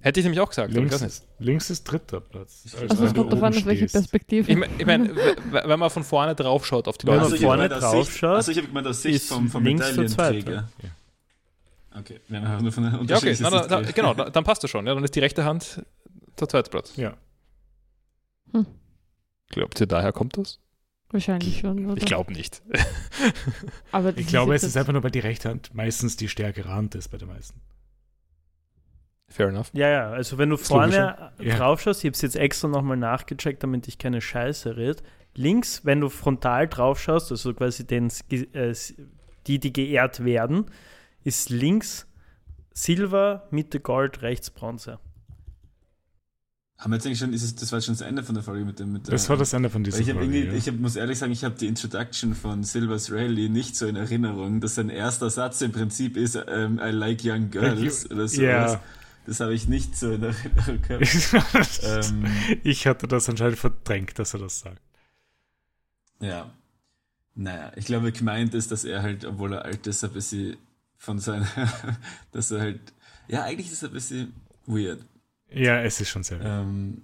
hätte 0.03 0.19
ich 0.19 0.23
nämlich 0.23 0.39
auch 0.39 0.49
gesagt, 0.49 0.73
Links, 0.73 0.99
ist, 1.01 1.27
links 1.37 1.69
ist 1.69 1.83
dritter 1.83 2.19
Platz. 2.21 2.63
Ich- 2.65 2.73
Also 2.73 2.87
Also 2.87 2.99
wenn 3.01 3.07
es 3.09 3.13
kommt 3.13 3.33
davon, 3.33 3.49
oben 3.49 3.57
auf 3.57 3.65
welche. 3.65 3.85
Perspektive. 3.87 4.51
Ich 4.51 4.57
meine, 4.57 4.73
ich 4.79 4.85
mein, 4.85 5.15
wenn 5.51 5.79
man 5.79 5.89
von 5.91 6.03
vorne 6.03 6.33
drauf 6.33 6.65
schaut 6.65 6.87
auf 6.87 6.97
die 6.97 7.05
Wenn 7.05 7.13
Leute, 7.13 7.23
man 7.23 7.31
Also 7.33 7.35
ich 7.35 7.41
vorne 7.43 7.75
aus 7.75 7.81
drauf 7.81 8.05
Sicht- 8.07 8.17
schaut, 8.17 8.35
Also 8.35 8.51
ich 8.51 8.57
habe 8.57 8.67
gemeint 8.67 8.87
aus 8.87 9.01
Sicht 9.03 9.15
ist 9.15 9.29
vom, 9.29 9.47
vom 9.49 9.63
links 9.63 9.93
der 9.93 10.03
Medaillenträger. 10.03 10.69
Ja. 10.81 11.99
Okay, 11.99 12.19
wir 12.29 12.41
haben 12.41 12.63
nur 12.63 12.71
von 12.71 12.85
einer 12.85 13.03
ja 13.03 13.17
okay, 13.17 13.35
na, 13.41 13.49
da, 13.49 13.59
geredet. 13.67 13.95
genau, 13.95 14.13
da, 14.15 14.29
dann 14.29 14.43
passt 14.43 14.63
das 14.63 14.71
schon, 14.71 14.87
ja, 14.87 14.95
dann 14.95 15.03
ist 15.03 15.13
die 15.13 15.19
rechte 15.19 15.43
Hand 15.45 15.83
der 16.39 16.47
zweite 16.49 16.69
Platz. 16.71 16.95
Ja. 16.95 17.15
Hm. 18.53 18.65
Glaubt 19.49 19.79
ihr, 19.81 19.87
daher 19.87 20.13
kommt 20.13 20.37
das? 20.37 20.57
Wahrscheinlich 21.11 21.59
schon, 21.59 21.85
oder? 21.85 21.97
Ich 21.97 22.05
glaube 22.05 22.31
nicht. 22.33 22.61
Aber 23.91 24.11
das 24.11 24.21
Ich 24.21 24.27
glaube, 24.27 24.55
es 24.55 24.63
ist 24.63 24.77
einfach 24.77 24.93
nur, 24.93 25.03
weil 25.03 25.11
die 25.11 25.19
rechte 25.19 25.49
Hand 25.49 25.73
meistens 25.73 26.15
die 26.17 26.29
stärkere 26.29 26.69
Hand 26.69 26.95
ist 26.95 27.09
bei 27.09 27.17
den 27.17 27.27
meisten. 27.27 27.59
Fair 29.27 29.47
enough. 29.47 29.69
Ja, 29.73 29.87
ja, 29.89 30.09
also 30.11 30.37
wenn 30.37 30.49
du 30.49 30.55
Ist 30.55 30.67
vorne 30.67 31.31
Ja. 31.39 31.55
drauf 31.55 31.81
schaust, 31.81 32.01
ich 32.03 32.07
habe 32.07 32.15
es 32.15 32.21
jetzt 32.21 32.35
extra 32.35 32.67
nochmal 32.67 32.97
nachgecheckt, 32.97 33.63
damit 33.63 33.87
ich 33.87 33.97
keine 33.97 34.19
Scheiße 34.21 34.75
rede. 34.75 35.01
Links, 35.35 35.85
wenn 35.85 36.01
du 36.01 36.09
frontal 36.09 36.67
drauf 36.67 36.99
schaust, 37.01 37.31
also 37.31 37.53
quasi 37.53 37.87
den, 37.87 38.11
äh, 38.29 38.73
die, 39.47 39.59
die 39.59 39.71
geehrt 39.73 40.25
werden, 40.25 40.65
ist 41.23 41.49
links 41.49 42.07
Silber, 42.73 43.47
Mitte 43.51 43.79
Gold, 43.79 44.21
rechts 44.21 44.49
Bronze. 44.49 44.99
Haben 46.81 46.93
wir 46.93 46.95
jetzt 46.95 47.05
eigentlich 47.05 47.19
schon, 47.19 47.31
ist 47.31 47.43
es, 47.43 47.53
das 47.53 47.71
war 47.71 47.77
jetzt 47.77 47.85
schon 47.85 47.93
das 47.93 48.01
Ende 48.01 48.23
von 48.23 48.33
der 48.33 48.43
Folge 48.43 48.65
mit 48.65 48.79
dem. 48.79 48.91
Mit 48.93 49.05
der, 49.05 49.11
Das 49.11 49.29
war 49.29 49.37
das 49.37 49.53
Ende 49.53 49.69
von 49.69 49.83
dieser 49.83 49.99
ich, 49.99 50.07
Folge. 50.07 50.21
irgendwie, 50.21 50.45
ja. 50.45 50.53
ich 50.53 50.67
hab, 50.67 50.79
muss 50.79 50.95
ehrlich 50.95 51.19
sagen, 51.19 51.31
ich 51.31 51.43
habe 51.43 51.53
die 51.53 51.67
Introduction 51.67 52.33
von 52.33 52.63
Silver's 52.63 53.11
Rally 53.11 53.49
nicht 53.49 53.75
so 53.75 53.85
in 53.85 53.95
Erinnerung, 53.95 54.61
dass 54.61 54.73
sein 54.75 54.89
erster 54.89 55.29
Satz 55.29 55.61
im 55.61 55.71
Prinzip 55.71 56.17
ist 56.17 56.39
ähm, 56.47 56.79
I 56.83 56.89
like 56.89 57.21
young 57.23 57.51
girls 57.51 58.09
oder 58.09 58.27
sowas. 58.27 58.71
Ja. 58.71 58.81
Das 59.27 59.39
habe 59.41 59.53
ich 59.53 59.67
nicht 59.67 59.95
so 59.95 60.11
in 60.11 60.23
Erinnerung 60.23 60.81
gehabt. 60.87 61.81
ähm, 61.83 62.25
ich 62.63 62.87
hatte 62.87 63.07
das 63.07 63.29
anscheinend 63.29 63.59
verdrängt, 63.59 64.17
dass 64.17 64.33
er 64.33 64.39
das 64.39 64.59
sagt. 64.61 64.81
ja. 66.19 66.51
Naja, 67.33 67.71
ich 67.75 67.85
glaube, 67.85 68.11
gemeint 68.11 68.53
ist, 68.55 68.71
dass 68.71 68.83
er 68.83 69.03
halt, 69.03 69.23
obwohl 69.23 69.53
er 69.53 69.63
alt 69.63 69.87
ist, 69.87 70.03
ein 70.03 70.11
bisschen 70.11 70.57
von 70.97 71.17
seiner, 71.19 71.47
dass 72.31 72.51
er 72.51 72.59
halt, 72.59 72.81
ja, 73.27 73.43
eigentlich 73.43 73.71
ist 73.71 73.83
er 73.83 73.89
ein 73.89 73.93
bisschen 73.93 74.33
weird. 74.65 75.05
Ja, 75.53 75.81
es 75.81 75.99
ist 75.99 76.09
schon 76.09 76.23
sehr. 76.23 76.39
Ähm, 76.41 77.03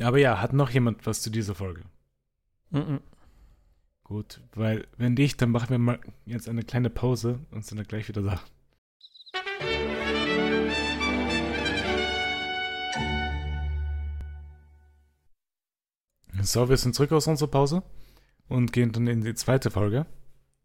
Aber 0.00 0.18
ja, 0.18 0.40
hat 0.40 0.52
noch 0.52 0.70
jemand 0.70 1.06
was 1.06 1.22
zu 1.22 1.30
dieser 1.30 1.54
Folge? 1.54 1.82
Mhm. 2.70 3.00
Gut, 4.04 4.40
weil 4.54 4.86
wenn 4.96 5.14
nicht, 5.14 5.42
dann 5.42 5.50
machen 5.50 5.70
wir 5.70 5.78
mal 5.78 6.00
jetzt 6.24 6.48
eine 6.48 6.62
kleine 6.62 6.90
Pause 6.90 7.40
und 7.50 7.64
sind 7.64 7.78
dann 7.78 7.86
gleich 7.86 8.08
wieder 8.08 8.22
da. 8.22 8.40
So, 16.40 16.68
wir 16.68 16.76
sind 16.76 16.94
zurück 16.94 17.12
aus 17.12 17.26
unserer 17.26 17.50
Pause 17.50 17.82
und 18.48 18.72
gehen 18.72 18.92
dann 18.92 19.06
in 19.06 19.22
die 19.22 19.34
zweite 19.34 19.70
Folge. 19.70 20.06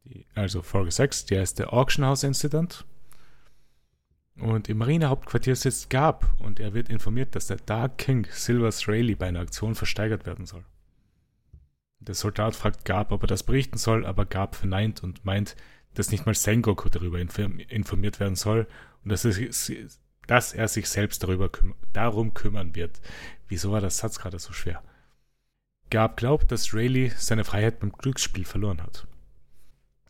Die, 0.05 0.25
also 0.35 0.61
Folge 0.61 0.91
6, 0.91 1.25
die 1.25 1.37
heißt 1.37 1.59
der 1.59 1.73
Auction 1.73 2.05
House 2.05 2.23
Incident. 2.23 2.85
Und 4.35 4.67
im 4.67 4.77
Marinehauptquartier 4.79 5.55
sitzt 5.55 5.89
Gab 5.89 6.33
und 6.39 6.59
er 6.59 6.73
wird 6.73 6.89
informiert, 6.89 7.35
dass 7.35 7.47
der 7.47 7.57
Dark 7.57 7.99
King 7.99 8.27
Silvers 8.31 8.87
Rayleigh 8.87 9.15
bei 9.15 9.27
einer 9.27 9.41
Aktion 9.41 9.75
versteigert 9.75 10.25
werden 10.25 10.45
soll. 10.45 10.65
Der 11.99 12.15
Soldat 12.15 12.55
fragt 12.55 12.83
Gab, 12.83 13.11
ob 13.11 13.23
er 13.23 13.27
das 13.27 13.43
berichten 13.43 13.77
soll, 13.77 14.05
aber 14.05 14.25
Gab 14.25 14.55
verneint 14.55 15.03
und 15.03 15.23
meint, 15.23 15.55
dass 15.93 16.11
nicht 16.11 16.25
mal 16.25 16.33
Sengoku 16.33 16.89
darüber 16.89 17.19
inform- 17.19 17.59
informiert 17.69 18.19
werden 18.19 18.35
soll 18.35 18.67
und 19.03 19.11
dass 19.11 19.23
er, 19.23 19.33
sich- 19.33 19.99
dass 20.25 20.53
er 20.53 20.67
sich 20.67 20.89
selbst 20.89 21.23
darüber 21.23 21.49
küm 21.49 21.75
darum 21.93 22.33
kümmern 22.33 22.75
wird. 22.75 22.99
Wieso 23.47 23.71
war 23.71 23.81
das 23.81 23.99
Satz 23.99 24.19
gerade 24.19 24.39
so 24.39 24.51
schwer? 24.51 24.81
Gab 25.91 26.17
glaubt, 26.17 26.51
dass 26.51 26.73
Rayleigh 26.73 27.13
seine 27.15 27.43
Freiheit 27.43 27.79
beim 27.79 27.91
Glücksspiel 27.91 28.45
verloren 28.45 28.81
hat. 28.81 29.07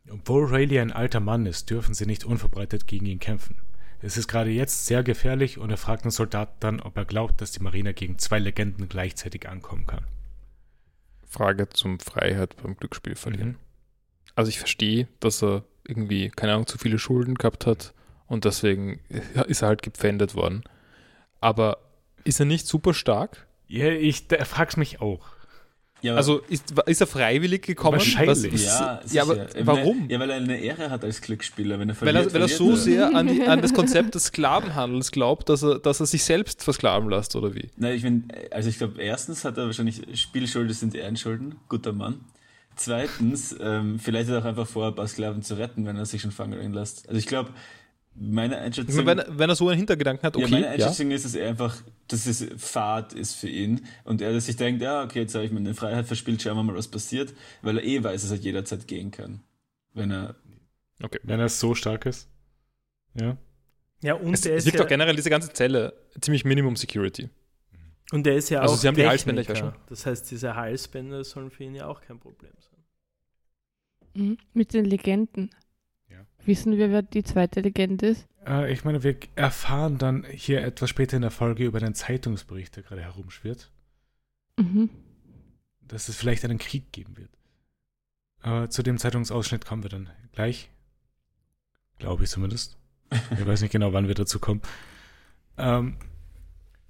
Obwohl 0.10 0.46
Rayleigh 0.46 0.82
ein 0.82 0.94
alter 0.94 1.20
Mann 1.20 1.46
ist, 1.46 1.70
dürfen 1.70 1.94
sie 1.94 2.06
nicht 2.06 2.24
unverbreitet 2.24 2.88
gegen 2.88 3.06
ihn 3.06 3.20
kämpfen. 3.20 3.58
Es 4.06 4.18
ist 4.18 4.28
gerade 4.28 4.50
jetzt 4.50 4.86
sehr 4.86 5.02
gefährlich 5.02 5.58
und 5.58 5.70
er 5.70 5.78
fragt 5.78 6.04
den 6.04 6.12
Soldaten 6.12 6.58
dann, 6.60 6.82
ob 6.82 6.98
er 6.98 7.06
glaubt, 7.06 7.40
dass 7.40 7.54
die 7.54 7.64
Marine 7.64 7.94
gegen 7.94 8.20
zwei 8.20 8.38
Legenden 8.38 8.90
gleichzeitig 8.90 9.48
ankommen 9.48 9.88
kann. 9.88 10.04
Frage 11.26 11.70
zum 11.70 12.02
Freiheit 12.02 12.62
beim 12.62 12.76
Glücksspiel 12.76 13.16
verlieren. 13.16 13.48
Mhm. 13.48 13.58
Also 14.36 14.50
ich 14.50 14.60
verstehe, 14.60 15.08
dass 15.22 15.42
er 15.42 15.64
irgendwie, 15.88 16.30
keine 16.30 16.52
Ahnung, 16.52 16.68
zu 16.68 16.78
viele 16.78 17.00
Schulden 17.00 17.36
gehabt 17.36 17.66
hat 17.66 17.94
und 18.28 18.44
deswegen 18.44 19.00
ist 19.48 19.62
er 19.62 19.70
halt 19.70 19.84
gepfändet 19.84 20.36
worden. 20.36 20.64
Aber 21.40 21.78
ist 22.26 22.42
er 22.42 22.46
nicht 22.46 22.68
super 22.68 22.94
stark? 22.94 23.48
Ja, 23.68 23.88
ich 23.88 24.26
frag's 24.44 24.76
mich 24.76 25.00
auch. 25.00 25.33
Ja, 26.04 26.16
Also 26.16 26.42
ist, 26.50 26.74
ist 26.86 27.02
er 27.02 27.08
freiwillig 27.08 27.64
gekommen? 27.64 27.98
Wahrscheinlich. 27.98 28.54
Was- 28.54 28.64
ja, 28.64 29.02
ja, 29.10 29.24
aber 29.24 29.48
warum? 29.62 30.08
Ja, 30.10 30.20
weil 30.20 30.30
er 30.30 30.36
eine 30.36 30.60
Ehre 30.60 30.90
hat 30.90 31.04
als 31.04 31.22
Glücksspieler. 31.22 31.80
Wenn 31.80 31.90
er 31.90 31.96
Weil 32.02 32.14
verliert, 32.14 32.26
er, 32.28 32.34
weil 32.34 32.42
er 32.42 32.48
so 32.50 32.76
sehr 32.76 33.16
an, 33.16 33.28
die, 33.28 33.42
an 33.42 33.62
das 33.62 33.74
Konzept 33.74 34.14
des 34.14 34.26
Sklavenhandels 34.26 35.12
glaubt, 35.12 35.50
dass 35.50 35.64
er, 35.64 35.80
dass 35.80 36.02
er 36.02 36.06
sich 36.06 36.24
selbst 36.24 36.64
versklaven 36.64 37.10
lässt, 37.10 37.36
oder 37.36 37.56
wie? 37.56 37.70
Nein, 37.78 37.96
ich 37.96 38.04
meine, 38.04 38.24
also 38.52 38.70
ich 38.70 38.78
glaube, 38.78 39.02
erstens 39.02 39.46
hat 39.46 39.58
er 39.58 39.66
wahrscheinlich 39.66 40.02
Spielschulden 40.20 40.74
sind 40.74 40.94
Ehrenschulden, 40.94 41.56
guter 41.70 41.94
Mann. 41.94 42.20
Zweitens, 42.76 43.56
ähm, 43.62 44.00
vielleicht 44.00 44.30
hat 44.30 44.36
er 44.36 44.42
auch 44.42 44.46
einfach 44.46 44.68
vor, 44.68 44.88
ein 44.88 44.96
paar 44.96 45.08
Sklaven 45.08 45.42
zu 45.42 45.56
retten, 45.56 45.86
wenn 45.86 45.96
er 45.96 46.06
sich 46.06 46.22
schon 46.22 46.32
fangen 46.32 46.74
lässt. 46.74 47.08
Also 47.08 47.18
ich 47.20 47.28
glaube, 47.28 47.52
meine 48.16 48.56
Ich 48.56 48.62
Einschätzung, 48.62 49.06
meine, 49.06 49.26
wenn, 49.28 49.40
wenn 49.40 49.50
er 49.50 49.56
so 49.56 49.68
einen 49.70 49.78
Hintergedanken 49.78 50.24
hat, 50.26 50.36
ja, 50.36 50.44
okay, 50.44 50.52
meine 50.52 50.66
ja, 50.68 50.72
Einschätzung 50.74 51.12
ist, 51.12 51.26
dass 51.26 51.36
er 51.36 51.50
einfach, 51.50 51.82
dass 52.08 52.26
es 52.28 52.46
Fahrt 52.58 53.14
ist 53.14 53.36
für 53.36 53.50
ihn 53.50 53.86
und 54.04 54.22
er 54.22 54.40
sich 54.40 54.56
denkt, 54.56 54.82
ja, 54.82 55.04
okay, 55.04 55.22
jetzt 55.22 55.34
habe 55.36 55.46
ich 55.46 55.52
meine 55.52 55.74
Freiheit 55.74 56.06
verspielt, 56.06 56.42
schauen 56.42 56.56
wir 56.58 56.64
mal, 56.64 56.76
was 56.76 56.88
passiert, 56.88 57.34
weil 57.62 57.78
er 57.80 57.84
eh 57.84 58.04
weiß, 58.04 58.22
dass 58.22 58.32
er 58.32 58.38
jederzeit 58.38 58.88
gehen 58.88 59.12
kann. 59.12 59.42
Wenn 59.94 60.12
er, 60.12 60.36
okay. 61.02 61.20
Wenn 61.24 61.40
er 61.40 61.50
so 61.50 61.76
stark 61.76 62.06
ist. 62.06 62.30
Ja. 63.16 63.38
Ja, 64.02 64.16
und 64.16 64.34
Es, 64.34 64.42
der 64.42 64.56
es 64.56 64.66
ist 64.66 64.66
wirkt 64.66 64.80
ja, 64.80 64.84
auch 64.84 64.88
generell 64.90 65.16
diese 65.16 65.30
ganze 65.30 65.54
Zelle 65.54 65.94
ziemlich 66.20 66.44
Minimum 66.46 66.76
Security. 66.76 67.30
und 68.12 68.26
der 68.26 68.36
ist 68.36 68.50
ja 68.50 68.62
Also 68.62 68.76
auch 68.76 68.78
sie 68.78 68.88
haben 68.88 68.96
die 68.96 69.02
Techniker. 69.02 69.10
Halsbänder, 69.12 69.42
ich 69.42 69.50
weiß 69.50 69.60
schon. 69.60 69.74
Das 69.88 70.06
heißt, 70.06 70.30
diese 70.32 70.56
Halsbänder 70.56 71.24
sollen 71.24 71.50
für 71.52 71.64
ihn 71.64 71.76
ja 71.76 71.88
auch 71.88 72.02
kein 72.02 72.20
Problem 72.20 72.52
sein. 72.60 72.84
Mhm. 74.16 74.38
Mit 74.54 74.74
den 74.74 74.86
Legenden. 74.86 75.50
Wissen 76.46 76.78
wir, 76.78 76.90
wer 76.92 77.02
die 77.02 77.24
zweite 77.24 77.62
Legende 77.62 78.08
ist? 78.08 78.28
Äh, 78.46 78.72
ich 78.72 78.84
meine, 78.84 79.04
wir 79.04 79.16
erfahren 79.36 79.98
dann 79.98 80.26
hier 80.30 80.62
etwas 80.64 80.90
später 80.90 81.16
in 81.16 81.22
der 81.22 81.32
Folge 81.32 81.64
über 81.66 81.80
den 81.80 81.96
Zeitungsbericht, 81.96 82.76
der 82.76 82.84
gerade 82.84 83.02
herumschwirrt, 83.02 83.72
Mhm. 84.60 84.90
dass 85.82 86.10
es 86.10 86.16
vielleicht 86.18 86.44
einen 86.46 86.58
Krieg 86.60 86.92
geben 86.92 87.18
wird. 87.18 87.30
Aber 88.42 88.70
zu 88.70 88.84
dem 88.84 88.98
Zeitungsausschnitt 88.98 89.66
kommen 89.66 89.84
wir 89.84 89.90
dann 89.90 90.10
gleich. 90.34 90.70
Glaube 91.98 92.26
ich 92.26 92.30
zumindest. 92.30 92.78
Ich 93.32 93.46
weiß 93.46 93.62
nicht 93.62 93.72
genau, 93.72 93.94
wann 93.94 94.08
wir 94.08 94.16
dazu 94.16 94.40
kommen. 94.40 94.62
Ähm, 95.58 95.98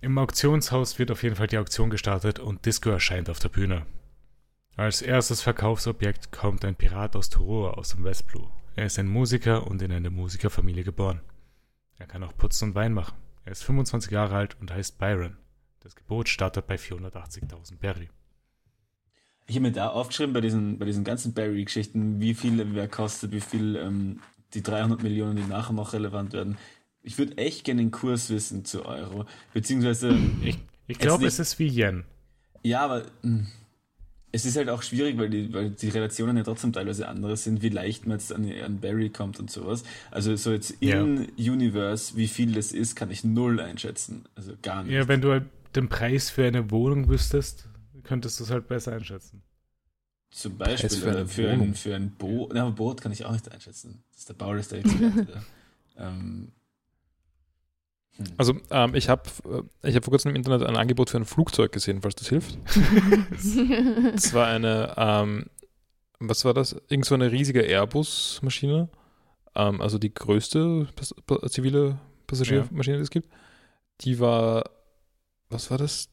Im 0.01 0.17
Auktionshaus 0.17 0.97
wird 0.97 1.11
auf 1.11 1.21
jeden 1.23 1.35
Fall 1.35 1.47
die 1.47 1.57
Auktion 1.57 1.89
gestartet 1.89 2.39
und 2.39 2.65
Disco 2.65 2.89
erscheint 2.89 3.29
auf 3.29 3.39
der 3.39 3.49
Bühne. 3.49 3.85
Als 4.75 5.01
erstes 5.03 5.41
Verkaufsobjekt 5.41 6.31
kommt 6.31 6.65
ein 6.65 6.75
Pirat 6.75 7.15
aus 7.15 7.29
Torua 7.29 7.71
aus 7.71 7.89
dem 7.89 8.03
Westblue. 8.03 8.49
Er 8.75 8.85
ist 8.85 8.97
ein 8.99 9.07
Musiker 9.07 9.67
und 9.67 9.81
in 9.81 9.91
einer 9.91 10.09
Musikerfamilie 10.09 10.83
geboren. 10.83 11.21
Er 11.99 12.07
kann 12.07 12.23
auch 12.23 12.35
putzen 12.35 12.69
und 12.69 12.75
Wein 12.75 12.93
machen. 12.93 13.15
Er 13.45 13.51
ist 13.51 13.63
25 13.63 14.11
Jahre 14.11 14.35
alt 14.35 14.57
und 14.59 14.71
heißt 14.71 14.97
Byron. 14.97 15.37
Das 15.81 15.95
Gebot 15.95 16.29
startet 16.29 16.65
bei 16.67 16.75
480.000 16.75 17.77
Berry. 17.77 18.09
Ich 19.45 19.55
habe 19.55 19.63
mir 19.67 19.71
da 19.73 19.89
aufgeschrieben 19.89 20.33
bei 20.33 20.41
diesen, 20.41 20.79
bei 20.79 20.85
diesen 20.85 21.03
ganzen 21.03 21.33
Barry-Geschichten, 21.33 22.21
wie 22.21 22.33
viel 22.33 22.73
wer 22.73 22.87
kostet, 22.87 23.31
wie 23.33 23.41
viel 23.41 23.75
ähm, 23.75 24.21
die 24.53 24.63
300 24.63 25.03
Millionen, 25.03 25.35
die 25.35 25.43
nachher 25.43 25.73
noch 25.73 25.91
relevant 25.93 26.31
werden. 26.31 26.57
Ich 27.01 27.17
würde 27.17 27.37
echt 27.37 27.65
gerne 27.65 27.81
den 27.81 27.91
Kurs 27.91 28.29
wissen 28.29 28.63
zu 28.63 28.85
Euro. 28.85 29.25
Beziehungsweise, 29.53 30.17
Ich, 30.41 30.57
ich 30.87 30.97
glaube, 30.97 31.27
es 31.27 31.39
ist 31.39 31.59
wie 31.59 31.67
Yen. 31.67 32.05
ja, 32.63 32.79
aber 32.85 33.03
mh, 33.23 33.45
es 34.35 34.45
ist 34.45 34.57
halt 34.57 34.67
auch 34.67 34.81
schwierig, 34.81 35.17
weil 35.19 35.29
die, 35.29 35.53
weil 35.53 35.69
die 35.69 35.89
Relationen 35.89 36.35
ja 36.35 36.43
trotzdem 36.43 36.73
teilweise 36.73 37.07
andere 37.07 37.37
sind, 37.37 37.61
wie 37.61 37.69
leicht 37.69 38.07
man 38.07 38.17
jetzt 38.17 38.33
an, 38.33 38.51
an 38.65 38.79
Barry 38.79 39.09
kommt 39.11 39.39
und 39.39 39.51
sowas. 39.51 39.83
Also 40.09 40.35
so 40.35 40.51
jetzt 40.51 40.71
in 40.79 41.31
Universe, 41.37 42.17
wie 42.17 42.27
viel 42.27 42.51
das 42.51 42.71
ist, 42.71 42.95
kann 42.95 43.11
ich 43.11 43.23
null 43.23 43.59
einschätzen. 43.59 44.25
Also 44.33 44.53
gar 44.63 44.83
nicht. 44.83 44.93
Ja, 44.93 45.07
wenn 45.07 45.21
du 45.21 45.31
halt 45.31 45.45
den 45.75 45.87
Preis 45.87 46.31
für 46.31 46.45
eine 46.45 46.71
Wohnung 46.71 47.07
wüsstest, 47.09 47.67
könntest 48.03 48.39
du 48.39 48.45
es 48.45 48.49
halt 48.49 48.67
besser 48.67 48.93
einschätzen. 48.93 49.43
Zum 50.31 50.57
Beispiel 50.57 50.89
Preis 50.89 50.95
für 50.95 51.01
für, 51.01 51.09
eine 51.09 51.17
oder 51.17 51.27
für, 51.27 51.51
Wohnung. 51.51 51.67
ein, 51.67 51.75
für 51.75 51.95
ein 51.95 52.09
Boot. 52.09 52.51
Na, 52.55 52.63
aber 52.63 52.71
Boot 52.71 53.01
kann 53.01 53.11
ich 53.11 53.25
auch 53.25 53.33
nicht 53.33 53.51
einschätzen. 53.51 54.03
Das 54.11 54.21
ist 54.21 54.29
der 54.29 54.33
Bauer, 54.33 54.55
der. 54.59 54.83
Ähm, 55.95 56.09
hm. 56.09 56.51
Also 58.37 58.55
ähm, 58.69 58.93
ich 58.93 59.09
habe 59.09 59.23
ich 59.81 59.95
hab 59.95 60.03
vor 60.03 60.11
kurzem 60.11 60.31
im 60.31 60.35
Internet 60.35 60.61
ein 60.63 60.77
Angebot 60.77 61.09
für 61.09 61.17
ein 61.17 61.25
Flugzeug 61.25 61.71
gesehen, 61.71 62.01
falls 62.01 62.15
das 62.15 62.29
hilft. 62.29 62.57
Das 64.13 64.33
war 64.33 64.47
eine, 64.47 64.93
ähm, 64.97 65.45
was 66.19 66.45
war 66.45 66.53
das? 66.53 66.75
Irgend 66.89 67.05
so 67.05 67.15
eine 67.15 67.31
riesige 67.31 67.61
Airbus-Maschine. 67.61 68.89
Ähm, 69.55 69.81
also 69.81 69.97
die 69.97 70.13
größte 70.13 70.87
Pas 70.95 71.13
pa 71.25 71.49
zivile 71.49 71.99
Passagiermaschine, 72.27 72.97
die 72.97 73.03
es 73.03 73.09
gibt. 73.09 73.29
Die 74.01 74.19
war, 74.19 74.69
was 75.49 75.71
war 75.71 75.77
das? 75.77 76.09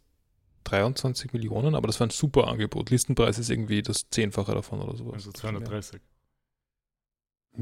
23 0.64 1.32
Millionen, 1.32 1.74
aber 1.74 1.86
das 1.86 1.98
war 2.00 2.06
ein 2.06 2.10
super 2.10 2.48
Angebot. 2.48 2.90
Listenpreis 2.90 3.38
ist 3.38 3.50
irgendwie 3.50 3.82
das 3.82 4.08
Zehnfache 4.10 4.52
davon 4.52 4.80
oder 4.80 4.96
sowas. 4.96 5.14
Also 5.14 5.32
230. 5.32 6.00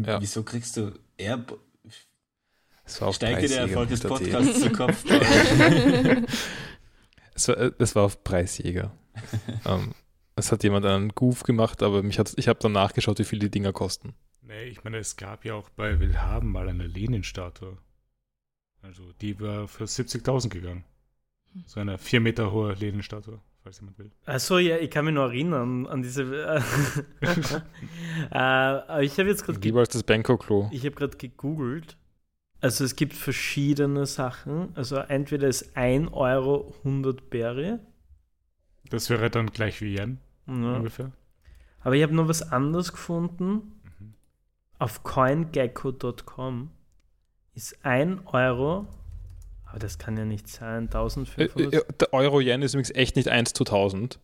ja. 0.04 0.20
Wieso 0.20 0.42
kriegst 0.42 0.76
du 0.76 0.92
Air 1.16 1.38
Das 1.38 1.46
war 1.46 1.58
auf 1.58 1.67
Steigt 2.88 3.42
dir 3.42 3.48
der 3.48 3.60
Erfolg 3.60 3.88
des. 3.88 4.00
Podcasts 4.00 4.60
zu 4.60 4.70
Kopf? 4.70 5.04
Es 7.38 7.46
war, 7.46 7.70
das 7.70 7.94
war 7.94 8.02
auf 8.02 8.24
Preisjäger. 8.24 8.90
ähm, 9.64 9.94
es 10.34 10.50
hat 10.50 10.64
jemand 10.64 10.84
einen 10.86 11.10
Goof 11.10 11.44
gemacht, 11.44 11.84
aber 11.84 12.02
mich 12.02 12.18
hat, 12.18 12.34
ich 12.36 12.48
habe 12.48 12.58
dann 12.58 12.72
nachgeschaut, 12.72 13.20
wie 13.20 13.24
viel 13.24 13.38
die 13.38 13.48
Dinger 13.50 13.72
kosten. 13.72 14.14
Nee, 14.42 14.64
ich 14.64 14.82
meine, 14.82 14.96
es 14.96 15.16
gab 15.16 15.44
ja 15.44 15.54
auch 15.54 15.68
bei 15.70 16.00
Willhaben 16.00 16.50
mal 16.50 16.68
eine 16.68 16.88
Lenin-Statue. 16.88 17.78
Also 18.82 19.12
die 19.20 19.38
war 19.38 19.68
für 19.68 19.84
70.000 19.84 20.48
gegangen. 20.48 20.84
So 21.66 21.78
eine 21.78 21.96
vier 21.96 22.20
Meter 22.20 22.50
hohe 22.50 22.74
Lenin-Statue, 22.74 23.38
falls 23.62 23.80
jemand 23.80 23.98
will. 24.00 24.10
Achso, 24.26 24.58
ja, 24.58 24.78
ich 24.78 24.90
kann 24.90 25.04
mich 25.04 25.14
noch 25.14 25.28
erinnern 25.28 25.86
an 25.86 26.02
diese. 26.02 26.22
äh, 27.22 29.04
ich 29.04 29.18
habe 29.18 29.28
jetzt 29.28 29.44
gerade 29.44 29.60
Lieber 29.60 29.78
als 29.80 29.90
das 29.90 30.02
Banco-Klo. 30.02 30.70
Ich 30.72 30.84
habe 30.84 30.96
gerade 30.96 31.16
gegoogelt. 31.16 31.96
Also 32.60 32.84
es 32.84 32.96
gibt 32.96 33.14
verschiedene 33.14 34.06
Sachen. 34.06 34.70
Also 34.76 34.96
entweder 34.96 35.46
ist 35.48 35.76
1 35.76 36.12
Euro 36.12 36.74
100 36.84 37.30
Berry. 37.30 37.78
Das 38.90 39.10
wäre 39.10 39.30
dann 39.30 39.48
gleich 39.50 39.80
wie 39.80 39.94
Yen 39.96 40.18
Ja. 40.46 40.52
ungefähr. 40.76 41.12
Aber 41.80 41.94
ich 41.94 42.02
habe 42.02 42.14
noch 42.14 42.28
was 42.28 42.42
anderes 42.42 42.90
gefunden. 42.92 43.72
Auf 44.80 45.02
coingecko.com 45.02 46.70
ist 47.54 47.84
1 47.84 48.20
Euro, 48.26 48.86
aber 49.66 49.78
das 49.78 49.98
kann 49.98 50.16
ja 50.16 50.24
nicht 50.24 50.48
sein, 50.48 50.84
Äh, 50.84 50.88
1500. 50.88 51.72
äh, 51.74 51.82
Der 52.00 52.12
Euro-Yen 52.14 52.62
ist 52.62 52.74
übrigens 52.74 52.90
echt 52.94 53.16
nicht 53.16 53.28
1 53.28 53.52
zu 53.52 53.64
1000. 53.64 54.20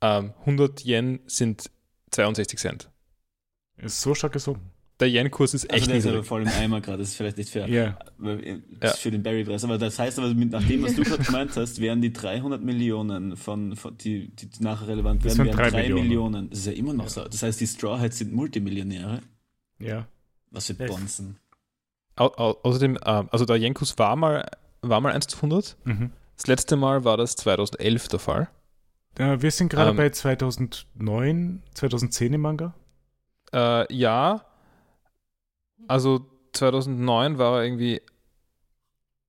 Ähm, 0.00 0.32
100 0.40 0.84
Yen 0.84 1.20
sind 1.26 1.70
62 2.10 2.58
Cent. 2.58 2.90
Ist 3.76 4.00
so 4.00 4.14
stark 4.14 4.32
gesunken. 4.32 4.70
Der 4.98 5.08
Yen-Kurs 5.10 5.52
ist 5.52 5.70
Also 5.70 5.76
echt 5.82 5.90
der 5.90 5.96
ist 5.98 6.06
aber 6.06 6.24
voll 6.24 6.42
im 6.42 6.48
Eimer 6.48 6.80
gerade, 6.80 6.98
das 6.98 7.08
ist 7.08 7.16
vielleicht 7.16 7.36
nicht 7.36 7.50
fair. 7.50 7.68
Ja, 7.68 7.98
Weil, 8.16 8.42
äh, 8.42 8.58
Ja. 8.82 8.90
Für 8.94 9.10
den 9.10 9.22
Berry-Preis. 9.22 9.62
Aber 9.64 9.76
das 9.76 9.98
heißt 9.98 10.18
aber, 10.18 10.32
nach 10.32 10.62
dem, 10.66 10.82
was 10.82 10.94
du 10.94 11.02
gerade 11.02 11.22
gemeint 11.22 11.54
hast, 11.54 11.80
wären 11.80 12.00
die 12.00 12.12
300 12.14 12.62
Millionen 12.62 13.36
von, 13.36 13.76
von 13.76 13.96
die, 13.98 14.28
die 14.34 14.48
nachher 14.60 14.88
relevant 14.88 15.22
werden, 15.22 15.38
wären 15.38 15.54
drei 15.56 15.68
3 15.70 15.82
Millionen. 15.82 16.02
Millionen. 16.08 16.50
Das 16.50 16.60
ist 16.60 16.66
ja 16.66 16.72
immer 16.72 16.94
noch 16.94 17.04
Ja. 17.04 17.10
so. 17.10 17.24
Das 17.24 17.42
heißt, 17.42 17.60
die 17.60 17.66
Straw 17.66 17.98
Hats 18.00 18.18
sind 18.18 18.32
Multimillionäre. 18.32 19.20
ja. 19.78 20.06
Was 20.50 20.66
für. 20.68 20.74
Bonzen. 20.74 21.38
Au, 22.14 22.26
au, 22.36 22.56
außerdem, 22.62 22.96
ähm, 23.04 23.28
also 23.30 23.44
der 23.44 23.56
Yen-Kurs 23.56 23.98
war 23.98 24.16
mal, 24.16 24.48
war 24.80 25.00
mal 25.02 25.12
1 25.12 25.26
zu 25.26 25.36
100. 25.36 25.76
Mhm. 25.84 26.12
Das 26.38 26.46
letzte 26.46 26.76
Mal 26.76 27.04
war 27.04 27.18
das 27.18 27.34
2011 27.36 28.08
der 28.08 28.18
Fall. 28.18 28.48
Wir 29.18 29.50
sind 29.50 29.68
gerade 29.70 29.90
Ähm. 29.90 29.96
bei 29.96 30.08
2009, 30.10 31.62
2010 31.74 32.32
im 32.34 32.40
Manga. 32.40 32.74
Äh, 33.52 33.92
ja, 33.94 34.44
also 35.88 36.26
2009 36.52 37.38
war 37.38 37.58
er 37.58 37.64
irgendwie, 37.64 38.00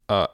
äh, 0.07 0.27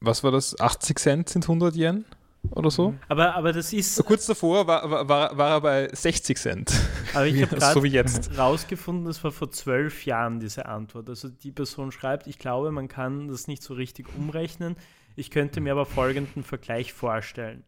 was 0.00 0.24
war 0.24 0.30
das, 0.30 0.58
80 0.58 0.98
Cent 0.98 1.28
sind 1.28 1.44
100 1.44 1.74
Yen 1.76 2.04
oder 2.50 2.70
so? 2.70 2.94
aber, 3.08 3.34
aber 3.34 3.52
das 3.52 3.72
ist, 3.72 4.02
Kurz 4.04 4.26
davor 4.26 4.66
war, 4.66 5.08
war, 5.08 5.36
war, 5.36 5.50
er 5.50 5.60
bei 5.60 5.88
60 5.92 6.38
Cent, 6.38 6.72
aber 7.14 7.26
ich 7.26 7.42
habe 7.42 7.60
so 7.60 7.80
gerade 7.80 7.88
jetzt. 7.88 8.38
rausgefunden, 8.38 9.06
das 9.06 9.22
war 9.24 9.32
vor 9.32 9.50
zwölf 9.50 10.06
Jahren 10.06 10.40
diese 10.40 10.66
Antwort. 10.66 11.08
Also 11.08 11.28
die 11.28 11.52
Person 11.52 11.92
schreibt, 11.92 12.26
ich 12.26 12.38
glaube, 12.38 12.70
man 12.70 12.88
kann 12.88 13.28
das 13.28 13.46
nicht 13.48 13.62
so 13.62 13.74
richtig 13.74 14.06
umrechnen. 14.16 14.76
Ich 15.16 15.30
könnte 15.30 15.60
mir 15.60 15.72
aber 15.72 15.86
folgenden 15.86 16.42
Vergleich 16.42 16.92
vorstellen. 16.92 17.64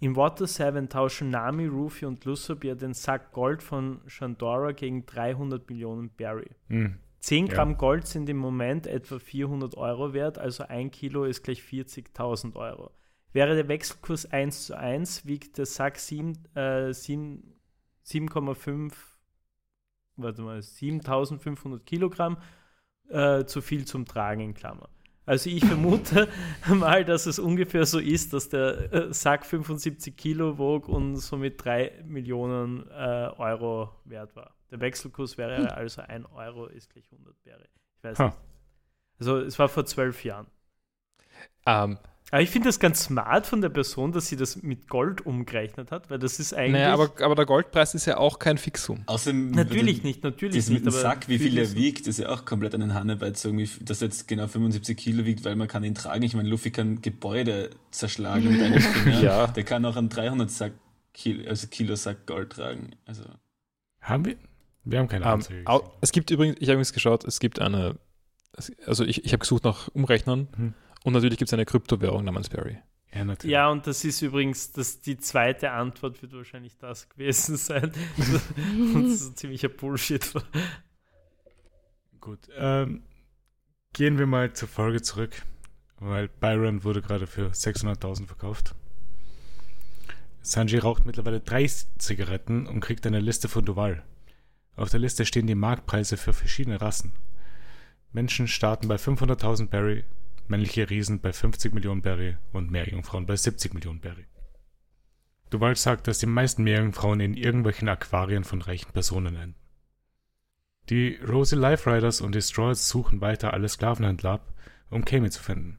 Im 0.00 0.14
Water 0.16 0.46
7 0.46 0.88
tauschen 0.88 1.30
Nami, 1.30 1.66
Ruffy 1.66 2.04
und 2.04 2.24
ja 2.64 2.74
den 2.74 2.92
Sack 2.92 3.32
Gold 3.32 3.62
von 3.62 4.00
Shandora 4.06 4.72
gegen 4.72 5.06
300 5.06 5.68
Millionen 5.70 6.10
Berry. 6.10 6.50
Mhm. 6.68 6.98
10 7.20 7.46
Ja. 7.46 7.54
Gramm 7.54 7.76
Gold 7.76 8.06
sind 8.06 8.28
im 8.28 8.36
Moment 8.36 8.86
etwa 8.86 9.18
400 9.18 9.74
Euro 9.76 10.12
wert, 10.12 10.38
also 10.38 10.64
ein 10.64 10.90
Kilo 10.90 11.24
ist 11.24 11.42
gleich 11.42 11.62
40.000 11.62 12.56
Euro. 12.56 12.90
Wäre 13.32 13.54
der 13.56 13.68
Wechselkurs 13.68 14.30
1 14.30 14.66
zu 14.66 14.78
1, 14.78 15.26
wiegt 15.26 15.58
der 15.58 15.66
Sack 15.66 15.98
sieben- 15.98 16.44
äh, 16.54 16.92
sieben- 16.92 17.54
7,5, 18.02 19.16
warte 20.16 20.42
mal, 20.42 20.62
7500 20.62 21.84
Kilogramm, 21.84 22.38
äh, 23.08 23.44
zu 23.44 23.60
viel 23.60 23.84
zum 23.86 24.04
Tragen 24.04 24.40
in 24.40 24.54
Klammer. 24.54 24.88
Also 25.26 25.50
ich 25.50 25.64
vermute 25.64 26.28
mal, 26.68 27.04
dass 27.04 27.26
es 27.26 27.40
ungefähr 27.40 27.84
so 27.84 27.98
ist, 27.98 28.32
dass 28.32 28.48
der 28.48 28.92
äh, 28.92 29.12
Sack 29.12 29.44
75 29.44 30.16
Kilo 30.16 30.56
wog 30.56 30.88
und 30.88 31.16
somit 31.16 31.62
3 31.64 32.04
Millionen 32.06 32.88
äh, 32.90 33.30
Euro 33.36 33.90
wert 34.04 34.36
war. 34.36 34.54
Der 34.70 34.80
Wechselkurs 34.80 35.36
wäre 35.36 35.74
also 35.74 36.02
1 36.02 36.26
Euro 36.32 36.66
ist 36.66 36.90
gleich 36.90 37.06
100 37.10 37.42
Bäre. 37.42 37.68
Ich 37.96 38.04
weiß 38.04 38.18
Ha. 38.20 38.26
nicht. 38.26 38.38
Also 39.18 39.38
es 39.38 39.58
war 39.58 39.68
vor 39.68 39.84
zwölf 39.84 40.24
Jahren. 40.24 40.46
Ähm, 41.66 41.98
Aber 42.32 42.42
ich 42.42 42.50
finde 42.50 42.68
das 42.68 42.80
ganz 42.80 43.04
smart 43.04 43.46
von 43.46 43.60
der 43.60 43.68
Person, 43.68 44.10
dass 44.10 44.26
sie 44.26 44.36
das 44.36 44.60
mit 44.62 44.88
Gold 44.88 45.24
umgerechnet 45.24 45.92
hat, 45.92 46.10
weil 46.10 46.18
das 46.18 46.40
ist 46.40 46.52
eigentlich... 46.54 46.72
naja, 46.72 46.92
aber, 46.92 47.12
aber 47.24 47.36
der 47.36 47.46
Goldpreis 47.46 47.94
ist 47.94 48.04
ja 48.06 48.16
auch 48.16 48.40
kein 48.40 48.58
Fixum. 48.58 49.04
Außerdem. 49.06 49.52
natürlich 49.52 50.02
nicht, 50.02 50.24
natürlich 50.24 50.56
Das 50.56 50.66
mit 50.68 50.82
nicht. 50.84 50.86
dem 50.86 50.92
aber 50.92 51.02
Sack, 51.02 51.28
wie 51.28 51.38
viel 51.38 51.56
er 51.56 51.72
wiegt, 51.74 52.08
ist 52.08 52.18
ja 52.18 52.28
auch 52.30 52.44
komplett 52.44 52.74
an 52.74 52.80
den 52.80 52.94
Hanne 52.94 53.14
beizogen, 53.14 53.58
wie, 53.58 53.70
dass 53.84 54.02
er 54.02 54.08
jetzt 54.08 54.26
genau 54.26 54.48
75 54.48 54.96
Kilo 54.96 55.24
wiegt, 55.24 55.44
weil 55.44 55.54
man 55.54 55.68
kann 55.68 55.84
ihn 55.84 55.94
tragen. 55.94 56.22
Ich 56.24 56.34
meine, 56.34 56.48
Luffy 56.48 56.72
kann 56.72 57.00
Gebäude 57.00 57.70
zerschlagen 57.92 58.50
mit 58.50 58.60
einem 58.60 58.80
Finger. 58.80 59.22
Ja. 59.22 59.46
Der 59.46 59.62
kann 59.62 59.84
auch 59.84 59.94
einen 59.96 60.08
300 60.08 60.50
Sack 60.50 60.72
Kilo, 61.14 61.48
also 61.48 61.68
Kilo 61.68 61.94
Sack 61.94 62.26
Gold 62.26 62.50
tragen. 62.50 62.90
Also 63.06 63.22
Haben 64.00 64.24
wir? 64.24 64.36
Wir 64.84 64.98
haben 64.98 65.06
keine 65.08 65.24
Ähm, 65.26 65.30
Anzeige. 65.30 65.62
au- 65.66 65.78
gesehen. 65.78 65.92
es 66.00 66.10
gibt 66.12 66.30
übrigens, 66.32 66.56
ich 66.58 66.64
habe 66.68 66.72
übrigens 66.74 66.92
geschaut, 66.92 67.24
es 67.24 67.38
gibt 67.38 67.60
eine, 67.60 67.96
also 68.84 69.04
ich, 69.04 69.24
ich 69.24 69.32
habe 69.32 69.38
gesucht 69.40 69.62
nach 69.64 69.86
Umrechnern 69.94 70.48
Mhm. 70.56 70.74
Und 71.06 71.12
natürlich 71.12 71.38
gibt 71.38 71.48
es 71.48 71.54
eine 71.54 71.64
Kryptowährung 71.64 72.24
namens 72.24 72.48
Berry. 72.48 72.78
Ja, 73.14 73.24
natürlich. 73.24 73.52
Ja, 73.52 73.70
und 73.70 73.86
das 73.86 74.04
ist 74.04 74.22
übrigens, 74.22 74.72
das, 74.72 75.00
die 75.00 75.16
zweite 75.16 75.70
Antwort 75.70 76.20
wird 76.20 76.32
wahrscheinlich 76.32 76.76
das 76.78 77.08
gewesen 77.08 77.56
sein. 77.56 77.92
und 78.16 79.04
das 79.04 79.20
ist 79.20 79.30
ein 79.30 79.36
ziemlicher 79.36 79.68
Bullshit. 79.68 80.34
Gut. 82.20 82.40
Ähm, 82.56 83.04
gehen 83.92 84.18
wir 84.18 84.26
mal 84.26 84.52
zur 84.52 84.66
Folge 84.66 85.00
zurück, 85.00 85.42
weil 86.00 86.26
Byron 86.26 86.82
wurde 86.82 87.02
gerade 87.02 87.28
für 87.28 87.50
600.000 87.50 88.26
verkauft. 88.26 88.74
Sanji 90.42 90.78
raucht 90.78 91.06
mittlerweile 91.06 91.38
drei 91.38 91.66
Zigaretten 91.66 92.66
und 92.66 92.80
kriegt 92.80 93.06
eine 93.06 93.20
Liste 93.20 93.46
von 93.46 93.64
Duval. 93.64 94.02
Auf 94.74 94.90
der 94.90 94.98
Liste 94.98 95.24
stehen 95.24 95.46
die 95.46 95.54
Marktpreise 95.54 96.16
für 96.16 96.32
verschiedene 96.32 96.80
Rassen. 96.80 97.12
Menschen 98.10 98.48
starten 98.48 98.88
bei 98.88 98.96
500.000 98.96 99.68
Berry, 99.68 100.02
männliche 100.50 100.88
Riesen 100.88 101.20
bei 101.20 101.32
50 101.32 101.74
Millionen 101.74 102.02
Berry 102.02 102.36
und 102.52 102.70
Meerjungfrauen 102.70 103.26
bei 103.26 103.36
70 103.36 103.74
Millionen 103.74 104.00
Berry. 104.00 104.26
Duval 105.50 105.76
sagt, 105.76 106.08
dass 106.08 106.18
die 106.18 106.26
meisten 106.26 106.64
Meerjungfrauen 106.64 107.20
in 107.20 107.34
irgendwelchen 107.34 107.88
Aquarien 107.88 108.44
von 108.44 108.62
reichen 108.62 108.92
Personen 108.92 109.36
enden. 109.36 109.54
Die 110.88 111.16
Rosy 111.16 111.56
Life 111.56 111.90
Riders 111.90 112.20
und 112.20 112.34
die 112.34 112.42
Straws 112.42 112.88
suchen 112.88 113.20
weiter 113.20 113.52
alle 113.52 113.68
Sklavenhändler 113.68 114.32
ab, 114.32 114.54
um 114.90 115.04
Kami 115.04 115.30
zu 115.30 115.42
finden. 115.42 115.78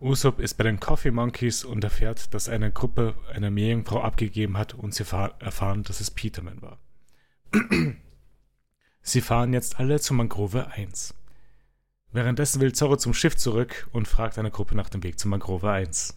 Usopp 0.00 0.40
ist 0.40 0.54
bei 0.54 0.64
den 0.64 0.80
Coffee 0.80 1.12
Monkeys 1.12 1.64
und 1.64 1.84
erfährt, 1.84 2.34
dass 2.34 2.48
eine 2.48 2.72
Gruppe 2.72 3.14
eine 3.32 3.50
Meerjungfrau 3.50 4.00
abgegeben 4.02 4.58
hat 4.58 4.74
und 4.74 4.92
sie 4.92 5.04
erfahr- 5.04 5.40
erfahren, 5.40 5.84
dass 5.84 6.00
es 6.00 6.10
Peterman 6.10 6.60
war. 6.62 6.78
sie 9.02 9.20
fahren 9.20 9.52
jetzt 9.52 9.78
alle 9.78 10.00
zur 10.00 10.16
Mangrove 10.16 10.66
1. 10.72 11.14
Währenddessen 12.14 12.60
will 12.62 12.72
Zorro 12.72 12.96
zum 12.96 13.12
Schiff 13.12 13.36
zurück 13.36 13.88
und 13.92 14.08
fragt 14.08 14.38
eine 14.38 14.50
Gruppe 14.50 14.76
nach 14.76 14.88
dem 14.88 15.02
Weg 15.02 15.18
zur 15.18 15.30
Mangrove 15.30 15.68
1. 15.70 16.16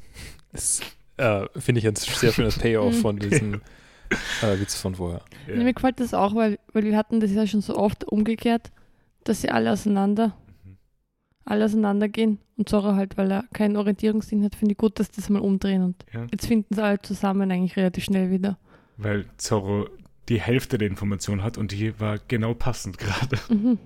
Das 0.53 0.80
äh, 1.18 1.45
finde 1.57 1.80
ich 1.80 1.88
ein 1.88 1.95
sehr 1.95 2.32
schönes 2.32 2.57
Payoff 2.60 3.02
von 3.02 3.18
diesem 3.19 3.61
äh, 4.41 4.60
Witz 4.60 4.76
von 4.80 4.95
vorher. 4.95 5.22
Ja. 5.48 5.56
Mir 5.56 5.74
gefällt 5.74 5.99
das 5.99 6.14
auch, 6.14 6.36
weil, 6.36 6.60
weil 6.72 6.84
wir 6.84 6.95
hatten 6.95 7.19
das 7.19 7.32
ja 7.32 7.45
schon 7.48 7.61
so 7.61 7.76
oft 7.76 8.03
umgekehrt, 8.06 8.72
dass 9.24 9.41
sie 9.41 9.49
alle 9.49 9.72
auseinander, 9.72 10.38
Mhm. 10.64 10.78
alle 11.45 11.65
auseinandergehen 11.65 12.38
und 12.57 12.69
Zorro 12.69 12.94
halt, 12.95 13.18
weil 13.18 13.32
er 13.32 13.44
keinen 13.53 13.76
Orientierungssinn 13.76 14.44
hat, 14.44 14.53
finde 14.56 14.74
ich 14.74 14.78
gut, 14.78 14.99
dass 14.99 15.10
die 15.10 15.18
das 15.22 15.30
mal 15.30 15.41
umdrehen 15.41 15.84
und 15.84 16.06
Ja. 16.14 16.28
jetzt 16.32 16.45
finden 16.45 16.76
sie 16.76 16.84
alle 16.84 16.99
zusammen 17.02 17.49
eigentlich 17.52 17.76
relativ 17.76 18.03
schnell 18.03 18.30
wieder. 18.32 18.57
Weil 18.98 19.26
Zorro 19.38 19.90
die 20.30 20.40
Hälfte 20.41 20.78
der 20.78 20.88
Information 20.90 21.41
hat 21.44 21.57
und 21.57 21.72
die 21.72 21.99
war 21.99 22.19
genau 22.28 22.53
passend 22.53 22.98
gerade. 22.99 23.38
Mhm. 23.49 23.80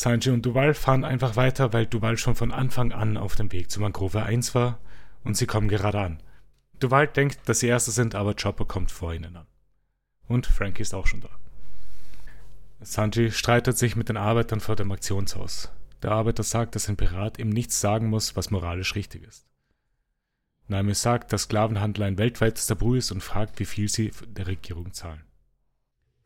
Sanji 0.00 0.30
und 0.30 0.46
Duval 0.46 0.72
fahren 0.72 1.04
einfach 1.04 1.36
weiter, 1.36 1.74
weil 1.74 1.84
Duval 1.84 2.16
schon 2.16 2.34
von 2.34 2.52
Anfang 2.52 2.90
an 2.90 3.18
auf 3.18 3.36
dem 3.36 3.52
Weg 3.52 3.70
zu 3.70 3.80
Mangrove 3.80 4.22
1 4.22 4.54
war 4.54 4.78
und 5.24 5.36
sie 5.36 5.44
kommen 5.44 5.68
gerade 5.68 6.00
an. 6.00 6.22
Duval 6.78 7.06
denkt, 7.06 7.40
dass 7.50 7.60
sie 7.60 7.66
Erste 7.66 7.90
sind, 7.90 8.14
aber 8.14 8.32
Chopper 8.32 8.64
kommt 8.64 8.90
vor 8.90 9.12
ihnen 9.12 9.36
an. 9.36 9.46
Und 10.26 10.46
Frankie 10.46 10.80
ist 10.80 10.94
auch 10.94 11.06
schon 11.06 11.20
da. 11.20 11.28
Sanji 12.80 13.30
streitet 13.30 13.76
sich 13.76 13.94
mit 13.94 14.08
den 14.08 14.16
Arbeitern 14.16 14.60
vor 14.60 14.74
dem 14.74 14.90
Aktionshaus. 14.90 15.70
Der 16.02 16.12
Arbeiter 16.12 16.44
sagt, 16.44 16.76
dass 16.76 16.88
ein 16.88 16.96
Pirat 16.96 17.38
ihm 17.38 17.50
nichts 17.50 17.78
sagen 17.78 18.08
muss, 18.08 18.36
was 18.36 18.50
moralisch 18.50 18.94
richtig 18.94 19.24
ist. 19.24 19.44
Nami 20.66 20.94
sagt, 20.94 21.30
dass 21.30 21.42
Sklavenhandel 21.42 22.04
ein 22.04 22.16
weltweites 22.16 22.66
Tabu 22.66 22.94
ist 22.94 23.10
und 23.10 23.22
fragt, 23.22 23.60
wie 23.60 23.66
viel 23.66 23.90
sie 23.90 24.12
der 24.28 24.46
Regierung 24.46 24.94
zahlen. 24.94 25.24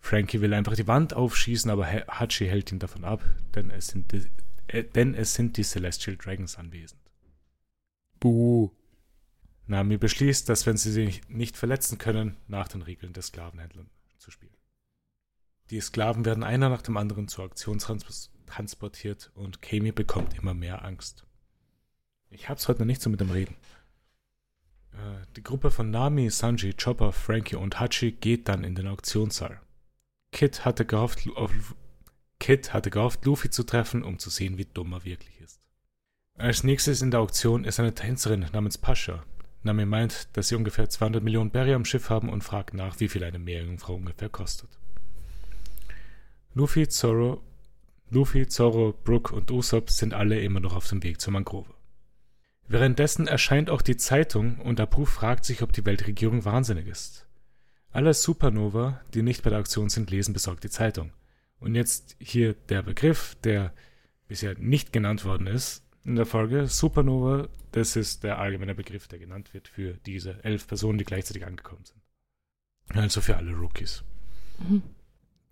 Frankie 0.05 0.43
will 0.43 0.52
einfach 0.52 0.76
die 0.76 0.86
Wand 0.86 1.14
aufschießen, 1.14 1.70
aber 1.70 1.86
Hachi 1.86 2.47
hält 2.47 2.70
ihn 2.70 2.78
davon 2.78 3.05
ab, 3.05 3.24
denn 3.55 3.70
es 3.70 3.86
sind 3.86 4.12
die, 4.12 4.26
äh, 4.66 4.85
denn 4.85 5.14
es 5.14 5.32
sind 5.32 5.56
die 5.56 5.62
Celestial 5.62 6.18
Dragons 6.18 6.59
anwesend. 6.59 7.01
Buh. 8.20 8.70
Nami 9.66 9.97
beschließt, 9.97 10.47
dass 10.47 10.66
wenn 10.66 10.76
sie 10.76 10.93
sich 10.93 11.26
nicht 11.28 11.56
verletzen 11.56 11.97
können, 11.97 12.36
nach 12.48 12.68
den 12.68 12.82
Regeln 12.82 13.14
der 13.14 13.22
Sklavenhändler 13.22 13.86
zu 14.18 14.31
spielen. 14.31 14.52
Die 15.70 15.81
Sklaven 15.81 16.26
werden 16.26 16.44
einer 16.44 16.68
nach 16.68 16.82
dem 16.82 16.98
anderen 16.98 17.26
zur 17.26 17.47
Auktion 17.47 17.78
trans 17.78 18.31
transportiert 18.44 19.32
und 19.35 19.62
Kami 19.62 19.90
bekommt 19.90 20.36
immer 20.36 20.52
mehr 20.52 20.85
Angst. 20.85 21.24
Ich 22.28 22.51
hab's 22.51 22.68
heute 22.68 22.81
noch 22.81 22.86
nicht 22.86 23.01
so 23.01 23.09
mit 23.09 23.20
dem 23.20 23.31
Reden. 23.31 23.56
Äh, 24.93 25.24
die 25.35 25.43
Gruppe 25.43 25.70
von 25.70 25.90
Nami, 25.90 26.28
Sanji, 26.28 26.74
Chopper, 26.74 27.10
Frankie 27.10 27.56
und 27.56 27.81
Hachi 27.81 28.12
geht 28.12 28.48
dann 28.48 28.64
in 28.64 28.74
den 28.74 28.86
Auktionssaal. 28.86 29.64
Kid 30.35 30.65
hatte 30.65 30.85
gehofft, 30.85 31.27
auf, 31.36 31.52
hatte 32.43 32.90
gehofft, 32.90 33.24
Luffy 33.24 33.51
zu 33.51 33.62
treffen, 33.62 34.02
um 34.02 34.19
zu 34.19 34.31
sehen, 34.31 34.59
wie 34.59 34.65
dumm 34.65 34.93
er 34.93 35.05
wirklich 35.05 35.40
ist. 35.40 35.61
Als 36.36 36.65
nächstes 36.65 37.02
in 37.02 37.12
der 37.12 37.20
Auktion 37.20 37.62
ist 37.62 37.78
eine 37.78 37.94
Tänzerin 37.94 38.44
namens 38.52 38.77
Pascha. 38.77 39.23
Nami 39.62 39.86
meint, 39.86 40.28
dass 40.36 40.48
sie 40.48 40.56
ungefähr 40.56 40.90
200 40.90 41.23
Millionen 41.23 41.52
Berry 41.52 41.73
am 41.73 41.85
Schiff 41.85 42.11
haben 42.11 42.28
und 42.28 42.43
fragt 42.43 42.74
nach, 42.74 42.98
wie 42.98 43.09
viel 43.09 43.23
eine 43.23 43.39
Meerjungfrau 43.39 43.94
ungefähr 43.94 44.28
kostet. 44.28 44.69
Luffy, 46.52 46.89
Zoro, 46.89 47.40
Luffy, 48.11 48.48
Zoro, 48.48 48.93
Brooke 49.05 49.32
und 49.32 49.52
Usopp 49.52 49.89
sind 49.89 50.15
alle 50.15 50.40
immer 50.40 50.59
noch 50.59 50.74
auf 50.74 50.89
dem 50.89 51.05
Weg 51.05 51.20
zur 51.20 51.32
Mangrove. 51.32 51.73
Währenddessen 52.66 53.28
erscheint 53.28 53.70
auch 53.70 53.82
die 53.82 53.97
Zeitung 53.97 54.59
und 54.59 54.81
Apu 54.81 55.05
fragt 55.05 55.44
sich, 55.44 55.62
ob 55.62 55.73
die 55.73 55.86
Weltregierung 55.86 56.44
wahnsinnig 56.44 56.89
ist. 56.89 57.28
Alle 57.95 58.12
Supernova, 58.12 59.01
die 59.15 59.23
nicht 59.23 59.45
bei 59.45 59.51
der 59.51 59.61
Auktion 59.61 59.89
sind, 59.89 60.11
lesen 60.11 60.35
besorgt 60.35 60.65
die 60.65 60.69
Zeitung. 60.69 61.12
Und 61.61 61.77
jetzt 61.77 62.16
hier 62.19 62.55
der 62.55 62.83
Begriff, 62.83 63.37
der 63.45 63.73
bisher 64.27 64.59
nicht 64.59 64.93
genannt 64.93 65.25
worden 65.25 65.47
ist 65.47 65.87
in 66.03 66.16
der 66.16 66.27
Folge. 66.27 66.66
Supernova, 66.66 67.49
das 67.71 67.95
ist 67.95 68.25
der 68.25 68.41
allgemeine 68.41 68.75
Begriff, 68.75 69.07
der 69.07 69.21
genannt 69.21 69.55
wird 69.55 69.69
für 69.69 69.93
diese 70.07 70.43
elf 70.43 70.66
Personen, 70.66 70.99
die 70.99 71.05
gleichzeitig 71.05 71.47
angekommen 71.47 71.85
sind. 71.85 72.03
Also 72.89 73.21
für 73.21 73.37
alle 73.37 73.53
Rookies. 73.53 74.03
Mhm. 74.59 74.83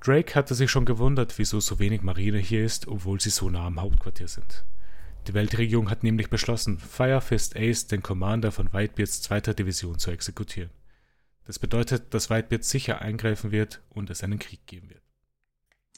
Drake 0.01 0.35
hatte 0.35 0.56
sich 0.56 0.69
schon 0.69 0.85
gewundert, 0.85 1.39
wieso 1.39 1.60
so 1.60 1.78
wenig 1.78 2.02
Marine 2.02 2.39
hier 2.39 2.64
ist, 2.64 2.89
obwohl 2.89 3.20
sie 3.20 3.31
so 3.31 3.51
nah 3.51 3.69
am 3.69 3.81
Hauptquartier 3.81 4.27
sind. 4.27 4.64
Die 5.28 5.35
Weltregierung 5.35 5.90
hat 5.90 6.02
nämlich 6.02 6.28
beschlossen, 6.28 6.81
Firefist 6.81 7.56
Ace, 7.56 7.86
den 7.86 8.02
Commander 8.02 8.51
von 8.51 8.73
Whitebeards 8.73 9.23
zweiter 9.23 9.55
Division, 9.55 10.01
zu 10.01 10.10
exekutieren. 10.10 10.70
Das 11.44 11.59
bedeutet, 11.59 12.14
dass 12.14 12.31
Whitebeard 12.31 12.64
sicher 12.64 13.01
eingreifen 13.01 13.51
wird 13.51 13.82
und 13.90 14.10
es 14.10 14.23
einen 14.23 14.39
Krieg 14.39 14.66
geben 14.66 14.90
wird. 14.90 15.02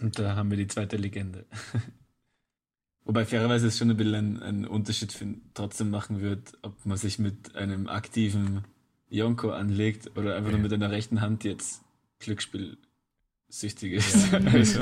Und 0.00 0.18
da 0.18 0.34
haben 0.36 0.50
wir 0.50 0.56
die 0.56 0.66
zweite 0.66 0.96
Legende. 0.96 1.46
Wobei 3.04 3.26
fairerweise 3.26 3.66
es 3.66 3.76
schon 3.76 3.90
ein 3.90 3.96
bisschen 3.96 4.14
ein, 4.14 4.42
ein 4.42 4.66
Unterschied 4.66 5.12
find, 5.12 5.54
trotzdem 5.54 5.90
machen 5.90 6.22
wird, 6.22 6.54
ob 6.62 6.86
man 6.86 6.96
sich 6.96 7.18
mit 7.18 7.54
einem 7.54 7.86
aktiven 7.86 8.64
Yonko 9.10 9.50
anlegt 9.50 10.16
oder 10.16 10.36
einfach 10.36 10.50
nur 10.50 10.60
mit 10.60 10.72
einer 10.72 10.90
rechten 10.90 11.20
Hand 11.20 11.44
jetzt 11.44 11.82
Glücksspielsüchtig 12.20 13.92
ist. 13.92 14.32
Ja. 14.32 14.38
also. 14.52 14.80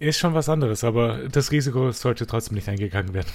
Ist 0.00 0.18
schon 0.18 0.34
was 0.34 0.48
anderes, 0.48 0.82
aber 0.82 1.28
das 1.28 1.52
Risiko 1.52 1.92
sollte 1.92 2.26
trotzdem 2.26 2.56
nicht 2.56 2.68
eingegangen 2.68 3.14
werden. 3.14 3.30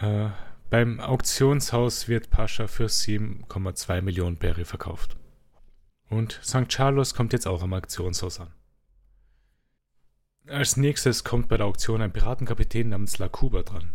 Äh, 0.00 0.30
beim 0.70 1.00
Auktionshaus 1.00 2.08
wird 2.08 2.30
Pascha 2.30 2.66
für 2.66 2.86
7,2 2.86 4.02
Millionen 4.02 4.36
Berry 4.36 4.64
verkauft. 4.64 5.16
Und 6.08 6.40
St. 6.42 6.68
Carlos 6.68 7.14
kommt 7.14 7.32
jetzt 7.32 7.46
auch 7.46 7.62
am 7.62 7.74
Auktionshaus 7.74 8.40
an. 8.40 8.52
Als 10.46 10.76
nächstes 10.76 11.24
kommt 11.24 11.48
bei 11.48 11.58
der 11.58 11.66
Auktion 11.66 12.00
ein 12.00 12.12
Piratenkapitän 12.12 12.88
namens 12.88 13.18
Lakuba 13.18 13.62
dran. 13.62 13.92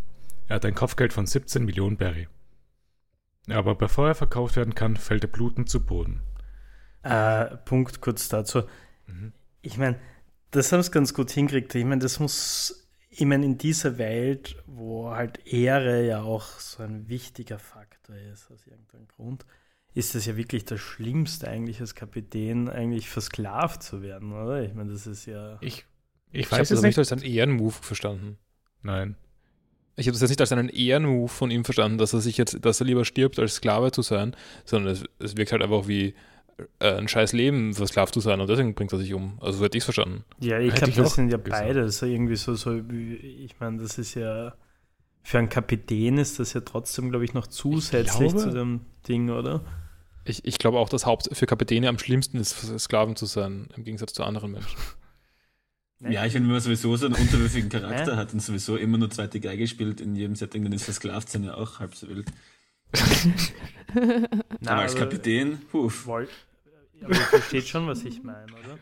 Er 0.47 0.57
hat 0.57 0.65
ein 0.65 0.75
Kopfgeld 0.75 1.13
von 1.13 1.25
17 1.25 1.65
Millionen 1.65 1.97
Berry. 1.97 2.27
Aber 3.49 3.75
bevor 3.75 4.07
er 4.07 4.15
verkauft 4.15 4.55
werden 4.55 4.75
kann, 4.75 4.95
fällt 4.95 5.23
er 5.23 5.29
blutend 5.29 5.69
zu 5.69 5.83
Boden. 5.83 6.21
Äh, 7.01 7.57
Punkt 7.65 8.01
kurz 8.01 8.29
dazu. 8.29 8.63
Mhm. 9.07 9.33
Ich 9.61 9.77
meine, 9.77 9.99
das 10.51 10.71
haben 10.71 10.83
sie 10.83 10.91
ganz 10.91 11.13
gut 11.13 11.31
hingekriegt. 11.31 11.73
Ich 11.75 11.85
meine, 11.85 12.01
das 12.01 12.19
muss, 12.19 12.82
ich 13.15 13.25
meine, 13.25 13.45
in 13.45 13.57
dieser 13.57 13.97
Welt, 13.97 14.55
wo 14.65 15.11
halt 15.11 15.45
Ehre 15.45 16.05
ja 16.05 16.21
auch 16.21 16.45
so 16.59 16.83
ein 16.83 17.07
wichtiger 17.09 17.59
Faktor 17.59 18.15
ist, 18.15 18.49
aus 18.51 18.65
irgendeinem 18.65 19.07
Grund, 19.07 19.45
ist 19.93 20.15
es 20.15 20.25
ja 20.25 20.35
wirklich 20.35 20.65
das 20.65 20.79
Schlimmste, 20.79 21.47
eigentlich 21.47 21.79
als 21.79 21.93
Kapitän, 21.93 22.69
eigentlich 22.69 23.09
versklavt 23.09 23.83
zu 23.83 24.01
werden, 24.01 24.33
oder? 24.33 24.63
Ich 24.63 24.73
meine, 24.73 24.91
das 24.91 25.05
ist 25.05 25.27
ja. 25.27 25.57
Ich, 25.61 25.85
ich, 26.31 26.41
ich 26.41 26.51
weiß 26.51 26.71
es 26.71 26.81
nicht 26.81 26.97
als 26.97 27.11
einen 27.11 27.21
Ehrenmove 27.21 27.75
verstanden. 27.75 28.37
Nein. 28.81 29.15
Ich 29.95 30.07
habe 30.07 30.13
das 30.13 30.21
jetzt 30.21 30.31
nicht 30.31 30.41
als 30.41 30.51
einen 30.51 30.69
Ehrenmove 30.69 31.31
von 31.31 31.51
ihm 31.51 31.63
verstanden, 31.63 31.99
dass 31.99 32.13
er 32.13 32.21
sich 32.21 32.37
jetzt, 32.37 32.65
dass 32.65 32.81
er 32.81 32.87
lieber 32.87 33.05
stirbt, 33.05 33.37
als 33.37 33.55
Sklave 33.55 33.91
zu 33.91 34.01
sein, 34.01 34.35
sondern 34.65 34.93
es, 34.93 35.03
es 35.19 35.37
wirkt 35.37 35.51
halt 35.51 35.61
einfach 35.61 35.87
wie 35.87 36.15
äh, 36.79 36.93
ein 36.93 37.07
scheiß 37.07 37.33
Leben 37.33 37.73
versklavt 37.73 38.13
zu 38.13 38.19
sein 38.19 38.39
und 38.41 38.49
deswegen 38.49 38.73
bringt 38.73 38.91
er 38.93 38.99
sich 38.99 39.13
um. 39.13 39.37
Also 39.41 39.59
so 39.59 39.65
hätte 39.65 39.77
ich 39.77 39.81
es 39.81 39.85
verstanden. 39.85 40.23
Ja, 40.39 40.59
ich 40.59 40.73
glaube, 40.73 40.93
das 40.93 41.15
sind 41.15 41.31
ja 41.31 41.37
beide. 41.37 41.89
So 41.89 42.05
irgendwie 42.05 42.35
so, 42.35 42.55
so 42.55 42.75
ich 42.75 43.59
meine, 43.59 43.81
das 43.81 43.97
ist 43.97 44.15
ja 44.15 44.53
für 45.23 45.39
einen 45.39 45.49
Kapitän 45.49 46.17
ist 46.17 46.39
das 46.39 46.53
ja 46.53 46.61
trotzdem, 46.61 47.09
glaube 47.09 47.23
ich, 47.25 47.33
noch 47.33 47.47
zusätzlich 47.47 48.31
glaube, 48.31 48.37
zu 48.37 48.49
dem 48.51 48.81
Ding, 49.07 49.29
oder? 49.29 49.63
Ich, 50.25 50.45
ich 50.45 50.57
glaube 50.59 50.79
auch, 50.79 50.89
dass 50.89 51.05
Haupt 51.05 51.29
für 51.31 51.45
Kapitäne 51.45 51.87
am 51.87 51.97
schlimmsten 51.97 52.37
ist, 52.37 52.79
Sklaven 52.79 53.15
zu 53.15 53.25
sein, 53.25 53.69
im 53.75 53.83
Gegensatz 53.83 54.13
zu 54.13 54.23
anderen 54.23 54.51
Menschen. 54.51 54.77
Ja, 56.09 56.25
ich 56.25 56.33
finde, 56.33 56.49
wenn 56.49 56.55
man 56.55 56.61
sowieso 56.61 56.97
so 56.97 57.05
einen 57.05 57.15
unterwürfigen 57.15 57.69
Charakter 57.69 58.17
hat 58.17 58.33
und 58.33 58.41
sowieso 58.41 58.75
immer 58.75 58.97
nur 58.97 59.09
zweite 59.09 59.39
Geige 59.39 59.65
spielt 59.67 60.01
in 60.01 60.17
jedem 60.17 60.35
Setting, 60.35 60.61
dann 60.63 60.73
ist 60.73 60.83
versklavt 60.83 61.29
sein 61.29 61.45
ja 61.45 61.53
auch 61.53 61.79
halb 61.79 61.95
so 61.95 62.09
wild. 62.09 62.25
Na, 64.59 64.71
aber 64.71 64.81
als 64.81 64.95
Kapitän, 64.95 65.61
huf. 65.71 66.05
Wollt, 66.05 66.29
aber 67.01 67.13
ihr 67.13 67.21
versteht 67.21 67.67
schon, 67.67 67.87
was 67.87 68.03
ich 68.03 68.23
meine, 68.23 68.51
oder? 68.51 68.77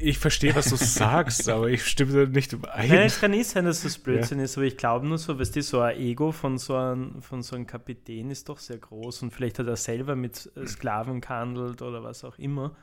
Ich 0.00 0.18
verstehe, 0.18 0.54
was 0.54 0.66
du 0.66 0.76
sagst, 0.76 1.48
aber 1.48 1.68
ich 1.68 1.84
stimme 1.84 2.12
da 2.12 2.30
nicht 2.30 2.52
überein. 2.52 2.88
Nein, 2.88 3.06
es 3.06 3.18
kann 3.18 3.32
nicht 3.32 3.48
sein, 3.48 3.64
dass 3.64 3.82
das 3.82 3.98
Blödsinn 3.98 4.38
ja. 4.38 4.44
ist, 4.44 4.56
aber 4.56 4.66
ich 4.66 4.76
glaube 4.76 5.06
nur 5.06 5.18
so, 5.18 5.36
weißt 5.40 5.56
du, 5.56 5.62
so 5.62 5.80
ein 5.80 5.96
Ego 5.98 6.30
von 6.30 6.56
so 6.58 6.76
einem, 6.76 7.20
von 7.20 7.42
so 7.42 7.56
einem 7.56 7.66
Kapitän 7.66 8.30
ist 8.30 8.48
doch 8.48 8.60
sehr 8.60 8.78
groß 8.78 9.22
und 9.22 9.32
vielleicht 9.32 9.58
hat 9.58 9.66
er 9.66 9.76
selber 9.76 10.14
mit 10.14 10.52
Sklaven 10.66 11.20
gehandelt 11.20 11.82
oder 11.82 12.04
was 12.04 12.22
auch 12.22 12.38
immer 12.38 12.76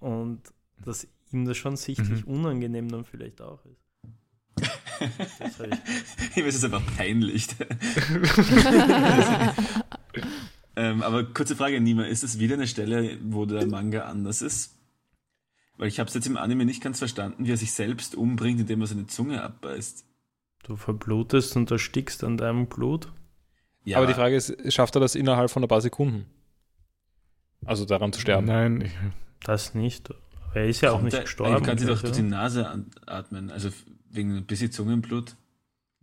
und 0.00 0.42
dass 0.84 1.06
ihm 1.32 1.44
das 1.44 1.56
schon 1.56 1.76
sichtlich 1.76 2.26
mhm. 2.26 2.34
unangenehm 2.34 2.88
dann 2.88 3.04
vielleicht 3.04 3.40
auch 3.40 3.64
ist. 3.66 3.85
Ich 4.60 6.42
weiß, 6.42 6.46
es 6.46 6.54
ist 6.56 6.64
einfach 6.64 6.82
peinlich. 6.96 7.48
ähm, 10.76 11.02
aber 11.02 11.24
kurze 11.24 11.56
Frage, 11.56 11.80
Nima, 11.80 12.04
ist 12.04 12.24
es 12.24 12.38
wieder 12.38 12.54
eine 12.54 12.66
Stelle, 12.66 13.18
wo 13.22 13.44
der 13.44 13.66
Manga 13.66 14.02
anders 14.02 14.42
ist? 14.42 14.76
Weil 15.76 15.88
ich 15.88 15.98
habe 15.98 16.08
es 16.08 16.14
jetzt 16.14 16.26
im 16.26 16.36
Anime 16.36 16.64
nicht 16.64 16.82
ganz 16.82 16.98
verstanden, 16.98 17.46
wie 17.46 17.52
er 17.52 17.56
sich 17.58 17.72
selbst 17.72 18.14
umbringt, 18.14 18.60
indem 18.60 18.80
er 18.80 18.86
seine 18.86 19.06
Zunge 19.06 19.42
abbeißt. 19.42 20.04
Du 20.62 20.76
verblutest 20.76 21.56
und 21.56 21.70
erstickst 21.70 22.24
an 22.24 22.38
deinem 22.38 22.66
Blut. 22.66 23.12
Ja, 23.84 23.98
aber 23.98 24.06
die 24.06 24.14
Frage 24.14 24.34
ist, 24.34 24.72
schafft 24.72 24.96
er 24.96 25.00
das 25.00 25.14
innerhalb 25.14 25.50
von 25.50 25.62
ein 25.62 25.68
paar 25.68 25.80
Sekunden? 25.80 26.26
Also 27.64 27.84
daran 27.84 28.12
zu 28.12 28.20
sterben? 28.20 28.46
Nein. 28.46 28.80
Ich, 28.80 28.92
das 29.44 29.74
nicht. 29.74 30.12
Er 30.56 30.66
ist 30.66 30.80
ja 30.80 30.92
auch 30.92 31.02
nicht 31.02 31.20
gestorben. 31.20 31.52
Er 31.52 31.60
kann 31.60 31.76
sich 31.76 31.86
doch 31.86 32.00
durch 32.00 32.12
die 32.12 32.22
Nase 32.22 32.84
atmen. 33.06 33.50
Also 33.50 33.70
Wegen 34.10 34.36
ein 34.36 34.46
bisschen 34.46 34.72
Zungenblut? 34.72 35.36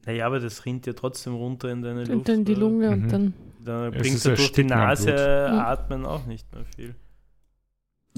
Naja, 0.06 0.28
aber 0.28 0.40
das 0.40 0.66
rinnt 0.66 0.86
ja 0.86 0.94
trotzdem 0.94 1.34
runter 1.34 1.72
in 1.72 1.82
deine 1.82 2.02
und 2.02 2.08
Luft. 2.08 2.20
Und 2.20 2.30
dann 2.30 2.46
die 2.46 2.54
Lunge 2.54 2.96
mhm. 2.96 3.04
und 3.04 3.12
dann. 3.12 3.34
Dann 3.66 3.92
bringt 3.92 4.26
er 4.26 4.36
durch 4.36 4.52
die 4.52 4.64
Nase 4.66 5.50
atmen 5.50 6.06
auch 6.06 6.26
nicht 6.26 6.52
mehr 6.54 6.66
viel. 6.76 6.96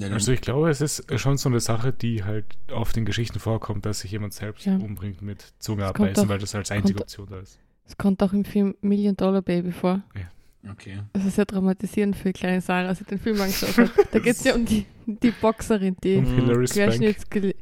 Also 0.02 0.32
ich 0.32 0.42
glaube, 0.42 0.68
es 0.68 0.82
ist 0.82 1.06
schon 1.18 1.38
so 1.38 1.48
eine 1.48 1.60
Sache, 1.60 1.92
die 1.92 2.24
halt 2.24 2.44
oft 2.70 2.96
in 2.96 3.06
Geschichten 3.06 3.38
vorkommt, 3.38 3.86
dass 3.86 4.00
sich 4.00 4.10
jemand 4.10 4.34
selbst 4.34 4.66
ja. 4.66 4.74
umbringt 4.74 5.22
mit 5.22 5.54
Zunge 5.58 5.86
abbeißen, 5.86 6.28
weil 6.28 6.38
das 6.38 6.54
als 6.54 6.70
einzige 6.70 7.00
Option 7.00 7.28
da 7.30 7.38
ist. 7.38 7.58
Es 7.86 7.96
kommt 7.96 8.22
auch 8.22 8.32
im 8.34 8.44
Film 8.44 8.74
Million 8.82 9.16
Dollar 9.16 9.40
Baby 9.40 9.72
vor. 9.72 10.02
Ja. 10.14 10.22
Okay. 10.70 10.98
Das 11.12 11.24
ist 11.24 11.38
ja 11.38 11.44
traumatisierend 11.44 12.16
für 12.16 12.32
kleine 12.32 12.60
Sarah, 12.60 12.88
als 12.88 12.98
sie 12.98 13.04
den 13.04 13.18
Film 13.18 13.40
angeschaut 13.40 13.76
hat. 13.76 13.90
Da 14.12 14.18
geht 14.18 14.36
es 14.36 14.44
ja 14.44 14.54
um 14.54 14.64
die, 14.64 14.86
die 15.06 15.30
Boxerin, 15.30 15.96
die 16.02 16.22
Querschnittsgelähmt 16.22 17.56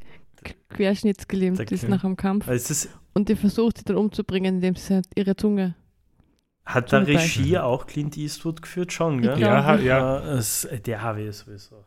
querschnittsgelähmt 0.74 1.60
okay. 1.60 1.74
ist 1.74 1.88
nach 1.88 2.02
dem 2.02 2.16
Kampf. 2.16 2.48
Also 2.48 2.88
und 3.14 3.28
die 3.28 3.36
versucht 3.36 3.78
sie 3.78 3.84
dann 3.84 3.96
umzubringen, 3.96 4.56
indem 4.56 4.74
sie 4.74 4.94
halt 4.94 5.06
ihre 5.14 5.36
Zunge. 5.36 5.74
Hat 6.66 6.92
da 6.92 6.98
Regie 6.98 7.58
auch 7.58 7.86
Clint 7.86 8.16
Eastwood 8.16 8.62
geführt? 8.62 8.92
Schon, 8.92 9.20
gell? 9.22 9.38
Ja, 9.38 9.76
ja. 9.76 10.18
Es, 10.34 10.66
der 10.84 11.02
habe 11.02 11.22
ich 11.22 11.36
sowieso. 11.36 11.84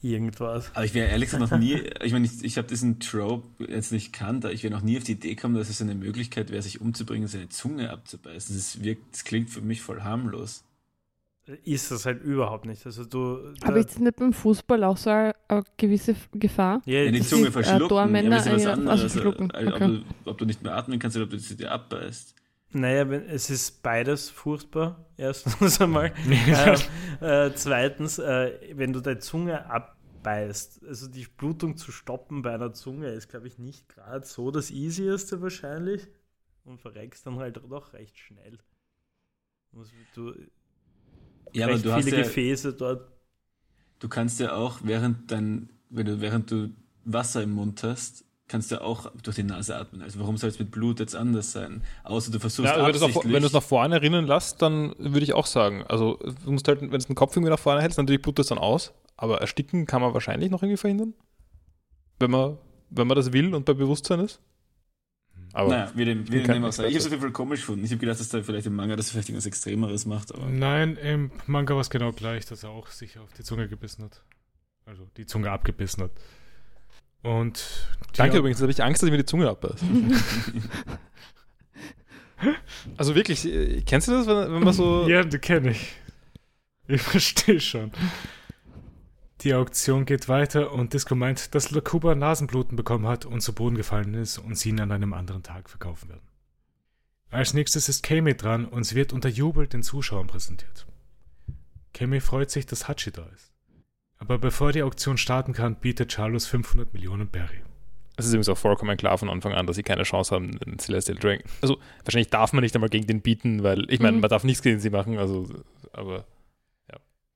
Irgendwas. 0.00 0.70
Aber 0.74 0.84
ich 0.84 0.94
wäre 0.94 1.08
ehrlich 1.08 1.30
gesagt 1.30 1.50
noch 1.50 1.58
nie, 1.58 1.82
ich 2.02 2.12
meine, 2.12 2.26
ich, 2.26 2.44
ich 2.44 2.56
habe 2.56 2.68
diesen 2.68 3.00
Trope 3.00 3.64
jetzt 3.68 3.90
nicht 3.90 4.12
kannt, 4.12 4.44
aber 4.44 4.54
ich 4.54 4.62
wäre 4.62 4.72
noch 4.72 4.82
nie 4.82 4.96
auf 4.96 5.04
die 5.04 5.12
Idee 5.12 5.34
gekommen, 5.34 5.56
dass 5.56 5.68
es 5.68 5.82
eine 5.82 5.96
Möglichkeit 5.96 6.50
wäre, 6.50 6.62
sich 6.62 6.80
umzubringen, 6.80 7.26
seine 7.26 7.48
Zunge 7.48 7.90
abzubeißen. 7.90 8.54
Das, 8.54 8.82
wirkt, 8.82 9.12
das 9.12 9.24
klingt 9.24 9.50
für 9.50 9.60
mich 9.60 9.82
voll 9.82 10.02
harmlos 10.02 10.62
ist 11.64 11.90
das 11.90 12.06
halt 12.06 12.22
überhaupt 12.22 12.66
nicht. 12.66 12.84
Also 12.84 13.04
du, 13.04 13.38
Aber 13.62 13.78
ist 13.78 13.98
nicht 13.98 14.16
beim 14.16 14.32
Fußball 14.32 14.84
auch 14.84 14.96
so 14.96 15.10
eine, 15.10 15.34
eine 15.48 15.64
gewisse 15.76 16.14
Gefahr? 16.32 16.82
Ja, 16.84 17.00
ja 17.02 17.10
die 17.10 17.22
Zunge 17.22 17.48
äh, 17.48 17.50
verschlucken. 17.50 17.86
Äh, 17.86 17.88
Tormänner, 17.88 18.46
ja, 18.46 18.54
was 18.54 18.66
anderes. 18.66 19.02
Also, 19.02 19.28
okay. 19.28 19.66
ob, 19.68 19.78
du, 19.78 20.04
ob, 20.24 20.38
du, 20.38 20.44
nicht 20.44 20.62
mehr 20.62 20.74
atmen 20.74 20.98
kannst 20.98 21.16
oder 21.16 21.24
ob 21.24 21.30
du 21.30 21.38
sie 21.38 21.56
dir 21.56 21.72
abbeißt. 21.72 22.34
Naja, 22.70 23.04
es 23.04 23.48
ist 23.48 23.82
beides 23.82 24.28
furchtbar, 24.28 25.06
erstens 25.16 25.80
einmal. 25.80 26.12
äh, 26.28 27.46
äh, 27.46 27.54
zweitens, 27.54 28.18
äh, 28.18 28.58
wenn 28.74 28.92
du 28.92 29.00
deine 29.00 29.20
Zunge 29.20 29.64
abbeißt, 29.70 30.84
also 30.84 31.08
die 31.08 31.26
Blutung 31.26 31.78
zu 31.78 31.92
stoppen 31.92 32.42
bei 32.42 32.52
einer 32.52 32.74
Zunge 32.74 33.08
ist, 33.08 33.28
glaube 33.28 33.48
ich, 33.48 33.58
nicht 33.58 33.88
gerade 33.88 34.26
so 34.26 34.50
das 34.50 34.70
Easieste 34.70 35.40
wahrscheinlich. 35.40 36.08
Und 36.64 36.82
verreckst 36.82 37.26
dann 37.26 37.38
halt 37.38 37.56
doch 37.56 37.94
recht 37.94 38.18
schnell. 38.18 38.58
Du, 40.14 40.34
ja, 41.54 41.66
aber 41.66 41.76
du 41.76 41.80
viele 41.80 41.92
hast 41.92 42.10
ja, 42.10 42.18
Gefäße 42.18 42.74
dort. 42.74 43.10
Du 43.98 44.08
kannst 44.08 44.38
ja 44.38 44.54
auch, 44.54 44.80
während 44.82 45.30
dein, 45.30 45.70
wenn 45.88 46.04
du, 46.04 46.20
während 46.20 46.50
du 46.50 46.74
Wasser 47.04 47.42
im 47.42 47.52
Mund 47.52 47.82
hast, 47.82 48.24
kannst 48.48 48.70
du 48.72 48.80
auch 48.82 49.12
durch 49.22 49.36
die 49.36 49.42
Nase 49.42 49.76
atmen. 49.76 50.02
Also 50.02 50.18
warum 50.20 50.36
soll 50.38 50.48
es 50.50 50.58
mit 50.58 50.70
Blut 50.70 51.00
jetzt 51.00 51.14
anders 51.14 51.52
sein? 51.52 51.82
Außer 52.04 52.30
du 52.32 52.40
versuchst 52.40 52.68
Ja, 52.70 52.76
wenn 52.78 52.86
du 52.86 52.90
es 52.96 53.00
nach- 53.00 53.08
absichtlich. 53.08 53.32
wenn 53.34 53.42
du 53.42 53.46
es 53.46 53.52
nach 53.52 53.62
vorne 53.62 54.00
rinnen 54.02 54.26
lässt, 54.26 54.60
dann 54.62 54.94
würde 54.98 55.20
ich 55.20 55.34
auch 55.34 55.46
sagen. 55.46 55.84
Also, 55.86 56.18
du 56.44 56.50
musst 56.52 56.66
halt, 56.66 56.80
wenn 56.80 56.90
du 56.90 56.98
den 56.98 57.14
Kopf 57.14 57.36
irgendwie 57.36 57.50
nach 57.50 57.58
vorne 57.58 57.82
hältst, 57.82 57.98
natürlich 57.98 58.22
blutet 58.22 58.44
es 58.44 58.48
dann 58.48 58.58
aus. 58.58 58.92
Aber 59.16 59.40
ersticken 59.40 59.84
kann 59.86 60.00
man 60.00 60.14
wahrscheinlich 60.14 60.50
noch 60.50 60.62
irgendwie 60.62 60.76
verhindern. 60.78 61.14
Wenn 62.20 62.30
man, 62.30 62.56
wenn 62.90 63.06
man 63.06 63.16
das 63.16 63.32
will 63.32 63.54
und 63.54 63.64
bei 63.64 63.74
Bewusstsein 63.74 64.20
ist. 64.20 64.40
Aber 65.52 65.70
naja, 65.70 65.92
wie 65.94 66.04
dem, 66.04 66.26
wie 66.30 66.42
dem 66.42 66.64
auch. 66.64 66.68
Ich 66.70 66.78
habe 66.78 66.88
es 66.88 67.04
auf 67.06 67.10
jeden 67.10 67.22
Fall 67.22 67.32
komisch 67.32 67.60
gefunden. 67.60 67.84
Ich 67.84 67.90
habe 67.90 67.98
gedacht, 68.00 68.20
dass 68.20 68.28
da 68.28 68.42
vielleicht 68.42 68.66
im 68.66 68.76
Manga 68.76 68.96
das 68.96 69.10
vielleicht 69.10 69.28
irgendwas 69.28 69.46
Extremeres 69.46 70.04
macht, 70.06 70.34
aber 70.34 70.46
Nein, 70.46 70.96
im 70.96 71.30
Manga 71.46 71.74
war 71.74 71.80
es 71.80 71.90
genau 71.90 72.12
gleich, 72.12 72.44
dass 72.46 72.62
er 72.64 72.70
auch 72.70 72.88
sich 72.88 73.18
auf 73.18 73.32
die 73.32 73.42
Zunge 73.44 73.66
gebissen 73.68 74.04
hat. 74.04 74.22
Also 74.84 75.06
die 75.16 75.26
Zunge 75.26 75.50
abgebissen 75.50 76.04
hat. 76.04 76.10
Und 77.22 77.88
danke 78.16 78.38
übrigens, 78.38 78.58
jetzt 78.58 78.62
habe 78.62 78.72
ich 78.72 78.82
Angst, 78.82 79.02
dass 79.02 79.08
ich 79.08 79.10
mir 79.10 79.18
die 79.18 79.24
Zunge 79.24 79.48
abbeiße. 79.48 79.84
also 82.96 83.14
wirklich, 83.14 83.44
äh, 83.46 83.82
kennst 83.82 84.08
du 84.08 84.12
das, 84.12 84.26
wenn, 84.26 84.52
wenn 84.52 84.62
man 84.62 84.72
so. 84.72 85.08
Ja, 85.08 85.24
die 85.24 85.38
kenne 85.38 85.72
ich. 85.72 85.94
Ich 86.86 87.02
verstehe 87.02 87.60
schon. 87.60 87.92
Die 89.42 89.54
Auktion 89.54 90.04
geht 90.04 90.28
weiter 90.28 90.72
und 90.72 90.94
Disco 90.94 91.14
meint, 91.14 91.54
dass 91.54 91.70
Lakuba 91.70 92.14
Nasenbluten 92.14 92.76
bekommen 92.76 93.06
hat 93.06 93.24
und 93.24 93.40
zu 93.40 93.52
Boden 93.52 93.76
gefallen 93.76 94.14
ist 94.14 94.38
und 94.38 94.56
sie 94.56 94.70
ihn 94.70 94.80
an 94.80 94.90
einem 94.90 95.12
anderen 95.12 95.44
Tag 95.44 95.70
verkaufen 95.70 96.08
werden. 96.08 96.26
Als 97.30 97.54
nächstes 97.54 97.88
ist 97.88 98.02
Kame 98.02 98.34
dran 98.34 98.64
und 98.64 98.84
sie 98.84 98.96
wird 98.96 99.12
unter 99.12 99.28
Jubel 99.28 99.68
den 99.68 99.82
Zuschauern 99.82 100.26
präsentiert. 100.26 100.86
Kame 101.92 102.20
freut 102.20 102.50
sich, 102.50 102.66
dass 102.66 102.88
Hachi 102.88 103.12
da 103.12 103.26
ist. 103.34 103.47
Aber 104.18 104.38
bevor 104.38 104.72
die 104.72 104.82
Auktion 104.82 105.16
starten 105.18 105.52
kann, 105.52 105.76
bietet 105.76 106.12
Charlos 106.12 106.46
500 106.46 106.92
Millionen 106.92 107.28
Berry. 107.28 107.60
Es 108.16 108.24
ist 108.26 108.32
übrigens 108.32 108.48
auch 108.48 108.58
vollkommen 108.58 108.96
klar 108.96 109.16
von 109.16 109.28
Anfang 109.30 109.52
an, 109.52 109.66
dass 109.68 109.76
sie 109.76 109.84
keine 109.84 110.02
Chance 110.02 110.34
haben, 110.34 110.58
den 110.58 110.78
Celestial 110.80 111.16
Dragon. 111.16 111.44
Also, 111.62 111.78
wahrscheinlich 112.04 112.30
darf 112.30 112.52
man 112.52 112.62
nicht 112.62 112.74
einmal 112.74 112.90
gegen 112.90 113.06
den 113.06 113.20
bieten, 113.22 113.62
weil, 113.62 113.84
ich 113.92 114.00
meine, 114.00 114.16
Mhm. 114.16 114.22
man 114.22 114.30
darf 114.30 114.42
nichts 114.42 114.62
gegen 114.62 114.80
sie 114.80 114.90
machen, 114.90 115.18
also, 115.18 115.48
aber. 115.92 116.24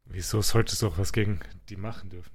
Wieso 0.04 0.42
sollte 0.42 0.74
es 0.74 0.82
auch 0.82 0.98
was 0.98 1.12
gegen 1.12 1.38
die 1.70 1.76
machen 1.76 2.10
dürfen? 2.10 2.32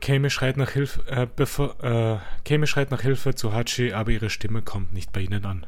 Kame 0.00 0.28
schreit 0.28 0.56
nach 0.58 0.70
Hilfe, 0.70 1.06
äh, 1.06 1.26
bevor, 1.34 1.82
äh, 1.82 2.18
Kame 2.44 2.66
schreit 2.66 2.90
nach 2.90 3.00
Hilfe 3.00 3.34
zu 3.34 3.52
Hachi, 3.54 3.92
aber 3.92 4.10
ihre 4.10 4.28
Stimme 4.28 4.60
kommt 4.60 4.92
nicht 4.92 5.12
bei 5.12 5.20
ihnen 5.20 5.44
an. 5.46 5.66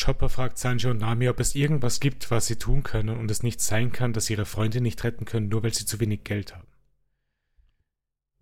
Chopper 0.00 0.28
fragt 0.28 0.58
Sanji 0.58 0.88
und 0.88 0.98
Nami, 0.98 1.28
ob 1.28 1.40
es 1.40 1.54
irgendwas 1.54 2.00
gibt, 2.00 2.30
was 2.30 2.46
sie 2.46 2.56
tun 2.56 2.82
können 2.82 3.18
und 3.18 3.30
es 3.30 3.42
nicht 3.42 3.60
sein 3.60 3.92
kann, 3.92 4.12
dass 4.12 4.26
sie 4.26 4.34
ihre 4.34 4.46
Freunde 4.46 4.80
nicht 4.80 5.04
retten 5.04 5.24
können, 5.24 5.48
nur 5.48 5.62
weil 5.62 5.74
sie 5.74 5.84
zu 5.84 6.00
wenig 6.00 6.24
Geld 6.24 6.54
haben. 6.54 6.66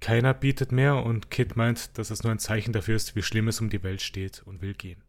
Keiner 0.01 0.35
bietet 0.35 0.70
mehr 0.70 1.05
und 1.05 1.30
Kid 1.30 1.56
meint, 1.56 1.98
dass 1.98 2.10
es 2.10 2.22
nur 2.22 2.30
ein 2.30 2.39
Zeichen 2.39 2.72
dafür 2.72 2.94
ist, 2.94 3.16
wie 3.16 3.22
schlimm 3.22 3.48
es 3.48 3.60
um 3.60 3.70
die 3.70 3.82
Welt 3.82 4.01
steht 4.01 4.43
und 4.44 4.62
will 4.62 4.74
gehen. 4.74 5.02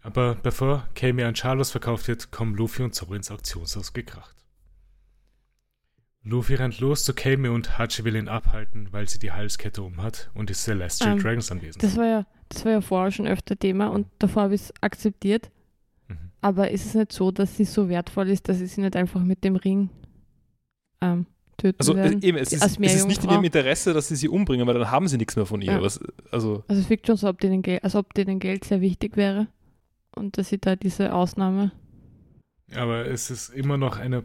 Aber 0.00 0.36
bevor 0.36 0.88
Kame 0.94 1.26
an 1.26 1.34
Charlos 1.34 1.70
verkauft 1.70 2.08
wird, 2.08 2.30
kommen 2.30 2.54
Luffy 2.54 2.82
und 2.82 2.94
Zoro 2.94 3.14
ins 3.14 3.30
Auktionshaus 3.30 3.92
gekracht. 3.92 4.37
Luffy 6.28 6.54
rennt 6.54 6.78
los 6.80 7.04
zu 7.04 7.14
Kame 7.14 7.50
und 7.50 7.78
Hachi 7.78 8.04
will 8.04 8.14
ihn 8.16 8.28
abhalten, 8.28 8.88
weil 8.92 9.08
sie 9.08 9.18
die 9.18 9.32
Halskette 9.32 9.82
umhat 9.82 10.30
und 10.34 10.50
die 10.50 10.54
Celestial 10.54 11.12
Ähm, 11.12 11.18
Dragons 11.22 11.50
anwesend 11.50 11.82
Das 11.82 11.96
war 11.96 12.06
ja, 12.06 12.26
das 12.50 12.64
war 12.64 12.72
ja 12.72 12.80
vorher 12.80 13.10
schon 13.10 13.26
öfter 13.26 13.58
Thema 13.58 13.86
und 13.88 14.06
davor 14.18 14.44
habe 14.44 14.54
ich 14.54 14.62
es 14.62 14.74
akzeptiert. 14.82 15.50
Mhm. 16.08 16.16
Aber 16.42 16.70
ist 16.70 16.86
es 16.86 16.94
nicht 16.94 17.12
so, 17.12 17.30
dass 17.30 17.56
sie 17.56 17.64
so 17.64 17.88
wertvoll 17.88 18.28
ist, 18.28 18.48
dass 18.48 18.58
sie 18.58 18.66
sie 18.66 18.82
nicht 18.82 18.94
einfach 18.94 19.22
mit 19.22 19.42
dem 19.42 19.56
Ring 19.56 19.88
ähm, 21.00 21.26
töten 21.56 21.80
Also, 21.80 21.96
werden? 21.96 22.22
eben, 22.22 22.36
es 22.36 22.52
ist, 22.52 22.62
als 22.62 22.78
es 22.78 22.94
ist 22.94 23.06
nicht 23.06 23.24
in 23.24 23.30
ihrem 23.30 23.44
Interesse, 23.44 23.94
dass 23.94 24.08
sie 24.08 24.16
sie 24.16 24.28
umbringen, 24.28 24.66
weil 24.66 24.74
dann 24.74 24.90
haben 24.90 25.08
sie 25.08 25.16
nichts 25.16 25.34
mehr 25.34 25.46
von 25.46 25.62
ihr. 25.62 25.72
Ja. 25.72 25.82
Was, 25.82 25.98
also, 26.30 26.62
Also 26.68 26.82
es 26.82 26.90
wirkt 26.90 27.06
schon 27.06 27.16
so, 27.16 27.28
ob 27.28 27.40
denen 27.40 27.62
Geld, 27.62 27.82
als 27.84 27.94
ob 27.94 28.12
denen 28.12 28.38
Geld 28.38 28.64
sehr 28.64 28.80
wichtig 28.80 29.16
wäre. 29.16 29.48
Und 30.14 30.36
dass 30.36 30.48
sie 30.48 30.58
da 30.58 30.76
diese 30.76 31.14
Ausnahme. 31.14 31.72
Aber 32.74 33.06
es 33.06 33.30
ist 33.30 33.48
immer 33.50 33.78
noch 33.78 33.98
eine 33.98 34.24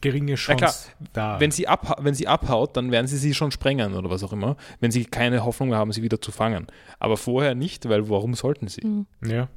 geringe 0.00 0.34
Chance 0.36 0.58
klar, 0.58 0.74
da. 1.12 1.40
wenn, 1.40 1.50
sie 1.50 1.66
wenn 1.98 2.14
sie 2.14 2.26
abhaut, 2.28 2.76
dann 2.76 2.90
werden 2.90 3.06
sie 3.06 3.16
sie 3.18 3.34
schon 3.34 3.50
sprengen 3.50 3.94
oder 3.94 4.10
was 4.10 4.22
auch 4.22 4.32
immer, 4.32 4.56
wenn 4.80 4.90
sie 4.90 5.04
keine 5.04 5.44
Hoffnung 5.44 5.74
haben, 5.74 5.92
sie 5.92 6.02
wieder 6.02 6.20
zu 6.20 6.32
fangen. 6.32 6.66
Aber 6.98 7.16
vorher 7.16 7.54
nicht, 7.54 7.88
weil 7.88 8.08
warum 8.08 8.34
sollten 8.34 8.68
sie? 8.68 8.82
Hm. 8.82 9.06
ja. 9.24 9.48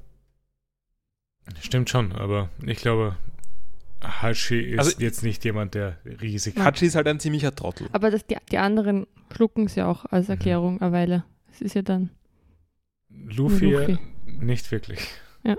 Stimmt 1.59 1.89
schon, 1.89 2.11
aber 2.13 2.49
ich 2.65 2.77
glaube, 2.77 3.17
Hachi 4.03 4.59
ist 4.61 4.79
Also- 4.79 4.99
jetzt 4.99 5.23
nicht 5.23 5.43
jemand, 5.43 5.73
der 5.75 5.97
riesig 6.05 6.57
Hachi 6.57 6.85
ist 6.85 6.95
halt 6.95 7.07
ein 7.07 7.19
ziemlicher 7.19 7.53
Trottel. 7.55 7.87
Aber 7.91 8.09
das, 8.11 8.25
die, 8.25 8.35
die 8.51 8.57
anderen 8.57 9.07
schlucken 9.35 9.65
es 9.65 9.75
ja 9.75 9.87
auch 9.87 10.05
als 10.05 10.27
Mhm. 10.27 10.31
Erklärung 10.33 10.81
eine 10.81 10.91
Weile. 10.91 11.23
Es 11.51 11.61
ist 11.61 11.75
ja 11.75 11.81
dann 11.81 12.09
Luffy, 13.09 13.65
Luffy. 13.71 13.97
nicht 14.39 14.71
wirklich. 14.71 14.99
Ja. 15.43 15.55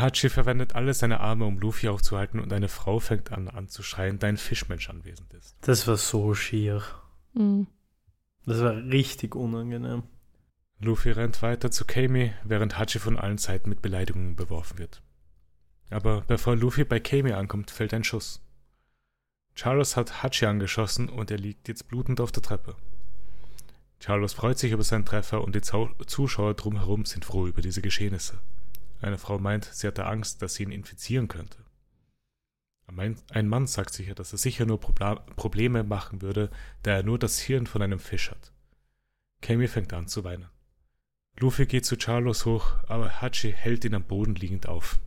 Hachi 0.00 0.28
verwendet 0.28 0.74
alle 0.74 0.94
seine 0.94 1.20
Arme, 1.20 1.44
um 1.44 1.58
Luffy 1.58 1.88
aufzuhalten 1.88 2.40
und 2.40 2.52
eine 2.52 2.68
Frau 2.68 3.00
fängt 3.00 3.32
an 3.32 3.48
anzuschreien, 3.48 4.18
da 4.18 4.26
ein 4.26 4.36
Fischmensch 4.36 4.90
anwesend 4.90 5.32
ist. 5.34 5.56
Das 5.60 5.86
war 5.86 5.96
so 5.96 6.34
schier. 6.34 6.82
Hm. 7.34 7.66
Das 8.46 8.60
war 8.60 8.74
richtig 8.74 9.34
unangenehm. 9.34 10.02
Luffy 10.80 11.10
rennt 11.10 11.40
weiter 11.42 11.70
zu 11.70 11.84
Kami, 11.84 12.32
während 12.44 12.78
Hachi 12.78 12.98
von 12.98 13.18
allen 13.18 13.38
Seiten 13.38 13.68
mit 13.68 13.82
Beleidigungen 13.82 14.36
beworfen 14.36 14.78
wird. 14.78 15.02
Aber 15.90 16.22
bevor 16.22 16.56
Luffy 16.56 16.84
bei 16.84 17.00
Kami 17.00 17.32
ankommt, 17.32 17.70
fällt 17.70 17.94
ein 17.94 18.04
Schuss. 18.04 18.40
Charles 19.54 19.96
hat 19.96 20.22
Hachi 20.22 20.46
angeschossen 20.46 21.08
und 21.08 21.30
er 21.30 21.38
liegt 21.38 21.68
jetzt 21.68 21.88
blutend 21.88 22.20
auf 22.20 22.32
der 22.32 22.42
Treppe. 22.42 22.74
Charles 24.00 24.32
freut 24.32 24.58
sich 24.58 24.72
über 24.72 24.82
seinen 24.82 25.06
Treffer 25.06 25.42
und 25.42 25.54
die 25.54 25.62
Zuschauer 25.62 26.54
drumherum 26.54 27.04
sind 27.04 27.24
froh 27.24 27.46
über 27.46 27.62
diese 27.62 27.80
Geschehnisse. 27.80 28.40
Eine 29.00 29.18
Frau 29.18 29.38
meint, 29.38 29.64
sie 29.64 29.86
hatte 29.86 30.06
Angst, 30.06 30.40
dass 30.42 30.54
sie 30.54 30.62
ihn 30.62 30.72
infizieren 30.72 31.28
könnte. 31.28 31.58
Ein 32.86 33.48
Mann- 33.48 33.66
sagt 33.66 33.94
sicher, 33.94 34.14
dass 34.14 34.32
er 34.32 34.38
sicher 34.38 34.66
nur 34.66 34.80
Probleme 34.80 35.82
machen 35.84 36.22
würde, 36.22 36.50
da 36.82 36.92
er 36.92 37.02
nur 37.02 37.18
das 37.18 37.38
Hirn 37.38 37.66
von 37.66 37.82
einem 37.82 37.98
Fisch 37.98 38.30
hat. 38.30 38.52
Kami 39.40 39.68
fängt 39.68 39.92
an 39.92 40.06
zu 40.06 40.24
weinen. 40.24 40.48
Luffy 41.38 41.66
geht 41.66 41.84
zu 41.84 41.96
Charlos 41.96 42.46
hoch, 42.46 42.76
aber 42.86 43.20
Hachi 43.20 43.52
hält 43.52 43.84
ihn 43.84 43.94
am 43.94 44.04
Boden 44.04 44.36
liegend 44.36 44.68
auf. 44.68 45.00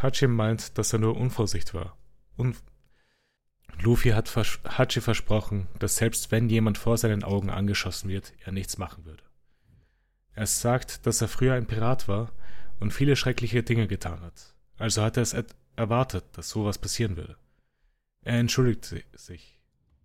Hachi 0.00 0.26
meint, 0.26 0.78
dass 0.78 0.92
er 0.92 1.00
nur 1.00 1.16
Unvorsicht 1.16 1.74
war. 1.74 1.96
Un 2.38 2.54
Luffy 3.80 4.10
hat 4.10 4.28
vers 4.28 4.60
Hachi 4.64 5.00
versprochen, 5.00 5.66
dass 5.78 5.96
selbst 5.96 6.30
wenn 6.30 6.48
jemand 6.48 6.78
vor 6.78 6.96
seinen 6.96 7.24
Augen 7.24 7.50
angeschossen 7.50 8.08
wird, 8.08 8.32
er 8.44 8.52
nichts 8.52 8.78
machen 8.78 9.04
würde. 9.04 9.24
Er 10.34 10.46
sagt, 10.46 11.06
dass 11.06 11.20
er 11.20 11.28
früher 11.28 11.54
ein 11.54 11.66
Pirat 11.66 12.06
war 12.06 12.30
und 12.82 12.92
viele 12.92 13.16
schreckliche 13.16 13.62
Dinge 13.62 13.86
getan 13.88 14.20
hat. 14.20 14.54
Also 14.78 15.02
hat 15.02 15.16
er 15.16 15.22
es 15.22 15.32
et- 15.32 15.54
erwartet, 15.76 16.24
dass 16.32 16.48
sowas 16.50 16.78
passieren 16.78 17.16
würde. 17.16 17.36
Er 18.24 18.38
entschuldigt 18.38 18.84
si- 18.84 19.04
sich. 19.14 19.58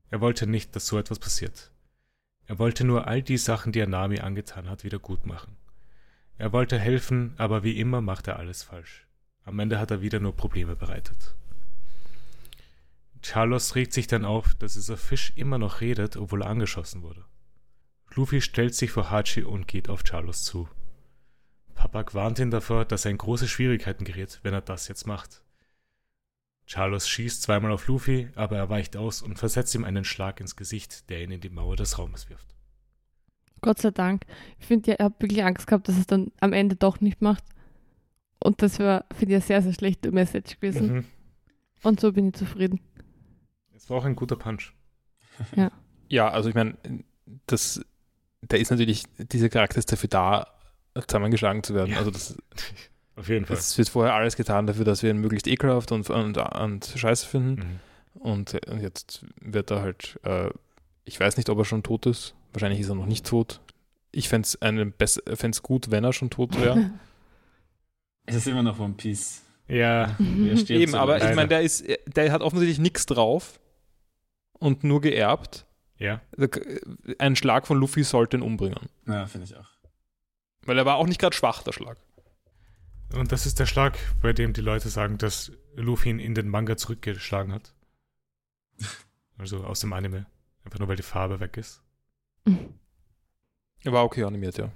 Er 0.10 0.22
wollte 0.22 0.48
nicht, 0.48 0.76
dass 0.76 0.88
so 0.88 0.98
etwas 0.98 1.20
passiert. 1.20 1.72
Er 2.46 2.60
wollte 2.60 2.86
nur 2.86 3.08
all 3.08 3.22
die 3.22 3.38
Sachen, 3.38 3.72
die 3.74 3.80
er 3.80 3.88
Nami 3.88 4.20
angetan 4.20 4.70
hat, 4.70 4.84
wieder 4.86 5.00
gut 5.00 5.26
machen. 5.26 5.58
Er 6.38 6.54
wollte 6.54 6.80
helfen, 6.80 7.34
aber 7.38 7.64
wie 7.64 7.78
immer 7.80 8.00
macht 8.00 8.28
er 8.28 8.38
alles 8.38 8.64
falsch. 8.64 9.06
Am 9.44 9.60
Ende 9.60 9.80
hat 9.80 9.92
er 9.92 10.02
wieder 10.02 10.20
nur 10.20 10.36
Probleme 10.36 10.76
bereitet. 10.76 11.36
Charlos 13.22 13.76
regt 13.76 13.92
sich 13.94 14.08
dann 14.08 14.24
auf, 14.24 14.56
dass 14.56 14.74
dieser 14.76 14.98
Fisch 14.98 15.34
immer 15.36 15.58
noch 15.58 15.82
redet, 15.82 16.16
obwohl 16.16 16.44
er 16.44 16.50
angeschossen 16.50 17.02
wurde. 17.02 17.26
Luffy 18.14 18.42
stellt 18.42 18.76
sich 18.76 18.92
vor 18.92 19.10
Hachi 19.12 19.44
und 19.44 19.68
geht 19.68 19.90
auf 19.90 20.04
Charlos 20.04 20.44
zu. 20.44 20.70
Papak 21.78 22.16
warnt 22.16 22.40
ihn 22.40 22.50
davor, 22.52 22.86
dass 22.86 23.06
er 23.06 23.12
in 23.12 23.20
große 23.20 23.48
Schwierigkeiten 23.48 24.04
gerät, 24.04 24.40
wenn 24.42 24.54
er 24.54 24.62
das 24.62 24.88
jetzt 24.88 25.06
macht. 25.06 25.44
Charlos 26.66 27.08
schießt 27.08 27.44
zweimal 27.44 27.72
auf 27.72 27.88
Luffy, 27.88 28.30
aber 28.36 28.58
er 28.58 28.70
weicht 28.70 28.98
aus 28.98 29.22
und 29.22 29.38
versetzt 29.38 29.74
ihm 29.76 29.86
einen 29.86 30.04
Schlag 30.04 30.42
ins 30.42 30.56
Gesicht, 30.56 31.10
der 31.10 31.24
ihn 31.24 31.32
in 31.32 31.40
die 31.40 31.50
Mauer 31.50 31.76
des 31.78 31.98
Raumes 31.98 32.30
wirft. 32.30 32.56
Gott 33.62 33.80
sei 33.80 33.92
Dank. 33.92 34.24
Ich 34.60 34.66
finde, 34.66 34.90
ja, 34.90 34.96
ich 34.96 35.04
habe 35.04 35.16
wirklich 35.20 35.44
Angst 35.44 35.68
gehabt, 35.68 35.88
dass 35.88 35.98
es 35.98 36.08
dann 36.08 36.32
am 36.42 36.52
Ende 36.52 36.76
doch 36.76 37.00
nicht 37.00 37.22
macht. 37.22 37.44
Und 38.40 38.62
das 38.62 38.80
war, 38.80 39.06
finde 39.12 39.36
ich, 39.36 39.36
eine 39.36 39.42
sehr, 39.42 39.62
sehr 39.62 39.74
schlechte 39.74 40.12
Message 40.12 40.60
gewesen. 40.60 40.94
Mhm. 40.94 41.06
Und 41.84 42.00
so 42.00 42.12
bin 42.12 42.30
ich 42.30 42.34
zufrieden. 42.34 42.82
Es 43.76 43.90
war 43.90 43.98
auch 43.98 44.06
ein 44.06 44.16
guter 44.16 44.36
Punch. 44.36 44.74
Ja, 46.10 46.30
also 46.30 46.50
ich 46.50 46.56
meine, 46.56 46.76
das, 47.46 47.86
da 48.42 48.58
ist 48.58 48.72
natürlich, 48.72 49.04
dieser 49.18 49.50
Charakter 49.50 49.78
ist 49.78 49.92
dafür 49.92 50.10
da, 50.10 50.57
zusammengeschlagen 51.06 51.64
zu 51.64 51.74
werden. 51.76 51.92
Ja. 51.92 51.98
Also 52.00 52.12
das, 52.12 52.38
Auf 53.16 53.30
jeden 53.30 53.46
Fall. 53.46 53.58
es 53.58 53.78
wird 53.78 53.90
vorher 53.90 54.14
alles 54.14 54.36
getan 54.36 54.68
dafür, 54.68 54.86
dass 54.86 55.04
wir 55.04 55.10
ihn 55.10 55.18
möglichst 55.18 55.48
ekelhaft 55.48 55.92
und, 55.92 56.10
und, 56.10 56.38
und 56.38 56.86
scheiße 56.96 57.26
finden. 57.26 57.80
Mhm. 58.14 58.22
Und, 58.22 58.54
äh, 58.54 58.72
und 58.72 58.82
jetzt 58.82 59.26
wird 59.42 59.72
er 59.72 59.82
halt, 59.82 60.20
äh, 60.24 60.50
ich 61.06 61.20
weiß 61.20 61.38
nicht, 61.38 61.50
ob 61.50 61.58
er 61.60 61.66
schon 61.66 61.84
tot 61.84 62.06
ist. 62.06 62.34
Wahrscheinlich 62.54 62.80
ist 62.80 62.90
er 62.90 62.96
noch 62.96 63.06
nicht 63.06 63.26
tot. 63.26 63.60
Ich 64.12 64.30
fände 64.30 64.48
es 64.48 65.64
gut, 65.64 65.92
wenn 65.92 66.04
er 66.04 66.14
schon 66.14 66.30
tot 66.30 66.60
wäre. 66.60 66.92
Es 68.26 68.36
ist 68.36 68.48
immer 68.48 68.64
noch 68.64 68.80
One 68.80 68.94
Piece. 68.96 69.44
Ja, 69.68 70.16
Er 70.48 70.58
stirbt 70.58 70.70
Eben, 70.70 70.96
aber 70.96 71.14
leider. 71.20 71.30
ich 71.30 71.36
meine, 71.36 71.50
der 71.50 71.62
ist, 71.62 71.86
der 72.08 72.32
hat 72.32 72.42
offensichtlich 72.42 72.80
nichts 72.80 73.06
drauf 73.06 73.60
und 74.60 74.84
nur 74.84 75.02
geerbt. 75.02 75.66
ja. 76.00 76.22
Ein 77.20 77.36
Schlag 77.36 77.68
von 77.68 77.78
Luffy 77.78 78.04
sollte 78.04 78.38
ihn 78.38 78.44
umbringen. 78.44 78.80
Ja, 79.08 79.26
finde 79.28 79.46
ich 79.46 79.56
auch. 79.58 79.68
Weil 80.68 80.78
er 80.78 80.86
war 80.86 80.98
auch 80.98 81.08
nicht 81.08 81.20
gerade 81.20 81.36
schwach, 81.36 81.64
der 81.64 81.72
Schlag. 81.72 81.98
Und 83.16 83.32
das 83.32 83.46
ist 83.46 83.58
der 83.60 83.66
Schlag, 83.66 83.98
bei 84.22 84.34
dem 84.34 84.52
die 84.54 84.62
Leute 84.62 84.90
sagen, 84.90 85.18
dass 85.18 85.52
Luffy 85.76 86.10
ihn 86.10 86.20
in 86.20 86.36
den 86.36 86.50
Manga 86.50 86.78
zurückgeschlagen 86.78 87.52
hat. 87.54 87.74
Also 89.40 89.64
aus 89.64 89.80
dem 89.82 89.94
Anime. 89.94 90.26
Einfach 90.66 90.80
nur, 90.80 90.88
weil 90.88 90.96
die 90.96 91.04
Farbe 91.04 91.40
weg 91.40 91.58
ist. 91.58 91.84
Er 92.46 93.92
war 93.94 94.04
okay 94.04 94.24
animiert, 94.24 94.58
ja. 94.58 94.72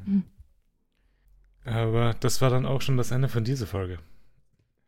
Aber 1.66 2.14
das 2.20 2.42
war 2.42 2.52
dann 2.52 2.68
auch 2.68 2.82
schon 2.82 2.96
das 2.96 3.10
Ende 3.10 3.28
von 3.28 3.44
dieser 3.44 3.66
Folge. 3.66 3.98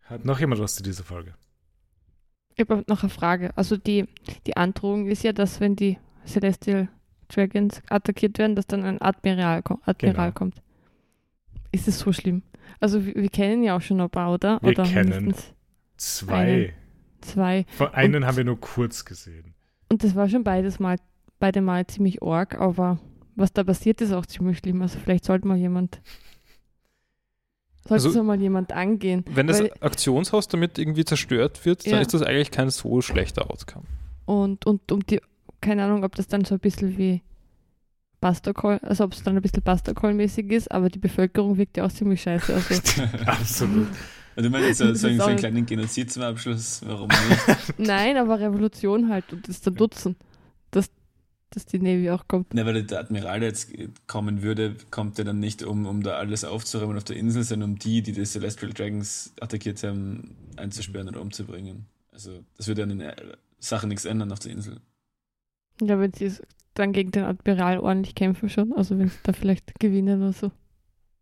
Hat 0.03 0.25
noch 0.25 0.39
jemand 0.39 0.61
was 0.61 0.75
zu 0.75 0.84
dieser 0.84 1.03
Folge? 1.03 1.34
Ich 2.55 2.59
habe 2.59 2.84
noch 2.88 3.01
eine 3.01 3.09
Frage. 3.09 3.51
Also 3.57 3.75
die, 3.75 4.05
die 4.45 4.55
Androhung 4.57 5.07
ist 5.07 5.23
ja, 5.23 5.34
dass 5.34 5.59
wenn 5.59 5.75
die 5.75 5.97
Celestial 6.27 6.88
Dragons 7.30 7.81
attackiert 7.89 8.38
werden, 8.38 8.55
dass 8.55 8.67
dann 8.67 8.84
ein 8.84 9.01
Admiral, 9.01 9.63
Admiral 9.85 10.27
Genau. 10.27 10.31
kommt. 10.34 10.61
Ist 11.74 11.88
es 11.90 12.00
so 12.00 12.14
schlimm? 12.14 12.44
Also 12.80 13.06
wir, 13.06 13.16
wir 13.16 13.30
kennen 13.30 13.64
ja 13.64 13.76
auch 13.76 13.82
schon 13.82 14.00
ein 14.00 14.10
paar, 14.10 14.32
oder? 14.34 14.60
Wir 14.62 14.70
oder 14.70 14.84
kennen 14.84 15.10
mindestens 15.10 15.54
Zwei. 15.98 16.36
Einen. 16.36 16.70
zwei. 17.22 17.66
Von 17.78 17.88
einen 17.94 18.26
haben 18.26 18.38
wir 18.38 18.44
nur 18.45 18.60
kurz 18.60 19.04
gesehen. 19.06 19.54
Und 19.90 20.04
das 20.04 20.16
war 20.16 20.30
schon 20.30 20.44
beides 20.45 20.80
mal, 20.80 20.98
beide 21.40 21.62
Mal 21.62 21.86
ziemlich 21.88 22.22
arg, 22.24 22.56
aber 22.60 23.00
was 23.36 23.52
da 23.54 23.64
passiert, 23.64 24.00
ist 24.02 24.12
auch 24.14 24.26
ziemlich 24.26 24.60
schlimm. 24.60 24.82
Also 24.82 24.98
vielleicht 25.00 25.26
sollte 25.26 25.48
mal 25.48 25.58
jemand, 25.58 26.02
sollte 27.88 27.94
Also- 27.94 28.10
so 28.12 28.24
mal 28.24 28.40
jemand 28.40 28.72
angehen. 28.72 29.24
Wenn 29.30 29.48
das 29.48 29.62
Aktionshaus 29.82 30.48
damit 30.48 30.78
irgendwie 30.78 31.06
zerstört 31.06 31.66
wird, 31.66 31.86
dann 31.86 31.94
Ja. 31.94 32.00
ist 32.02 32.14
das 32.14 32.22
eigentlich 32.22 32.52
kein 32.52 32.70
so 32.70 33.02
schlechter 33.02 33.50
Outcome. 33.50 33.86
Und, 34.26 34.66
und 34.66 34.91
um 34.91 35.06
die, 35.06 35.22
keine 35.62 35.84
Ahnung, 35.86 36.04
ob 36.04 36.16
das 36.16 36.28
dann 36.28 36.45
so 36.45 36.56
ein 36.56 36.60
bisschen 36.60 36.98
wie 36.98 37.22
Call, 38.54 38.80
also 38.80 39.04
ob 39.04 39.14
es 39.14 39.24
dann 39.24 39.36
ein 39.36 39.41
bisschen 39.41 39.64
Buster 39.64 39.94
Call-mäßig 39.94 40.52
ist, 40.52 40.72
aber 40.72 40.90
die 40.90 41.00
Bevölkerung 41.00 41.58
wirkt 41.58 41.78
ja 41.78 41.86
auch 41.86 41.91
ziemlich 41.91 42.22
scheiße. 42.22 42.54
Also 42.54 42.74
Absolut. 43.26 43.88
Und 44.36 44.44
du 44.44 44.50
meinst 44.50 44.80
so, 44.80 44.88
Das 44.88 45.02
so, 45.02 45.08
einen- 45.08 45.18
so 45.20 45.26
einen 45.26 45.38
kleinen 45.38 45.66
Genozid 45.66 46.12
zum 46.12 46.24
Abschluss? 46.24 46.82
Warum 46.86 47.08
nicht? 47.10 47.48
nein, 47.80 48.18
aber 48.18 48.40
Revolution 48.40 49.10
halt 49.10 49.32
und 49.32 49.48
das 49.48 49.62
dann 49.62 49.76
nutzen, 49.76 50.16
dass, 50.72 50.90
dass 51.52 51.66
die 51.68 51.78
Navy 51.80 52.10
auch 52.10 52.28
kommt. 52.28 52.48
Na, 52.54 52.66
weil 52.66 52.82
der 52.84 53.00
Admiral 53.00 53.44
jetzt 53.44 53.72
kommen 54.08 54.41
würde, 54.41 54.76
kommt 54.90 55.20
er 55.20 55.26
dann 55.26 55.40
nicht, 55.40 55.62
um, 55.62 55.86
um 55.86 56.02
da 56.02 56.14
alles 56.16 56.44
aufzuräumen 56.45 56.98
auf 56.98 57.04
der 57.04 57.18
Insel, 57.18 57.44
sondern 57.44 57.72
um 57.74 57.80
die, 57.80 58.02
die 58.02 58.12
die 58.12 58.24
Celestial 58.26 58.72
Dragons 58.74 59.34
attackiert 59.40 59.84
haben, 59.84 60.36
einzusperren 60.58 61.10
oder 61.10 61.22
umzubringen. 61.22 61.86
Also, 62.12 62.44
das 62.58 62.68
würde 62.68 62.84
an 62.84 62.98
der 62.98 63.16
Sache 63.60 63.86
nichts 63.88 64.06
ändern 64.06 64.32
auf 64.32 64.40
der 64.40 64.52
Insel. 64.52 64.80
Ja, 65.82 66.00
wenn 66.00 66.14
sie 66.14 66.26
es 66.26 66.41
dann 66.74 66.94
gegen 66.94 67.12
den 67.12 67.24
Admiral 67.24 67.80
ordentlich 67.80 68.16
kämpfen 68.16 68.50
schon, 68.50 68.74
also 68.74 68.98
wenn 68.98 69.10
sie 69.10 69.20
da 69.24 69.34
vielleicht 69.34 69.80
gewinnen 69.80 70.22
oder 70.22 70.34
so. 70.34 70.52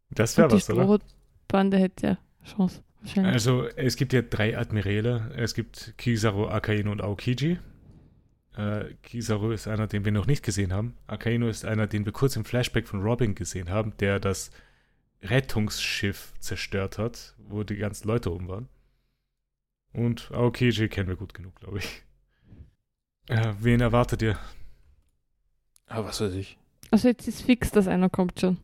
Das 0.10 0.38
wäre 0.38 0.50
die 0.50 0.56
was, 0.56 0.70
oder? 0.70 0.84
Strohbande 0.84 1.78
hätte 1.78 2.08
ja 2.08 2.18
Chance, 2.44 2.84
wahrscheinlich. 3.02 3.34
Also, 3.34 3.68
es 3.76 3.96
gibt 3.96 4.14
ja 4.14 4.22
drei 4.22 4.58
Admiräle. 4.58 5.32
Es 5.36 5.54
gibt 5.54 5.94
Kizaru, 5.98 6.48
Akainu 6.48 6.92
und 6.92 7.02
Aokiji. 7.02 7.60
Äh, 8.58 8.94
Kizaru 9.04 9.52
ist 9.52 9.68
einer, 9.68 9.88
den 9.88 10.04
wir 10.04 10.12
noch 10.12 10.28
nicht 10.28 10.44
gesehen 10.44 10.74
haben. 10.74 10.96
Akainu 11.08 11.48
ist 11.48 11.66
einer, 11.66 11.88
den 11.88 12.06
wir 12.06 12.12
kurz 12.12 12.36
im 12.36 12.46
Flashback 12.46 12.88
von 12.88 13.02
Robin 13.02 13.36
gesehen 13.36 13.70
haben, 13.70 13.94
der 14.00 14.20
das 14.20 14.52
Rettungsschiff 15.22 16.34
zerstört 16.40 16.98
hat, 16.98 17.36
wo 17.38 17.64
die 17.64 17.78
ganzen 17.78 18.08
Leute 18.08 18.34
oben 18.34 18.48
waren. 18.48 18.68
Und 19.94 20.32
Aokiji 20.32 20.88
kennen 20.90 21.10
wir 21.10 21.16
gut 21.16 21.34
genug, 21.34 21.56
glaube 21.56 21.80
ich. 21.80 22.04
Äh, 23.28 23.54
wen 23.60 23.82
erwartet 23.82 24.22
ihr? 24.22 24.38
Aber 25.92 26.08
was 26.08 26.22
weiß 26.22 26.34
ich. 26.34 26.58
also 26.92 27.08
jetzt 27.08 27.28
ist 27.28 27.42
fix, 27.42 27.72
dass 27.72 27.88
einer 27.88 28.10
kommt 28.10 28.40
schon. 28.40 28.58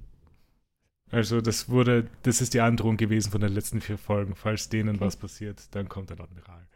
Also, 1.12 1.40
das 1.40 1.70
wurde, 1.70 2.08
das 2.24 2.42
ist 2.42 2.54
die 2.54 2.60
Androhung 2.62 2.98
gewesen 2.98 3.32
von 3.32 3.40
den 3.42 3.54
letzten 3.54 3.80
vier 3.80 3.98
Folgen. 3.98 4.36
Falls 4.36 4.68
denen 4.70 4.96
Okay. 4.98 5.06
was 5.06 5.16
passiert, 5.16 5.74
dann 5.76 5.88
kommt 5.88 6.12
ein 6.12 6.20
Admiral. 6.20 6.68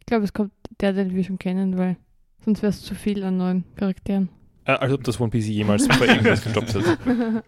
Ich 0.00 0.06
glaube, 0.06 0.24
es 0.24 0.32
kommt 0.32 0.52
der, 0.80 0.92
den 0.92 1.14
wir 1.14 1.22
schon 1.24 1.38
kennen, 1.38 1.78
weil 1.78 1.96
sonst 2.44 2.62
wäre 2.62 2.70
es 2.70 2.82
zu 2.82 2.94
viel 2.94 3.22
an 3.22 3.36
neuen 3.36 3.64
Charakteren. 3.76 4.28
Äh, 4.64 4.72
als 4.72 4.92
ob 4.92 5.04
das 5.04 5.20
One 5.20 5.30
Piece 5.30 5.46
jemals 5.46 5.86
bei 5.86 6.06
irgendwas 6.06 6.42
gestoppt 6.44 6.74
hat. 6.74 6.98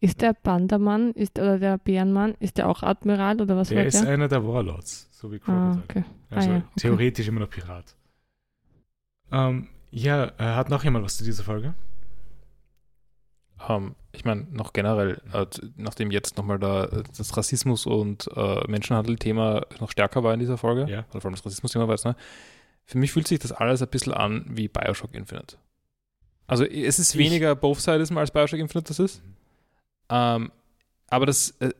ist 0.00 0.20
der 0.20 0.34
Pandamann 0.34 1.12
ist, 1.12 1.38
oder 1.38 1.58
der 1.58 1.78
Bärenmann, 1.78 2.34
ist 2.40 2.58
der 2.58 2.68
auch 2.68 2.82
Admiral 2.82 3.40
oder 3.40 3.56
was 3.56 3.68
Der 3.68 3.78
war 3.78 3.84
ist 3.86 4.02
der? 4.02 4.10
einer 4.10 4.28
der 4.28 4.46
Warlords, 4.46 5.08
so 5.12 5.32
wie 5.32 5.36
Ah, 5.36 5.72
Crocodile. 5.72 5.82
okay. 5.84 6.04
Also 6.30 6.50
Ah, 6.50 6.52
ja, 6.52 6.58
okay. 6.58 6.66
theoretisch 6.76 7.28
immer 7.28 7.40
noch 7.40 7.50
Pirat. 7.50 7.96
Ähm, 9.32 9.68
ja, 9.96 10.24
äh, 10.38 10.54
hat 10.54 10.70
noch 10.70 10.84
jemand 10.84 11.04
was 11.04 11.16
zu 11.16 11.24
dieser 11.24 11.44
Folge? 11.44 11.74
Ähm, 13.68 13.94
ich 14.12 14.24
meine, 14.24 14.42
noch 14.50 14.72
generell, 14.72 15.20
äh, 15.32 15.46
nachdem 15.76 16.10
jetzt 16.10 16.36
nochmal 16.36 16.58
da 16.58 16.84
äh, 16.84 17.02
das 17.16 17.36
Rassismus- 17.36 17.86
und 17.86 18.28
äh, 18.36 18.64
Menschenhandel-Thema 18.68 19.66
noch 19.80 19.90
stärker 19.90 20.22
war 20.24 20.34
in 20.34 20.40
dieser 20.40 20.58
Folge, 20.58 20.90
Ja. 20.90 21.04
oder 21.10 21.20
vor 21.20 21.28
allem 21.28 21.36
das 21.36 21.46
Rassismus-Thema 21.46 21.88
war 21.88 21.94
es, 21.94 22.04
ne? 22.04 22.16
Für 22.86 22.98
mich 22.98 23.12
fühlt 23.12 23.26
sich 23.26 23.38
das 23.38 23.52
alles 23.52 23.80
ein 23.80 23.88
bisschen 23.88 24.12
an 24.12 24.44
wie 24.50 24.68
Bioshock 24.68 25.14
Infinite. 25.14 25.56
Also 26.46 26.64
es 26.64 26.98
ist 26.98 27.14
Ich- 27.14 27.18
weniger 27.18 27.54
both 27.54 27.80
sides 27.80 28.12
als 28.12 28.30
Bioshock 28.30 28.58
Infinite 28.58 28.88
das 28.88 28.98
ist. 28.98 29.22
Ähm, 30.10 30.52
aber 31.08 31.24
das, 31.24 31.52
äh, 31.60 31.70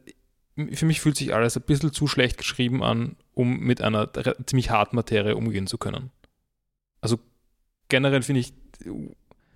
für 0.73 0.87
mich 0.87 1.01
fühlt 1.01 1.17
sich 1.17 1.35
alles 1.35 1.57
ein 1.57 1.63
bisschen 1.65 1.93
zu 1.93 2.07
schlecht 2.07 2.39
geschrieben 2.39 2.83
an, 2.83 3.17
um 3.35 3.59
mit 3.59 3.83
einer 3.83 4.09
ziemlich 4.47 4.71
harten 4.71 4.97
Materie 4.97 5.37
umgehen 5.37 5.67
zu 5.67 5.77
können. 5.77 6.11
Also 7.03 7.19
generell 7.89 8.23
finde 8.23 8.41
ich, 8.41 8.53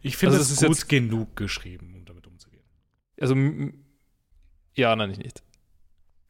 Ich 0.02 0.16
finde 0.16 0.36
Also 0.36 0.42
es 0.42 0.48
das 0.50 0.62
ist 0.62 0.66
gut 0.68 0.76
jetzt- 0.76 0.88
genug 0.88 1.36
geschrieben, 1.36 1.94
um 1.96 2.04
damit 2.04 2.26
umzugehen. 2.26 2.62
also 3.20 3.34
ja, 4.74 4.94
nein, 4.94 5.10
ich 5.10 5.18
nicht. 5.18 5.42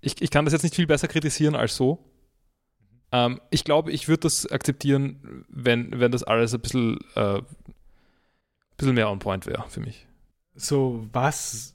Ich, 0.00 0.22
ich 0.22 0.30
kann 0.30 0.44
das 0.46 0.52
jetzt 0.52 0.62
nicht 0.62 0.74
viel 0.74 0.86
besser 0.86 1.08
kritisieren 1.08 1.54
als 1.54 1.76
so. 1.76 2.04
Ähm, 3.12 3.40
ich 3.50 3.64
glaube, 3.64 3.90
ich 3.92 4.08
würde 4.08 4.20
das 4.20 4.46
akzeptieren, 4.46 5.44
wenn, 5.48 5.98
wenn 6.00 6.12
das 6.12 6.22
alles 6.22 6.54
ein 6.54 6.60
bisschen, 6.60 6.98
äh, 7.14 7.42
bisschen 8.76 8.94
mehr 8.94 9.10
on 9.10 9.18
point 9.18 9.46
wäre 9.46 9.68
für 9.68 9.80
mich. 9.80 10.06
So, 10.54 11.06
was 11.12 11.74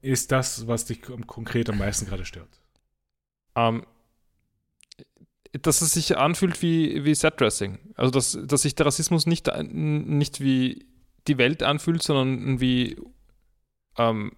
ist 0.00 0.32
das, 0.32 0.66
was 0.66 0.84
dich 0.86 1.02
kon- 1.02 1.26
konkret 1.26 1.68
am 1.70 1.78
meisten 1.78 2.06
gerade 2.06 2.24
stört? 2.24 2.60
Ähm, 3.56 3.84
dass 5.62 5.80
es 5.80 5.92
sich 5.92 6.16
anfühlt 6.16 6.62
wie, 6.62 7.04
wie 7.04 7.14
Set-Dressing. 7.14 7.78
Also, 7.94 8.10
dass, 8.10 8.38
dass 8.44 8.62
sich 8.62 8.74
der 8.74 8.86
Rassismus 8.86 9.26
nicht, 9.26 9.50
nicht 9.62 10.40
wie 10.40 10.86
die 11.26 11.38
Welt 11.38 11.62
anfühlt, 11.62 12.02
sondern 12.02 12.60
wie. 12.60 12.96
Ähm, 13.98 14.32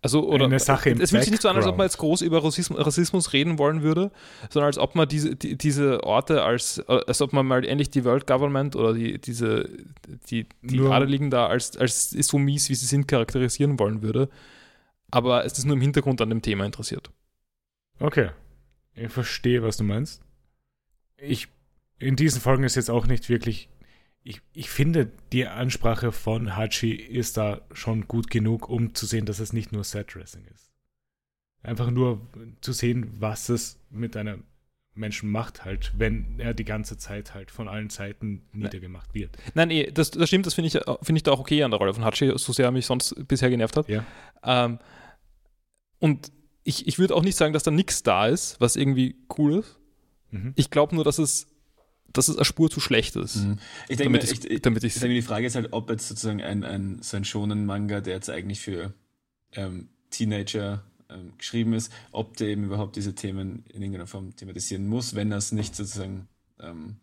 also, 0.00 0.28
oder. 0.28 0.44
Eine 0.44 0.58
Sache 0.58 0.90
im 0.90 1.00
es 1.00 1.10
fühlt 1.10 1.22
sich 1.22 1.30
nicht 1.30 1.42
so 1.42 1.48
an, 1.48 1.56
als 1.56 1.66
ob 1.66 1.78
man 1.78 1.86
jetzt 1.86 1.96
groß 1.98 2.22
über 2.22 2.44
Rassismus, 2.44 2.78
Rassismus 2.84 3.32
reden 3.32 3.58
wollen 3.58 3.82
würde, 3.82 4.12
sondern 4.50 4.66
als 4.66 4.78
ob 4.78 4.94
man 4.94 5.08
diese, 5.08 5.34
die, 5.34 5.56
diese 5.56 6.04
Orte 6.04 6.42
als, 6.42 6.78
äh, 6.78 7.00
als 7.06 7.22
ob 7.22 7.32
man 7.32 7.46
mal 7.46 7.64
endlich 7.64 7.90
die 7.90 8.04
World 8.04 8.26
Government 8.26 8.76
oder 8.76 8.92
die, 8.92 9.18
diese, 9.18 9.68
die, 10.30 10.46
die 10.62 10.76
Nur- 10.76 10.92
Adeligen 10.92 11.30
da 11.30 11.46
als, 11.46 11.76
als 11.76 12.10
so 12.10 12.38
mies, 12.38 12.68
wie 12.68 12.74
sie 12.74 12.86
sind, 12.86 13.08
charakterisieren 13.08 13.78
wollen 13.78 14.02
würde. 14.02 14.28
Aber 15.10 15.44
es 15.44 15.56
ist 15.58 15.64
nur 15.64 15.76
im 15.76 15.82
Hintergrund 15.82 16.20
an 16.20 16.28
dem 16.28 16.42
Thema 16.42 16.66
interessiert. 16.66 17.10
Okay. 17.98 18.30
Ich 18.94 19.12
verstehe, 19.12 19.62
was 19.62 19.76
du 19.76 19.84
meinst. 19.84 20.22
Ich, 21.16 21.48
in 21.98 22.16
diesen 22.16 22.40
Folgen 22.40 22.64
ist 22.64 22.76
jetzt 22.76 22.90
auch 22.90 23.06
nicht 23.06 23.28
wirklich. 23.28 23.68
Ich, 24.22 24.40
ich 24.54 24.70
finde, 24.70 25.10
die 25.32 25.46
Ansprache 25.46 26.10
von 26.12 26.56
Hachi 26.56 26.92
ist 26.92 27.36
da 27.36 27.60
schon 27.72 28.08
gut 28.08 28.30
genug, 28.30 28.68
um 28.68 28.94
zu 28.94 29.04
sehen, 29.04 29.26
dass 29.26 29.38
es 29.38 29.52
nicht 29.52 29.72
nur 29.72 29.84
Set-Dressing 29.84 30.44
ist. 30.54 30.70
Einfach 31.62 31.90
nur 31.90 32.26
zu 32.60 32.72
sehen, 32.72 33.10
was 33.18 33.48
es 33.48 33.78
mit 33.90 34.16
einem 34.16 34.44
Menschen 34.94 35.30
macht, 35.30 35.64
halt, 35.64 35.92
wenn 35.96 36.38
er 36.38 36.54
die 36.54 36.64
ganze 36.64 36.96
Zeit 36.96 37.34
halt 37.34 37.50
von 37.50 37.68
allen 37.68 37.90
Seiten 37.90 38.42
niedergemacht 38.52 39.12
wird. 39.14 39.36
Nein, 39.54 39.70
eh, 39.70 39.90
das, 39.90 40.12
das 40.12 40.28
stimmt, 40.28 40.46
das 40.46 40.54
finde 40.54 40.68
ich, 40.68 40.80
find 41.02 41.16
ich 41.16 41.22
da 41.22 41.32
auch 41.32 41.40
okay 41.40 41.62
an 41.62 41.70
der 41.70 41.78
Rolle 41.78 41.92
von 41.94 42.04
Hachi, 42.04 42.32
so 42.36 42.52
sehr 42.52 42.66
er 42.66 42.70
mich 42.70 42.86
sonst 42.86 43.14
bisher 43.26 43.50
genervt 43.50 43.76
hat. 43.76 43.88
Ja. 43.88 44.04
Ähm, 44.44 44.78
und 45.98 46.30
ich, 46.64 46.88
ich 46.88 46.98
würde 46.98 47.14
auch 47.14 47.22
nicht 47.22 47.36
sagen, 47.36 47.52
dass 47.52 47.62
da 47.62 47.70
nichts 47.70 48.02
da 48.02 48.26
ist, 48.26 48.60
was 48.60 48.76
irgendwie 48.76 49.16
cool 49.38 49.60
ist. 49.60 49.78
Mhm. 50.30 50.52
Ich 50.56 50.70
glaube 50.70 50.94
nur, 50.94 51.04
dass 51.04 51.18
es, 51.18 51.46
dass 52.12 52.28
es 52.28 52.36
eine 52.36 52.44
Spur 52.44 52.70
zu 52.70 52.80
schlecht 52.80 53.16
ist. 53.16 53.36
Mhm. 53.36 53.58
Ich 53.88 53.98
denke, 53.98 54.04
Damit 54.04 54.22
mir, 54.24 54.32
ich, 54.32 54.50
ich, 54.50 54.62
damit 54.62 54.84
ich, 54.84 54.94
ich 54.94 55.00
denke, 55.00 55.14
die 55.14 55.22
Frage 55.22 55.46
ist 55.46 55.54
halt, 55.54 55.68
ob 55.72 55.90
jetzt 55.90 56.08
sozusagen 56.08 56.42
ein, 56.42 56.64
ein 56.64 56.98
so 57.02 57.16
ein 57.16 57.24
schonen 57.24 57.66
Manga, 57.66 58.00
der 58.00 58.14
jetzt 58.14 58.30
eigentlich 58.30 58.60
für 58.60 58.94
ähm, 59.52 59.88
Teenager 60.10 60.82
ähm, 61.10 61.32
geschrieben 61.36 61.74
ist, 61.74 61.92
ob 62.12 62.36
der 62.38 62.48
eben 62.48 62.64
überhaupt 62.64 62.96
diese 62.96 63.14
Themen 63.14 63.64
in 63.68 63.82
irgendeiner 63.82 64.06
Form 64.06 64.34
thematisieren 64.34 64.88
muss, 64.88 65.14
wenn 65.14 65.30
er 65.30 65.38
es 65.38 65.52
nicht 65.52 65.76
sozusagen, 65.76 66.28
ähm, 66.60 66.96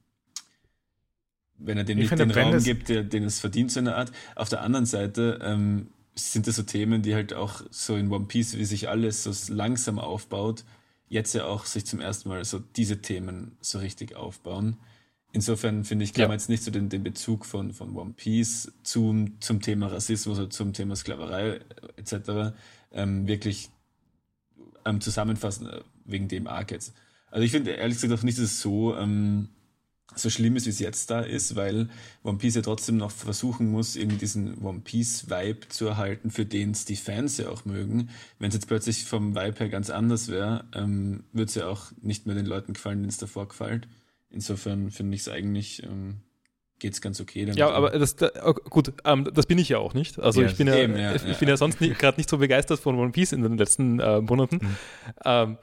wenn 1.57 1.77
er 1.77 1.83
dem 1.83 1.99
Ich 1.99 2.09
nicht 2.09 2.19
finde, 2.19 2.33
den 2.33 2.53
Raum 2.53 2.63
gibt, 2.63 2.89
der, 2.89 3.03
den 3.03 3.23
es 3.23 3.39
verdient, 3.39 3.71
so 3.71 3.79
eine 3.79 3.95
Art. 3.95 4.11
Auf 4.35 4.49
der 4.49 4.61
anderen 4.61 4.87
Seite 4.87 5.39
ähm, 5.43 5.91
sind 6.15 6.47
das 6.47 6.55
so 6.57 6.63
Themen, 6.63 7.01
die 7.01 7.15
halt 7.15 7.33
auch 7.33 7.61
so 7.69 7.95
in 7.95 8.11
One 8.11 8.25
Piece, 8.25 8.57
wie 8.57 8.65
sich 8.65 8.89
alles 8.89 9.23
so 9.23 9.53
langsam 9.53 9.99
aufbaut, 9.99 10.63
jetzt 11.09 11.33
ja 11.33 11.45
auch 11.45 11.65
sich 11.65 11.85
zum 11.85 11.99
ersten 11.99 12.29
Mal 12.29 12.43
so 12.45 12.59
diese 12.59 13.01
Themen 13.01 13.57
so 13.61 13.79
richtig 13.79 14.15
aufbauen. 14.15 14.77
Insofern 15.33 15.85
finde 15.85 16.03
ich, 16.03 16.13
kann 16.13 16.23
Ja. 16.23 16.27
man 16.27 16.35
jetzt 16.37 16.49
nicht 16.49 16.63
so 16.63 16.71
den, 16.71 16.89
den 16.89 17.03
Bezug 17.03 17.45
von, 17.45 17.73
von 17.73 17.95
One 17.95 18.13
Piece 18.13 18.71
zum, 18.83 19.39
zum 19.39 19.61
Thema 19.61 19.87
Rassismus 19.87 20.37
oder 20.39 20.49
zum 20.49 20.73
Thema 20.73 20.95
Sklaverei 20.95 21.51
äh, 21.55 21.61
etc. 21.95 22.53
Ähm, 22.91 23.27
wirklich 23.27 23.69
ähm, 24.85 24.99
zusammenfassen 24.99 25.67
äh, 25.69 25.81
wegen 26.05 26.27
dem 26.27 26.47
Arc 26.47 26.71
jetzt. 26.71 26.93
Also 27.29 27.45
ich 27.45 27.51
finde 27.51 27.71
ehrlich 27.71 27.99
gesagt 28.01 28.19
auch 28.19 28.23
nicht, 28.23 28.37
dass 28.37 28.45
es 28.45 28.59
so, 28.61 28.95
ähm, 28.97 29.47
so 30.15 30.29
schlimm 30.29 30.55
ist, 30.55 30.65
wie 30.65 30.71
es 30.71 30.79
jetzt 30.79 31.09
da 31.09 31.21
ist, 31.21 31.55
weil 31.55 31.89
One 32.23 32.37
Piece 32.37 32.55
ja 32.55 32.61
trotzdem 32.61 32.97
noch 32.97 33.11
versuchen 33.11 33.69
muss, 33.69 33.95
irgendwie 33.95 34.17
diesen 34.17 34.61
One 34.61 34.79
Piece-Vibe 34.79 35.69
zu 35.69 35.87
erhalten, 35.87 36.31
für 36.31 36.45
den 36.45 36.71
es 36.71 36.85
die 36.85 36.95
Fans 36.95 37.37
ja 37.37 37.49
auch 37.49 37.65
mögen. 37.65 38.09
Wenn 38.39 38.49
es 38.49 38.55
jetzt 38.55 38.67
plötzlich 38.67 39.05
vom 39.05 39.35
Vibe 39.35 39.59
her 39.59 39.69
ganz 39.69 39.89
anders 39.89 40.27
wäre, 40.27 40.65
ähm, 40.73 41.23
würde 41.31 41.49
es 41.49 41.55
ja 41.55 41.67
auch 41.67 41.91
nicht 42.01 42.25
mehr 42.25 42.35
den 42.35 42.45
Leuten 42.45 42.73
gefallen, 42.73 42.99
denen 42.99 43.09
es 43.09 43.17
davor 43.17 43.47
gefällt. 43.47 43.87
Insofern 44.29 44.91
finde 44.91 45.15
ich 45.15 45.21
es 45.21 45.29
eigentlich, 45.29 45.83
ähm, 45.83 46.21
geht 46.79 46.93
es 46.93 47.01
ganz 47.01 47.21
okay. 47.21 47.41
damit. 47.41 47.57
Ja, 47.57 47.69
aber 47.69 47.91
das, 47.91 48.15
da, 48.15 48.31
oh, 48.43 48.53
gut, 48.53 48.93
ähm, 49.05 49.29
das 49.33 49.45
bin 49.45 49.57
ich 49.57 49.69
ja 49.69 49.77
auch 49.77 49.93
nicht. 49.93 50.19
Also 50.19 50.41
Ja, 50.41 50.47
ich 50.47 50.57
bin 50.57 50.67
ja, 50.67 50.75
eben, 50.75 50.97
ja, 50.97 51.15
ich 51.15 51.23
ja. 51.23 51.33
bin 51.33 51.47
ja 51.47 51.57
sonst 51.57 51.79
gerade 51.79 52.17
nicht 52.17 52.29
so 52.29 52.37
begeistert 52.37 52.79
von 52.79 52.97
One 52.97 53.11
Piece 53.11 53.33
in 53.33 53.43
den 53.43 53.57
letzten 53.57 53.99
äh, 53.99 54.19
Monaten. 54.21 54.57
Mhm. 54.57 54.77
Ähm, 55.25 55.57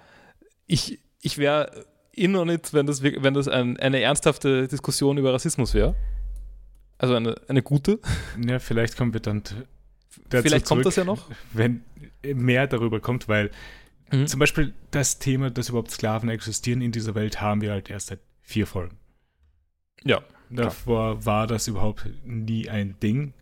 ich 0.66 1.00
ich 1.20 1.38
wäre 1.38 1.86
in 2.12 2.34
on 2.36 2.48
it, 2.48 2.72
wenn 2.74 2.86
das, 2.86 3.02
wenn 3.02 3.34
das 3.34 3.48
ein, 3.48 3.76
eine 3.78 4.00
ernsthafte 4.00 4.66
Diskussion 4.68 5.18
über 5.18 5.32
Rassismus 5.32 5.74
wäre. 5.74 5.94
Also 6.98 7.14
eine, 7.14 7.36
eine 7.48 7.62
gute. 7.62 8.00
Ja, 8.44 8.58
vielleicht 8.58 8.96
kommen 8.96 9.12
wir 9.12 9.20
dann 9.20 9.42
Vielleicht 10.30 10.66
kommt 10.66 10.66
zurück, 10.66 10.84
das 10.84 10.96
ja 10.96 11.04
noch. 11.04 11.30
wenn 11.52 11.82
mehr 12.24 12.66
darüber 12.66 13.00
kommt, 13.00 13.28
weil 13.28 13.50
Mhm. 14.10 14.26
zum 14.26 14.40
Beispiel 14.40 14.72
das 14.90 15.18
Thema, 15.18 15.50
dass 15.50 15.68
überhaupt 15.68 15.90
Sklaven 15.90 16.30
existieren 16.30 16.80
in 16.80 16.92
dieser 16.92 17.14
Welt, 17.14 17.42
haben 17.42 17.60
wir 17.60 17.72
halt 17.72 17.90
erst 17.90 18.06
seit 18.06 18.20
vier 18.40 18.66
Folgen. 18.66 18.96
Ja. 20.02 20.22
Davor 20.48 21.26
war 21.26 21.46
das 21.46 21.68
überhaupt 21.68 22.06
nie 22.24 22.70
ein 22.70 22.98
Ding. 23.02 23.34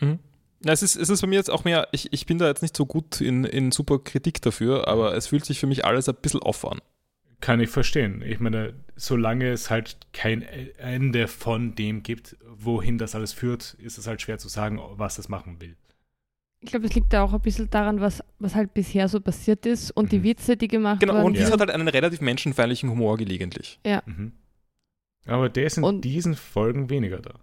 Mhm. 0.00 0.18
Na, 0.62 0.72
es, 0.72 0.82
ist, 0.82 0.96
es 0.96 1.08
ist 1.08 1.22
bei 1.22 1.26
mir 1.26 1.36
jetzt 1.36 1.50
auch 1.50 1.64
mehr, 1.64 1.88
ich, 1.92 2.12
ich 2.12 2.26
bin 2.26 2.36
da 2.36 2.46
jetzt 2.46 2.60
nicht 2.60 2.76
so 2.76 2.84
gut 2.84 3.22
in, 3.22 3.44
in 3.44 3.72
super 3.72 3.98
Kritik 4.00 4.42
dafür, 4.42 4.86
aber 4.86 5.16
es 5.16 5.28
fühlt 5.28 5.46
sich 5.46 5.58
für 5.58 5.66
mich 5.66 5.86
alles 5.86 6.10
ein 6.10 6.14
bisschen 6.20 6.40
off 6.40 6.66
an. 6.66 6.80
Kann 7.42 7.60
ich 7.60 7.68
verstehen. 7.68 8.22
Ich 8.22 8.40
meine, 8.40 8.72
solange 8.96 9.50
es 9.50 9.68
halt 9.68 9.98
kein 10.14 10.40
Ende 10.78 11.28
von 11.28 11.74
dem 11.74 12.02
gibt, 12.02 12.36
wohin 12.46 12.96
das 12.96 13.14
alles 13.14 13.34
führt, 13.34 13.74
ist 13.74 13.98
es 13.98 14.06
halt 14.06 14.22
schwer 14.22 14.38
zu 14.38 14.48
sagen, 14.48 14.80
was 14.92 15.18
es 15.18 15.28
machen 15.28 15.60
will. 15.60 15.76
Ich 16.60 16.70
glaube, 16.70 16.86
es 16.86 16.94
liegt 16.94 17.12
da 17.12 17.22
auch 17.24 17.32
ein 17.34 17.40
bisschen 17.40 17.68
daran, 17.68 18.00
was, 18.00 18.22
was 18.38 18.54
halt 18.54 18.72
bisher 18.72 19.08
so 19.08 19.20
passiert 19.20 19.66
ist 19.66 19.90
und 19.90 20.12
die 20.12 20.20
Mhm. 20.20 20.24
Witze, 20.24 20.56
die 20.56 20.68
gemacht 20.68 21.00
Genau, 21.00 21.14
worden 21.14 21.26
und 21.26 21.32
dies 21.36 21.42
sind. 21.42 21.52
hat 21.52 21.60
halt 21.60 21.70
einen 21.70 21.88
relativ 21.88 22.20
menschenfeindlichen 22.20 22.88
Humor 22.88 23.18
gelegentlich. 23.18 23.80
Mhm. 24.06 24.32
Aber 25.26 25.48
der 25.48 25.66
ist 25.66 25.78
in 25.78 25.84
Und- 25.84 26.00
diesen 26.04 26.36
Folgen 26.36 26.88
weniger 26.88 27.18
da. 27.20 27.34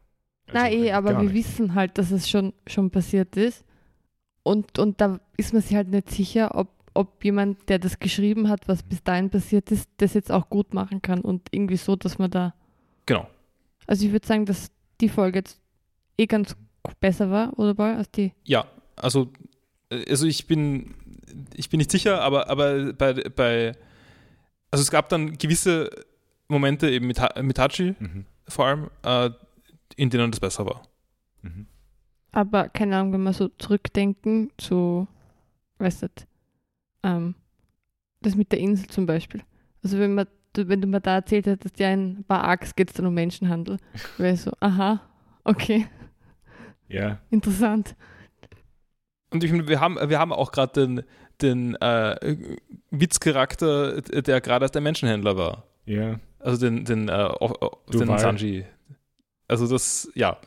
Na 0.53 0.63
Also, 0.63 0.77
eh, 0.77 0.91
aber 0.93 1.11
wir 1.17 1.29
nicht. 1.29 1.33
wissen 1.33 1.75
halt, 1.75 1.97
dass 1.97 2.11
es 2.11 2.29
schon, 2.29 2.53
schon 2.65 2.89
passiert 2.89 3.35
ist. 3.37 3.65
Und, 4.43 4.79
und 4.79 4.99
da 5.01 5.19
ist 5.37 5.51
man 5.53 5.61
sich 5.61 5.75
halt 5.75 5.89
nicht 5.89 6.09
sicher, 6.09 6.55
ob, 6.55 6.69
ob 6.93 7.23
jemand, 7.23 7.69
der 7.69 7.79
das 7.79 7.99
geschrieben 7.99 8.49
hat, 8.49 8.67
was 8.67 8.83
bis 8.83 9.03
dahin 9.03 9.29
passiert 9.29 9.71
ist, 9.71 9.89
das 9.97 10.13
jetzt 10.13 10.31
auch 10.31 10.49
gut 10.49 10.73
machen 10.73 11.01
kann. 11.01 11.21
Und 11.21 11.49
irgendwie 11.51 11.77
so, 11.77 11.95
dass 11.95 12.17
man 12.17 12.31
da. 12.31 12.53
Genau. 13.05 13.27
Also 13.87 14.05
ich 14.05 14.11
würde 14.11 14.27
sagen, 14.27 14.45
dass 14.45 14.71
die 15.01 15.09
Folge 15.09 15.39
jetzt 15.39 15.59
eh 16.17 16.25
ganz 16.25 16.55
besser 16.99 17.29
war, 17.31 17.57
oder 17.57 17.73
Paul, 17.73 17.95
als 17.95 18.11
die. 18.11 18.33
Ja, 18.43 18.65
also, 18.95 19.31
äh, 19.89 20.09
also 20.09 20.25
ich 20.25 20.47
bin, 20.47 20.93
ich 21.53 21.69
bin 21.69 21.77
nicht 21.79 21.91
sicher, 21.91 22.21
aber, 22.21 22.49
aber 22.49 22.93
bei, 22.93 23.13
bei, 23.13 23.75
also 24.71 24.81
es 24.81 24.91
gab 24.91 25.09
dann 25.09 25.37
gewisse 25.37 25.89
Momente 26.47 26.89
eben 26.89 27.07
mit, 27.07 27.19
mit 27.41 27.59
Hachi 27.59 27.95
Mhm. 27.99 28.25
vor 28.47 28.65
allem, 28.65 28.89
äh, 29.03 29.29
in 29.95 30.09
denen 30.09 30.31
das 30.31 30.39
besser 30.39 30.65
war. 30.65 30.83
Mhm. 31.41 31.67
Aber 32.31 32.69
keine 32.69 32.97
Ahnung, 32.97 33.13
wenn 33.13 33.23
wir 33.23 33.33
so 33.33 33.49
zurückdenken 33.57 34.51
zu, 34.57 35.07
weißt 35.79 36.03
du, 36.03 36.07
ähm, 37.03 37.35
das 38.21 38.35
mit 38.35 38.51
der 38.51 38.59
Insel 38.59 38.87
zum 38.87 39.05
Beispiel. 39.05 39.41
Also 39.83 39.97
wenn 39.99 40.13
man, 40.13 40.27
du- 40.53 40.67
wenn 40.67 40.81
du 40.81 40.87
mir 40.87 40.99
da 41.01 41.15
erzählt 41.15 41.45
hättest, 41.47 41.79
ja, 41.79 41.91
in 41.91 42.19
ein 42.19 42.23
paar 42.25 42.43
Arcs 42.43 42.75
geht 42.75 42.89
es 42.89 42.95
dann 42.95 43.05
um 43.05 43.13
Menschenhandel, 43.13 43.77
wäre 44.17 44.33
ich 44.33 44.41
so, 44.41 44.51
aha, 44.59 45.01
okay, 45.43 45.87
Ja, 46.89 47.19
interessant. 47.29 47.95
Und 49.31 49.43
ich 49.43 49.51
finde, 49.51 49.67
wir 49.67 49.79
haben, 49.79 49.95
wir 50.09 50.17
haben 50.19 50.33
auch 50.33 50.51
gerade 50.51 50.73
den, 50.87 51.03
den 51.41 51.75
äh, 51.75 52.35
Witzcharakter, 52.89 54.01
der 54.01 54.41
gerade 54.41 54.65
erst 54.65 54.75
ein 54.75 54.83
Menschenhändler 54.83 55.37
war. 55.37 55.63
ja. 55.85 56.19
Also 56.41 56.65
den, 56.65 56.85
den, 56.85 57.09
äh, 57.09 57.29
den. 57.91 58.17
Sanji. 58.17 58.65
Also 59.49 59.67
das, 59.67 60.09
ja. 60.15 60.37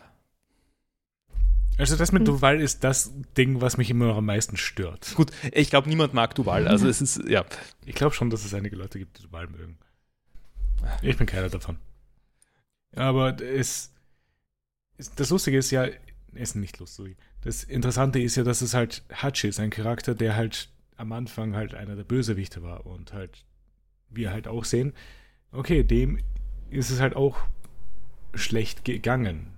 Also 1.78 1.96
das 1.96 2.12
mit 2.12 2.20
Hm. 2.20 2.26
Duval 2.26 2.60
ist 2.60 2.84
das 2.84 3.12
Ding, 3.36 3.60
was 3.60 3.76
mich 3.76 3.90
immer 3.90 4.06
noch 4.06 4.18
am 4.18 4.26
meisten 4.26 4.56
stört. 4.56 5.14
Gut, 5.14 5.30
ich 5.52 5.70
glaube, 5.70 5.88
niemand 5.88 6.14
mag 6.14 6.34
Duval. 6.34 6.68
Also 6.68 6.88
es 6.88 7.00
ist, 7.00 7.28
ja. 7.28 7.44
Ich 7.86 7.94
glaube 7.94 8.14
schon, 8.14 8.30
dass 8.30 8.44
es 8.44 8.54
einige 8.54 8.76
Leute 8.76 8.98
gibt, 8.98 9.18
die 9.18 9.22
Duval 9.22 9.48
mögen. 9.48 9.78
Ich 11.00 11.16
bin 11.16 11.26
keiner 11.26 11.48
davon. 11.48 11.78
Aber 12.94 13.40
es, 13.40 13.92
es 14.98 15.14
das 15.14 15.30
Lustige 15.30 15.58
ist 15.58 15.70
ja, 15.70 15.88
ist 16.34 16.56
nicht 16.56 16.78
lustig. 16.78 17.16
Das 17.40 17.64
Interessante 17.64 18.20
ist 18.20 18.36
ja, 18.36 18.44
dass 18.44 18.62
es 18.62 18.74
halt 18.74 19.02
Hachi 19.10 19.48
ist, 19.48 19.60
ein 19.60 19.70
Charakter, 19.70 20.14
der 20.14 20.36
halt 20.36 20.68
am 20.96 21.12
Anfang 21.12 21.54
halt 21.54 21.74
einer 21.74 21.96
der 21.96 22.04
Bösewichte 22.04 22.62
war 22.62 22.86
und 22.86 23.12
halt 23.12 23.44
wir 24.10 24.30
halt 24.30 24.46
auch 24.46 24.64
sehen, 24.64 24.92
okay, 25.52 25.82
dem 25.82 26.18
ist 26.70 26.90
es 26.90 27.00
halt 27.00 27.16
auch 27.16 27.38
schlecht 28.34 28.84
gegangen, 28.84 29.51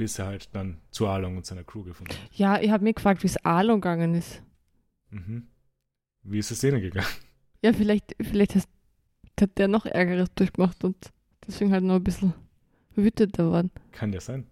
bis 0.00 0.18
er 0.18 0.28
halt 0.28 0.48
dann 0.54 0.78
zu 0.90 1.06
Arlong 1.06 1.36
und 1.36 1.44
seiner 1.44 1.62
Crew 1.62 1.82
gefunden 1.84 2.14
hat. 2.14 2.18
Ja, 2.32 2.58
ich 2.58 2.70
habe 2.70 2.84
mich 2.84 2.94
gefragt, 2.94 3.22
wie 3.22 3.26
es 3.26 3.36
Arlong 3.44 3.82
gegangen 3.82 4.14
ist. 4.14 4.42
Mhm. 5.10 5.46
Wie 6.22 6.38
ist 6.38 6.50
es 6.50 6.60
denen 6.60 6.80
gegangen? 6.80 7.06
Ja, 7.62 7.74
vielleicht, 7.74 8.16
vielleicht 8.18 8.54
hast, 8.54 8.70
hat 9.38 9.58
der 9.58 9.68
noch 9.68 9.84
Ärgeres 9.84 10.32
durchgemacht 10.34 10.82
und 10.82 10.96
deswegen 11.46 11.72
halt 11.72 11.84
noch 11.84 11.96
ein 11.96 12.02
bisschen 12.02 12.32
wütender 12.96 13.50
worden. 13.50 13.70
Kann 13.92 14.14
ja 14.14 14.20
sein. 14.20 14.46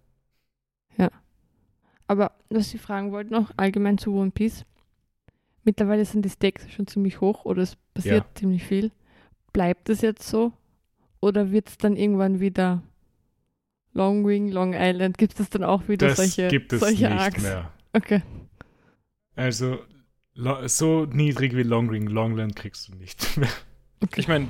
Aber 2.05 2.31
was 2.49 2.71
ich 2.73 2.81
fragen 2.81 3.11
wollte 3.11 3.31
noch, 3.33 3.51
allgemein 3.57 3.97
zu 3.97 4.13
One 4.13 4.29
Piece. 4.31 4.63
Mittlerweile 5.63 6.05
sind 6.05 6.23
die 6.23 6.29
Stakes 6.29 6.71
schon 6.71 6.85
ziemlich 6.87 7.19
hoch 7.21 7.45
oder 7.45 7.63
es 7.63 7.75
passiert 7.95 8.25
Ja. 8.25 8.35
ziemlich 8.35 8.63
viel. 8.63 8.91
Bleibt 9.53 9.89
es 9.89 10.01
jetzt 10.01 10.27
so? 10.27 10.51
Oder 11.19 11.51
wird 11.51 11.69
es 11.69 11.77
dann 11.77 11.95
irgendwann 11.95 12.39
wieder 12.39 12.81
Long 13.93 14.25
Wing, 14.25 14.49
Long 14.49 14.73
Island? 14.73 15.17
Gibt 15.17 15.39
es 15.39 15.49
dann 15.49 15.63
auch 15.63 15.87
wieder 15.87 16.07
Das 16.07 16.17
solche, 16.17 16.47
gibt 16.47 16.73
es 16.73 16.79
solche 16.81 17.09
nicht 17.09 17.19
Arcs? 17.19 17.41
mehr. 17.41 17.71
Okay. 17.93 18.21
Also 19.35 19.79
so 20.65 21.05
niedrig 21.05 21.55
wie 21.55 21.63
Longring 21.63 22.07
Longland 22.07 22.55
kriegst 22.55 22.87
du 22.87 22.95
nicht 22.95 23.37
mehr. 23.37 23.49
Ich 24.15 24.27
meine, 24.29 24.47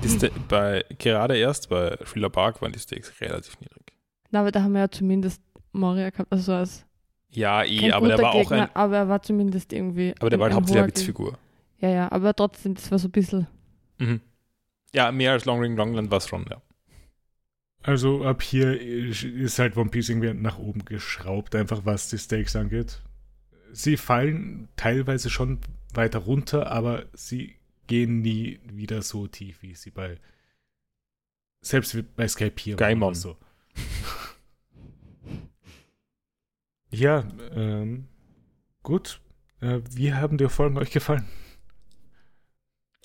bei 0.47 0.83
gerade 0.99 1.35
erst 1.37 1.69
bei 1.69 1.95
Thriller 2.05 2.29
Park 2.29 2.61
waren 2.61 2.71
die 2.71 2.79
Stakes 2.79 3.19
relativ 3.21 3.59
niedrig. 3.59 3.93
Na, 4.29 4.41
aber 4.41 4.51
da 4.51 4.61
haben 4.61 4.73
wir 4.73 4.81
ja 4.81 4.91
zumindest 4.91 5.41
Moria 5.71 6.11
gehabt, 6.11 6.31
also 6.31 6.53
als 6.53 6.85
Ja, 7.31 7.63
eh, 7.63 7.77
kein 7.77 7.93
aber 7.93 8.07
der 8.09 8.19
war 8.19 8.33
auch 8.33 8.41
Gegner, 8.41 8.63
ein, 8.63 8.75
aber 8.75 8.97
er 8.97 9.07
war 9.09 9.21
zumindest 9.23 9.73
irgendwie. 9.73 10.13
aber 10.19 10.29
der 10.29 10.37
war 10.39 10.45
halt 10.45 10.55
hauptsächlich 10.55 10.83
eine 10.83 10.87
Witzfigur. 10.89 11.37
Ja, 11.79 11.89
ja, 11.89 12.11
aber 12.11 12.35
trotzdem, 12.35 12.75
das 12.75 12.91
war 12.91 12.99
so 12.99 13.07
ein 13.07 13.11
bisschen. 13.11 13.47
Mhm. 13.97 14.21
Ja, 14.93 15.11
mehr 15.11 15.31
als 15.31 15.45
Long 15.45 15.61
Ring 15.61 15.75
Longland 15.75 16.11
war 16.11 16.17
es 16.19 16.27
schon, 16.27 16.45
ja. 16.49 16.61
Also 17.81 18.25
ab 18.25 18.41
hier 18.41 18.79
ist 18.79 19.59
halt 19.59 19.77
One 19.77 19.89
Piece 19.89 20.09
irgendwie 20.09 20.33
nach 20.33 20.59
oben 20.59 20.83
geschraubt, 20.83 21.55
einfach 21.55 21.85
was 21.85 22.09
die 22.09 22.17
Stakes 22.17 22.55
angeht. 22.55 23.01
Sie 23.71 23.97
fallen 23.97 24.67
teilweise 24.75 25.29
schon 25.29 25.59
weiter 25.93 26.19
runter, 26.19 26.71
aber 26.71 27.05
sie 27.13 27.55
gehen 27.87 28.21
nie 28.21 28.59
wieder 28.71 29.01
so 29.01 29.27
tief, 29.27 29.61
wie 29.61 29.75
sie 29.75 29.91
bei 29.91 30.17
selbst 31.61 31.97
bei 32.15 32.27
Skype 32.27 32.59
hier 32.59 32.75
Gaimon. 32.75 33.15
So. 33.15 33.37
ja, 36.91 37.27
ähm, 37.51 38.07
gut. 38.83 39.21
Äh, 39.61 39.81
wie 39.91 40.13
haben 40.13 40.37
die 40.37 40.49
Folgen 40.49 40.77
euch 40.77 40.91
gefallen? 40.91 41.25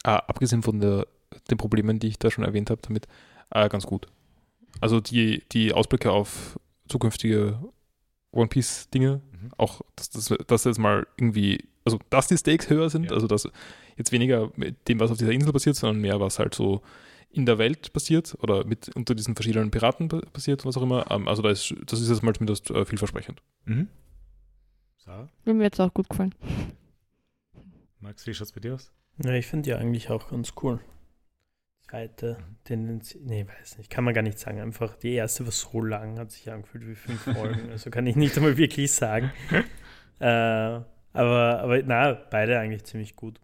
Ah, 0.05 0.19
abgesehen 0.19 0.63
von 0.63 0.81
der, 0.81 1.07
den 1.51 1.59
Problemen, 1.59 1.99
die 1.99 2.09
ich 2.09 2.19
da 2.19 2.31
schon 2.31 2.45
erwähnt 2.45 2.71
habe, 2.71 2.83
damit 2.83 3.09
äh, 3.51 3.69
ganz 3.69 3.87
gut. 3.87 4.07
Also 4.81 5.01
die, 5.01 5.43
die 5.53 5.73
Ausblicke 5.73 6.11
auf 6.13 6.59
zukünftige 6.89 7.59
One 8.33 8.49
Piece-Dinge, 8.49 9.23
Mhm. 9.33 9.51
auch 9.57 9.81
dass 9.97 10.11
das 10.11 10.29
dass 10.47 10.65
jetzt 10.65 10.79
mal 10.79 11.07
irgendwie 11.17 11.69
also 11.85 11.99
dass 12.11 12.27
die 12.29 12.37
Stakes 12.39 12.71
höher 12.71 12.89
sind, 12.91 13.05
Ja. 13.05 13.13
also 13.13 13.27
dass 13.27 13.49
jetzt 13.97 14.11
weniger 14.13 14.51
mit 14.57 14.89
dem, 14.89 15.01
was 15.01 15.11
auf 15.11 15.19
dieser 15.19 15.33
Insel 15.33 15.53
passiert, 15.53 15.77
sondern 15.77 16.01
mehr, 16.01 16.19
was 16.19 16.39
halt 16.39 16.55
so 16.55 16.83
in 17.31 17.47
der 17.47 17.59
Welt 17.59 17.93
passiert 17.93 18.37
oder 18.41 18.65
mit 18.65 18.95
unter 18.97 19.15
diesen 19.15 19.35
verschiedenen 19.35 19.71
Piraten 19.71 20.09
pa- 20.09 20.21
passiert, 20.33 20.65
was 20.65 20.77
auch 20.77 20.83
immer. 20.83 21.11
Ähm, 21.11 21.29
also 21.29 21.43
da 21.43 21.51
ist, 21.51 21.75
das 21.87 22.01
ist 22.01 22.09
jetzt 22.09 22.23
mal 22.23 22.35
zumindest 22.35 22.71
äh, 22.71 22.85
vielversprechend. 22.85 23.43
Mhm. 23.67 23.89
Sarah? 24.99 25.29
Mir 25.45 25.55
mir 25.55 25.65
jetzt 25.65 25.81
auch 25.81 25.93
gut 25.93 26.09
gefallen. 26.09 26.35
Max, 28.01 28.27
wie 28.27 28.35
schaut's 28.35 28.53
bei 28.53 28.61
dir 28.61 28.75
aus? 28.75 28.91
Ja, 29.23 29.33
ich 29.33 29.47
finde 29.47 29.65
die 29.65 29.75
eigentlich 29.75 30.11
auch 30.11 30.31
ganz 30.31 30.53
cool. 30.63 30.81
Zweite, 31.89 32.39
Tendenz, 32.65 33.17
nee, 33.21 33.47
weiß 33.47 33.79
nicht, 33.79 33.91
kann 33.91 34.05
man 34.05 34.15
gar 34.15 34.23
nicht 34.23 34.39
sagen. 34.39 34.61
Einfach 34.61 34.97
die 34.97 35.13
erste 35.13 35.45
war 35.45 35.53
so 35.53 35.81
lang, 35.83 36.19
hat 36.19 36.33
sich 36.33 36.51
angefühlt 36.51 36.87
wie 36.89 36.95
fünf 36.95 37.21
Folgen. 37.37 37.71
Also 37.71 37.91
kann 37.91 38.07
ich 38.07 38.17
nicht 38.17 38.37
einmal 38.37 38.57
wirklich 38.57 38.93
sagen. 38.93 39.31
äh, 40.19 40.27
aber, 41.13 41.61
aber 41.61 41.83
na, 41.85 42.13
beide 42.13 42.59
eigentlich 42.59 42.85
ziemlich 42.85 43.15
gut. 43.17 43.41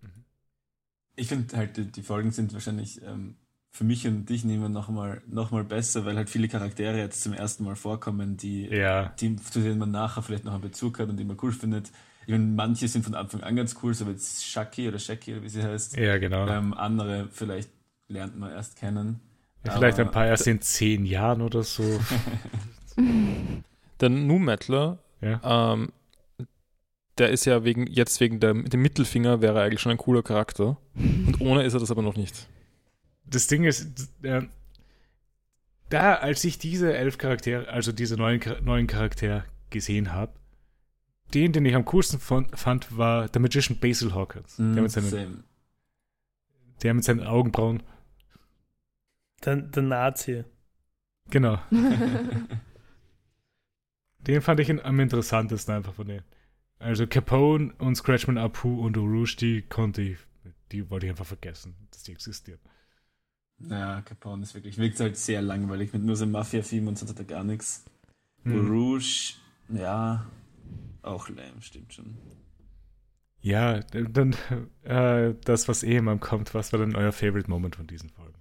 Ich 1.16 1.28
finde 1.28 1.56
halt, 1.56 1.76
die, 1.76 1.84
die 1.92 2.02
Folgen 2.02 2.30
sind 2.32 2.52
wahrscheinlich 2.54 3.00
ähm, 3.02 3.36
für 3.70 3.84
mich 3.84 4.06
und 4.06 4.26
dich 4.26 4.44
nehmen 4.44 4.72
noch 4.72 4.88
mal, 4.88 5.22
noch 5.28 5.50
mal 5.52 5.62
besser, 5.64 6.04
weil 6.04 6.16
halt 6.16 6.30
viele 6.30 6.48
Charaktere 6.48 6.98
jetzt 6.98 7.22
zum 7.22 7.34
ersten 7.34 7.64
Mal 7.64 7.76
vorkommen, 7.76 8.36
die, 8.36 8.66
Ja. 8.66 9.10
die, 9.20 9.36
zu 9.36 9.60
denen 9.60 9.78
man 9.78 9.90
nachher 9.90 10.22
vielleicht 10.22 10.44
noch 10.44 10.54
einen 10.54 10.62
Bezug 10.62 10.98
hat 10.98 11.08
und 11.08 11.18
die 11.18 11.24
man 11.24 11.36
cool 11.42 11.52
findet. 11.52 11.90
Ich 12.26 12.32
meine, 12.32 12.44
manche 12.46 12.88
sind 12.88 13.04
von 13.04 13.14
Anfang 13.14 13.42
an 13.42 13.54
ganz 13.54 13.76
cool, 13.82 13.94
so 13.94 14.06
wie 14.06 14.10
jetzt 14.12 14.44
Shaki 14.44 14.88
oder 14.88 14.98
Shaki 14.98 15.34
oder 15.34 15.42
wie 15.42 15.48
sie 15.48 15.62
heißt. 15.62 15.96
Ja, 15.96 16.18
genau. 16.18 16.48
Ähm, 16.48 16.74
andere 16.74 17.28
vielleicht 17.30 17.70
lernt 18.10 18.38
man 18.38 18.50
erst 18.50 18.76
kennen. 18.76 19.20
Ja, 19.64 19.72
vielleicht 19.72 19.98
ein 19.98 20.10
paar 20.10 20.26
erst 20.26 20.46
in 20.46 20.60
zehn 20.60 21.04
Jahren 21.04 21.42
oder 21.42 21.62
so. 21.62 22.00
Der 24.00 24.08
Nu 24.08 24.38
Mettler, 24.38 24.98
Ja. 25.20 25.72
ähm, 25.72 25.90
der 27.18 27.30
ist 27.30 27.44
ja 27.44 27.64
wegen, 27.64 27.86
jetzt 27.86 28.20
wegen 28.20 28.40
der, 28.40 28.54
dem 28.54 28.80
Mittelfinger 28.82 29.42
wäre 29.42 29.58
er 29.58 29.64
eigentlich 29.66 29.80
schon 29.80 29.92
ein 29.92 29.98
cooler 29.98 30.22
Charakter. 30.22 30.78
Und 30.94 31.40
ohne 31.40 31.62
ist 31.64 31.74
er 31.74 31.80
das 31.80 31.90
aber 31.90 32.02
noch 32.02 32.16
nicht. 32.16 32.48
Das 33.26 33.46
Ding 33.46 33.64
ist, 33.64 34.08
äh, 34.22 34.42
da, 35.90 36.14
als 36.14 36.42
ich 36.44 36.58
diese 36.58 36.96
elf 36.96 37.18
Charaktere, 37.18 37.68
also 37.68 37.92
diese 37.92 38.16
neuen, 38.16 38.40
neuen 38.64 38.86
Charaktere 38.86 39.44
gesehen 39.68 40.12
habe, 40.12 40.32
den, 41.34 41.52
den 41.52 41.64
ich 41.66 41.74
am 41.74 41.84
coolsten 41.84 42.18
von, 42.18 42.48
fand, 42.54 42.96
war 42.96 43.28
der 43.28 43.40
Magician 43.40 43.78
Basil 43.78 44.14
Hawkins. 44.14 44.58
Mm, 44.58 44.72
Der, 44.74 44.82
mit 44.82 44.90
seinen, 44.90 45.10
same. 45.10 45.44
der 46.82 46.94
mit 46.94 47.04
seinen 47.04 47.22
Augenbrauen. 47.24 47.82
Der, 49.44 49.56
der 49.56 49.82
Nazi. 49.82 50.44
Genau. 51.30 51.58
Den 54.26 54.42
fand 54.42 54.60
ich 54.60 54.84
am 54.84 55.00
interessantesten 55.00 55.74
einfach 55.74 55.94
von 55.94 56.06
denen. 56.06 56.24
Also 56.78 57.06
Capone 57.06 57.72
und 57.78 57.94
Scratchman 57.96 58.38
Apu 58.38 58.84
und 58.84 58.96
Rouge, 58.96 59.36
die 59.38 59.62
konnte 59.62 60.02
ich, 60.02 60.18
die 60.72 60.90
wollte 60.90 61.06
ich 61.06 61.10
einfach 61.10 61.26
vergessen, 61.26 61.74
dass 61.90 62.02
die 62.02 62.12
existieren. 62.12 62.60
Ja, 63.58 64.00
Capone 64.02 64.42
ist 64.42 64.54
wirklich, 64.54 64.78
wirkt 64.78 65.00
halt 65.00 65.16
sehr 65.16 65.42
langweilig 65.42 65.92
mit 65.92 66.02
nur 66.02 66.16
so 66.16 66.24
einem 66.24 66.32
Mafia-Theme 66.32 66.88
und 66.88 66.98
sonst 66.98 67.10
hat 67.10 67.18
er 67.18 67.26
gar 67.26 67.44
nichts. 67.44 67.84
Hm. 68.44 68.66
Rouge, 68.68 69.34
ja, 69.68 70.26
auch 71.02 71.28
lame, 71.28 71.60
stimmt 71.60 71.92
schon. 71.92 72.16
Ja, 73.42 73.80
dann 73.80 74.34
äh, 74.82 75.34
das, 75.44 75.68
was 75.68 75.82
eh 75.82 75.96
immer 75.96 76.16
kommt, 76.18 76.54
was 76.54 76.72
war 76.72 76.80
denn 76.80 76.96
euer 76.96 77.12
Favorite 77.12 77.48
Moment 77.50 77.76
von 77.76 77.86
diesen 77.86 78.10
Folgen? 78.10 78.38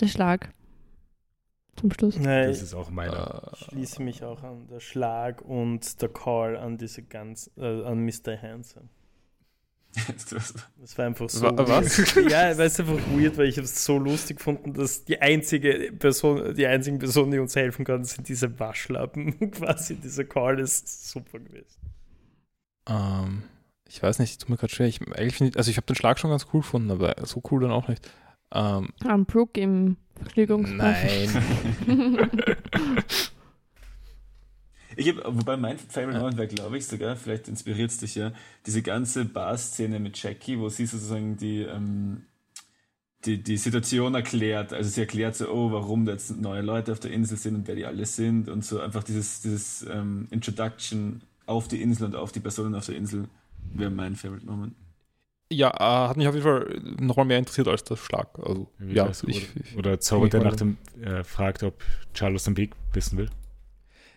Der 0.00 0.08
Schlag. 0.08 0.50
Zum 1.76 1.90
Schluss. 1.92 2.16
Nein, 2.18 2.48
Das 2.48 2.62
ist 2.62 2.74
auch 2.74 2.90
meiner. 2.90 3.52
ich 3.54 3.64
schließe 3.66 4.02
mich 4.02 4.24
auch 4.24 4.42
an 4.42 4.66
der 4.68 4.80
Schlag 4.80 5.42
und 5.42 6.00
der 6.00 6.08
Call 6.08 6.56
an 6.56 6.78
diese 6.78 7.02
ganz, 7.02 7.50
äh, 7.58 7.82
an 7.84 8.04
Mr. 8.04 8.40
Handsome. 8.40 8.88
Das 10.78 10.98
war 10.98 11.06
einfach 11.06 11.28
so. 11.30 11.42
Wa- 11.42 11.54
was? 11.68 12.14
Ja, 12.30 12.56
weil 12.56 12.66
es 12.66 12.78
einfach 12.80 12.98
weird, 13.14 13.38
weil 13.38 13.46
ich 13.48 13.56
es 13.58 13.82
so 13.84 13.98
lustig 13.98 14.36
gefunden, 14.38 14.74
dass 14.74 15.04
die 15.04 15.20
einzige 15.22 15.90
Person, 15.98 16.54
die 16.54 16.66
einzigen 16.66 16.98
Personen, 16.98 17.30
die 17.30 17.38
uns 17.38 17.56
helfen 17.56 17.84
können, 17.84 18.04
sind 18.04 18.28
diese 18.28 18.58
Waschlappen. 18.58 19.50
Quasi 19.52 19.96
dieser 19.96 20.24
Call 20.24 20.60
ist 20.60 21.10
super 21.10 21.38
gewesen. 21.40 21.80
Ähm, 22.88 23.44
ich 23.88 24.02
weiß 24.02 24.18
nicht, 24.18 24.40
tut 24.40 24.50
mir 24.50 24.56
gerade 24.58 24.72
schwer. 24.74 24.86
Ich, 24.86 25.00
eigentlich 25.00 25.36
find 25.36 25.50
ich, 25.50 25.56
also 25.56 25.70
ich 25.70 25.76
habe 25.78 25.86
den 25.86 25.96
Schlag 25.96 26.18
schon 26.18 26.30
ganz 26.30 26.46
cool 26.52 26.60
gefunden, 26.60 26.90
aber 26.90 27.14
so 27.24 27.42
cool 27.50 27.62
dann 27.62 27.70
auch 27.70 27.88
nicht. 27.88 28.10
Ähm, 28.52 28.88
Am 29.04 29.26
Brook 29.26 29.56
im 29.58 29.96
Vergnügungspark. 30.16 30.96
nein. 31.86 32.30
Ich 34.96 35.10
hab, 35.10 35.22
wobei 35.26 35.58
mein 35.58 35.78
Favorite 35.78 36.18
Moment 36.18 36.38
wäre, 36.38 36.48
glaube 36.48 36.78
ich, 36.78 36.86
sogar, 36.86 37.16
vielleicht 37.16 37.48
inspiriert 37.48 37.90
es 37.90 37.98
dich 37.98 38.14
ja, 38.14 38.32
diese 38.64 38.80
ganze 38.80 39.26
Bar-Szene 39.26 40.00
mit 40.00 40.20
Jackie, 40.20 40.58
wo 40.58 40.70
sie 40.70 40.86
sozusagen 40.86 41.36
die, 41.36 41.60
ähm, 41.60 42.22
die, 43.26 43.42
die 43.42 43.58
Situation 43.58 44.14
erklärt. 44.14 44.72
Also 44.72 44.88
sie 44.88 45.02
erklärt 45.02 45.36
so, 45.36 45.50
oh, 45.50 45.70
warum 45.70 46.06
da 46.06 46.12
jetzt 46.12 46.40
neue 46.40 46.62
Leute 46.62 46.92
auf 46.92 47.00
der 47.00 47.10
Insel 47.10 47.36
sind 47.36 47.56
und 47.56 47.68
wer 47.68 47.74
die 47.74 47.84
alle 47.84 48.06
sind 48.06 48.48
und 48.48 48.64
so 48.64 48.80
einfach 48.80 49.04
dieses, 49.04 49.42
dieses 49.42 49.82
ähm, 49.82 50.28
Introduction 50.30 51.20
auf 51.44 51.68
die 51.68 51.82
Insel 51.82 52.06
und 52.06 52.16
auf 52.16 52.32
die 52.32 52.40
Personen 52.40 52.74
auf 52.74 52.86
der 52.86 52.96
Insel 52.96 53.28
wäre 53.74 53.90
mein 53.90 54.16
Favorite 54.16 54.46
Moment. 54.46 54.74
Ja, 55.52 55.70
äh, 55.70 56.08
hat 56.08 56.16
mich 56.16 56.26
auf 56.26 56.34
jeden 56.34 56.44
Fall 56.44 56.80
nochmal 56.98 57.24
mehr 57.26 57.38
interessiert 57.38 57.68
als 57.68 57.84
der 57.84 57.96
Schlag. 57.96 58.36
Also, 58.38 58.68
Wie 58.78 58.94
ja, 58.94 59.08
ich, 59.26 59.48
ich, 59.54 59.76
Oder 59.76 60.00
Zorro, 60.00 60.26
der 60.26 60.42
nach 60.42 60.56
dem 60.56 60.76
äh, 61.00 61.22
fragt, 61.22 61.62
ob 61.62 61.82
Charles 62.14 62.44
den 62.44 62.56
Weg 62.56 62.72
wissen 62.92 63.16
will. 63.16 63.30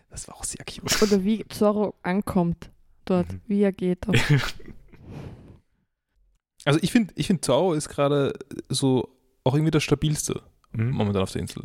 das 0.10 0.28
war 0.28 0.36
auch 0.36 0.44
sehr 0.44 0.66
cute. 0.66 1.02
Oder 1.04 1.24
wie 1.24 1.46
Zorro 1.50 1.94
ankommt 2.02 2.72
dort. 3.06 3.32
Mhm. 3.32 3.42
Wie 3.48 3.62
er 3.62 3.72
geht. 3.72 4.06
Also 6.66 6.80
ich 6.84 6.92
finde, 6.92 7.14
ich 7.16 7.28
find, 7.28 7.44
Zorro 7.44 7.74
ist 7.74 7.90
gerade 7.90 8.34
so 8.68 9.08
auch 9.44 9.54
irgendwie 9.56 9.72
das 9.72 9.84
stabilste 9.84 10.42
Mhm. 10.72 10.92
momentan 10.92 11.24
auf 11.24 11.32
der 11.32 11.42
Insel. 11.42 11.64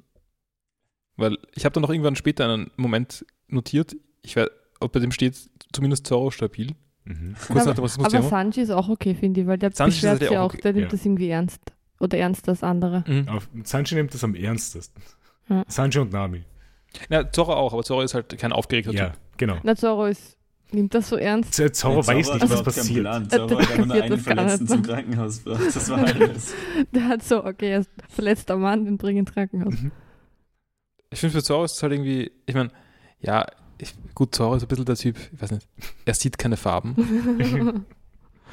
Weil 1.17 1.37
ich 1.55 1.65
habe 1.65 1.75
dann 1.75 1.83
noch 1.83 1.91
irgendwann 1.91 2.17
später 2.17 2.45
einen 2.49 2.71
Moment 2.77 3.27
notiert, 3.49 3.95
ich 4.23 4.37
weiß, 4.37 4.49
ob 4.81 4.93
bei 4.93 5.01
dem 5.01 5.13
steht 5.13 5.51
zumindest 5.73 6.07
Zorro 6.07 6.31
stabil. 6.31 6.75
Mhm. 7.05 7.35
Kurz 7.47 7.65
nach 7.67 7.73
Aber 7.73 7.83
Rassismus-Thema. 7.83 8.29
Sanji 8.29 8.61
ist 8.63 8.71
auch 8.71 8.89
okay, 8.89 9.15
finde 9.15 9.43
ich, 9.43 9.47
weil 9.47 9.59
der 9.59 9.73
Sanji 9.73 9.91
ist 9.91 9.97
beschwert 9.97 10.11
halt 10.21 10.29
sich 10.31 10.39
auch 10.39 10.43
auch, 10.45 10.55
okay, 10.55 10.61
der 10.63 10.73
nimmt 10.73 10.85
ja. 10.85 10.91
das 10.91 11.05
irgendwie 11.05 11.29
ernst. 11.29 11.61
Oder 12.01 12.19
ernst 12.19 12.49
als 12.49 12.63
andere. 12.63 13.05
Mhm. 13.07 13.29
Auf, 13.29 13.49
Sanji 13.63 13.95
nimmt 13.95 14.13
das 14.15 14.25
am 14.25 14.35
ernstesten. 14.35 15.03
Ja. 15.49 15.65
Sanji 15.69 15.99
und 16.01 16.13
Nami. 16.13 16.45
Ja, 17.11 17.31
Zorro 17.31 17.53
auch, 17.55 17.73
aber 17.73 17.83
Zorro 17.83 18.03
ist 18.03 18.15
halt 18.15 18.37
kein 18.39 18.53
aufgeregter 18.53 18.93
Ja, 18.93 19.11
Typ. 19.11 19.19
genau. 19.37 19.59
Na, 19.63 19.75
Zorro 19.77 20.07
ist, 20.07 20.37
nimmt 20.73 20.95
das 20.95 21.09
so 21.09 21.17
ernst. 21.17 21.55
Z- 21.55 21.75
Zorro 21.77 22.01
Ja, 22.01 22.07
weiß 22.07 22.33
nicht, 22.35 22.51
was 22.51 22.63
passiert. 22.63 23.01
Plan. 23.01 23.29
Zorro 23.31 23.59
hat 23.61 23.79
nur 23.87 23.95
einen 23.95 24.11
das 24.11 24.23
Verletzten 24.23 24.63
nicht. 24.65 24.71
zum 24.73 24.83
Krankenhaus 24.83 25.45
gebracht. 25.45 25.63
Das 25.75 25.91
war 25.91 25.99
alles. 25.99 26.55
Der 26.95 27.09
hat 27.09 27.23
so, 27.23 27.45
okay, 27.45 27.71
er 27.71 27.79
ist 27.81 27.91
verletzter 28.09 28.57
Mann, 28.57 28.85
den 28.87 28.97
bring 28.97 29.17
ins 29.19 29.33
Krankenhaus. 29.33 29.75
Mhm. 29.75 29.93
Ich 31.11 31.21
finde, 31.21 31.35
für 31.35 31.43
Zorro 31.43 31.65
ist 31.65 31.77
es 31.77 31.83
halt 31.83 31.93
irgendwie, 31.93 32.33
ich 32.47 32.55
meine, 32.55 32.71
ja, 33.21 33.47
ich, 33.79 33.95
gut, 34.15 34.35
Zorro 34.35 34.55
ist 34.55 34.63
ein 34.63 34.69
bisschen 34.69 34.85
der 34.85 34.97
Typ, 34.97 35.17
ich 35.33 35.41
weiß 35.43 35.51
nicht, 35.53 35.67
er 36.05 36.15
sieht 36.15 36.39
keine 36.39 36.57
Farben, 36.57 37.85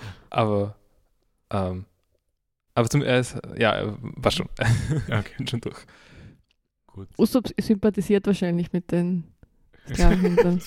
aber, 0.30 0.76
ähm, 1.49 1.85
aber 2.76 2.89
zum, 2.89 3.02
er 3.02 3.19
ist, 3.19 3.38
ja, 3.57 3.72
er 3.72 3.98
war 4.02 4.31
schon, 4.31 4.48
Okay, 5.07 5.45
schon 5.49 5.61
durch. 5.61 5.77
gut. 6.88 7.07
Usopp 7.18 7.49
sympathisiert 7.60 8.26
wahrscheinlich 8.27 8.72
mit 8.73 8.91
den 8.91 9.26
Sklavenhändlern. 9.91 10.61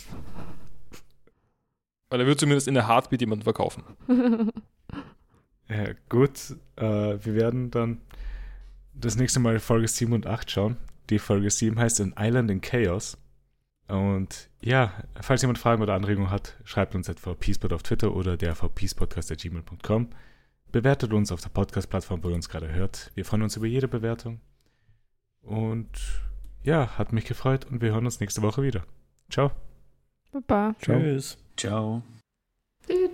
Weil 2.10 2.20
er 2.20 2.26
wird 2.26 2.38
zumindest 2.38 2.68
in 2.68 2.74
der 2.74 2.86
Heartbeat 2.86 3.20
jemanden 3.22 3.44
verkaufen. 3.44 3.82
Äh, 5.68 5.94
gut, 6.08 6.54
äh, 6.76 6.82
wir 6.84 7.34
werden 7.34 7.70
dann 7.70 8.00
das 8.92 9.16
nächste 9.16 9.40
Mal 9.40 9.58
Folge 9.58 9.88
7 9.88 10.12
und 10.12 10.26
8 10.26 10.50
schauen. 10.50 10.76
Die 11.10 11.18
Folge 11.18 11.50
7 11.50 11.78
heißt 11.78 12.00
An 12.00 12.14
Island 12.18 12.50
in 12.50 12.60
Chaos. 12.60 13.16
Und 13.86 14.48
ja, 14.62 14.92
falls 15.20 15.42
jemand 15.42 15.58
Fragen 15.58 15.82
oder 15.82 15.94
Anregungen 15.94 16.30
hat, 16.30 16.56
schreibt 16.64 16.94
uns 16.94 17.10
at 17.10 17.20
vpspot 17.20 17.72
auf 17.72 17.82
Twitter 17.82 18.14
oder 18.14 18.36
der 18.36 18.54
gmail.com. 18.54 20.08
Bewertet 20.72 21.12
uns 21.12 21.30
auf 21.30 21.40
der 21.40 21.50
Podcast-Plattform, 21.50 22.24
wo 22.24 22.30
ihr 22.30 22.34
uns 22.34 22.48
gerade 22.48 22.72
hört. 22.72 23.12
Wir 23.14 23.24
freuen 23.24 23.42
uns 23.42 23.56
über 23.56 23.66
jede 23.66 23.86
Bewertung. 23.86 24.40
Und 25.42 25.90
ja, 26.62 26.96
hat 26.98 27.12
mich 27.12 27.26
gefreut 27.26 27.66
und 27.66 27.82
wir 27.82 27.92
hören 27.92 28.06
uns 28.06 28.20
nächste 28.20 28.42
Woche 28.42 28.62
wieder. 28.62 28.84
Ciao. 29.28 29.52
Baba. 30.32 30.74
Tschüss. 30.80 31.36
Ciao. 31.56 32.02
Du, 32.88 33.08